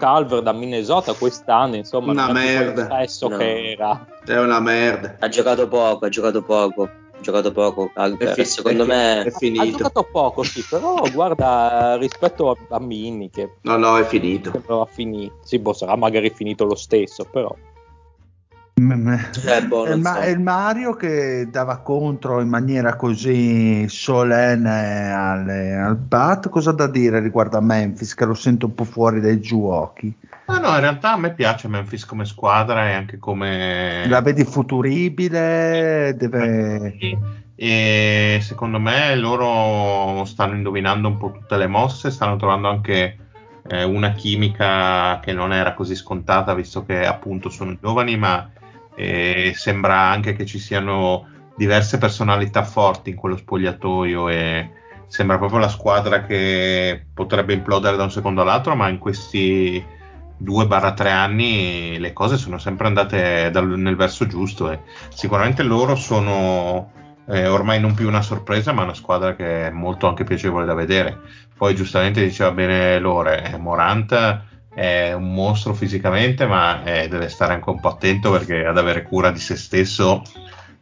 Calver 0.00 0.40
da 0.42 0.52
Minnesota 0.52 1.12
quest'anno, 1.12 1.76
insomma, 1.76 2.12
Una 2.12 2.32
merda. 2.32 2.88
No. 3.20 3.36
che 3.36 3.70
era. 3.72 4.06
È 4.24 4.36
una 4.38 4.58
merda. 4.60 5.16
Ha 5.20 5.28
giocato 5.28 5.68
poco, 5.68 6.06
ha 6.06 6.08
giocato 6.08 6.42
poco. 6.42 6.82
Ha 6.84 7.20
giocato 7.20 7.52
poco. 7.52 7.90
Calver. 7.92 8.28
È 8.30 8.32
fi- 8.32 8.44
secondo 8.46 8.84
è- 8.84 8.86
me 8.86 9.22
è 9.24 9.26
Ha 9.28 9.30
finito. 9.30 9.76
giocato 9.76 10.08
poco, 10.10 10.42
sì, 10.42 10.64
però 10.68 11.02
guarda 11.12 11.96
rispetto 11.96 12.50
a, 12.50 12.56
a 12.70 12.80
Mini 12.80 13.28
che 13.30 13.56
No, 13.60 13.76
no, 13.76 13.98
è 13.98 14.04
finito. 14.04 14.50
sembrava 14.50 14.86
finito. 14.86 15.34
Sì, 15.44 15.58
boh, 15.58 15.74
sarà 15.74 15.94
magari 15.96 16.30
finito 16.30 16.64
lo 16.64 16.74
stesso, 16.76 17.24
però. 17.30 17.54
È 18.74 18.82
È, 18.82 19.62
buono, 19.66 19.92
il 19.92 20.00
Ma- 20.00 20.20
è 20.20 20.28
il 20.28 20.40
Mario 20.40 20.94
che 20.94 21.48
dava 21.50 21.78
contro 21.78 22.40
in 22.40 22.48
maniera 22.48 22.96
così 22.96 23.86
solenne 23.88 25.12
alle- 25.12 25.76
al 25.76 25.96
Bat. 25.96 26.48
Cosa 26.48 26.72
da 26.72 26.86
dire 26.86 27.20
riguardo 27.20 27.58
a 27.58 27.60
Memphis? 27.60 28.14
Che 28.14 28.24
lo 28.24 28.34
sento 28.34 28.66
un 28.66 28.74
po' 28.74 28.84
fuori 28.84 29.20
dai 29.20 29.40
giochi. 29.40 30.14
Ma 30.46 30.58
no, 30.58 30.68
in 30.68 30.80
realtà 30.80 31.12
a 31.12 31.16
me 31.18 31.32
piace 31.34 31.68
Memphis 31.68 32.04
come 32.04 32.24
squadra 32.24 32.88
e 32.88 32.92
anche 32.94 33.18
come... 33.18 34.04
La 34.08 34.20
vedi 34.20 34.44
futuribile? 34.44 36.14
Deve... 36.16 36.96
E 37.54 38.38
secondo 38.40 38.80
me 38.80 39.14
loro 39.16 40.24
stanno 40.24 40.54
indovinando 40.54 41.08
un 41.08 41.18
po' 41.18 41.30
tutte 41.30 41.58
le 41.58 41.66
mosse, 41.66 42.10
stanno 42.10 42.36
trovando 42.36 42.70
anche 42.70 43.16
eh, 43.68 43.84
una 43.84 44.12
chimica 44.12 45.20
che 45.20 45.34
non 45.34 45.52
era 45.52 45.74
così 45.74 45.94
scontata, 45.94 46.54
visto 46.54 46.84
che 46.86 47.04
appunto 47.06 47.50
sono 47.50 47.76
giovani, 47.78 48.16
ma 48.16 48.50
eh, 48.94 49.52
sembra 49.54 49.98
anche 49.98 50.34
che 50.34 50.46
ci 50.46 50.58
siano 50.58 51.28
diverse 51.56 51.98
personalità 51.98 52.62
forti 52.64 53.10
in 53.10 53.16
quello 53.16 53.36
spogliatoio 53.36 54.28
e 54.28 54.70
sembra 55.06 55.38
proprio 55.38 55.58
la 55.58 55.68
squadra 55.68 56.24
che 56.24 57.04
potrebbe 57.12 57.52
implodere 57.52 57.96
da 57.96 58.04
un 58.04 58.10
secondo 58.10 58.42
all'altro, 58.42 58.74
ma 58.74 58.88
in 58.88 58.98
questi 58.98 59.84
2-3 60.42 61.10
anni 61.10 61.98
le 61.98 62.12
cose 62.12 62.36
sono 62.36 62.58
sempre 62.58 62.86
andate 62.86 63.50
dal- 63.50 63.78
nel 63.78 63.96
verso 63.96 64.26
giusto 64.26 64.70
e 64.70 64.80
sicuramente 65.08 65.62
loro 65.62 65.96
sono 65.96 66.92
eh, 67.26 67.46
ormai 67.46 67.78
non 67.80 67.94
più 67.94 68.08
una 68.08 68.22
sorpresa, 68.22 68.72
ma 68.72 68.82
una 68.82 68.94
squadra 68.94 69.36
che 69.36 69.66
è 69.66 69.70
molto 69.70 70.08
anche 70.08 70.24
piacevole 70.24 70.64
da 70.66 70.74
vedere. 70.74 71.18
Poi 71.56 71.74
giustamente 71.74 72.22
diceva 72.22 72.50
bene 72.52 72.98
Lore, 72.98 73.52
eh, 73.52 73.56
Morant 73.56 74.48
è 74.72 75.12
un 75.12 75.32
mostro 75.32 75.74
fisicamente, 75.74 76.46
ma 76.46 76.82
eh, 76.84 77.08
deve 77.08 77.28
stare 77.28 77.54
anche 77.54 77.70
un 77.70 77.80
po' 77.80 77.88
attento 77.88 78.30
perché 78.30 78.64
ad 78.64 78.78
avere 78.78 79.02
cura 79.02 79.30
di 79.30 79.40
se 79.40 79.56
stesso, 79.56 80.22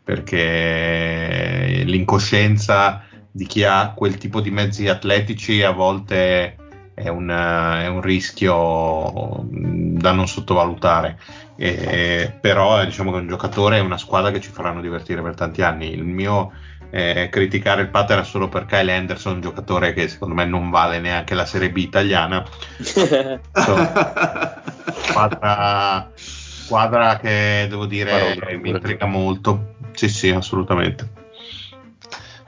perché 0.02 1.82
l'incoscienza 1.84 3.02
di 3.30 3.46
chi 3.46 3.64
ha 3.64 3.92
quel 3.94 4.18
tipo 4.18 4.40
di 4.40 4.50
mezzi 4.50 4.88
atletici 4.88 5.62
a 5.62 5.70
volte 5.70 6.56
è 6.94 7.08
un, 7.08 7.28
è 7.28 7.86
un 7.86 8.00
rischio 8.00 9.46
da 9.50 10.12
non 10.12 10.26
sottovalutare. 10.26 11.18
Eh, 11.56 12.32
però 12.40 12.84
diciamo 12.84 13.10
che 13.10 13.18
un 13.18 13.28
giocatore 13.28 13.78
e 13.78 13.80
una 13.80 13.98
squadra 13.98 14.30
che 14.30 14.40
ci 14.40 14.50
faranno 14.50 14.80
divertire 14.80 15.22
per 15.22 15.34
tanti 15.34 15.62
anni. 15.62 15.92
Il 15.92 16.04
mio 16.04 16.52
eh, 16.90 17.28
criticare 17.30 17.82
il 17.82 17.88
Pat 17.88 18.10
era 18.10 18.22
solo 18.22 18.48
per 18.48 18.64
Kyle 18.66 18.92
Anderson, 18.92 19.34
un 19.34 19.40
giocatore 19.40 19.92
che 19.92 20.08
secondo 20.08 20.34
me 20.34 20.44
non 20.44 20.70
vale 20.70 20.98
neanche 21.00 21.34
la 21.34 21.44
Serie 21.44 21.70
B 21.70 21.76
italiana. 21.78 22.44
Squadra, 24.88 26.10
squadra 26.14 27.18
che 27.18 27.66
devo 27.68 27.86
dire 27.86 28.10
Parola, 28.10 28.58
mi 28.58 28.70
intriga 28.70 29.06
molto. 29.06 29.74
Sì, 29.92 30.08
sì, 30.08 30.30
assolutamente. 30.30 31.16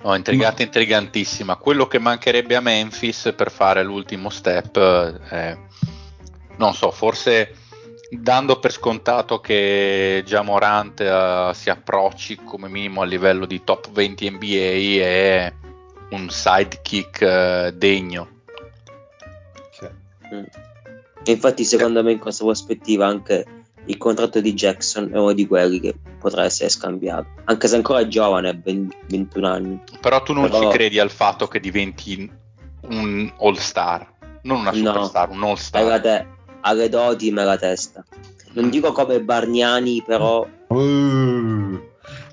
No, 0.03 0.15
intrigante, 0.15 0.62
intrigantissima. 0.62 1.57
Quello 1.57 1.87
che 1.87 1.99
mancherebbe 1.99 2.57
a 2.57 2.61
Memphis 2.61 3.35
per 3.37 3.51
fare 3.51 3.83
l'ultimo 3.83 4.31
step 4.31 4.77
eh, 4.77 5.29
è, 5.29 5.59
non 6.57 6.73
so, 6.75 6.91
forse 6.91 7.55
dando 8.11 8.59
per 8.59 8.73
scontato 8.73 9.41
che 9.41 10.23
già 10.27 10.43
Morant 10.43 11.01
eh, 11.01 11.51
si 11.55 11.70
approcci 11.70 12.37
come 12.45 12.69
minimo 12.69 13.03
a 13.03 13.05
livello 13.05 13.47
di 13.47 13.62
top 13.65 13.91
20 13.91 14.31
NBA 14.31 14.47
è 15.05 15.53
un 16.11 16.28
sidekick 16.28 17.20
eh, 17.23 17.73
degno. 17.77 18.28
Mm. 20.35 20.45
E 21.24 21.32
infatti, 21.32 21.65
secondo 21.65 22.03
me, 22.03 22.12
in 22.12 22.19
questa 22.19 22.45
prospettiva, 22.45 23.07
anche 23.07 23.45
il 23.85 23.97
contratto 23.97 24.41
di 24.41 24.55
Jackson 24.55 25.11
è 25.12 25.19
uno 25.19 25.32
di 25.32 25.47
quelli 25.47 25.81
che 25.81 25.95
potrà 26.19 26.45
essere 26.45 26.69
scambiato. 26.69 27.27
Anche 27.45 27.69
se 27.69 27.77
ancora 27.77 28.01
è 28.01 28.07
giovane, 28.09 28.49
ha 28.49 28.55
20 28.57 28.97
21 29.09 29.47
anni. 29.49 29.81
Però 30.01 30.23
tu 30.23 30.32
non 30.32 30.49
Però- 30.49 30.70
ci 30.70 30.77
credi 30.77 30.99
al 30.99 31.11
fatto 31.11 31.47
che 31.47 31.61
diventi 31.61 32.31
un 32.82 33.32
all-star, 33.41 34.09
non 34.43 34.61
una 34.61 34.70
No. 34.70 34.77
superstar, 34.77 35.31
un 35.31 35.43
Hai 35.43 35.49
all-star. 35.51 35.85
la 35.85 35.99
te- 36.61 36.69
ha 36.69 36.73
le 36.73 36.89
doti, 36.89 37.31
ma 37.31 37.45
la 37.45 37.57
testa. 37.57 38.05
Non 38.53 38.70
dico 38.70 38.93
come 38.93 39.20
Bargnani, 39.20 40.03
però, 40.05 40.47
Uh, 40.69 41.81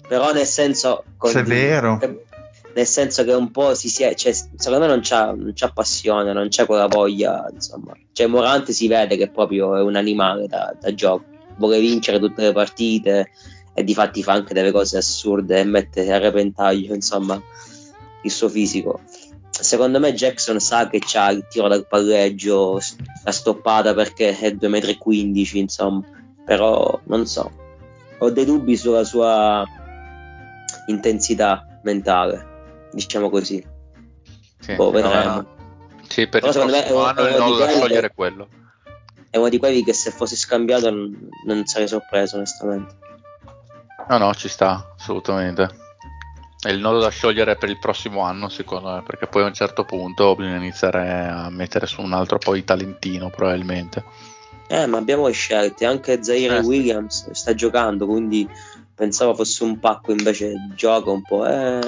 però 0.08 0.32
nel 0.32 0.46
senso. 0.46 1.04
Severo. 1.24 2.00
Nel 2.74 2.86
senso 2.86 3.24
che 3.24 3.34
un 3.34 3.50
po' 3.50 3.74
si 3.74 3.90
sia. 3.90 4.14
Cioè, 4.14 4.32
secondo 4.34 4.80
me 4.80 4.88
non 4.88 5.00
c'ha, 5.02 5.32
non 5.32 5.52
c'ha 5.56 5.70
passione, 5.70 6.34
non 6.34 6.48
c'è 6.50 6.66
quella 6.66 6.88
voglia. 6.88 7.50
Insomma, 7.52 7.94
cioè, 8.14 8.28
Morante 8.28 8.74
si 8.74 8.88
vede 8.88 9.18
che 9.18 9.30
proprio 9.30 9.76
è 9.76 9.82
un 9.82 9.96
animale 9.96 10.48
da, 10.48 10.76
da 10.80 10.94
gioco. 10.94 11.24
Vuole 11.58 11.80
vincere 11.80 12.20
tutte 12.20 12.44
le 12.44 12.52
partite 12.52 13.32
e 13.74 13.84
di 13.84 13.96
fatti 13.96 14.22
fa 14.22 14.34
anche 14.34 14.54
delle 14.54 14.72
cose 14.72 14.98
assurde 14.98 15.60
e 15.60 15.64
mette 15.64 16.12
a 16.12 16.20
repentaglio, 16.20 16.94
insomma, 16.94 17.42
il 18.22 18.32
suo 18.32 18.50
fisico. 18.50 19.00
Secondo 19.60 20.00
me 20.00 20.14
Jackson 20.14 20.60
sa 20.60 20.88
che 20.88 21.00
c'ha 21.04 21.30
il 21.32 21.46
tiro 21.50 21.68
dal 21.68 21.88
palleggio, 21.88 22.80
la 23.24 23.32
stoppata 23.32 23.94
perché 23.94 24.38
è 24.38 24.52
2,15 24.52 25.54
m, 25.54 25.58
insomma, 25.58 26.04
però 26.46 27.00
non 27.06 27.26
so. 27.26 27.52
Ho 28.20 28.30
dei 28.30 28.46
dubbi 28.46 28.76
sulla 28.78 29.04
sua 29.04 29.64
intensità 30.88 31.80
mentale, 31.84 32.88
diciamo 32.92 33.30
così. 33.30 33.64
Sì, 34.60 34.74
Boh, 34.76 34.92
vedremo. 34.92 35.46
sì, 36.08 36.28
per 36.28 36.42
Però 36.42 36.48
il 36.48 36.54
secondo 36.54 36.74
me 36.76 36.80
prossimo 36.84 37.04
anno 37.06 37.26
è 37.26 37.36
quelli- 37.36 37.78
sciogliere 37.78 38.08
è 38.08 38.14
quello. 38.14 38.48
È 39.30 39.38
uno 39.38 39.50
di 39.50 39.58
quelli 39.60 39.84
che 39.84 39.94
se 39.94 40.10
fosse 40.12 40.36
scambiato 40.36 40.90
non, 40.90 41.30
non 41.46 41.66
sarei 41.66 41.88
sorpreso, 41.88 42.38
onestamente. 42.38 42.96
No, 44.08 44.18
no, 44.18 44.34
ci 44.34 44.48
sta, 44.48 44.94
assolutamente. 44.98 45.68
È 46.68 46.72
il 46.72 46.80
nodo 46.80 47.00
da 47.00 47.08
sciogliere 47.08 47.56
per 47.56 47.70
il 47.70 47.80
prossimo 47.80 48.24
anno, 48.24 48.50
secondo 48.50 48.92
me, 48.94 49.02
perché 49.02 49.26
poi 49.28 49.44
a 49.44 49.46
un 49.46 49.54
certo 49.54 49.86
punto 49.86 50.36
bisogna 50.36 50.58
iniziare 50.58 51.30
a 51.30 51.50
mettere 51.50 51.86
su 51.86 52.02
un 52.02 52.12
altro 52.12 52.40
po' 52.40 52.56
di 52.56 52.66
talentino, 52.66 53.30
probabilmente. 53.30 54.04
Eh, 54.68 54.86
ma 54.86 54.98
abbiamo 54.98 55.30
scelte, 55.30 55.86
anche 55.86 56.22
Zaire 56.22 56.58
Eh. 56.58 56.60
Williams 56.60 57.32
sta 57.32 57.56
giocando, 57.56 58.06
quindi 58.06 58.46
pensavo 58.94 59.34
fosse 59.34 59.64
un 59.64 59.80
pacco, 59.80 60.12
invece 60.12 60.56
gioca 60.76 61.10
un 61.10 61.22
po'. 61.22 61.48
Eh, 61.48 61.80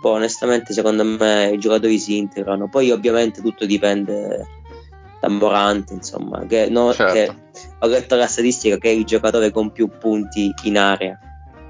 poi 0.00 0.14
onestamente 0.14 0.72
secondo 0.72 1.02
me 1.02 1.50
i 1.52 1.58
giocatori 1.58 1.98
si 1.98 2.16
integrano, 2.16 2.68
poi 2.68 2.92
ovviamente 2.92 3.42
tutto 3.42 3.66
dipende 3.66 4.46
da 5.20 5.28
Morante, 5.28 5.92
insomma, 5.92 6.46
che, 6.46 6.68
no, 6.68 6.92
Certo. 6.92 7.12
che 7.14 7.34
ho 7.80 7.86
letto 7.88 8.14
la 8.14 8.28
statistica 8.28 8.78
che 8.78 8.90
è 8.90 8.92
il 8.92 9.06
giocatore 9.06 9.50
con 9.50 9.72
più 9.72 9.88
punti 9.98 10.54
in 10.62 10.78
area 10.78 11.18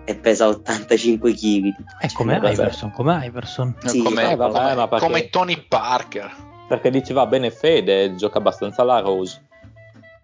e 0.05 0.15
pesa 0.17 0.49
85 0.49 1.33
kg. 1.33 1.75
È 1.99 2.09
come 2.13 2.39
Iverson, 2.43 2.91
come 2.91 3.25
Iverson. 3.27 3.75
Sì, 3.85 4.03
come, 4.03 4.31
eh, 4.33 4.37
vabbè, 4.37 4.53
come- 4.59 4.75
ma 4.75 4.89
perché- 4.89 5.05
come 5.07 5.29
Tony 5.31 5.65
Parker. 5.67 6.31
Perché 6.69 6.91
diceva 6.91 7.27
bene 7.27 7.51
Fede, 7.51 8.15
gioca 8.15 8.39
abbastanza 8.39 8.83
alla 8.83 9.01
Rose. 9.01 9.43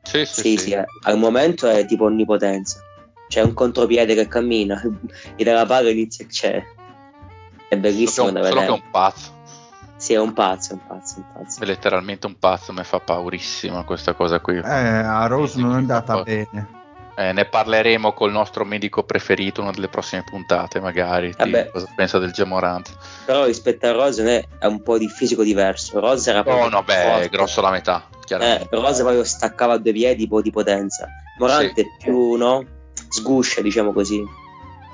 Sì, 0.02 0.24
sì, 0.24 0.40
Sì, 0.40 0.40
sì. 0.56 0.58
sì, 0.58 0.70
eh, 0.72 0.84
al 1.04 1.18
momento 1.18 1.68
è 1.68 1.84
tipo 1.86 2.04
onnipotenza. 2.04 2.80
C'è 3.28 3.42
un 3.42 3.52
contropiede 3.54 4.14
che 4.14 4.26
cammina, 4.26 4.80
gli 5.36 5.44
dà 5.44 5.52
la 5.52 5.66
palla 5.66 5.88
e 5.88 5.92
inizia 5.92 6.26
c'è. 6.26 6.62
È 7.68 7.76
bellissimo 7.76 8.26
Solo 8.26 8.30
da 8.32 8.38
un- 8.40 8.46
solo 8.46 8.60
che 8.60 8.66
è 8.66 8.68
vedere. 8.68 8.72
un 8.84 8.90
pazzo, 8.90 9.30
Sì, 9.96 10.12
è 10.14 10.18
un 10.18 10.32
pazzo, 10.32 10.72
è 10.72 10.74
un 10.74 10.80
pazzo, 10.86 11.14
un 11.18 11.24
pazzo. 11.34 11.62
è 11.62 11.66
letteralmente 11.66 12.26
un 12.26 12.38
pazzo, 12.38 12.72
mi 12.72 12.82
fa 12.84 12.98
paurissima 12.98 13.84
questa 13.84 14.14
cosa 14.14 14.40
qui. 14.40 14.56
Eh, 14.56 14.62
a 14.64 15.26
Rose 15.26 15.60
non 15.60 15.72
è 15.72 15.76
andata 15.76 16.22
bene. 16.22 16.78
Eh, 17.20 17.32
ne 17.32 17.44
parleremo 17.44 18.14
col 18.14 18.32
nostro 18.32 18.64
medico 18.64 19.02
preferito 19.02 19.60
una 19.60 19.72
delle 19.72 19.88
prossime 19.88 20.24
puntate, 20.24 20.80
magari. 20.80 21.34
Vabbè. 21.36 21.68
cosa 21.70 21.86
pensa 21.94 22.18
del 22.18 22.32
Gemorant? 22.32 22.96
Però 23.26 23.44
rispetto 23.44 23.86
a 23.86 23.92
Rose 23.92 24.48
è 24.58 24.64
un 24.64 24.82
po' 24.82 24.96
di 24.96 25.06
fisico 25.06 25.42
diverso. 25.42 26.00
Rose 26.00 26.30
era 26.30 26.42
proprio 26.42 26.64
Oh 26.64 26.68
no, 26.70 26.82
beh, 26.82 26.94
forte. 26.94 27.28
grosso 27.28 27.60
la 27.60 27.70
metà, 27.70 28.08
Eh. 28.26 28.66
Rose 28.70 29.02
proprio 29.02 29.22
staccava 29.24 29.74
a 29.74 29.76
due 29.76 29.92
piedi, 29.92 30.22
un 30.22 30.28
po' 30.30 30.40
di 30.40 30.50
potenza. 30.50 31.08
Morante 31.38 31.74
Sì. 31.74 31.80
è 31.82 32.04
più, 32.04 32.36
no? 32.36 32.64
Sguscia, 33.10 33.60
diciamo 33.60 33.92
così. 33.92 34.22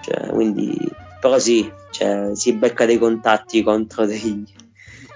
Cioè, 0.03 0.27
quindi... 0.27 0.77
Però 1.21 1.39
sì, 1.39 1.73
cioè, 1.93 2.31
si 2.35 2.55
becca 2.55 2.87
dei 2.87 2.99
contatti 2.99 3.63
contro 3.63 4.05
dei, 4.05 4.45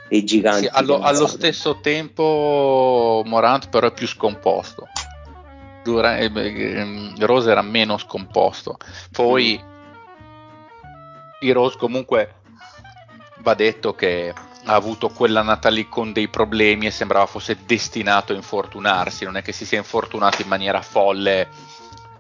dei 0.09 0.25
giganti. 0.25 0.63
Sì, 0.63 0.71
allo, 0.71 1.01
allo 1.01 1.27
stesso 1.27 1.81
tempo 1.81 3.23
Morant 3.27 3.69
però 3.69 3.89
è 3.89 3.93
più 3.93 4.07
scomposto. 4.07 4.87
Rose 5.85 7.51
era 7.51 7.63
meno 7.63 7.99
scomposto. 7.99 8.77
Poi 9.11 9.63
il 11.41 11.53
Rose 11.53 11.77
comunque 11.79 12.35
va 13.39 13.55
detto 13.55 13.95
che 13.95 14.33
ha 14.65 14.75
avuto 14.75 15.09
quell'annata 15.09 15.69
lì 15.71 15.89
con 15.89 16.13
dei 16.13 16.29
problemi 16.29 16.87
e 16.87 16.91
sembrava 16.91 17.27
fosse 17.27 17.59
destinato 17.65 18.33
a 18.33 18.37
infortunarsi, 18.37 19.25
non 19.25 19.37
è 19.37 19.43
che 19.43 19.53
si 19.53 19.65
sia 19.65 19.79
infortunato 19.79 20.43
in 20.43 20.49
maniera 20.49 20.83
folle 20.83 21.49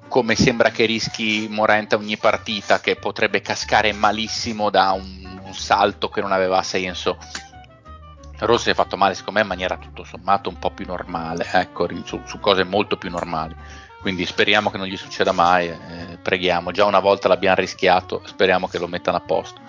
come 0.08 0.34
sembra 0.34 0.70
che 0.70 0.86
rischi 0.86 1.46
Morant 1.48 1.92
a 1.92 1.96
ogni 1.96 2.16
partita 2.16 2.80
che 2.80 2.96
potrebbe 2.96 3.40
cascare 3.40 3.92
malissimo 3.92 4.68
da 4.68 4.90
un, 4.90 5.40
un 5.44 5.54
salto 5.54 6.08
che 6.08 6.20
non 6.20 6.32
aveva 6.32 6.62
senso. 6.64 7.16
Rose 8.46 8.62
si 8.64 8.70
è 8.70 8.74
fatto 8.74 8.96
male 8.96 9.14
secondo 9.14 9.38
me 9.38 9.44
in 9.44 9.50
maniera 9.50 9.76
tutto 9.76 10.04
sommato 10.04 10.48
un 10.48 10.58
po' 10.58 10.70
più 10.70 10.86
normale, 10.86 11.46
ecco, 11.52 11.88
su, 12.04 12.20
su 12.24 12.38
cose 12.40 12.64
molto 12.64 12.96
più 12.96 13.10
normali. 13.10 13.54
quindi 14.00 14.24
speriamo 14.24 14.70
che 14.70 14.78
non 14.78 14.86
gli 14.86 14.96
succeda 14.96 15.32
mai, 15.32 15.68
eh, 15.68 16.18
preghiamo, 16.22 16.70
già 16.70 16.84
una 16.86 17.00
volta 17.00 17.28
l'abbiamo 17.28 17.56
rischiato, 17.56 18.22
speriamo 18.24 18.66
che 18.66 18.78
lo 18.78 18.86
mettano 18.88 19.18
a 19.18 19.20
posto. 19.20 19.60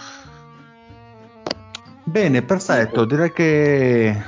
Bene, 2.03 2.41
perfetto, 2.41 3.05
direi 3.05 3.31
che 3.31 4.21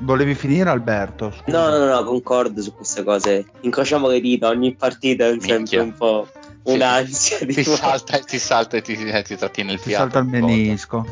volevi 0.00 0.34
finire 0.34 0.70
Alberto. 0.70 1.32
Scusa. 1.32 1.70
No, 1.70 1.76
no, 1.76 1.84
no, 1.86 2.04
concordo 2.04 2.62
su 2.62 2.74
queste 2.74 3.02
cose. 3.04 3.46
Incrociamo 3.60 4.08
le 4.08 4.20
dita, 4.20 4.48
ogni 4.48 4.74
partita 4.74 5.26
è 5.26 5.30
sempre 5.30 5.56
Minchia. 5.56 5.82
un 5.82 5.92
po' 5.94 6.28
un'ansia. 6.62 7.38
Ti 7.38 7.46
tipo- 7.46 7.74
salta, 7.76 8.18
ti 8.20 8.38
salta 8.38 8.76
e 8.76 8.82
ti, 8.82 8.92
eh, 8.94 9.22
ti 9.22 9.36
trattiene 9.36 9.72
il 9.72 9.80
Ti 9.80 9.88
fiato. 9.88 10.02
salta 10.04 10.18
il 10.20 10.26
menisco. 10.26 11.04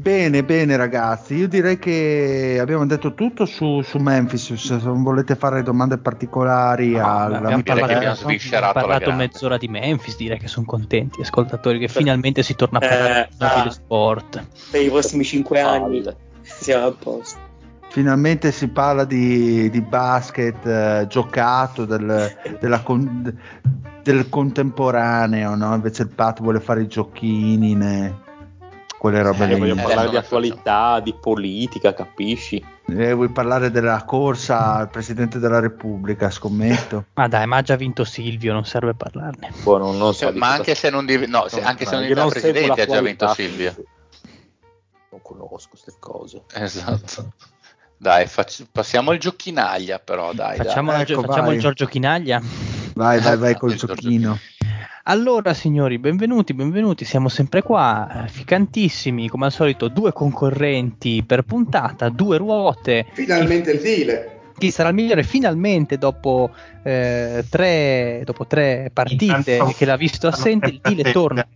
Bene, 0.00 0.44
bene 0.44 0.76
ragazzi, 0.76 1.34
io 1.34 1.48
direi 1.48 1.76
che 1.80 2.56
abbiamo 2.60 2.86
detto 2.86 3.14
tutto 3.14 3.46
su, 3.46 3.82
su 3.82 3.98
Memphis, 3.98 4.54
se 4.54 4.78
non 4.80 5.02
volete 5.02 5.34
fare 5.34 5.64
domande 5.64 5.98
particolari 5.98 6.92
No, 6.92 7.04
al- 7.04 7.34
Abbiamo 7.34 7.62
che 7.62 7.72
abbiamo 7.72 8.14
parlato 8.72 9.10
mezz'ora 9.12 9.56
di 9.56 9.66
Memphis, 9.66 10.16
direi 10.16 10.38
che 10.38 10.46
sono 10.46 10.66
contenti 10.66 11.20
ascoltatori 11.20 11.80
che 11.80 11.88
finalmente 11.88 12.44
si 12.44 12.54
torna 12.54 12.78
a 12.78 12.80
parlare 12.88 13.22
Eh, 13.24 13.28
di 13.38 13.44
ah. 13.44 13.70
sport. 13.70 14.46
Per 14.70 14.80
i 14.80 14.88
prossimi 14.88 15.24
cinque 15.24 15.60
anni 15.60 16.04
siamo 16.42 16.86
a 16.86 16.92
posto. 16.92 17.38
Finalmente 17.88 18.52
si 18.52 18.68
parla 18.68 19.02
di, 19.04 19.68
di 19.68 19.80
basket 19.80 20.64
eh, 20.64 21.06
giocato, 21.08 21.84
del, 21.84 22.36
della 22.60 22.82
con- 22.82 23.36
del 24.04 24.28
contemporaneo, 24.28 25.56
no? 25.56 25.74
invece 25.74 26.02
il 26.02 26.10
Pat 26.14 26.40
vuole 26.40 26.60
fare 26.60 26.82
i 26.82 26.86
giochini, 26.86 27.74
ne- 27.74 28.26
quelle 28.98 29.22
robe 29.22 29.44
Eh, 29.44 29.46
lì. 29.54 29.58
voglio 29.58 29.72
Eh, 29.74 29.82
parlare 29.82 30.04
no, 30.06 30.10
di 30.10 30.16
attualità, 30.16 31.00
di 31.00 31.14
politica, 31.14 31.94
capisci? 31.94 32.62
Eh, 32.88 33.12
vuoi 33.12 33.28
parlare 33.30 33.70
della 33.70 34.02
corsa 34.04 34.74
al 34.74 34.88
Presidente 34.90 35.38
della 35.38 35.60
Repubblica, 35.60 36.30
scommetto? 36.30 37.04
Ma 37.14 37.28
dai, 37.28 37.46
ma 37.46 37.58
ha 37.58 37.62
già 37.62 37.76
vinto 37.76 38.04
Silvio, 38.04 38.52
non 38.52 38.64
serve 38.64 38.94
parlarne. 38.94 39.52
Boh, 39.62 39.78
non, 39.78 39.96
non 39.96 40.12
so 40.14 40.26
Cioè, 40.26 40.32
ma 40.36 40.52
anche 40.52 40.74
se 40.74 40.90
non, 40.90 41.06
div- 41.06 41.26
no, 41.26 41.48
se- 41.48 41.62
anche 41.62 41.84
se 41.86 41.92
non 41.92 42.02
diventa 42.06 42.26
presidente 42.28 42.82
ha 42.82 42.86
già 42.86 43.00
vinto 43.00 43.32
quindi 43.34 43.64
Non 45.10 45.22
conosco 45.22 45.68
queste 45.70 45.94
cose. 45.98 46.42
Esatto. 46.54 47.32
Dai, 48.00 48.26
facci- 48.26 48.66
passiamo 48.70 49.10
al 49.10 49.18
giochinaglia 49.18 49.98
però, 49.98 50.32
dai. 50.32 50.56
dai. 50.56 50.66
Facciamo, 50.66 50.92
la- 50.92 51.00
Ecco, 51.00 51.20
facciamo 51.22 51.50
il 51.50 51.58
Giorgio 51.58 51.86
Chinaglia. 51.86 52.40
Vai, 52.94 53.20
vai, 53.20 53.36
vai 53.36 53.54
col 53.58 53.74
giochino. 53.74 54.38
Allora, 55.04 55.52
signori, 55.54 55.98
benvenuti, 55.98 56.52
benvenuti, 56.54 57.04
siamo 57.04 57.28
sempre 57.28 57.62
qua, 57.62 58.26
ficantissimi, 58.28 59.28
come 59.28 59.46
al 59.46 59.52
solito, 59.52 59.88
due 59.88 60.12
concorrenti 60.12 61.24
per 61.24 61.42
puntata, 61.42 62.08
due 62.10 62.36
ruote. 62.36 63.06
Finalmente 63.14 63.70
il 63.72 63.80
deal. 63.80 64.36
Chi 64.58 64.70
sarà 64.70 64.90
il 64.90 64.94
migliore 64.94 65.22
finalmente 65.22 65.96
dopo, 65.98 66.50
eh, 66.82 67.44
tre, 67.48 68.20
dopo 68.24 68.46
tre 68.46 68.90
partite 68.92 69.52
Intanto- 69.54 69.74
che 69.76 69.84
l'ha 69.86 69.96
visto 69.96 70.26
assente, 70.28 70.68
il 70.68 70.80
Dile 70.82 71.10
torna. 71.10 71.46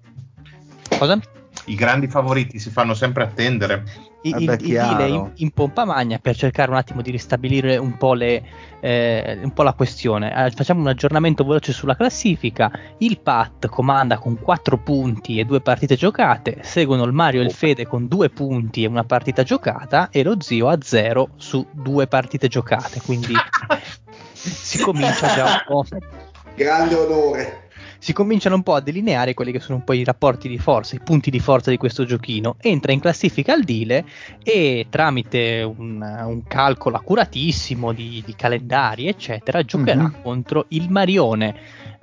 Cosa? 0.98 1.20
I 1.66 1.74
grandi 1.74 2.08
favoriti 2.08 2.58
si 2.58 2.70
fanno 2.70 2.94
sempre 2.94 3.22
attendere. 3.24 3.84
Il, 4.22 4.36
il, 4.38 4.46
Vabbè, 4.46 4.62
il 4.62 4.68
Dile 4.68 4.76
chiaro. 4.78 5.04
in, 5.06 5.30
in 5.36 5.50
pompa 5.50 5.84
magna 5.84 6.18
per 6.18 6.36
cercare 6.36 6.70
un 6.70 6.76
attimo 6.76 7.02
di 7.02 7.10
ristabilire 7.10 7.76
un 7.76 7.96
po', 7.96 8.14
le, 8.14 8.42
eh, 8.80 9.38
un 9.42 9.52
po' 9.52 9.62
la 9.62 9.72
questione. 9.72 10.32
Eh, 10.46 10.50
facciamo 10.52 10.80
un 10.80 10.88
aggiornamento 10.88 11.44
veloce 11.44 11.72
sulla 11.72 11.96
classifica. 11.96 12.70
Il 12.98 13.20
Pat 13.20 13.66
comanda 13.68 14.18
con 14.18 14.38
4 14.40 14.78
punti 14.78 15.38
e 15.38 15.44
2 15.44 15.60
partite 15.60 15.96
giocate. 15.96 16.58
Seguono 16.62 17.04
il 17.04 17.12
Mario 17.12 17.40
e 17.40 17.44
il 17.44 17.52
Fede 17.52 17.86
con 17.86 18.06
2 18.06 18.30
punti 18.30 18.84
e 18.84 18.86
una 18.86 19.04
partita 19.04 19.42
giocata. 19.42 20.08
E 20.10 20.22
lo 20.22 20.40
zio 20.40 20.68
a 20.68 20.78
0 20.80 21.30
su 21.36 21.66
2 21.70 22.06
partite 22.06 22.48
giocate. 22.48 23.00
Quindi 23.00 23.34
si 24.32 24.78
comincia 24.78 25.34
già 25.34 25.44
un 25.44 25.62
po'. 25.66 25.84
Grande 26.54 26.94
onore. 26.94 27.70
Si 28.02 28.12
cominciano 28.12 28.56
un 28.56 28.64
po' 28.64 28.74
a 28.74 28.80
delineare 28.80 29.32
quelli 29.32 29.52
che 29.52 29.60
sono 29.60 29.76
un 29.78 29.84
po' 29.84 29.92
i 29.92 30.02
rapporti 30.02 30.48
di 30.48 30.58
forza, 30.58 30.96
i 30.96 31.00
punti 31.00 31.30
di 31.30 31.38
forza 31.38 31.70
di 31.70 31.76
questo 31.76 32.04
giochino. 32.04 32.56
Entra 32.60 32.90
in 32.90 32.98
classifica 32.98 33.52
al 33.52 33.62
Dile 33.62 34.04
e 34.42 34.86
tramite 34.90 35.62
un, 35.62 36.02
un 36.02 36.42
calcolo 36.48 36.96
accuratissimo 36.96 37.92
di, 37.92 38.20
di 38.26 38.34
calendari, 38.34 39.06
eccetera, 39.06 39.62
giocherà 39.62 40.02
Mhm. 40.02 40.14
contro 40.20 40.64
il 40.70 40.90
Marione. 40.90 41.54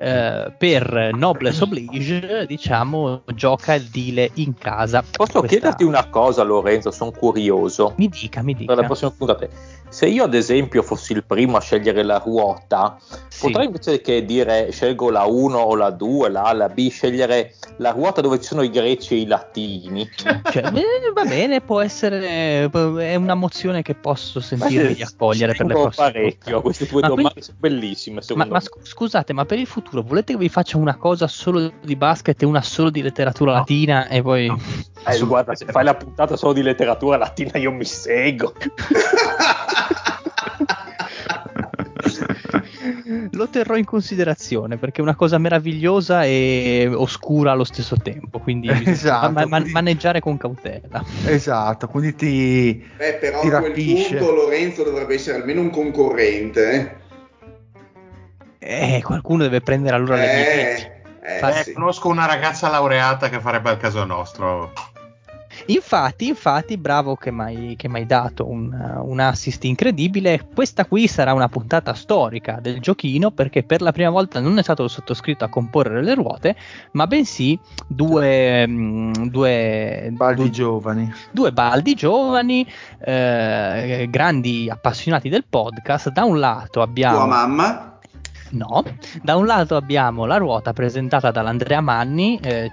Eh, 0.02 0.54
per 0.58 1.10
Noblesse 1.14 1.64
Oblige, 1.64 2.46
diciamo, 2.48 3.24
gioca 3.36 3.74
il 3.74 3.84
Dile 3.84 4.32
in 4.36 4.54
casa. 4.54 5.02
Posso 5.02 5.40
Questa- 5.40 5.48
chiederti 5.48 5.84
una 5.84 6.08
cosa, 6.08 6.42
Lorenzo? 6.44 6.90
Sono 6.92 7.12
curioso. 7.12 7.94
Mi 7.98 8.08
dica, 8.08 8.42
mi 8.42 8.54
dica. 8.54 8.68
Per 8.74 8.82
la 8.82 8.88
prossima 8.88 9.12
puntata. 9.12 9.48
Se 9.90 10.06
io, 10.06 10.24
ad 10.24 10.36
esempio, 10.36 10.84
fossi 10.84 11.14
il 11.14 11.24
primo 11.26 11.58
a 11.58 11.62
scegliere 11.62 12.04
la 12.04 12.22
ruota, 12.24 12.96
Sì. 13.28 13.42
potrei 13.48 13.66
invece 13.66 14.02
che 14.02 14.24
dire 14.24 14.72
scelgo 14.72 15.10
la 15.10 15.24
1 15.26 15.58
o 15.58 15.76
la 15.76 15.90
2, 15.90 16.30
la 16.30 16.44
A, 16.44 16.54
la 16.54 16.70
B, 16.70 16.90
scegliere 16.92 17.56
la 17.78 17.90
ruota 17.90 18.22
dove 18.22 18.38
ci 18.40 18.46
sono 18.46 18.62
i 18.62 18.70
greci 18.70 19.16
e 19.16 19.22
i 19.22 19.26
latini. 19.26 20.08
Cioè, 20.16 20.42
eh, 20.78 21.12
va 21.12 21.24
bene, 21.26 21.60
può 21.62 21.82
essere. 21.82 22.70
È 22.70 23.16
una 23.16 23.34
mozione 23.34 23.82
che 23.82 23.96
posso 23.96 24.40
sentirmi 24.40 24.94
di 24.94 25.02
accogliere 25.02 25.56
per 25.56 25.66
le 25.66 25.74
prossime 25.74 26.12
parecchio 26.12 26.62
queste 26.62 26.86
due 26.86 27.02
Ma 27.02 27.08
domande, 27.08 27.32
quindi- 27.32 27.48
sono 27.48 27.58
bellissime. 27.60 28.22
Ma, 28.36 28.46
ma 28.46 28.62
scusate, 28.84 29.34
ma 29.34 29.46
per 29.46 29.58
il 29.58 29.66
futuro 29.66 29.88
volete 29.92 30.34
che 30.34 30.40
vi 30.40 30.50
faccia 30.50 30.78
una 30.78 30.96
cosa 30.96 31.28
solo 31.28 31.72
di 31.84 31.96
basket 31.96 32.42
e 32.42 32.46
una 32.46 32.62
solo 32.62 32.90
di 32.90 33.02
letteratura 33.02 33.52
latina 33.54 34.08
e 34.08 34.22
poi... 34.22 34.46
Eh, 35.08 35.20
guarda, 35.20 35.56
se 35.56 35.66
fai 35.66 35.84
la 35.84 35.96
puntata 35.96 36.36
solo 36.38 36.54
di 36.54 36.62
letteratura 36.62 37.18
latina, 37.18 37.58
io 37.58 37.72
mi 37.72 37.86
seguo. 37.86 38.54
Lo 43.32 43.48
terrò 43.48 43.76
in 43.76 43.86
considerazione 43.86 44.78
perché 44.78 45.00
è 45.00 45.04
una 45.04 45.16
cosa 45.16 45.38
meravigliosa 45.38 46.24
e 46.26 46.90
oscura 46.94 47.52
allo 47.52 47.64
stesso 47.64 47.96
tempo, 48.02 48.40
quindi 48.40 48.68
Esatto, 48.86 49.32
ma- 49.32 49.46
ma- 49.46 49.56
quindi- 49.58 49.72
maneggiare 49.72 50.20
con 50.20 50.38
cautela. 50.38 51.04
Esatto, 51.26 51.88
quindi 51.88 52.16
ti... 52.16 52.84
Beh, 52.98 53.16
però 53.16 53.42
Ti 53.42 53.48
a 53.48 53.50
quel 53.60 53.64
rapisce. 53.70 54.16
punto 54.18 54.34
Lorenzo 54.34 54.84
dovrebbe 54.84 55.16
essere 55.16 55.38
almeno 55.38 55.62
un 55.62 55.70
concorrente. 55.70 56.98
Eh. 58.70 59.02
Qualcuno 59.04 59.44
deve 59.44 59.62
prendere 59.62 59.96
allora 59.96 60.16
le 60.16 60.34
mie. 60.34 60.50
Eh, 60.50 61.02
eh, 61.22 61.60
Eh, 61.60 61.64
sì. 61.64 61.74
conosco 61.74 62.08
una 62.08 62.26
ragazza 62.26 62.70
laureata 62.70 63.30
che 63.30 63.40
farebbe 63.40 63.70
al 63.70 63.78
caso 63.78 64.04
nostro. 64.06 64.72
Infatti, 65.66 66.28
infatti, 66.28 66.78
bravo 66.78 67.16
che 67.16 67.32
mi 67.32 67.76
hai 67.92 68.06
dato 68.06 68.50
un, 68.50 68.72
un 69.04 69.20
assist 69.20 69.64
incredibile. 69.66 70.48
Questa 70.54 70.86
qui 70.86 71.08
sarà 71.08 71.34
una 71.34 71.50
puntata 71.50 71.94
storica 71.94 72.60
del 72.62 72.80
giochino 72.80 73.32
perché 73.32 73.64
per 73.64 73.82
la 73.82 73.92
prima 73.92 74.10
volta 74.10 74.40
non 74.40 74.58
è 74.58 74.64
stato 74.64 74.84
il 74.86 74.90
sottoscritto 74.90 75.44
a 75.44 75.50
comporre 75.50 76.02
le 76.02 76.14
ruote, 76.14 76.56
ma 76.94 77.08
bensì 77.08 77.60
due, 77.88 78.66
mm, 78.66 79.12
due, 79.28 80.10
Baldi 80.14 80.42
due- 80.44 80.50
giovani. 80.50 81.14
due 81.32 81.52
baldi 81.52 81.94
giovani, 81.94 82.66
eh, 83.04 84.08
grandi 84.10 84.70
appassionati 84.70 85.28
del 85.30 85.44
podcast. 85.48 86.10
Da 86.12 86.24
un 86.24 86.40
lato 86.40 86.68
Tua 86.72 86.84
abbiamo 86.84 87.26
mamma? 87.26 87.99
No, 88.52 88.84
da 89.22 89.36
un 89.36 89.46
lato 89.46 89.76
abbiamo 89.76 90.26
la 90.26 90.38
ruota 90.38 90.74
presentata 90.74 91.30
dall'Andrea 91.30 91.82
Manni, 91.82 92.40
eh, 92.42 92.72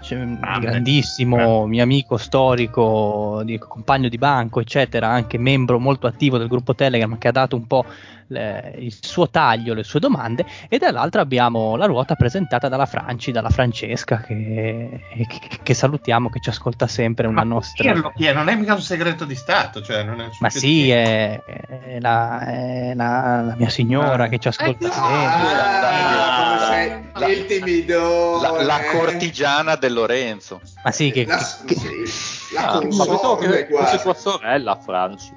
grandissimo 0.61 1.67
mio 1.67 1.83
amico 1.83 2.17
storico, 2.17 3.43
di- 3.45 3.59
compagno 3.59 4.09
di 4.09 4.19
banco, 4.19 4.61
eccetera, 4.61 5.09
anche 5.09 5.39
membro 5.39 5.79
molto 5.79 6.07
attivo 6.07 6.39
del 6.39 6.49
gruppo 6.49 6.75
Telegram 6.75 7.19
che 7.19 7.29
ha 7.29 7.33
dato 7.33 7.57
un 7.57 7.67
po' 7.67 7.85
le- 8.29 8.75
il 8.79 8.93
suo 9.01 9.29
taglio, 9.31 9.73
le 9.73 9.85
sue 9.85 10.01
domande, 10.01 10.45
e 10.69 10.79
dall'altro 10.79 11.21
abbiamo 11.21 11.77
la 11.77 11.85
ruota 11.87 12.17
presentata 12.17 12.69
dalla 12.69 12.87
Franci, 12.87 13.31
dalla 13.31 13.51
Francesca, 13.51 14.17
che, 14.21 15.01
che- 15.29 15.59
che 15.63 15.75
salutiamo, 15.75 16.29
che 16.29 16.41
ci 16.41 16.49
ascolta 16.49 16.89
sempre, 16.89 17.29
una 17.29 17.45
Ma 17.45 17.55
nostra... 17.55 17.93
dirlo 17.93 18.13
chi 18.17 18.25
è? 18.27 18.33
Non 18.33 18.49
è 18.49 18.57
mica 18.57 18.75
un 18.75 18.81
segreto 18.81 19.25
di 19.25 19.37
Stato. 19.37 19.81
Cioè 19.81 20.03
non 20.03 20.21
è 20.21 20.29
Ma 20.41 20.51
sì, 20.51 20.91
è, 20.91 21.41
è 21.41 22.01
la, 22.01 22.41
è 22.41 22.95
la- 22.95 23.43
la 23.43 23.55
mia 23.57 23.69
signora 23.69 24.25
Ah. 24.25 24.29
che 24.29 24.39
ci 24.39 24.49
ascolta 24.49 24.87
Eh, 24.89 24.91
sempre. 24.91 25.15
Ah, 25.15 25.66
come 25.67 26.59
sei 26.67 27.11
La- 27.15 27.27
il 27.29 27.47
timido. 27.47 28.41
La, 28.41 28.63
la 28.63 28.81
cortigiana 28.93 29.77
del 29.77 29.93
Lorenzo. 29.93 30.61
Ma 30.85 30.91
sì, 30.93 31.11
che, 31.11 31.25
La, 31.27 31.37
che- 31.65 31.75
sì, 31.75 32.55
la 32.55 32.69
Ah, 32.73 32.81
ma 32.81 33.05
console 33.07 33.67
che 33.67 33.73
quasi. 33.73 33.99
tua 34.01 34.15
sorella, 34.15 34.77
Franci. 34.77 35.33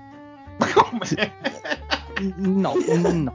no, 2.38 2.74
no. 2.88 3.10
No, 3.14 3.34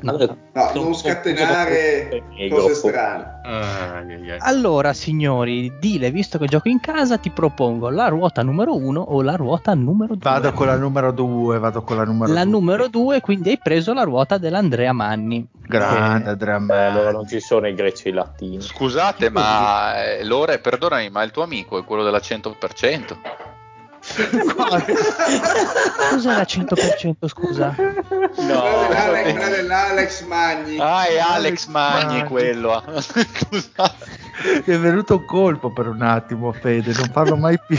no. 0.00 0.38
No, 0.52 0.70
non 0.74 0.94
scatenare 0.94 2.22
cose 2.50 2.74
strane. 2.74 3.40
Ah. 3.44 4.02
Allora, 4.38 4.92
signori, 4.92 5.72
Dile, 5.78 6.10
visto 6.10 6.38
che 6.38 6.46
gioco 6.46 6.68
in 6.68 6.80
casa, 6.80 7.18
ti 7.18 7.30
propongo 7.30 7.90
la 7.90 8.08
ruota 8.08 8.42
numero 8.42 8.76
uno 8.76 9.00
o 9.00 9.22
la 9.22 9.36
ruota 9.36 9.74
numero 9.74 10.14
due. 10.14 10.30
Vado 10.30 10.52
con 10.52 10.66
la 10.66 10.76
numero 10.76 11.12
2, 11.12 11.58
vado 11.58 11.82
con 11.82 11.96
la 11.96 12.04
numero 12.04 12.32
la 12.32 12.42
due. 12.42 12.50
numero 12.50 12.88
due, 12.88 13.20
quindi 13.20 13.50
hai 13.50 13.58
preso 13.58 13.92
la 13.92 14.02
ruota 14.02 14.38
dell'Andrea 14.38 14.92
Manni. 14.92 15.46
Grande 15.66 16.30
Andrea 16.30 16.58
Beh, 16.58 16.84
allora 16.86 17.02
Manni. 17.04 17.16
non 17.16 17.28
ci 17.28 17.40
sono 17.40 17.68
i 17.68 17.74
greci 17.74 18.08
e 18.08 18.10
i 18.10 18.12
latini. 18.12 18.60
Scusate, 18.60 19.30
ma 19.30 20.02
eh, 20.04 20.24
Lore, 20.24 20.58
perdonami, 20.58 21.10
ma 21.10 21.22
il 21.22 21.30
tuo 21.30 21.42
amico 21.42 21.78
è 21.78 21.84
quello 21.84 22.02
della 22.02 22.18
100%. 22.18 23.16
Cos'è 26.10 26.34
la 26.34 26.42
100% 26.42 27.26
scusa? 27.28 27.74
No, 27.78 28.86
Quella 28.86 29.22
quella 29.22 29.48
dell'Alex 29.48 30.24
Magni. 30.26 30.78
Ah, 30.78 31.06
è 31.06 31.18
Alex 31.18 31.66
Magni 31.66 32.18
Magni. 32.18 32.28
quello. 32.28 32.82
Ti 34.64 34.70
è 34.70 34.78
venuto 34.78 35.16
un 35.16 35.24
colpo 35.26 35.70
per 35.72 35.86
un 35.88 36.02
attimo, 36.02 36.52
Fede, 36.52 36.92
non 36.94 37.10
farlo 37.12 37.36
mai 37.36 37.58
più. 37.66 37.78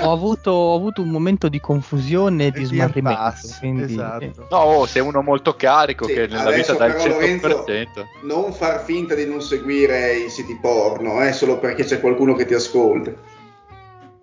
Ho 0.00 0.12
avuto, 0.12 0.50
ho 0.50 0.74
avuto 0.74 1.02
un 1.02 1.08
momento 1.08 1.48
di 1.48 1.60
confusione 1.60 2.46
e 2.46 2.50
di 2.50 2.64
smarrimento. 2.64 3.20
impasse, 3.20 3.56
Quindi, 3.58 3.92
esatto. 3.92 4.46
No, 4.50 4.56
oh, 4.56 4.86
sei 4.86 5.02
uno 5.02 5.22
molto 5.22 5.54
carico 5.54 6.06
Sì, 6.06 6.14
che 6.14 6.26
nella 6.26 6.50
vita 6.50 6.72
dà 6.74 6.86
il 6.86 6.94
però, 6.94 7.06
Lorenzo, 7.08 7.64
100%. 7.66 7.86
Non 8.22 8.52
far 8.52 8.82
finta 8.84 9.14
di 9.14 9.26
non 9.26 9.40
seguire 9.42 10.14
i 10.16 10.30
siti 10.30 10.56
porno, 10.60 11.22
eh, 11.22 11.32
solo 11.32 11.58
perché 11.58 11.84
c'è 11.84 12.00
qualcuno 12.00 12.34
che 12.34 12.46
ti 12.46 12.54
ascolta. 12.54 13.12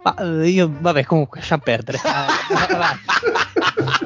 Ma 0.06 0.14
eh, 0.18 0.50
io, 0.50 0.70
vabbè, 0.72 1.04
comunque, 1.04 1.40
lasciamo 1.40 1.64
perdere. 1.64 2.00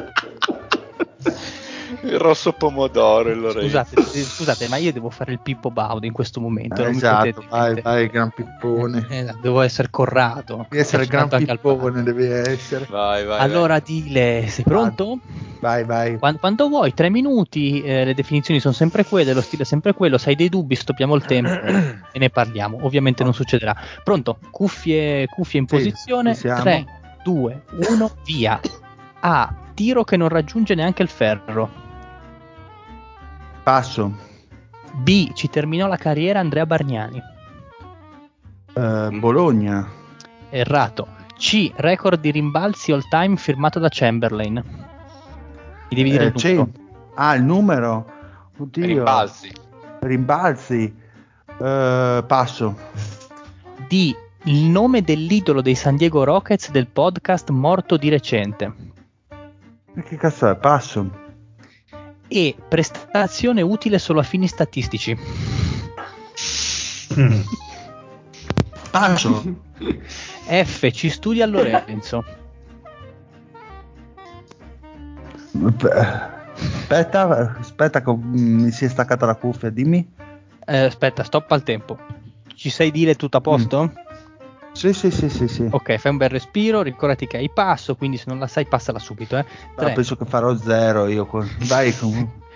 Eh. 2.02 2.08
Il 2.08 2.18
rosso 2.20 2.54
pomodoro, 2.54 3.30
il 3.30 3.50
scusate, 3.52 3.96
eh, 3.96 4.24
scusate, 4.24 4.68
ma 4.68 4.78
io 4.78 4.92
devo 4.94 5.10
fare 5.10 5.32
il 5.34 5.40
Pippo 5.40 5.70
Baudo 5.72 6.06
in 6.06 6.12
questo 6.14 6.40
momento. 6.40 6.82
non 6.82 6.92
mi 6.92 6.98
esatto, 6.98 7.44
vai, 7.50 7.82
vai, 7.82 8.08
gran 8.08 8.32
pippone. 8.34 9.06
Eh, 9.10 9.18
esatto, 9.20 9.40
devo 9.42 9.62
essere 9.62 9.90
Corrado. 9.90 10.66
Devi 10.70 10.82
essere 10.82 11.06
gran 11.06 11.28
pippone, 11.28 12.04
devi 12.04 12.26
essere. 12.26 12.86
Vai, 12.90 13.26
vai. 13.26 13.40
Allora, 13.40 13.80
Dile, 13.80 14.46
sei 14.48 14.64
pronto? 14.64 15.20
Vai, 15.60 15.84
vai. 15.84 16.18
Quan- 16.18 16.38
Quando, 16.40 16.68
vuoi, 16.70 16.94
tre 16.94 17.10
minuti, 17.10 17.82
eh, 17.82 18.06
le 18.06 18.14
definizioni 18.14 18.60
sono 18.60 18.74
sempre 18.74 19.04
quelle, 19.04 19.34
lo 19.34 19.42
stile 19.42 19.64
è 19.64 19.66
sempre 19.66 19.94
quello, 19.94 20.18
se 20.18 20.30
hai 20.30 20.36
dei 20.36 20.48
dubbi 20.50 20.76
stoppiamo 20.76 21.16
il 21.16 21.26
tempo 21.26 21.50
e 22.12 22.18
ne 22.20 22.30
parliamo. 22.30 22.78
Ovviamente 22.84 23.24
non 23.24 23.34
succederà. 23.34 23.76
Pronto? 24.04 24.38
Cuffie, 24.52 25.28
cuffie 25.28 25.60
in 25.60 25.68
Sì, 25.68 25.76
posizione. 25.76 26.34
ci 26.34 26.40
siamo. 26.42 26.62
3, 26.62 26.86
2, 27.24 27.64
1, 27.90 28.12
via. 28.26 28.60
A. 29.22 29.54
Tiro 29.74 30.04
che 30.04 30.18
non 30.18 30.28
raggiunge 30.30 30.76
neanche 30.76 31.02
il 31.04 31.10
ferro. 31.10 31.88
Passo. 33.74 34.12
B. 34.96 35.32
Ci 35.34 35.48
terminò 35.48 35.86
la 35.86 35.96
carriera 35.96 36.40
Andrea 36.40 36.66
Bargnani. 36.66 37.22
Eh, 38.74 39.10
Bologna. 39.12 39.88
Errato. 40.50 41.08
C. 41.38 41.72
Record 41.76 42.20
di 42.20 42.32
rimbalzi 42.32 42.92
all 42.92 43.08
time 43.08 43.36
firmato 43.36 43.78
da 43.78 43.88
Chamberlain. 43.92 44.54
Mi 44.56 45.96
devi 45.96 46.10
dire 46.10 46.24
Eh, 46.24 46.28
il 46.30 46.34
numero. 46.34 46.40
cen- 46.40 46.88
Ah, 47.14 47.36
il 47.36 47.44
numero. 47.44 48.06
Oddio. 48.58 48.86
Rimbalzi. 48.88 49.52
Rimbalzi. 50.00 50.96
Eh, 51.60 52.24
passo. 52.26 52.76
D. 53.88 54.16
Il 54.46 54.64
nome 54.64 55.04
dell'idolo 55.04 55.62
dei 55.62 55.76
San 55.76 55.96
Diego 55.96 56.24
Rockets 56.24 56.72
del 56.72 56.88
podcast 56.88 57.52
morto 57.52 57.98
di 57.98 58.10
recente. 58.10 58.74
E 59.94 60.02
Che 60.02 60.16
cazzo 60.18 60.50
è? 60.50 60.56
Passo. 60.56 61.28
E. 62.30 62.56
Prestazione 62.70 63.62
utile 63.62 64.00
solo 64.00 64.20
a 64.20 64.24
fini 64.24 64.48
statistici. 64.48 65.18
Passo. 68.92 69.44
F. 70.48 70.92
Ci 70.92 71.10
studia 71.10 71.46
Lorenzo. 71.46 72.24
Aspetta, 76.62 77.56
aspetta 77.60 78.02
che 78.02 78.12
mm, 78.12 78.62
mi 78.64 78.72
si 78.72 78.86
è 78.86 78.88
staccata 78.88 79.26
la 79.26 79.36
cuffia, 79.36 79.70
dimmi. 79.70 80.08
Eh, 80.66 80.78
aspetta, 80.78 81.24
stop 81.24 81.52
al 81.52 81.64
tempo. 81.64 81.98
Ci 82.56 82.70
sai 82.70 82.92
dire 82.92 83.16
tutto 83.16 83.38
a 83.38 83.42
posto? 83.42 83.92
Sì, 84.80 84.94
sì, 84.94 85.12
sì, 85.12 85.28
sì, 85.28 85.48
sì. 85.50 85.68
Ok, 85.70 85.98
fai 85.98 86.10
un 86.12 86.18
bel 86.18 86.30
respiro, 86.30 86.82
ricordati 86.82 87.28
che 87.28 87.36
hai 87.36 87.50
passo, 87.50 87.96
quindi 87.98 88.16
se 88.16 88.24
non 88.28 88.40
la 88.40 88.48
sai 88.48 88.66
passala 88.66 88.98
subito. 88.98 89.36
Eh. 89.38 89.44
No, 89.76 89.84
3, 89.84 89.92
penso 89.92 90.16
che 90.16 90.24
farò 90.24 90.56
zero 90.56 91.08
io. 91.08 91.26
con- 91.26 91.46
Vai 91.68 91.94
comunque. 91.98 92.48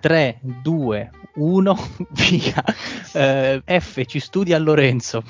3, 0.00 0.38
2, 0.40 1.10
1, 1.34 1.78
via. 2.12 2.64
Eh, 3.12 3.62
F. 3.80 4.04
Ci 4.06 4.20
studia 4.20 4.56
Lorenzo. 4.58 5.22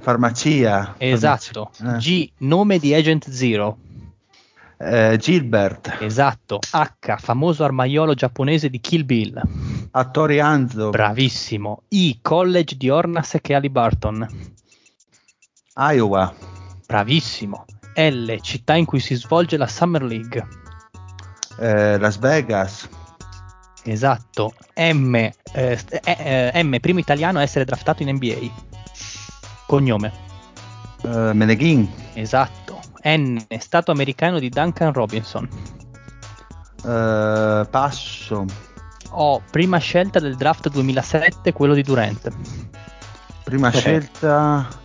Farmacia. 0.00 0.94
Esatto. 0.98 1.70
Farmacia. 1.72 1.98
G. 1.98 2.30
Nome 2.38 2.78
di 2.80 2.92
Agent 2.92 3.30
Zero. 3.30 3.78
Eh, 4.76 5.16
Gilbert. 5.20 5.98
Esatto. 6.00 6.58
H. 6.72 7.16
Famoso 7.18 7.62
armaiolo 7.62 8.14
giapponese 8.14 8.68
di 8.68 8.80
Kill 8.80 9.04
Bill. 9.04 9.40
Attori 9.92 10.40
Anzo. 10.40 10.90
Bravissimo. 10.90 11.82
I. 11.90 12.18
College 12.20 12.76
di 12.76 12.90
Hornacek 12.90 13.50
e 13.50 13.54
Halliburton. 13.54 14.28
Iowa. 15.74 16.34
Bravissimo. 16.86 17.64
L. 17.94 18.34
Città 18.40 18.74
in 18.74 18.84
cui 18.84 19.00
si 19.00 19.14
svolge 19.14 19.56
la 19.56 19.66
Summer 19.66 20.02
League. 20.02 20.46
Eh, 21.58 21.98
Las 21.98 22.18
Vegas. 22.18 22.88
Esatto. 23.84 24.54
M. 24.74 25.14
eh, 25.14 25.32
eh, 26.04 26.62
M. 26.62 26.78
Primo 26.78 26.98
italiano 26.98 27.38
a 27.38 27.42
essere 27.42 27.64
draftato 27.64 28.02
in 28.02 28.10
NBA. 28.14 28.50
Cognome. 29.66 30.12
Eh, 31.02 31.32
Meneghin. 31.32 31.90
Esatto. 32.14 32.80
N. 33.04 33.44
Stato 33.58 33.90
americano 33.90 34.38
di 34.38 34.48
Duncan 34.48 34.92
Robinson. 34.92 35.48
Eh, 36.84 37.66
passo. 37.70 38.44
O. 39.10 39.42
Prima 39.50 39.78
scelta 39.78 40.18
del 40.20 40.36
draft 40.36 40.68
2007, 40.68 41.52
quello 41.52 41.74
di 41.74 41.82
Durant. 41.82 42.30
Prima 43.44 43.70
scelta. 43.70 44.80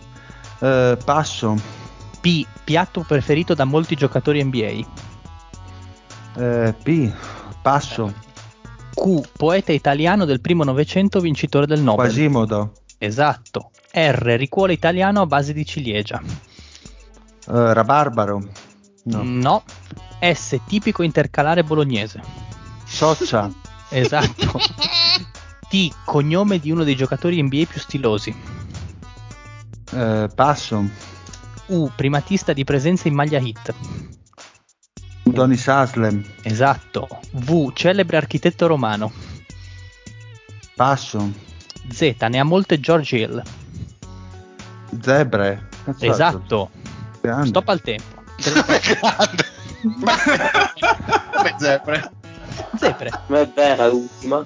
Eh, 0.60 0.98
passo. 1.04 1.56
P. 2.20 2.46
Piatto 2.64 3.04
preferito 3.06 3.54
da 3.54 3.64
molti 3.64 3.94
giocatori 3.94 4.42
NBA. 4.42 4.86
Eh, 6.36 6.74
P. 6.82 7.12
Passo. 7.62 8.12
Q. 8.94 9.28
Poeta 9.36 9.72
italiano 9.72 10.24
del 10.24 10.40
primo 10.40 10.64
novecento 10.64 11.20
vincitore 11.20 11.66
del 11.66 11.80
Nobel. 11.80 12.06
Quasimodo. 12.06 12.72
Esatto. 12.98 13.70
R. 13.92 14.36
Ricuore 14.36 14.72
italiano 14.72 15.22
a 15.22 15.26
base 15.26 15.52
di 15.52 15.64
ciliegia. 15.64 16.20
Eh, 16.20 17.72
rabarbaro. 17.72 18.48
No. 19.04 19.22
No. 19.22 19.62
S. 20.20 20.58
Tipico 20.66 21.02
intercalare 21.02 21.62
bolognese. 21.62 22.20
Soccia. 22.84 23.50
Esatto. 23.90 24.58
T. 25.68 25.92
Cognome 26.04 26.58
di 26.58 26.70
uno 26.70 26.82
dei 26.82 26.96
giocatori 26.96 27.40
NBA 27.42 27.64
più 27.68 27.80
stilosi. 27.80 28.34
Eh, 29.90 30.28
passo. 30.34 30.84
U. 31.66 31.90
Primatista 31.94 32.52
di 32.52 32.64
presenza 32.64 33.08
in 33.08 33.14
maglia 33.14 33.38
hit. 33.38 33.74
Udonis 35.24 35.68
Aslem. 35.68 36.24
Esatto. 36.42 37.08
V. 37.32 37.72
Celebre 37.72 38.16
architetto 38.16 38.66
romano. 38.66 39.12
Passo. 40.74 41.32
Z. 41.90 42.14
Ne 42.28 42.38
ha 42.38 42.44
molte 42.44 42.80
George 42.80 43.16
Hill. 43.16 43.42
Zebre. 45.00 45.68
Cazzo? 45.84 46.04
Esatto. 46.04 46.70
Grande. 47.20 47.48
Stop 47.48 47.68
al 47.68 47.80
tempo. 47.80 48.22
Come 49.82 51.54
zebre. 51.58 52.10
Zepre. 52.76 53.10
Ma 53.26 53.40
è 53.40 53.48
vera 53.54 53.88
l'ultima. 53.88 54.44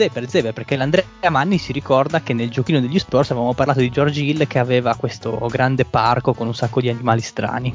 Zepre, 0.00 0.28
Zepre, 0.28 0.52
perché 0.54 0.76
l'Andrea 0.76 1.04
Manni 1.28 1.58
si 1.58 1.72
ricorda 1.72 2.22
che 2.22 2.32
nel 2.32 2.48
giochino 2.48 2.80
degli 2.80 2.98
Spurs 2.98 3.32
avevamo 3.32 3.52
parlato 3.52 3.80
di 3.80 3.90
George 3.90 4.22
Hill 4.22 4.46
che 4.46 4.58
aveva 4.58 4.94
questo 4.94 5.36
grande 5.50 5.84
parco 5.84 6.32
con 6.32 6.46
un 6.46 6.54
sacco 6.54 6.80
di 6.80 6.88
animali 6.88 7.20
strani. 7.20 7.70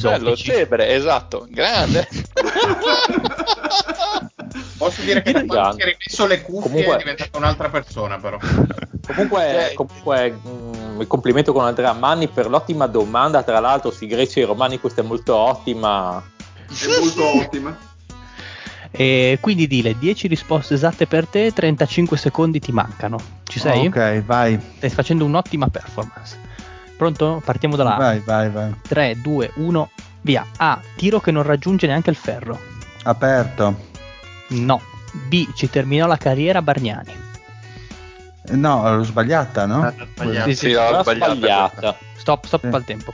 Bello, 0.00 0.36
zebre, 0.36 0.94
esatto, 0.94 1.44
grande. 1.50 2.06
Posso 4.78 5.02
dire 5.02 5.22
che 5.22 5.32
da 5.32 5.44
quando 5.44 5.74
si 5.74 5.80
è 5.80 5.84
rimesso 5.84 6.26
le 6.26 6.42
cuffie 6.42 6.70
Comunque- 6.70 6.94
è 6.94 6.98
diventata 6.98 7.36
un'altra 7.36 7.68
persona, 7.68 8.16
però. 8.18 8.38
Comunque, 9.04 9.72
comunque 9.74 10.38
mm, 10.46 11.00
il 11.00 11.06
complimento 11.08 11.52
con 11.52 11.64
Andrea 11.64 11.92
Manni 11.94 12.28
per 12.28 12.48
l'ottima 12.48 12.86
domanda. 12.86 13.42
Tra 13.42 13.58
l'altro, 13.58 13.90
sui 13.90 14.06
greci 14.06 14.38
e 14.38 14.42
i 14.42 14.46
romani, 14.46 14.78
questa 14.78 15.00
è 15.00 15.04
molto 15.04 15.34
ottima. 15.34 16.22
È 16.68 16.98
molto 17.00 17.38
ottima. 17.38 17.76
E 18.98 19.36
quindi 19.40 19.66
dile 19.66 19.98
10 19.98 20.26
risposte 20.26 20.74
esatte 20.74 21.06
per 21.06 21.26
te, 21.26 21.52
35 21.52 22.16
secondi 22.16 22.60
ti 22.60 22.72
mancano. 22.72 23.18
Ci 23.44 23.58
sei? 23.60 23.86
Ok, 23.86 24.22
vai. 24.24 24.58
Stai 24.76 24.88
facendo 24.90 25.24
un'ottima 25.26 25.68
performance. 25.68 26.38
Pronto? 26.96 27.42
Partiamo 27.44 27.76
da 27.76 27.84
là. 27.84 27.96
Vai, 27.96 28.20
vai, 28.20 28.48
vai. 28.50 28.74
3, 28.88 29.20
2, 29.20 29.52
1, 29.56 29.90
via. 30.22 30.46
A. 30.56 30.80
Tiro 30.96 31.20
che 31.20 31.30
non 31.30 31.42
raggiunge 31.42 31.86
neanche 31.86 32.08
il 32.08 32.16
ferro. 32.16 32.58
Aperto. 33.02 33.76
No. 34.48 34.80
B. 35.28 35.52
Ci 35.54 35.68
terminò 35.68 36.06
la 36.06 36.16
carriera 36.16 36.62
Bargnani. 36.62 37.24
No, 38.48 38.96
l'ho 38.96 39.02
sbagliata, 39.02 39.66
no? 39.66 39.92
sbagliato. 40.14 40.48
Sì, 40.50 40.54
Sì, 40.56 40.72
l'ho 40.72 40.90
L'ha 40.90 41.02
sbagliata. 41.02 41.34
sbagliata. 41.34 41.96
Stop, 42.16 42.46
stop 42.46 42.60
Sì. 42.68 42.74
al 42.74 42.84
tempo. 42.84 43.12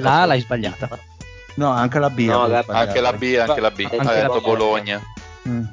La 0.00 0.22
A 0.22 0.24
l'hai 0.24 0.40
sbagliata. 0.40 0.88
No, 1.54 1.70
anche 1.70 1.98
la 1.98 2.10
B. 2.10 2.20
No, 2.20 2.46
la-. 2.46 2.64
Anche 2.66 3.00
la 3.00 3.12
B, 3.12 3.36
anche 3.38 3.60
la 3.60 3.70
B. 3.70 3.88
Anche 3.90 3.96
Ha 4.08 4.14
detto. 4.28 4.40
Bologna. 4.40 5.00
Mm. 5.48 5.64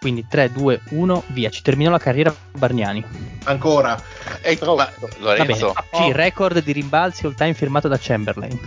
Quindi 0.00 0.26
3, 0.26 0.50
2, 0.52 0.80
1, 0.90 1.22
via. 1.28 1.48
Ci 1.48 1.62
terminò 1.62 1.90
la 1.90 1.98
carriera 1.98 2.34
Bargnani. 2.58 3.04
Ancora. 3.44 4.00
Ehi, 4.42 4.58
ma, 4.60 4.88
Lorenzo, 5.18 5.72
bene. 5.90 6.04
Sì, 6.06 6.12
record 6.12 6.62
di 6.62 6.72
rimbalzi 6.72 7.26
all 7.26 7.34
time 7.34 7.54
firmato 7.54 7.86
da 7.88 7.96
Chamberlain. 8.00 8.58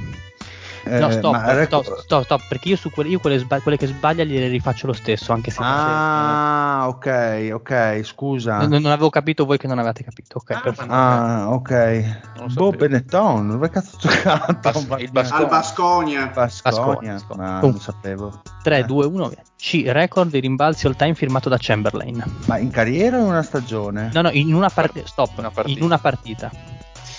No, 0.87 1.07
Eh, 1.07 1.11
stop, 1.13 1.31
ma 1.33 1.51
record- 1.53 1.83
stop, 1.83 1.99
stop, 1.99 2.23
stop, 2.23 2.41
perché 2.47 2.69
io 2.69 2.75
su 2.75 2.91
quelle, 2.91 3.09
io 3.09 3.19
quelle, 3.19 3.39
sba- 3.39 3.59
quelle 3.59 3.75
che 3.75 3.87
sbaglia 3.87 4.23
gliele 4.23 4.47
rifaccio 4.47 4.85
lo 4.85 4.93
stesso, 4.93 5.33
anche 5.33 5.49
se 5.49 5.57
Ah, 5.61 6.85
ok, 6.87 7.49
ok, 7.53 8.01
scusa. 8.03 8.57
non, 8.59 8.69
non 8.69 8.85
avevo 8.91 9.09
capito 9.09 9.45
voi 9.45 9.57
che 9.57 9.65
non 9.67 9.79
avevate 9.79 10.03
capito. 10.03 10.37
Ok, 10.37 10.61
perfetto. 10.61 10.93
Ah, 10.93 11.47
ok. 11.49 12.24
Sapevo. 12.35 12.71
Benetton, 12.71 13.47
dove 13.49 13.69
cazzo 13.69 13.95
ha 13.95 13.99
giocato? 13.99 14.81
Bas- 14.85 15.09
Bascogna. 15.09 15.39
Al 15.39 15.47
Basconia. 15.47 16.31
Basconia, 16.33 17.21
ma 17.35 17.59
non 17.61 17.79
sapevo. 17.79 18.41
3, 18.63 18.79
Eh. 18.79 18.83
2, 18.83 19.05
1, 19.05 19.27
via. 19.29 19.41
C, 19.57 19.83
record 19.87 20.29
di 20.31 20.39
rimbalzi 20.39 20.85
all 20.87 20.95
time 20.95 21.13
firmato 21.13 21.49
da 21.49 21.57
Chamberlain. 21.59 22.23
Ma 22.45 22.57
in 22.57 22.69
carriera 22.71 23.17
o 23.17 23.21
in 23.21 23.27
una 23.27 23.41
stagione? 23.43 24.09
No, 24.13 24.21
no, 24.21 24.29
in 24.31 24.53
una 24.53 24.69
partita. 24.69 25.07
Stop, 25.07 25.37
Una 25.37 25.49
partita. 25.49 25.79
in 25.79 25.85
una 25.85 25.97
partita. 25.97 26.51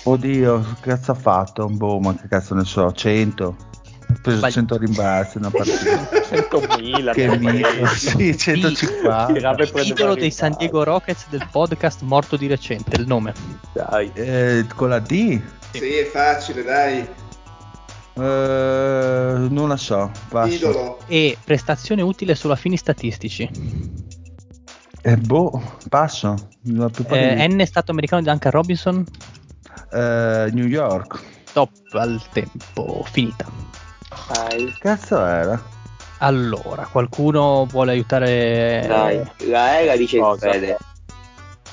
Oddio, 0.03 0.61
che 0.81 0.89
cazzo 0.91 1.11
ha 1.11 1.15
fatto? 1.15 1.67
Boh, 1.67 1.99
ma 1.99 2.13
che 2.15 2.27
cazzo 2.29 2.55
ne 2.55 2.63
so, 2.63 2.91
100. 2.91 3.55
Preso 4.21 4.37
Sbagli- 4.37 4.53
100 4.53 4.77
rimbalzi 4.77 5.37
una 5.37 5.49
partita. 5.49 6.09
100.000. 6.27 7.13
che 7.13 7.37
presi. 7.37 8.09
Sì, 8.09 8.37
150. 8.37 9.25
Tirava 9.33 9.63
e 9.63 9.67
prendeva 9.67 9.83
Titolo 9.83 10.15
dei. 10.15 10.31
San 10.31 10.55
Diego 10.57 10.83
Rockets 10.83 11.27
del 11.29 11.47
podcast 11.51 12.01
morto 12.01 12.35
di 12.35 12.47
recente, 12.47 12.95
il 12.99 13.07
nome. 13.07 13.33
Dai. 13.73 14.11
Eh, 14.13 14.65
con 14.75 14.89
la 14.89 14.99
D? 14.99 15.39
Sì, 15.71 15.93
è 15.93 16.05
facile, 16.05 16.63
dai. 16.63 17.07
Eh, 18.19 19.47
non 19.49 19.67
la 19.67 19.77
so. 19.77 20.11
Passo. 20.29 20.53
Idolo. 20.53 20.99
E 21.07 21.37
prestazione 21.43 22.01
utile 22.01 22.35
solo 22.35 22.53
a 22.53 22.55
fini 22.55 22.75
statistici. 22.77 23.49
Eh, 25.01 25.15
boh, 25.17 25.77
passo. 25.89 26.35
Eh. 27.09 27.47
N 27.47 27.63
stato 27.65 27.91
americano 27.91 28.21
di 28.21 28.27
Duncan 28.27 28.51
Robinson. 28.51 29.05
Eh, 29.93 30.49
New 30.51 30.65
York. 30.65 31.19
Stop 31.45 31.69
al 31.93 32.21
tempo, 32.33 33.05
finita. 33.09 33.45
Dai, 34.09 34.73
Cazzo 34.79 35.23
era? 35.25 35.61
Allora, 36.19 36.87
qualcuno 36.91 37.65
vuole 37.65 37.91
aiutare? 37.91 38.85
dai. 38.87 39.21
La 39.49 39.79
E 39.79 39.85
la 39.85 39.95
dice 39.95 40.17
Cosa? 40.19 40.51
Fede. 40.51 40.77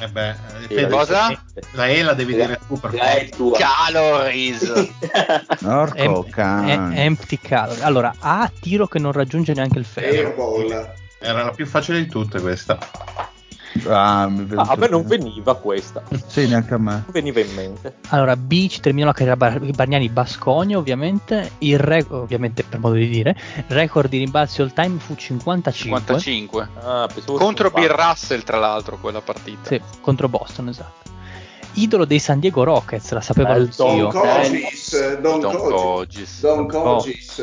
Eh 0.01 0.09
beh, 0.09 0.35
Sì, 0.67 0.75
eh, 0.75 0.81
la 0.83 0.89
cosa? 0.89 1.43
la 1.75 1.87
E 1.87 2.03
la 2.03 2.15
devi 2.15 2.35
La- 2.37 2.47
dire 2.47 2.61
tu 2.67 2.79
per 2.81 2.95
La 2.95 3.13
E 3.13 3.21
è 3.21 3.29
tua. 3.29 3.57
Calories. 3.59 4.91
Orco 5.65 5.97
Em- 5.97 6.29
cane. 6.31 6.97
e- 6.97 7.05
empty 7.05 7.39
calorie. 7.39 7.83
Allora, 7.85 8.13
A 8.19 8.51
tiro 8.61 8.87
che 8.89 8.99
non 8.99 9.13
raggiunge 9.13 9.55
neanche 9.55 9.79
il 9.79 9.85
ferro. 9.85 10.29
Airball. 10.29 10.93
Era 11.21 11.45
la 11.45 11.51
più 11.53 11.65
facile 11.67 12.01
di 12.03 12.07
tutte 12.09 12.41
questa. 12.41 12.77
Ah, 13.89 14.23
Ah, 14.23 14.67
a 14.71 14.77
me 14.77 14.89
non 14.89 15.05
veniva 15.05 15.57
questa. 15.57 16.03
Non 16.09 16.23
Sì, 16.27 16.47
neanche 16.47 16.75
a 16.75 16.79
me. 16.79 17.05
veniva 17.11 17.41
in 17.41 17.53
mente. 17.55 17.97
Allora, 18.11 18.37
B 18.37 18.69
ci 18.69 18.81
terminò 18.81 19.07
la 19.07 19.13
carriera 19.13 19.37
Bar- 19.37 19.59
Bargnani 19.75 20.09
Bascogna, 20.09 20.79
ovviamente. 20.79 21.53
Il 21.59 21.79
re- 21.79 22.07
ovviamente 22.09 22.63
per 22.63 22.79
modo 22.79 22.95
di 22.95 23.09
dire, 23.09 23.37
record 23.69 24.09
di 24.09 24.19
rimbalzi 24.19 24.61
all 24.63 24.73
time 24.73 24.99
fu 24.99 25.15
55. 25.17 26.01
55. 26.01 26.69
Ah, 26.83 27.09
Contro 27.25 27.69
fosse 27.71 27.85
un 27.85 27.87
Bill 27.95 27.97
Russell, 27.97 28.43
tra 28.45 28.59
l'altro, 28.59 28.97
quella 28.99 29.21
partita. 29.21 29.69
Sì, 29.69 29.81
contro 30.01 30.29
Boston, 30.29 30.69
esatto. 30.69 31.11
Idolo 31.77 32.05
dei 32.05 32.21
San 32.21 32.39
Diego 32.39 32.63
Rockets, 32.63 33.11
la 33.11 33.21
sapevo 33.21 33.53
Bel 33.53 33.63
anch'io. 33.63 34.09
Don 34.09 34.11
Cogis. 34.13 35.19
Don 35.19 35.41
Don 35.41 35.57
Cogis. 35.57 35.71
Cogis. 35.73 36.41
Don 36.41 36.67
Cogis. 36.69 37.39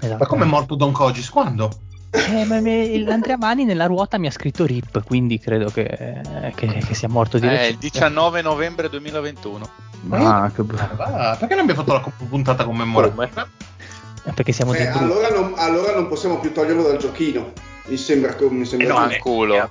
Esatto. 0.00 0.18
Ma 0.20 0.26
come 0.26 0.44
è 0.44 0.46
morto 0.46 0.74
Don 0.76 0.92
Cogis? 0.92 1.28
Quando? 1.28 1.70
Eh, 2.14 2.44
ma 2.44 2.60
me- 2.60 2.98
l'Andrea 3.00 3.36
Mani 3.36 3.64
nella 3.64 3.86
ruota 3.86 4.18
mi 4.18 4.28
ha 4.28 4.30
scritto 4.30 4.64
RIP, 4.64 5.02
quindi 5.04 5.38
credo 5.40 5.70
che, 5.70 6.20
che- 6.54 6.66
che 6.86 6.94
sia 6.94 7.08
morto 7.08 7.38
di 7.38 7.46
Eh, 7.46 7.50
il 7.50 7.56
recente. 7.56 7.78
19 7.90 8.40
novembre 8.42 8.88
2021. 8.88 9.68
Ah, 10.10 10.50
che 10.54 10.62
bello. 10.62 10.80
Ah, 10.98 11.36
perché 11.38 11.54
non 11.54 11.64
abbiamo 11.64 11.82
fatto 11.84 11.92
la 11.92 12.26
puntata 12.28 12.64
commemorativa? 12.64 13.24
Eh, 14.26 14.32
Perché 14.32 14.52
siamo 14.52 14.72
Eh, 14.72 14.78
dei 14.78 14.86
brutti. 14.86 15.02
allora, 15.04 15.28
non, 15.30 15.52
allora 15.56 15.92
non 15.94 16.08
possiamo 16.08 16.38
più 16.38 16.52
toglierlo 16.52 16.82
dal 16.84 16.96
giochino. 16.98 17.52
Mi 17.86 17.96
sembra, 17.96 18.34
co- 18.34 18.48
mi 18.50 18.64
sembra 18.64 18.86
Eh 18.86 18.90
no. 18.90 18.96
Fanculo. 19.08 19.70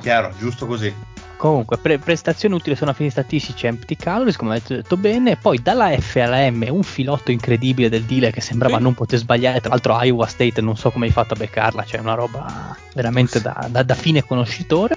Chiaro, 0.00 0.32
giusto 0.38 0.66
così. 0.66 0.92
Comunque, 1.38 1.76
pre- 1.78 1.98
prestazioni 1.98 2.54
utili 2.56 2.74
sono 2.74 2.90
a 2.90 2.94
fini 2.94 3.10
statistici 3.10 3.66
empty 3.66 3.94
calories, 3.94 4.36
come 4.36 4.50
avete 4.56 4.74
detto 4.74 4.96
bene. 4.96 5.36
Poi 5.36 5.62
dalla 5.62 5.96
F 5.96 6.16
alla 6.16 6.50
M 6.50 6.66
un 6.68 6.82
filotto 6.82 7.30
incredibile 7.30 7.88
del 7.88 8.02
dealer 8.02 8.32
che 8.32 8.40
sembrava 8.40 8.76
Sì. 8.78 8.82
non 8.82 8.94
poter 8.94 9.20
sbagliare. 9.20 9.60
Tra 9.60 9.70
l'altro, 9.70 9.96
Iowa 10.02 10.26
State 10.26 10.60
non 10.60 10.76
so 10.76 10.90
come 10.90 11.06
hai 11.06 11.12
fatto 11.12 11.34
a 11.34 11.36
beccarla, 11.36 11.84
cioè 11.84 12.00
una 12.00 12.14
roba 12.14 12.76
veramente 12.92 13.40
da, 13.40 13.66
da- 13.70 13.84
da 13.84 13.94
fine 13.94 14.24
conoscitore. 14.24 14.94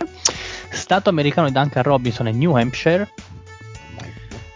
Stato 0.72 1.10
americano 1.10 1.46
di 1.48 1.54
Duncan 1.54 1.84
Robinson 1.84 2.28
è 2.28 2.32
New 2.32 2.56
Hampshire. 2.56 3.08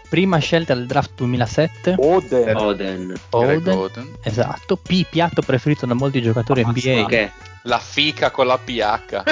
Prima 0.08 0.38
scelta 0.38 0.74
del 0.74 0.86
draft 0.86 1.10
2007. 1.16 1.94
Oden. 1.98 2.56
Oden. 2.56 3.14
Oden. 3.30 3.68
Oden. 3.78 4.16
Esatto. 4.22 4.76
P, 4.76 5.04
piatto 5.08 5.42
preferito 5.42 5.84
da 5.84 5.94
molti 5.94 6.22
giocatori 6.22 6.64
NBA. 6.64 7.06
Che? 7.06 7.32
La 7.66 7.80
fica 7.80 8.30
con 8.30 8.46
la 8.46 8.58
PH. 8.58 9.22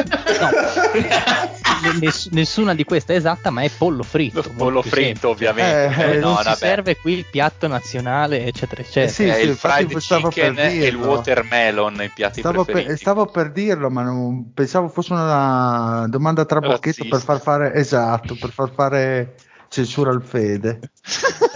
Ne- 1.82 1.92
ness- 2.00 2.28
nessuna 2.30 2.74
di 2.74 2.82
queste 2.84 3.14
è 3.14 3.16
esatta, 3.16 3.50
ma 3.50 3.62
è 3.62 3.70
pollo 3.70 4.02
fritto. 4.02 4.42
Lo 4.42 4.50
pollo 4.56 4.72
molto 4.72 4.82
semplice. 4.88 5.10
fritto, 5.12 5.28
ovviamente. 5.28 6.02
Eh, 6.02 6.10
Eh, 6.14 6.18
no, 6.18 6.40
serve 6.56 6.96
qui 6.96 7.12
il 7.12 7.26
piatto 7.30 7.68
nazionale, 7.68 8.44
eccetera, 8.44 8.80
eccetera. 8.80 9.06
Eh 9.06 9.08
sì, 9.08 9.24
è 9.26 9.36
il 9.38 9.50
infatti 9.50 9.86
fried 9.86 9.98
chicken 10.30 10.58
e 10.58 10.86
il 10.86 10.96
watermelon, 10.96 12.02
i 12.02 12.10
piatti 12.12 12.40
Stavo 12.40 12.64
preferiti. 12.64 12.90
per, 12.90 12.98
stavo 12.98 13.26
per 13.26 13.52
dirlo, 13.52 13.88
ma 13.90 14.02
non, 14.02 14.52
pensavo 14.52 14.88
fosse 14.88 15.12
una 15.12 16.06
domanda 16.08 16.44
tra 16.44 16.58
bocchetto 16.58 17.06
per 17.08 17.20
far 17.20 17.40
fare 17.40 17.72
esatto, 17.74 18.36
per 18.40 18.50
far 18.50 18.72
fare 18.74 19.34
censura 19.68 20.10
al 20.10 20.22
Fede. 20.24 20.80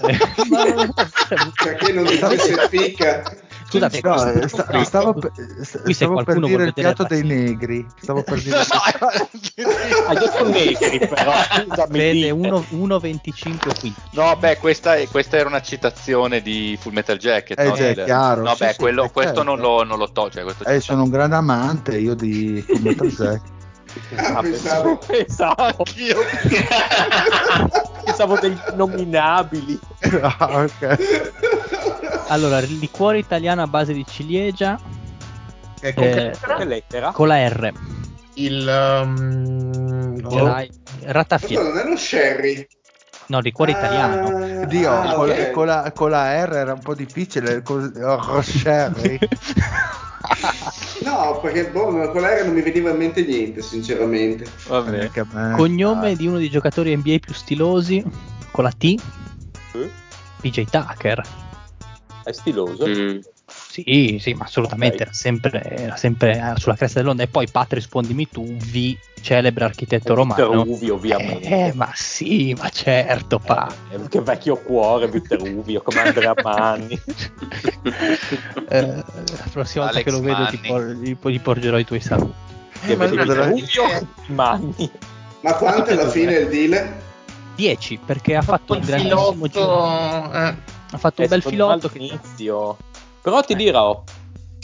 Perché 1.62 1.92
non 1.92 2.05
dicesse 2.05 2.68
fica? 2.70 3.22
Scusate, 3.70 4.01
No, 4.03 4.24
eh, 4.24 4.49
sta- 4.49 4.85
stavo, 4.85 5.12
per- 5.12 5.31
sta- 5.61 5.81
Qui 5.81 5.93
se 5.93 6.05
stavo 6.05 6.24
per 6.24 6.40
dire 6.40 6.65
il 6.65 6.73
piatto 6.73 7.05
dei 7.05 7.23
negri. 7.23 7.86
Stavo 8.01 8.23
per 8.23 8.40
dire 8.43 8.57
Ah, 8.57 10.12
io 10.15 10.31
sono 10.31 10.49
negri, 10.49 10.99
però. 11.07 11.32
1, 12.32 12.65
1,25 12.70 13.78
qui. 13.78 13.95
No, 14.12 14.35
beh, 14.36 14.57
questa, 14.57 14.95
è- 14.97 15.07
questa 15.09 15.36
era 15.36 15.49
una 15.49 15.61
citazione 15.61 16.40
di 16.40 16.78
Full 16.81 16.93
Metal 16.95 17.19
Jacket. 17.19 17.59
Eh, 17.61 17.65
no? 17.69 17.74
già, 17.74 17.93
Del- 17.93 18.05
chiaro, 18.05 18.43
No, 18.43 18.55
sì, 18.55 18.65
beh, 18.65 18.70
sì, 18.73 18.78
quello- 18.78 19.03
sì, 19.05 19.11
questo 19.12 19.35
certo. 19.35 19.51
non 19.51 19.59
lo, 19.61 19.85
non 19.85 19.99
lo 19.99 20.11
to, 20.12 20.31
cioè, 20.31 20.43
questo 20.45 20.65
eh, 20.65 20.81
sono 20.81 21.03
un 21.03 21.11
grande 21.11 21.36
amante 21.36 21.99
io 21.99 22.15
di 22.15 22.65
Fullmetal 22.66 23.09
Jack. 23.12 23.40
Ah, 24.16 24.40
pensavo. 24.40 24.99
Pensavo. 25.07 25.85
Pensavo 28.05 28.39
dei 28.39 28.57
nominabili. 28.74 29.78
Ah, 30.23 30.62
ok. 30.65 30.99
Allora, 32.28 32.60
liquore 32.60 33.18
italiano 33.18 33.62
a 33.62 33.66
base 33.66 33.92
di 33.92 34.05
ciliegia 34.06 34.78
E 35.80 35.94
con 35.94 36.05
Eh, 36.05 36.32
Che 36.40 36.64
lettera? 36.64 37.10
con 37.12 37.28
la 37.28 37.48
R. 37.48 37.72
il 38.34 39.00
um? 39.05 40.20
Questo 40.20 40.66
Ratafia. 41.05 41.62
non 41.62 41.78
è 41.78 41.84
uno 41.84 41.96
sherry. 41.96 42.66
No, 43.26 43.40
liquore 43.40 43.72
italiano. 43.72 44.62
Ah, 44.62 44.64
Dio, 44.66 44.90
ah, 44.90 45.12
con, 45.14 45.28
ok. 45.30 45.50
con 45.50 45.66
la, 45.66 45.92
con 45.94 46.10
la 46.10 46.44
R 46.46 46.52
era 46.55 46.72
un 46.72 46.80
po' 46.80 46.94
difficile. 46.94 47.60
Con, 47.62 47.92
oh, 48.02 48.40
Sherry. 48.42 49.18
No, 51.05 51.38
perché 51.40 51.68
boh, 51.70 52.10
con 52.10 52.20
la 52.20 52.34
R 52.38 52.44
non 52.44 52.55
mi 52.55 52.60
veniva 52.60 52.90
in 52.90 52.96
mente 52.96 53.24
niente, 53.24 53.62
sinceramente. 53.62 54.44
Vabbè. 54.66 55.10
Me. 55.32 55.55
Cognome 55.56 56.10
Ah, 56.10 56.14
di 56.14 56.26
uno 56.26 56.38
dei 56.38 56.50
giocatori 56.50 56.94
NBA 56.94 57.18
più 57.20 57.32
stilosi 57.32 58.05
con 58.50 58.64
la 58.64 58.72
T. 58.72 58.84
Eh? 59.74 59.90
PJ 60.40 60.64
Tucker. 60.68 61.22
È 62.28 62.32
stiloso. 62.32 62.86
Mm. 62.86 63.18
Sì, 63.46 64.18
sì, 64.20 64.34
ma 64.34 64.44
assolutamente 64.44 64.96
Ok. 64.96 65.00
era 65.00 65.12
sempre, 65.12 65.62
era 65.62 65.96
sempre 65.96 66.36
eh, 66.36 66.60
sulla 66.60 66.74
cresta 66.74 67.00
dell'onda. 67.00 67.22
E 67.22 67.26
poi 67.28 67.48
Pat, 67.50 67.72
rispondimi 67.72 68.28
tu, 68.28 68.44
V, 68.44 68.96
celebre 69.22 69.64
architetto 69.64 70.12
romano. 70.12 70.62
Vitruvi, 70.62 70.90
ovviamente. 70.90 71.48
Eh, 71.48 71.72
ma 71.72 71.90
sì, 71.94 72.52
ma 72.52 72.68
certo, 72.68 73.38
Pat. 73.38 73.74
Eh, 73.90 74.09
che 74.10 74.20
vecchio 74.20 74.56
cuore, 74.59 75.09
Vitruvio, 75.09 75.80
come 75.80 76.00
Andrea 76.00 76.34
Manni. 76.42 77.00
Eh, 78.70 78.82
la 78.82 79.05
prossima 79.50 79.84
volta 79.84 80.00
Alex 80.00 80.05
che 80.05 80.10
lo 80.10 80.20
vedo 80.20 80.46
ti, 80.50 80.59
por- 80.59 80.90
gli, 80.90 81.16
gli 81.18 81.40
porgerò 81.40 81.78
i 81.78 81.86
tuoi 81.86 82.00
saluti. 82.00 82.34
Che 82.84 82.96
ma 82.96 83.06
Manni. 84.26 84.90
Ma 85.40 85.55
quanto 85.55 85.88
è 85.88 85.92
alla 85.94 86.10
fine 86.10 86.34
il 86.34 86.48
deal? 86.48 86.96
10 87.55 87.98
perché 88.05 88.36
ha 88.36 88.42
fatto 88.42 88.74
un 88.74 88.80
grandissimo 88.80 89.48
giro. 89.48 90.32
eh, 90.34 90.55
Ha 90.90 90.98
fatto 90.98 91.20
un 91.20 91.27
Eh, 91.27 91.28
bel 91.28 91.43
filotto. 91.43 91.89
Che... 91.89 91.98
all'inizio. 91.98 92.77
Però 93.20 93.40
ti 93.43 93.55
dirò, 93.55 94.02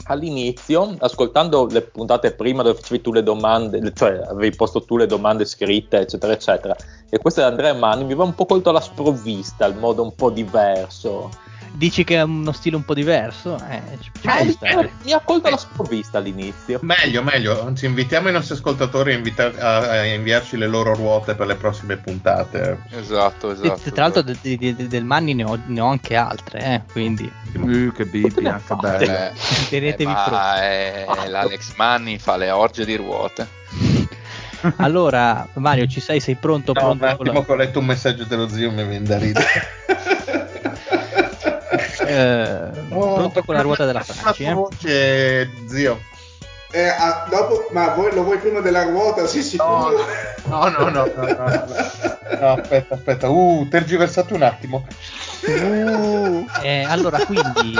all'inizio, 0.06 0.96
ascoltando 0.98 1.66
le 1.70 1.82
puntate 1.82 2.32
prima 2.32 2.62
dove 2.62 2.78
facevi 2.78 3.01
tu 3.01 3.12
le 3.12 3.22
domande, 3.22 3.92
cioè 3.94 4.20
avevi 4.28 4.55
posto 4.56 4.82
tu 4.84 4.96
le 4.96 5.06
domande 5.06 5.44
scritte, 5.44 5.98
eccetera, 5.98 6.32
eccetera, 6.32 6.76
e 7.10 7.18
questa 7.18 7.42
di 7.42 7.48
Andrea 7.48 7.74
Manni 7.74 8.05
mi 8.05 8.12
aveva 8.12 8.24
un 8.24 8.34
po' 8.34 8.46
colto 8.46 8.70
alla 8.70 8.80
sprovvista, 8.80 9.66
il 9.66 9.76
modo 9.76 10.02
un 10.02 10.14
po' 10.14 10.30
diverso. 10.30 11.30
Dici 11.76 12.05
che 12.05 12.16
è 12.16 12.22
uno 12.22 12.52
stile 12.52 12.76
un 12.76 12.84
po' 12.84 12.94
diverso? 12.94 13.59
Eh, 13.68 13.82
ci- 14.01 14.10
ci 14.12 14.59
può 14.59 14.82
mi, 15.02 15.12
ha 15.12 15.20
colto 15.20 15.51
la 15.51 15.56
sprovvista 15.56 16.18
all'inizio. 16.18 16.78
Meglio, 16.82 17.22
meglio, 17.24 17.66
anzi 17.66 17.86
invitiamo 17.86 18.28
i 18.28 18.32
nostri 18.32 18.55
ascoltatori 18.55 19.12
a, 19.12 19.16
invita- 19.16 19.52
a- 19.59 20.05
inviarci 20.05 20.56
le 20.56 20.68
loro 20.68 20.94
ruote 20.94 21.34
per 21.34 21.48
le 21.48 21.56
prossime 21.56 21.96
puntate. 21.96 22.78
Esatto, 22.90 23.51
E, 23.51 23.55
esatto. 23.55 23.90
tra 23.90 24.02
l'altro 24.05 24.20
esatto. 24.22 24.38
de- 24.42 24.56
de- 24.56 24.76
de- 24.76 24.86
del 24.86 25.05
Manni 25.05 25.34
ne 25.34 25.42
ho, 25.42 25.59
ne 25.66 25.80
ho 25.80 25.86
anche 25.88 26.14
altre, 26.14 26.60
eh, 26.60 26.82
quindi 26.92 27.30
Uh, 27.55 27.92
che 27.92 28.05
Bibbia, 28.06 28.60
che 28.64 28.74
bello. 28.76 29.12
Eh, 29.12 29.32
tenetevi 29.68 30.10
eh, 30.10 30.14
ma 30.14 30.60
è- 30.62 31.06
l'Alex 31.28 31.74
Manni 31.76 32.18
fa 32.18 32.36
le 32.36 32.51
orge 32.51 32.84
di 32.84 32.94
ruote. 32.94 33.46
Allora, 34.76 35.46
Mario, 35.55 35.86
ci 35.86 36.01
sei? 36.01 36.20
Sei 36.20 36.36
pronto? 36.36 36.72
No, 36.72 36.80
pronto 36.80 37.05
un 37.05 37.16
con 37.16 37.26
la- 37.26 37.32
attimo 37.32 37.44
che 37.44 37.52
ho 37.52 37.56
letto 37.56 37.78
un 37.80 37.84
messaggio 37.84 38.24
dello 38.24 38.48
zio 38.48 38.70
mi 38.70 38.82
viene 38.86 39.05
da 39.05 39.18
ridere. 39.18 39.46
eh, 42.09 42.70
Oh, 42.90 43.14
pronto 43.14 43.43
con 43.43 43.55
la 43.55 43.62
ruota 43.62 43.85
della 43.85 43.98
la 44.01 44.05
Franci? 44.05 44.43
tua 44.43 44.52
Eh? 44.52 44.55
voce, 44.55 45.51
zio. 45.66 46.01
Eh, 46.74 46.88
ah, 46.88 47.24
dopo, 47.30 47.68
ma 47.70 47.90
voi, 47.94 48.12
lo 48.12 48.24
vuoi 48.24 48.38
prima 48.38 48.59
della 48.59 48.82
ruota? 48.82 49.26
Sì, 49.28 49.42
sicuro. 49.44 49.92
No, 50.46 50.68
no, 50.68 50.88
no, 50.88 50.90
no, 50.90 51.05
no, 51.14 51.26
no, 51.26 51.64
no. 52.40 52.52
Aspetta, 52.55 52.94
aspetta. 52.94 53.28
Uh, 53.30 53.68
tergiversato 53.68 54.34
un 54.34 54.42
attimo. 54.42 54.84
Eh, 56.62 56.82
allora, 56.88 57.18
quindi 57.24 57.74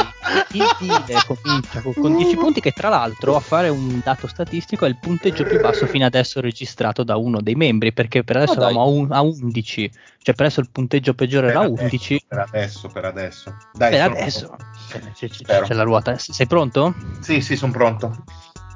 il 0.53 0.77
deal 0.79 1.25
comincia 1.27 1.81
con, 1.81 1.93
con 1.95 2.17
10 2.17 2.37
punti, 2.37 2.61
che 2.61 2.71
tra 2.73 2.89
l'altro 2.89 3.35
a 3.37 3.41
fare 3.41 3.69
un 3.69 4.01
dato 4.05 4.27
statistico 4.29 4.85
è 4.85 4.89
il 4.89 4.99
punteggio 4.99 5.45
più 5.45 5.59
basso 5.61 5.87
fino 5.87 6.05
adesso 6.05 6.41
registrato 6.41 7.03
da 7.03 7.17
uno 7.17 7.41
dei 7.41 7.55
membri, 7.55 7.93
perché 7.93 8.23
per 8.23 8.37
adesso 8.37 8.53
eravamo 8.53 8.81
a, 8.83 8.87
un- 8.87 9.13
a 9.13 9.23
11, 9.23 9.91
cioè 10.23 10.35
per 10.35 10.45
adesso 10.47 10.61
il 10.61 10.69
punteggio 10.71 11.15
peggiore 11.15 11.49
era 11.49 11.61
Per 11.61 11.69
11. 11.71 12.25
adesso, 12.29 12.29
Per 12.29 12.39
adesso, 12.39 12.89
per 12.89 13.05
adesso. 13.07 13.57
Dai, 13.73 13.91
Per 13.91 14.01
adesso 14.03 14.47
pronto. 14.47 15.11
c'è, 15.15 15.29
c'è- 15.29 15.63
c'è 15.63 15.75
la 15.75 15.83
ruota. 15.83 16.17
Sei 16.19 16.47
pronto? 16.47 16.95
Sì, 17.21 17.41
sì, 17.41 17.57
sono 17.57 17.73
pronto. 17.73 18.25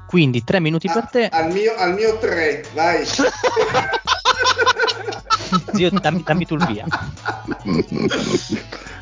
Quindi 0.09 0.43
3 0.43 0.59
minuti 0.59 0.89
per 0.91 1.07
te. 1.07 1.27
Ah, 1.27 1.37
al, 1.37 1.51
mio, 1.51 1.75
al 1.75 1.93
mio 1.93 2.17
3, 2.17 2.65
vai. 2.73 3.05
Zio, 5.73 5.89
dammi, 5.91 6.23
dammi 6.23 6.45
tu 6.47 6.55
il 6.55 6.65
via. 6.65 6.85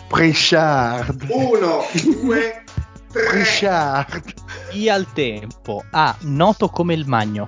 Prichard. 0.08 1.26
1, 1.30 1.86
2, 2.04 2.64
3. 3.12 3.24
Prichard. 3.30 4.34
Via 4.72 4.94
al 4.96 5.12
tempo. 5.14 5.84
A. 5.92 6.16
Noto 6.22 6.68
come 6.70 6.94
il 6.94 7.06
magno. 7.08 7.48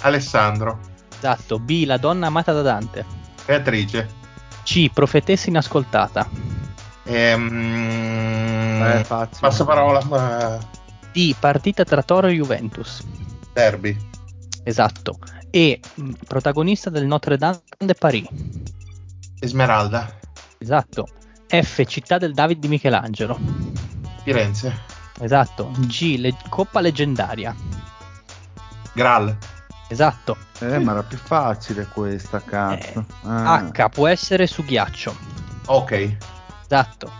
Alessandro, 0.00 0.78
Esatto. 1.16 1.58
B. 1.58 1.84
La 1.86 1.96
donna 1.98 2.26
amata 2.28 2.52
da 2.52 2.62
Dante. 2.62 3.04
Beatrice. 3.46 4.08
C. 4.64 4.90
Profetessa 4.92 5.48
inascoltata. 5.48 6.26
Ehm, 7.04 8.82
Eh, 8.82 9.04
passo 9.38 9.64
parola. 9.64 10.02
ma- 10.08 10.58
D. 11.12 11.34
Partita 11.38 11.84
tra 11.84 12.02
Toro 12.02 12.26
e 12.28 12.32
Juventus. 12.34 13.02
Derby. 13.52 13.96
Esatto. 14.64 15.18
E. 15.50 15.80
mh, 15.94 16.10
Protagonista 16.26 16.88
del 16.90 17.06
Notre 17.06 17.36
Dame 17.36 17.60
de 17.78 17.94
Paris. 17.94 18.26
Esmeralda. 19.40 20.18
Esatto. 20.58 21.06
F. 21.48 21.84
Città 21.84 22.18
del 22.18 22.32
David 22.32 22.58
di 22.58 22.68
Michelangelo. 22.68 23.38
Firenze. 24.22 24.72
Esatto. 25.20 25.70
G. 25.80 26.16
Le- 26.18 26.36
Coppa 26.48 26.80
leggendaria. 26.80 27.54
Graal. 28.94 29.36
Esatto. 29.88 30.36
Eh, 30.60 30.78
ma 30.78 30.92
era 30.92 31.02
più 31.02 31.18
facile 31.18 31.84
questa, 31.86 32.40
cazzo. 32.42 33.00
Eh, 33.00 33.04
Ah. 33.24 33.68
H. 33.70 33.88
Può 33.90 34.06
essere 34.06 34.46
su 34.46 34.64
ghiaccio. 34.64 35.14
Ok. 35.66 36.16
Esatto. 36.62 37.12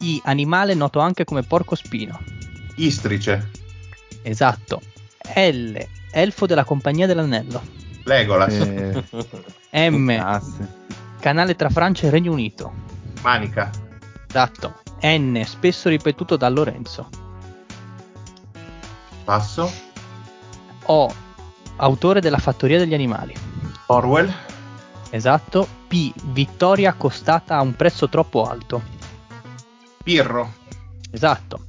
I. 0.00 0.20
Animale 0.24 0.74
noto 0.74 1.00
anche 1.00 1.24
come 1.24 1.42
porco 1.42 1.74
spino. 1.74 2.18
Istrice. 2.76 3.50
Esatto. 4.22 4.80
L. 5.34 5.76
Elfo 6.10 6.46
della 6.46 6.64
Compagnia 6.64 7.06
dell'Anello. 7.06 7.62
Legolas. 8.04 8.54
Eh, 9.70 9.90
M. 9.90 10.16
cazzo. 10.16 10.84
Canale 11.20 11.56
tra 11.56 11.68
Francia 11.70 12.06
e 12.06 12.10
Regno 12.10 12.32
Unito. 12.32 12.72
Manica. 13.22 13.70
Esatto. 14.28 14.80
N. 15.02 15.42
Spesso 15.44 15.88
ripetuto 15.88 16.36
da 16.36 16.48
Lorenzo. 16.48 17.08
Passo. 19.24 19.70
O. 20.84 21.14
Autore 21.76 22.20
della 22.20 22.38
Fattoria 22.38 22.78
degli 22.78 22.94
Animali. 22.94 23.34
Orwell. 23.86 24.32
Esatto. 25.10 25.66
P. 25.88 26.12
Vittoria 26.26 26.92
costata 26.94 27.56
a 27.56 27.60
un 27.60 27.74
prezzo 27.74 28.08
troppo 28.08 28.44
alto. 28.48 28.82
Pirro. 30.02 30.52
Esatto. 31.10 31.65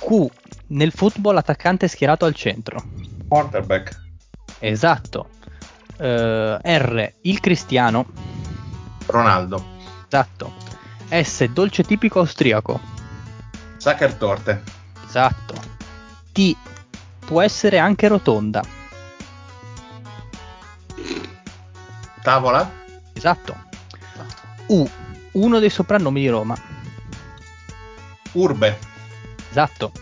Q. 0.00 0.26
Nel 0.68 0.92
football 0.92 1.36
attaccante 1.36 1.88
schierato 1.88 2.24
al 2.24 2.34
centro. 2.34 2.82
Quarterback. 3.28 4.00
Esatto. 4.58 5.28
Eh, 5.96 6.58
R. 6.62 7.14
Il 7.22 7.40
cristiano. 7.40 8.06
Ronaldo. 9.06 9.78
Esatto. 10.06 10.52
S. 11.08 11.44
Dolce 11.48 11.82
tipico 11.82 12.20
austriaco. 12.20 12.80
Sachertorte. 13.76 14.62
Esatto. 15.06 15.54
T. 16.32 16.56
Può 17.18 17.40
essere 17.40 17.78
anche 17.78 18.08
rotonda. 18.08 18.62
Tavola. 22.22 22.70
Esatto. 23.12 23.56
U. 24.68 24.88
Uno 25.32 25.58
dei 25.58 25.70
soprannomi 25.70 26.20
di 26.20 26.28
Roma. 26.28 26.56
Urbe. 28.32 28.78
Esatto. 29.50 29.92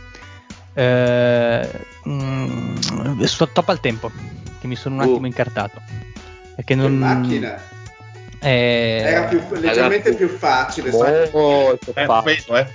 Eh, 0.75 1.69
mm, 2.09 2.77
stop 3.23 3.69
al 3.69 3.81
tempo, 3.81 4.11
che 4.61 4.67
mi 4.67 4.77
sono 4.77 4.97
un 4.97 5.01
Uh. 5.01 5.11
attimo 5.13 5.27
incartato. 5.27 5.81
Perché 6.55 6.75
Che 6.75 6.81
non... 6.81 6.97
macchina. 6.97 7.61
Eh, 8.41 9.03
Era 9.05 9.23
più, 9.27 9.43
leggermente 9.55 10.15
più 10.15 10.29
facile. 10.29 10.91
Molto 10.91 11.93
Eh, 11.95 12.05
facile. 12.05 12.35
vedo, 12.47 12.57
eh. 12.57 12.67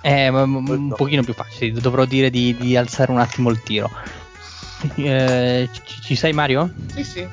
eh, 0.00 0.30
ma- 0.30 0.42
un 0.42 0.64
Questo. 0.64 0.94
pochino 0.94 1.22
più 1.22 1.34
facile, 1.34 1.72
dovrò 1.80 2.04
dire 2.06 2.30
di, 2.30 2.56
di 2.56 2.76
alzare 2.76 3.10
un 3.12 3.18
attimo 3.18 3.50
il 3.50 3.62
tiro. 3.62 3.90
Eh, 4.94 5.68
ci, 5.72 6.00
ci 6.02 6.14
sei 6.16 6.32
Mario? 6.32 6.70
Sì, 6.94 7.04
sì. 7.04 7.26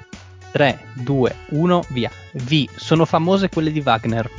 3, 0.52 0.80
2, 0.94 1.36
1, 1.50 1.84
via. 1.90 2.12
V. 2.34 2.66
Sono 2.76 3.06
famose 3.06 3.50
quelle 3.50 3.72
di 3.72 3.82
Wagner. 3.84 4.30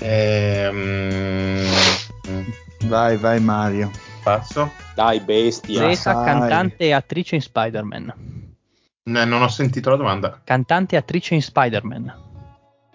Ehm, 0.00 1.66
Vai, 2.86 3.16
vai 3.16 3.40
Mario. 3.40 3.90
passo. 4.22 4.70
Dai, 4.94 5.20
bestia. 5.20 5.80
Zesa, 5.88 6.12
sai. 6.14 6.24
cantante 6.24 6.84
e 6.84 6.92
attrice 6.92 7.34
in 7.34 7.40
Spider-Man. 7.40 8.14
Ne- 9.04 9.24
non 9.24 9.42
ho 9.42 9.48
sentito 9.48 9.90
la 9.90 9.96
domanda. 9.96 10.40
Cantante 10.44 10.94
e 10.94 10.98
attrice 10.98 11.34
in 11.34 11.42
Spider-Man. 11.42 12.14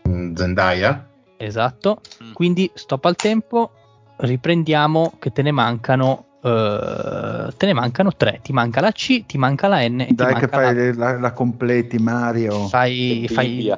Mm, 0.08 0.36
Zendaya. 0.36 1.06
Esatto. 1.38 2.02
Mm. 2.24 2.32
Quindi 2.34 2.70
stop 2.74 3.06
al 3.06 3.16
tempo. 3.16 3.72
Riprendiamo 4.18 5.14
che 5.20 5.32
te 5.32 5.42
ne 5.42 5.52
mancano. 5.52 6.26
eh, 6.44 7.48
te 7.58 7.66
ne 7.66 7.74
mancano 7.74 8.14
tre. 8.16 8.40
Ti 8.42 8.54
manca 8.54 8.80
la 8.80 8.92
C, 8.92 9.26
ti 9.26 9.38
manca 9.38 9.68
la 9.68 9.88
N. 9.88 10.02
E 10.02 10.08
Dai 10.14 10.34
ti 10.34 10.40
che 10.40 10.48
manca 10.48 10.48
fai 10.50 10.96
la, 10.96 11.12
la, 11.12 11.20
la 11.20 11.32
completi 11.34 11.98
Mario. 11.98 12.68
fai, 12.68 13.28
fai 13.30 13.72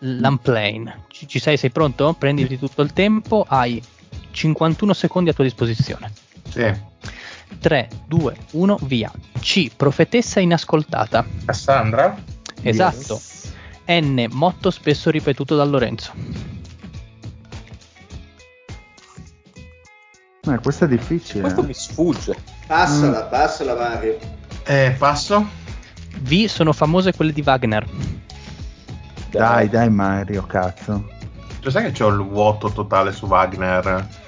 l'unplane. 0.00 1.04
Ci, 1.08 1.28
ci 1.28 1.38
sei? 1.38 1.56
Sei 1.56 1.70
pronto? 1.70 2.14
Prenditi 2.18 2.58
tutto 2.58 2.82
il 2.82 2.92
tempo. 2.92 3.44
Hai 3.48 3.80
51 4.36 4.92
secondi 4.92 5.30
a 5.30 5.32
tua 5.32 5.44
disposizione. 5.44 6.12
Sì. 6.50 6.70
3, 7.58 7.88
2, 8.06 8.36
1, 8.52 8.78
via. 8.82 9.10
C. 9.40 9.70
Profetessa 9.74 10.40
inascoltata. 10.40 11.24
Cassandra. 11.46 12.14
Esatto. 12.60 13.18
N. 13.86 14.26
Motto 14.32 14.70
spesso 14.70 15.10
ripetuto 15.10 15.56
da 15.56 15.64
Lorenzo. 15.64 16.12
Eh, 20.42 20.58
questo 20.62 20.84
è 20.84 20.88
difficile. 20.88 21.40
Questo 21.40 21.62
mi 21.62 21.72
sfugge. 21.72 22.36
Passala, 22.66 23.22
passala 23.22 23.74
Mario. 23.74 24.18
Eh, 24.64 24.94
passo. 24.98 25.48
V. 26.20 26.44
Sono 26.44 26.74
famose 26.74 27.14
quelle 27.14 27.32
di 27.32 27.42
Wagner. 27.44 27.88
Dai, 29.30 29.68
dai 29.70 29.88
Mario, 29.88 30.42
cazzo. 30.42 31.08
Tu 31.60 31.70
sai 31.70 31.84
che 31.84 31.92
c'ho 31.92 32.08
il 32.08 32.22
vuoto 32.22 32.70
totale 32.70 33.12
su 33.12 33.26
Wagner? 33.26 34.24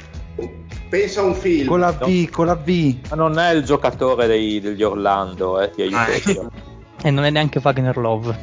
Pensa 0.88 1.20
a 1.20 1.24
un 1.24 1.34
film. 1.34 1.66
Con 1.68 1.80
la 1.80 1.90
V, 1.92 2.28
con 2.30 2.46
la 2.46 2.54
V. 2.54 2.94
Ma 3.10 3.16
non 3.16 3.38
è 3.38 3.52
il 3.52 3.62
giocatore 3.64 4.26
dei- 4.26 4.60
degli 4.60 4.82
Orlando, 4.82 5.60
eh, 5.60 5.70
ti 5.70 5.82
aiuto. 5.82 5.96
Ah, 5.98 6.30
io. 6.32 6.50
E 7.00 7.10
non 7.12 7.22
è 7.24 7.30
neanche 7.30 7.60
Wagner 7.62 7.96
Love. 7.96 8.36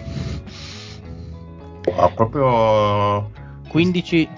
Ho 1.98 2.12
proprio 2.14 3.30
15, 3.68 4.30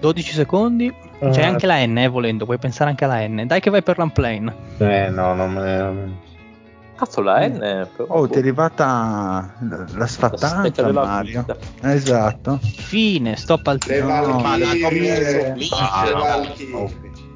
12 0.00 0.32
secondi. 0.32 0.94
C'è 1.18 1.40
Eh. 1.40 1.44
anche 1.44 1.66
la 1.66 1.84
N, 1.84 1.98
eh, 1.98 2.08
volendo. 2.08 2.44
Puoi 2.44 2.58
pensare 2.58 2.90
anche 2.90 3.04
alla 3.04 3.26
N. 3.26 3.44
Dai 3.46 3.60
che 3.60 3.70
vai 3.70 3.82
per 3.82 3.98
l'unplane. 3.98 4.54
Eh, 4.78 5.08
no, 5.10 5.34
non 5.34 5.52
me 5.52 6.16
Cazzo, 6.96 7.20
la 7.22 7.46
N 7.46 7.88
però. 7.96 8.06
Oh, 8.08 8.28
ti 8.28 8.34
è 8.34 8.38
arrivata 8.38 9.54
la 9.68 9.84
La 9.94 10.06
sfattanza, 10.06 10.82
della 10.82 11.04
Mario. 11.04 11.44
vita. 11.46 11.56
Esatto. 11.92 12.60
Fine, 12.62 13.34
stop 13.36 13.66
al 13.66 13.78
Le 13.86 14.00
No, 14.02 14.20
le 14.20 14.26
No. 14.26 14.40
Valkyrie. 14.42 15.54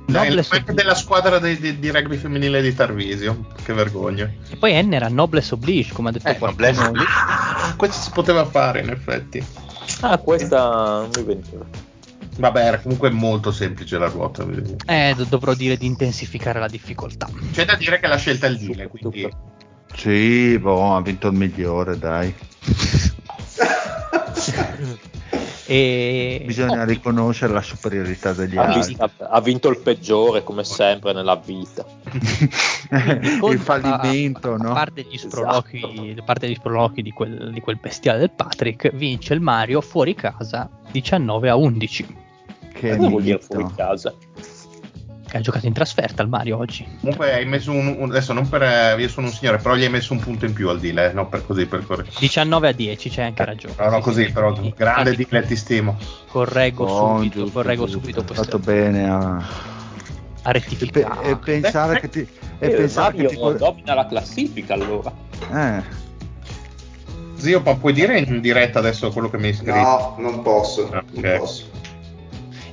Dai, 0.09 0.29
il 0.29 0.35
Nobles 0.35 0.47
pack 0.49 0.71
della 0.73 0.95
squadra 0.95 1.41
di, 1.41 1.59
di- 1.59 1.81
di 1.81 1.91
rugby 1.91 2.17
femminile 2.17 2.63
di 2.63 2.73
Tarvisio. 2.73 3.47
Che 3.65 3.73
vergogna. 3.73 4.31
E 4.49 4.57
poi 4.57 4.81
N 4.81 4.93
era 4.93 5.09
Nobles 5.09 5.51
Oblige, 5.51 5.93
come 5.93 6.11
ha 6.11 6.13
detto 6.13 6.29
Eh, 6.29 6.39
qualcuno. 6.39 6.67
Noblesse 6.69 6.89
Oblige. 6.89 7.11
Ah, 7.11 7.75
questo 7.77 8.01
si 8.01 8.11
poteva 8.13 8.45
fare 8.45 8.81
in 8.83 8.91
effetti. 8.91 9.45
Ah, 10.03 10.17
questa 10.19 11.01
non 11.01 11.11
mi 11.17 11.23
veniva. 11.25 11.65
Vabbè, 12.39 12.65
era 12.65 12.79
comunque 12.81 13.11
molto 13.11 13.51
semplice 13.51 13.99
la 13.99 14.09
ruota. 14.09 14.47
Eh, 14.87 15.15
do- 15.17 15.25
dovrò 15.25 15.55
dire 15.55 15.77
di 15.77 15.87
intensificare 15.87 16.59
la 16.61 16.69
difficoltà. 16.69 17.29
C'è 17.53 17.65
da 17.65 17.77
dire 17.77 17.99
che 17.99 18.07
la 18.07 18.17
scelta 18.17 18.47
è 18.47 18.51
il 18.51 18.59
Dile, 18.59 18.89
quindi 18.89 19.29
Sì, 19.95 20.59
boh, 20.59 20.95
ha 20.95 21.01
vinto 21.03 21.29
il 21.29 21.35
migliore, 21.35 21.99
dai. 21.99 22.35
E 25.69 26.43
Bisogna 26.47 26.83
oh, 26.83 26.85
riconoscere 26.85 27.53
la 27.53 27.61
superiorità 27.61 28.33
degli 28.33 28.57
Ha, 28.57 28.63
altri. 28.67 28.95
vis- 28.95 29.11
ha- 29.19 29.41
vinto 29.41 29.69
il 29.69 29.79
peggiore, 29.79 30.45
come 30.45 30.63
sempre 30.63 31.13
nella 31.13 31.35
vita. 31.35 31.85
il 33.51 33.59
fallimento, 33.59 34.53
a, 34.53 34.57
no? 34.59 34.71
a 34.71 34.75
parte 34.75 35.03
gli 35.11 35.17
sproloqui, 35.19 36.15
a 36.17 36.23
parte 36.23 36.49
gli 36.49 36.55
sproloqui 36.55 37.03
di, 37.03 37.11
quel, 37.11 37.51
di 37.53 37.61
quel 37.61 37.79
bestiale 37.81 38.21
del 38.21 38.31
Patrick, 38.31 38.95
vince 38.95 39.35
il 39.35 39.41
Mario 39.41 39.81
fuori 39.81 40.15
casa 40.15 40.71
19 40.93 41.49
a 41.51 41.57
11. 41.57 42.25
Che 42.77 42.95
Cosa 42.97 43.09
vuol 43.09 43.23
dire 43.23 43.39
fuori 43.39 43.67
casa? 43.75 44.15
Che 45.29 45.37
ha 45.37 45.41
giocato 45.41 45.67
in 45.67 45.73
trasferta 45.73 46.23
il 46.23 46.29
Mario 46.29 46.59
oggi. 46.59 46.87
Comunque 47.01 47.33
hai 47.33 47.47
messo 47.47 47.73
un, 47.73 47.97
un- 47.99 48.11
adesso 48.11 48.33
non 48.33 48.49
per 48.49 48.63
eh, 48.63 48.97
io 49.01 49.09
sono 49.09 49.27
un 49.29 49.33
signore, 49.33 49.57
però 49.59 49.75
gli 49.75 49.83
hai 49.83 49.89
messo 49.91 50.13
un 50.13 50.21
punto 50.21 50.45
in 50.45 50.53
più 50.53 50.69
al 50.69 50.79
Dile, 50.79 51.11
eh, 51.11 51.13
no 51.15 51.27
per 51.29 51.45
così 51.47 51.67
per 51.67 51.85
corre. 51.87 52.05
19 52.19 52.69
a 52.69 52.73
10, 52.73 53.09
c'è 53.09 53.23
anche 53.23 53.45
ragione. 53.45 53.75
No, 53.79 53.89
no, 53.89 53.97
Sì, 53.97 54.03
così, 54.03 54.25
sì, 54.27 54.33
però 54.33 54.55
sì. 54.55 54.73
grande 54.77 55.11
Infatti, 55.11 55.29
Dile, 55.29 55.47
ti 55.47 55.57
stimo. 55.57 55.97
Correggo 56.29 56.85
Oh, 56.85 57.17
subito, 57.17 57.39
giusto, 57.41 57.53
correggo 57.55 57.85
giusto. 57.87 57.99
subito 58.01 58.25
questo. 58.25 58.45
fatto 58.45 58.59
bene 58.59 59.09
a, 59.09 59.37
A 59.37 59.43
e, 60.45 60.53
rettificare. 60.53 61.31
e 61.31 61.37
pensare 61.37 61.99
che 62.01 62.09
ti 62.11 62.21
e 62.59 62.67
Eh, 62.69 62.71
pensare 62.71 63.13
Mario 63.15 63.29
che 63.29 63.35
ti 63.37 63.57
domina 63.59 63.95
la 63.95 64.07
classifica 64.07 64.75
allora. 64.75 65.13
eh, 65.53 65.83
Zio, 67.37 67.61
ma 67.61 67.75
puoi 67.75 67.93
dire 67.93 68.19
in 68.21 68.41
diretta 68.41 68.79
adesso 68.79 69.11
quello 69.11 69.29
che 69.29 69.39
mi 69.39 69.49
hai 69.49 69.55
scritto? 69.55 69.73
No, 69.73 70.15
non 70.19 70.43
posso. 70.43 70.89
Ah, 70.93 71.05
non 71.11 71.25
ok. 71.25 71.39
posso. 71.39 71.65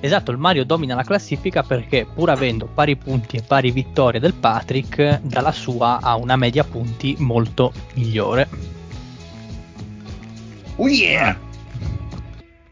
Esatto, 0.04 0.32
il 0.32 0.38
Mario 0.38 0.66
domina 0.66 0.96
la 0.96 1.04
classifica 1.04 1.64
perché 1.64 2.06
pur 2.14 2.30
avendo 2.30 2.68
pari 2.68 2.98
punti 2.98 3.38
e 3.38 3.42
pari 3.42 3.72
vittorie 3.72 4.20
del 4.20 4.34
Patrick, 4.34 5.22
dalla 5.22 5.54
sua 5.54 6.00
ha 6.02 6.18
una 6.18 6.36
media 6.36 6.66
punti 6.66 7.16
molto 7.20 7.72
migliore. 7.94 8.50
Oh 10.76 10.90
yeah! 10.90 11.40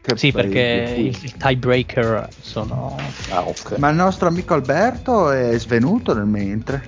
che 0.02 0.14
Sì, 0.18 0.30
perché 0.30 0.94
il, 0.94 1.18
il 1.22 1.36
tiebreaker 1.38 2.28
sono... 2.38 2.96
Ah, 3.30 3.40
ok. 3.46 3.78
Ma 3.78 3.88
il 3.88 3.96
nostro 3.96 4.28
amico 4.28 4.52
Alberto 4.52 5.30
è 5.30 5.58
svenuto 5.58 6.12
nel 6.12 6.26
mentre. 6.26 6.86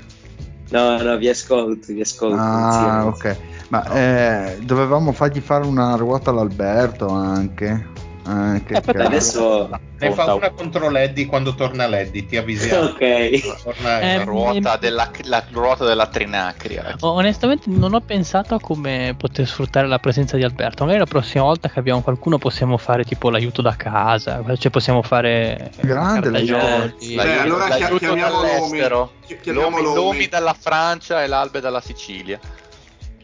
No, 0.69 1.01
no, 1.01 1.17
vi 1.17 1.31
ascolto, 1.31 1.91
vi 1.91 2.03
ascolto. 2.03 2.37
Ah, 2.39 3.05
insieme. 3.07 3.37
ok. 3.37 3.37
Ma 3.69 3.93
eh, 3.95 4.59
dovevamo 4.61 5.13
fargli 5.13 5.41
fare 5.41 5.65
una 5.65 5.95
ruota 5.95 6.29
all'Alberto 6.29 7.09
anche. 7.09 8.03
Eh, 8.27 8.63
che 8.65 8.73
Eh, 8.73 8.77
aspetta. 8.79 9.05
Adesso, 9.05 9.69
Ne 9.99 10.13
fa 10.13 10.35
una 10.35 10.51
contro 10.51 10.91
Leddy 10.91 11.25
quando 11.27 11.55
torna 11.55 11.87
Leddy, 11.87 12.27
ti 12.27 12.37
avvisiamo. 12.37 12.87
ok. 12.89 13.63
Torna- 13.63 14.01
Eh, 14.01 14.17
La 14.19 14.25
ruota 14.25 14.73
mi- 14.73 14.79
della, 14.81 15.11
la 15.25 15.45
ruota 15.53 15.85
della 15.85 16.07
trinacria. 16.07 16.97
Onestamente 17.01 17.71
non 17.71 17.95
ho 17.95 18.01
pensato 18.01 18.55
a 18.55 18.61
come 18.61 19.15
poter 19.17 19.47
sfruttare 19.47 19.87
la 19.87 19.99
presenza 19.99 20.37
di 20.37 20.43
Alberto. 20.43 20.83
Magari 20.85 21.01
la 21.01 21.09
prossima 21.09 21.45
volta 21.45 21.69
che 21.69 21.79
abbiamo 21.79 22.03
qualcuno 22.03 22.39
possiamo 22.39 22.77
fare 22.77 23.05
tipo 23.05 23.31
l'aiuto 23.31 23.63
da 23.63 23.77
casa, 23.77 24.43
cioè 24.59 24.71
possiamo 24.71 25.03
fare... 25.03 25.71
Grande 25.81 26.31
cartagioli. 26.31 27.15
Beh, 27.17 27.39
allora 27.39 27.65
chia- 27.67 27.79
l'aiuto 27.79 27.99
chiamiamo 27.99 28.41
dall'estero. 28.41 29.13
Lomi. 29.45 29.83
Lomi 29.83 30.27
dalla 30.29 30.55
Francia 30.59 31.23
e 31.23 31.27
l'Albe 31.27 31.61
dalla 31.61 31.81
Sicilia. 31.81 32.39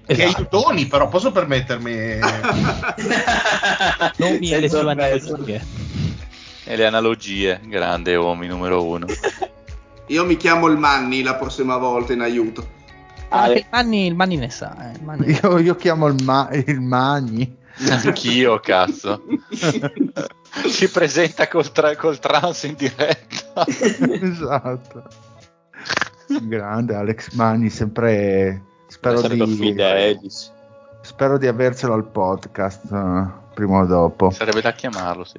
Che 0.07 0.13
Esatto. 0.25 0.37
aiutoni, 0.59 0.87
però 0.87 1.09
posso 1.09 1.31
permettermi? 1.31 2.19
Nomi 4.17 4.51
e 4.51 4.61
le 4.61 4.69
sue 4.69 4.81
analogie. 4.81 5.65
E 6.65 6.77
le 6.77 6.87
analogie, 6.87 7.61
grande 7.65 8.17
Omi 8.17 8.47
numero 8.47 8.85
uno. 8.85 9.07
Io 10.07 10.25
mi 10.25 10.37
chiamo 10.37 10.67
il 10.67 10.77
Manni 10.77 11.23
la 11.23 11.37
prossima 11.37 11.77
volta 11.77 12.13
in 12.13 12.21
aiuto. 12.21 12.79
Ah, 13.29 13.45
Ah, 13.45 13.47
che 13.53 13.59
il 13.61 13.67
Manni, 13.71 14.07
il 14.07 14.15
Manni 14.17 14.37
ne 14.37 14.51
sa. 14.51 14.91
eh, 14.91 14.97
il 14.97 15.03
Manni- 15.05 15.39
Io, 15.43 15.59
io 15.59 15.77
chiamo 15.77 16.09
il, 16.09 16.21
ma- 16.25 16.49
il 16.53 16.81
Magni. 16.81 17.57
Anch'io, 17.89 18.59
cazzo. 18.61 19.23
Si 20.67 20.89
presenta 20.91 21.47
col, 21.47 21.71
tra- 21.71 21.95
col 21.95 22.19
trans 22.19 22.65
in 22.65 22.75
diretta. 22.75 23.65
esatto. 24.21 25.05
Grande 26.43 26.95
Alex 26.97 27.31
Magni, 27.35 27.71
sempre 27.71 28.61
spero 29.01 29.23
di, 29.23 29.47
Fidelis. 29.47 30.53
spero 31.01 31.39
di 31.39 31.47
avercelo 31.47 31.95
al 31.95 32.05
podcast 32.05 32.85
eh, 32.93 33.27
prima 33.55 33.81
o 33.81 33.87
dopo. 33.87 34.31
Sarebbe 34.31 34.61
da 34.61 34.73
chiamarlo, 34.73 35.25
sì. 35.25 35.39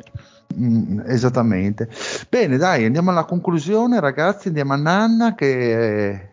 Mm, 0.57 1.01
esattamente. 1.05 1.87
Bene, 2.27 2.57
dai, 2.57 2.85
andiamo 2.85 3.11
alla 3.11 3.23
conclusione, 3.23 3.99
ragazzi. 3.99 4.47
Andiamo 4.47 4.73
a 4.73 4.77
Nanna 4.77 5.35
che 5.35 6.29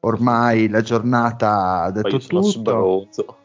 ormai 0.00 0.68
la 0.68 0.82
giornata 0.82 1.82
ha 1.82 1.90
detto 1.90 2.18
tutto. 2.18 2.42
sbronzo. 2.42 3.36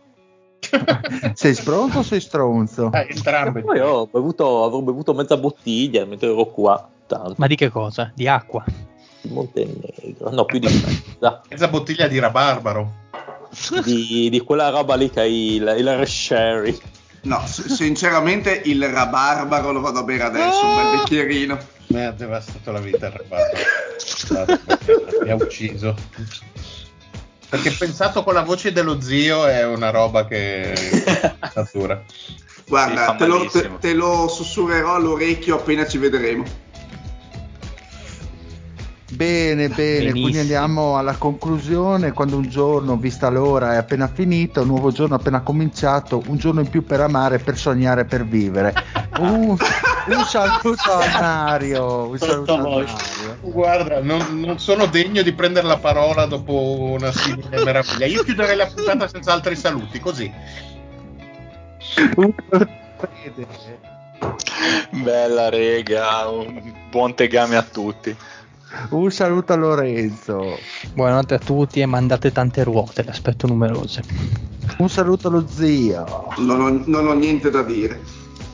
sei 1.34 1.54
stronzo 1.56 2.00
o 2.00 2.04
sei 2.04 2.20
stronzo? 2.20 2.92
Eh, 2.92 3.08
entrambi. 3.10 3.62
Poi 3.62 3.80
ho 3.80 4.06
bevuto, 4.06 4.64
avrò 4.64 4.82
bevuto 4.82 5.14
mezza 5.14 5.38
bottiglia 5.38 6.06
mentre 6.06 6.30
ero 6.30 6.46
qua. 6.46 6.88
Tanto. 7.08 7.36
Ma 7.38 7.48
di 7.48 7.56
che 7.56 7.70
cosa? 7.70 8.12
Di 8.14 8.28
acqua. 8.28 8.64
Di 9.22 9.30
Montenegro. 9.30 10.30
No, 10.30 10.46
più 10.46 10.60
di 10.60 10.68
mezza. 10.68 11.42
Mezza 11.50 11.68
bottiglia 11.68 12.08
di 12.08 12.20
rabarbaro. 12.20 13.06
Di, 13.84 14.30
di 14.30 14.40
quella 14.42 14.70
roba 14.70 14.96
lì 14.96 15.10
che 15.10 15.22
è 15.22 15.26
il, 15.26 15.76
il 15.78 16.04
sherry. 16.08 16.78
No, 17.22 17.42
s- 17.46 17.66
sinceramente 17.74 18.62
il 18.66 18.88
rabarbaro 18.88 19.72
lo 19.72 19.82
vado 19.82 20.00
a 20.00 20.04
bere 20.04 20.24
adesso, 20.24 20.66
un 20.66 20.76
bel 20.76 21.00
bicchierino. 21.00 21.58
Mi 21.88 22.06
ha 22.06 22.12
devastato 22.12 22.72
la 22.72 22.80
vita 22.80 23.08
il 23.08 23.14
rabarbaro. 23.14 24.60
Mi 25.24 25.30
ha 25.32 25.36
ucciso. 25.36 25.96
Perché 27.50 27.72
pensato 27.72 28.24
con 28.24 28.34
la 28.34 28.42
voce 28.44 28.74
dello 28.74 29.00
zio 29.00 29.46
è 29.48 29.66
una 29.66 29.90
roba 29.90 30.26
che 30.28 30.74
natura. 31.56 32.04
Guarda, 32.68 33.16
te, 33.16 33.26
lo, 33.26 33.46
te, 33.50 33.72
te 33.80 33.94
lo 33.94 34.28
sussurrerò 34.28 34.96
all'orecchio 34.96 35.56
appena 35.56 35.88
ci 35.88 35.98
vedremo. 35.98 36.44
Bene, 39.10 39.70
bene, 39.70 40.12
quindi 40.12 40.20
Benissimo. 40.20 40.42
andiamo 40.42 40.98
alla 40.98 41.16
conclusione. 41.16 42.12
Quando 42.12 42.36
un 42.36 42.50
giorno, 42.50 42.98
vista 42.98 43.30
l'ora, 43.30 43.74
è 43.74 43.78
appena 43.78 44.10
finito, 44.14 44.62
un 44.62 44.68
nuovo 44.68 44.92
giorno 44.92 45.16
appena 45.16 45.40
cominciato, 45.40 46.22
un 46.28 46.36
giorno 46.36 46.60
in 46.60 46.70
più 46.70 46.84
per 46.84 47.00
amare, 47.00 47.40
per 47.40 47.58
sognare, 47.58 48.04
per 48.04 48.26
vivere. 48.26 48.74
Un, 49.20 49.56
un 49.58 50.24
saluto 50.26 50.92
a 50.92 51.22
Mario. 51.22 52.10
Un 52.10 52.18
saluto 52.18 52.54
a 52.54 52.58
Mario. 52.58 52.96
Guarda, 53.42 54.02
non, 54.02 54.42
non 54.42 54.60
sono 54.60 54.86
degno 54.88 55.22
di 55.22 55.32
prendere 55.32 55.68
la 55.68 55.78
parola 55.78 56.26
dopo 56.26 56.78
una 56.92 57.12
simile 57.14 57.64
meraviglia. 57.64 58.06
Io 58.08 58.24
chiuderei 58.24 58.58
la 58.58 58.68
puntata 58.68 59.08
senza 59.08 59.32
altri 59.32 59.56
saluti, 59.56 60.02
così. 60.02 60.30
Bella 64.92 65.50
rega, 65.50 66.28
un 66.28 66.74
buon 66.90 67.16
tegame 67.16 67.56
a 67.56 67.64
tutti. 67.64 68.16
Un 68.90 69.12
saluto 69.12 69.54
a 69.54 69.56
Lorenzo. 69.56 70.58
Buonanotte 70.94 71.36
a 71.36 71.40
tutti 71.40 71.80
e 71.80 71.86
mandate 71.86 72.32
tante 72.32 72.64
ruote, 72.64 73.04
le 73.04 73.12
aspetto 73.12 73.48
numerose. 73.48 74.04
Un 74.80 74.90
saluto 74.90 75.30
allo 75.30 75.46
zio. 75.48 76.28
Non 76.38 76.62
ho, 76.62 76.82
non 76.86 77.08
ho 77.08 77.14
niente 77.14 77.50
da 77.50 77.64
dire. 77.64 78.00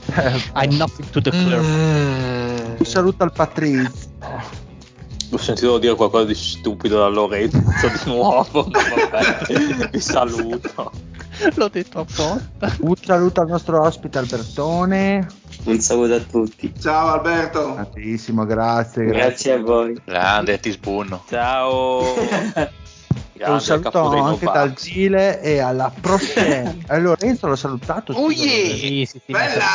I'm 0.55 0.75
nothing 0.75 1.09
to 1.09 1.19
declare. 1.19 2.75
Un 2.77 2.85
saluto 2.85 3.23
al 3.23 3.31
Patrizio. 3.31 4.11
Ho 5.31 5.37
sentito 5.37 5.79
dire 5.79 5.95
qualcosa 5.95 6.25
di 6.25 6.35
stupido 6.35 6.99
da 6.99 7.07
Lorenzo 7.07 7.57
di 7.57 7.99
nuovo. 8.05 8.69
vabbè, 8.69 9.89
vi 9.91 9.99
saluto. 9.99 10.91
L'ho 11.55 11.69
detto 11.69 11.99
apposta. 11.99 12.75
Un 12.79 12.95
saluto 12.95 13.41
al 13.41 13.47
nostro 13.47 13.81
ospite 13.81 14.17
Albertone. 14.17 15.27
Un 15.65 15.79
saluto 15.79 16.13
a 16.15 16.19
tutti. 16.19 16.73
Ciao 16.79 17.13
Alberto. 17.13 17.73
Tantissimo, 17.75 18.45
grazie. 18.45 19.05
Grazie 19.05 19.53
a 19.53 19.59
voi. 19.59 19.99
Grande, 20.03 20.59
ti 20.59 20.71
spunno. 20.71 21.23
Ciao. 21.27 22.03
Un 23.45 23.59
saluto 23.59 24.09
anche 24.09 24.45
dal 24.45 24.73
Gile 24.73 25.41
e 25.41 25.59
alla 25.59 25.91
prossima. 25.99 26.73
Eh, 26.87 26.99
Lorenzo 26.99 27.47
l'ho 27.47 27.57
salutato. 27.57 28.13
Oh 28.13 28.31
yeah! 28.31 28.45
Lorenzo. 28.45 28.77
Sì, 28.77 29.05
sì, 29.05 29.21
sì. 29.25 29.31
Bella! 29.33 29.65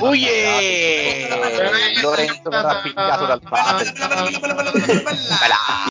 Oh 0.00 0.14
yeah! 0.14 2.02
Lorenzo 2.02 2.50
verrà 2.50 2.80
picchiato 2.82 3.24
dal 3.24 3.40
padre. 3.48 3.92
Bella, 3.92 4.08
bella, 4.08 4.38
bella, 4.38 4.40
bella, 4.40 4.54
bella, 4.54 4.70
bella, 4.72 5.00
bella. 5.00 5.02
Bella. 5.02 5.89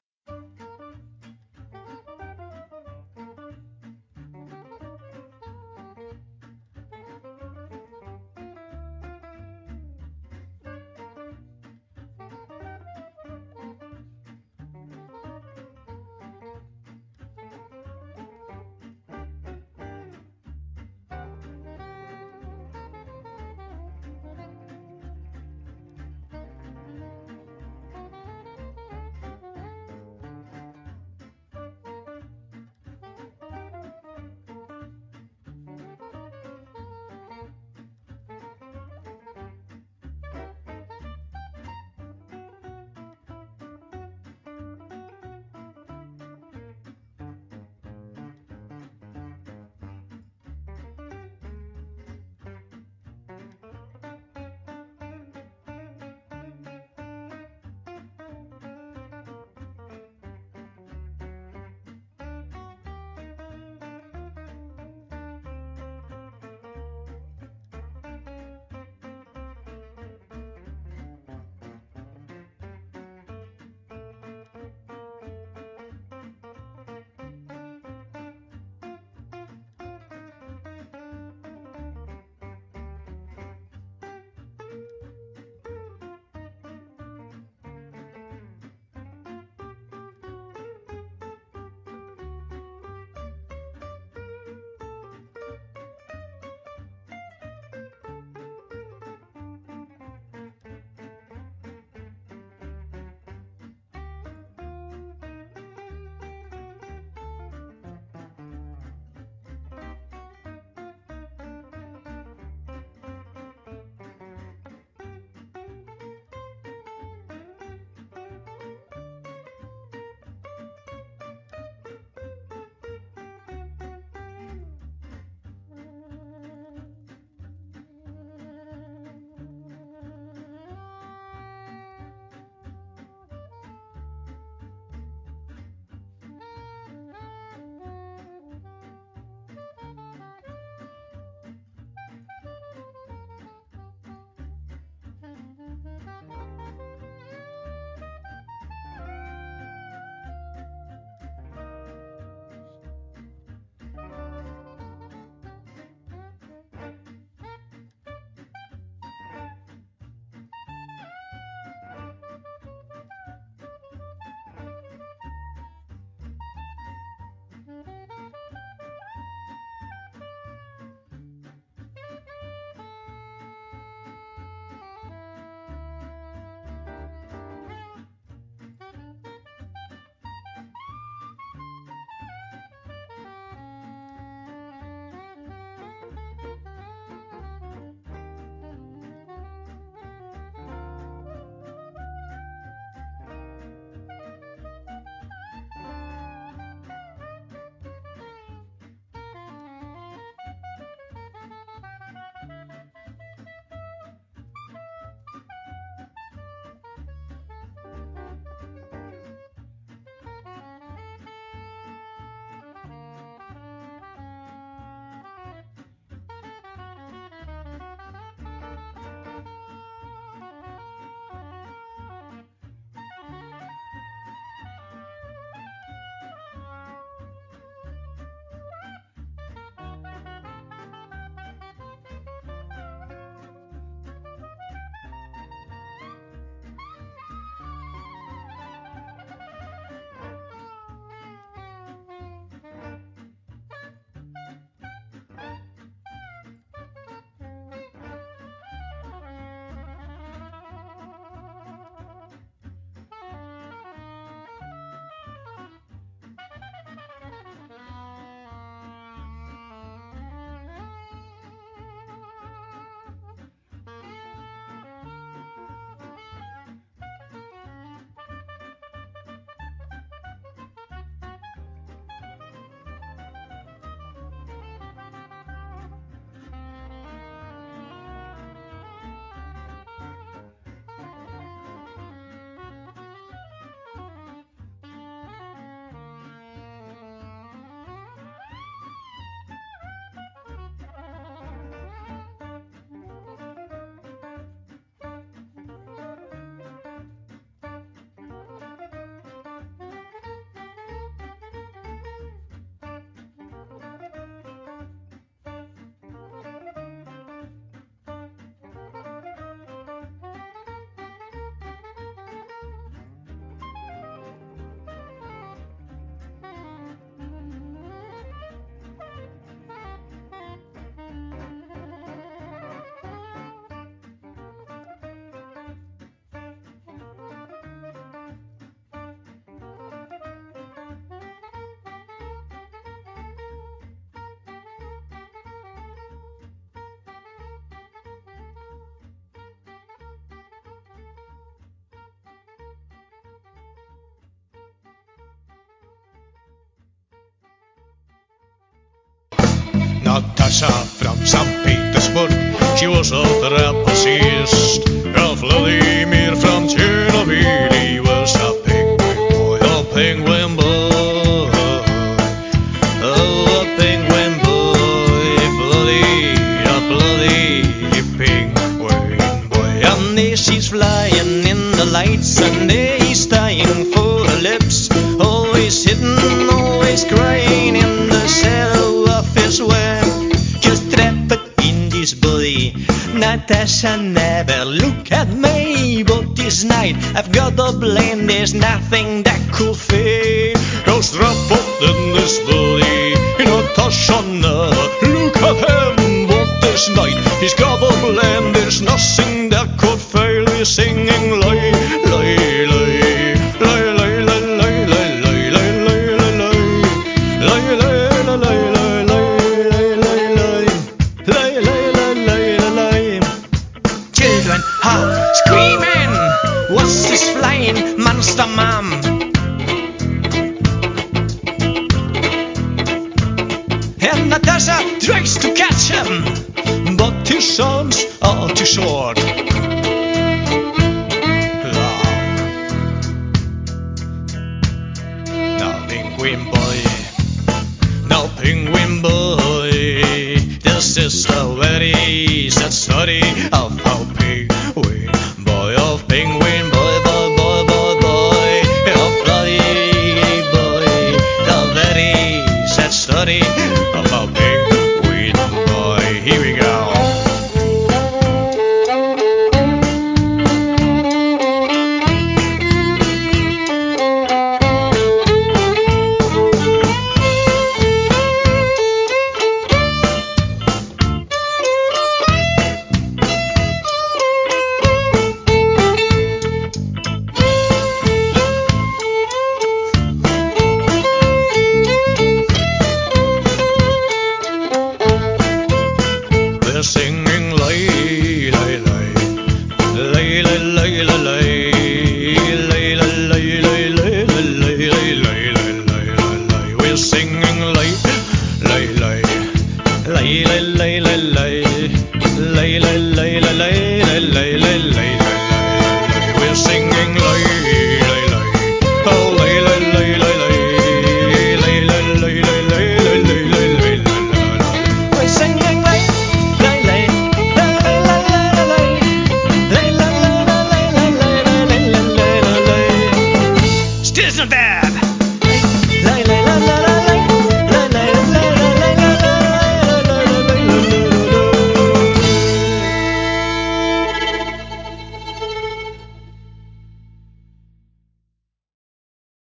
пошел 353.10 353.26
трап 353.42 353.79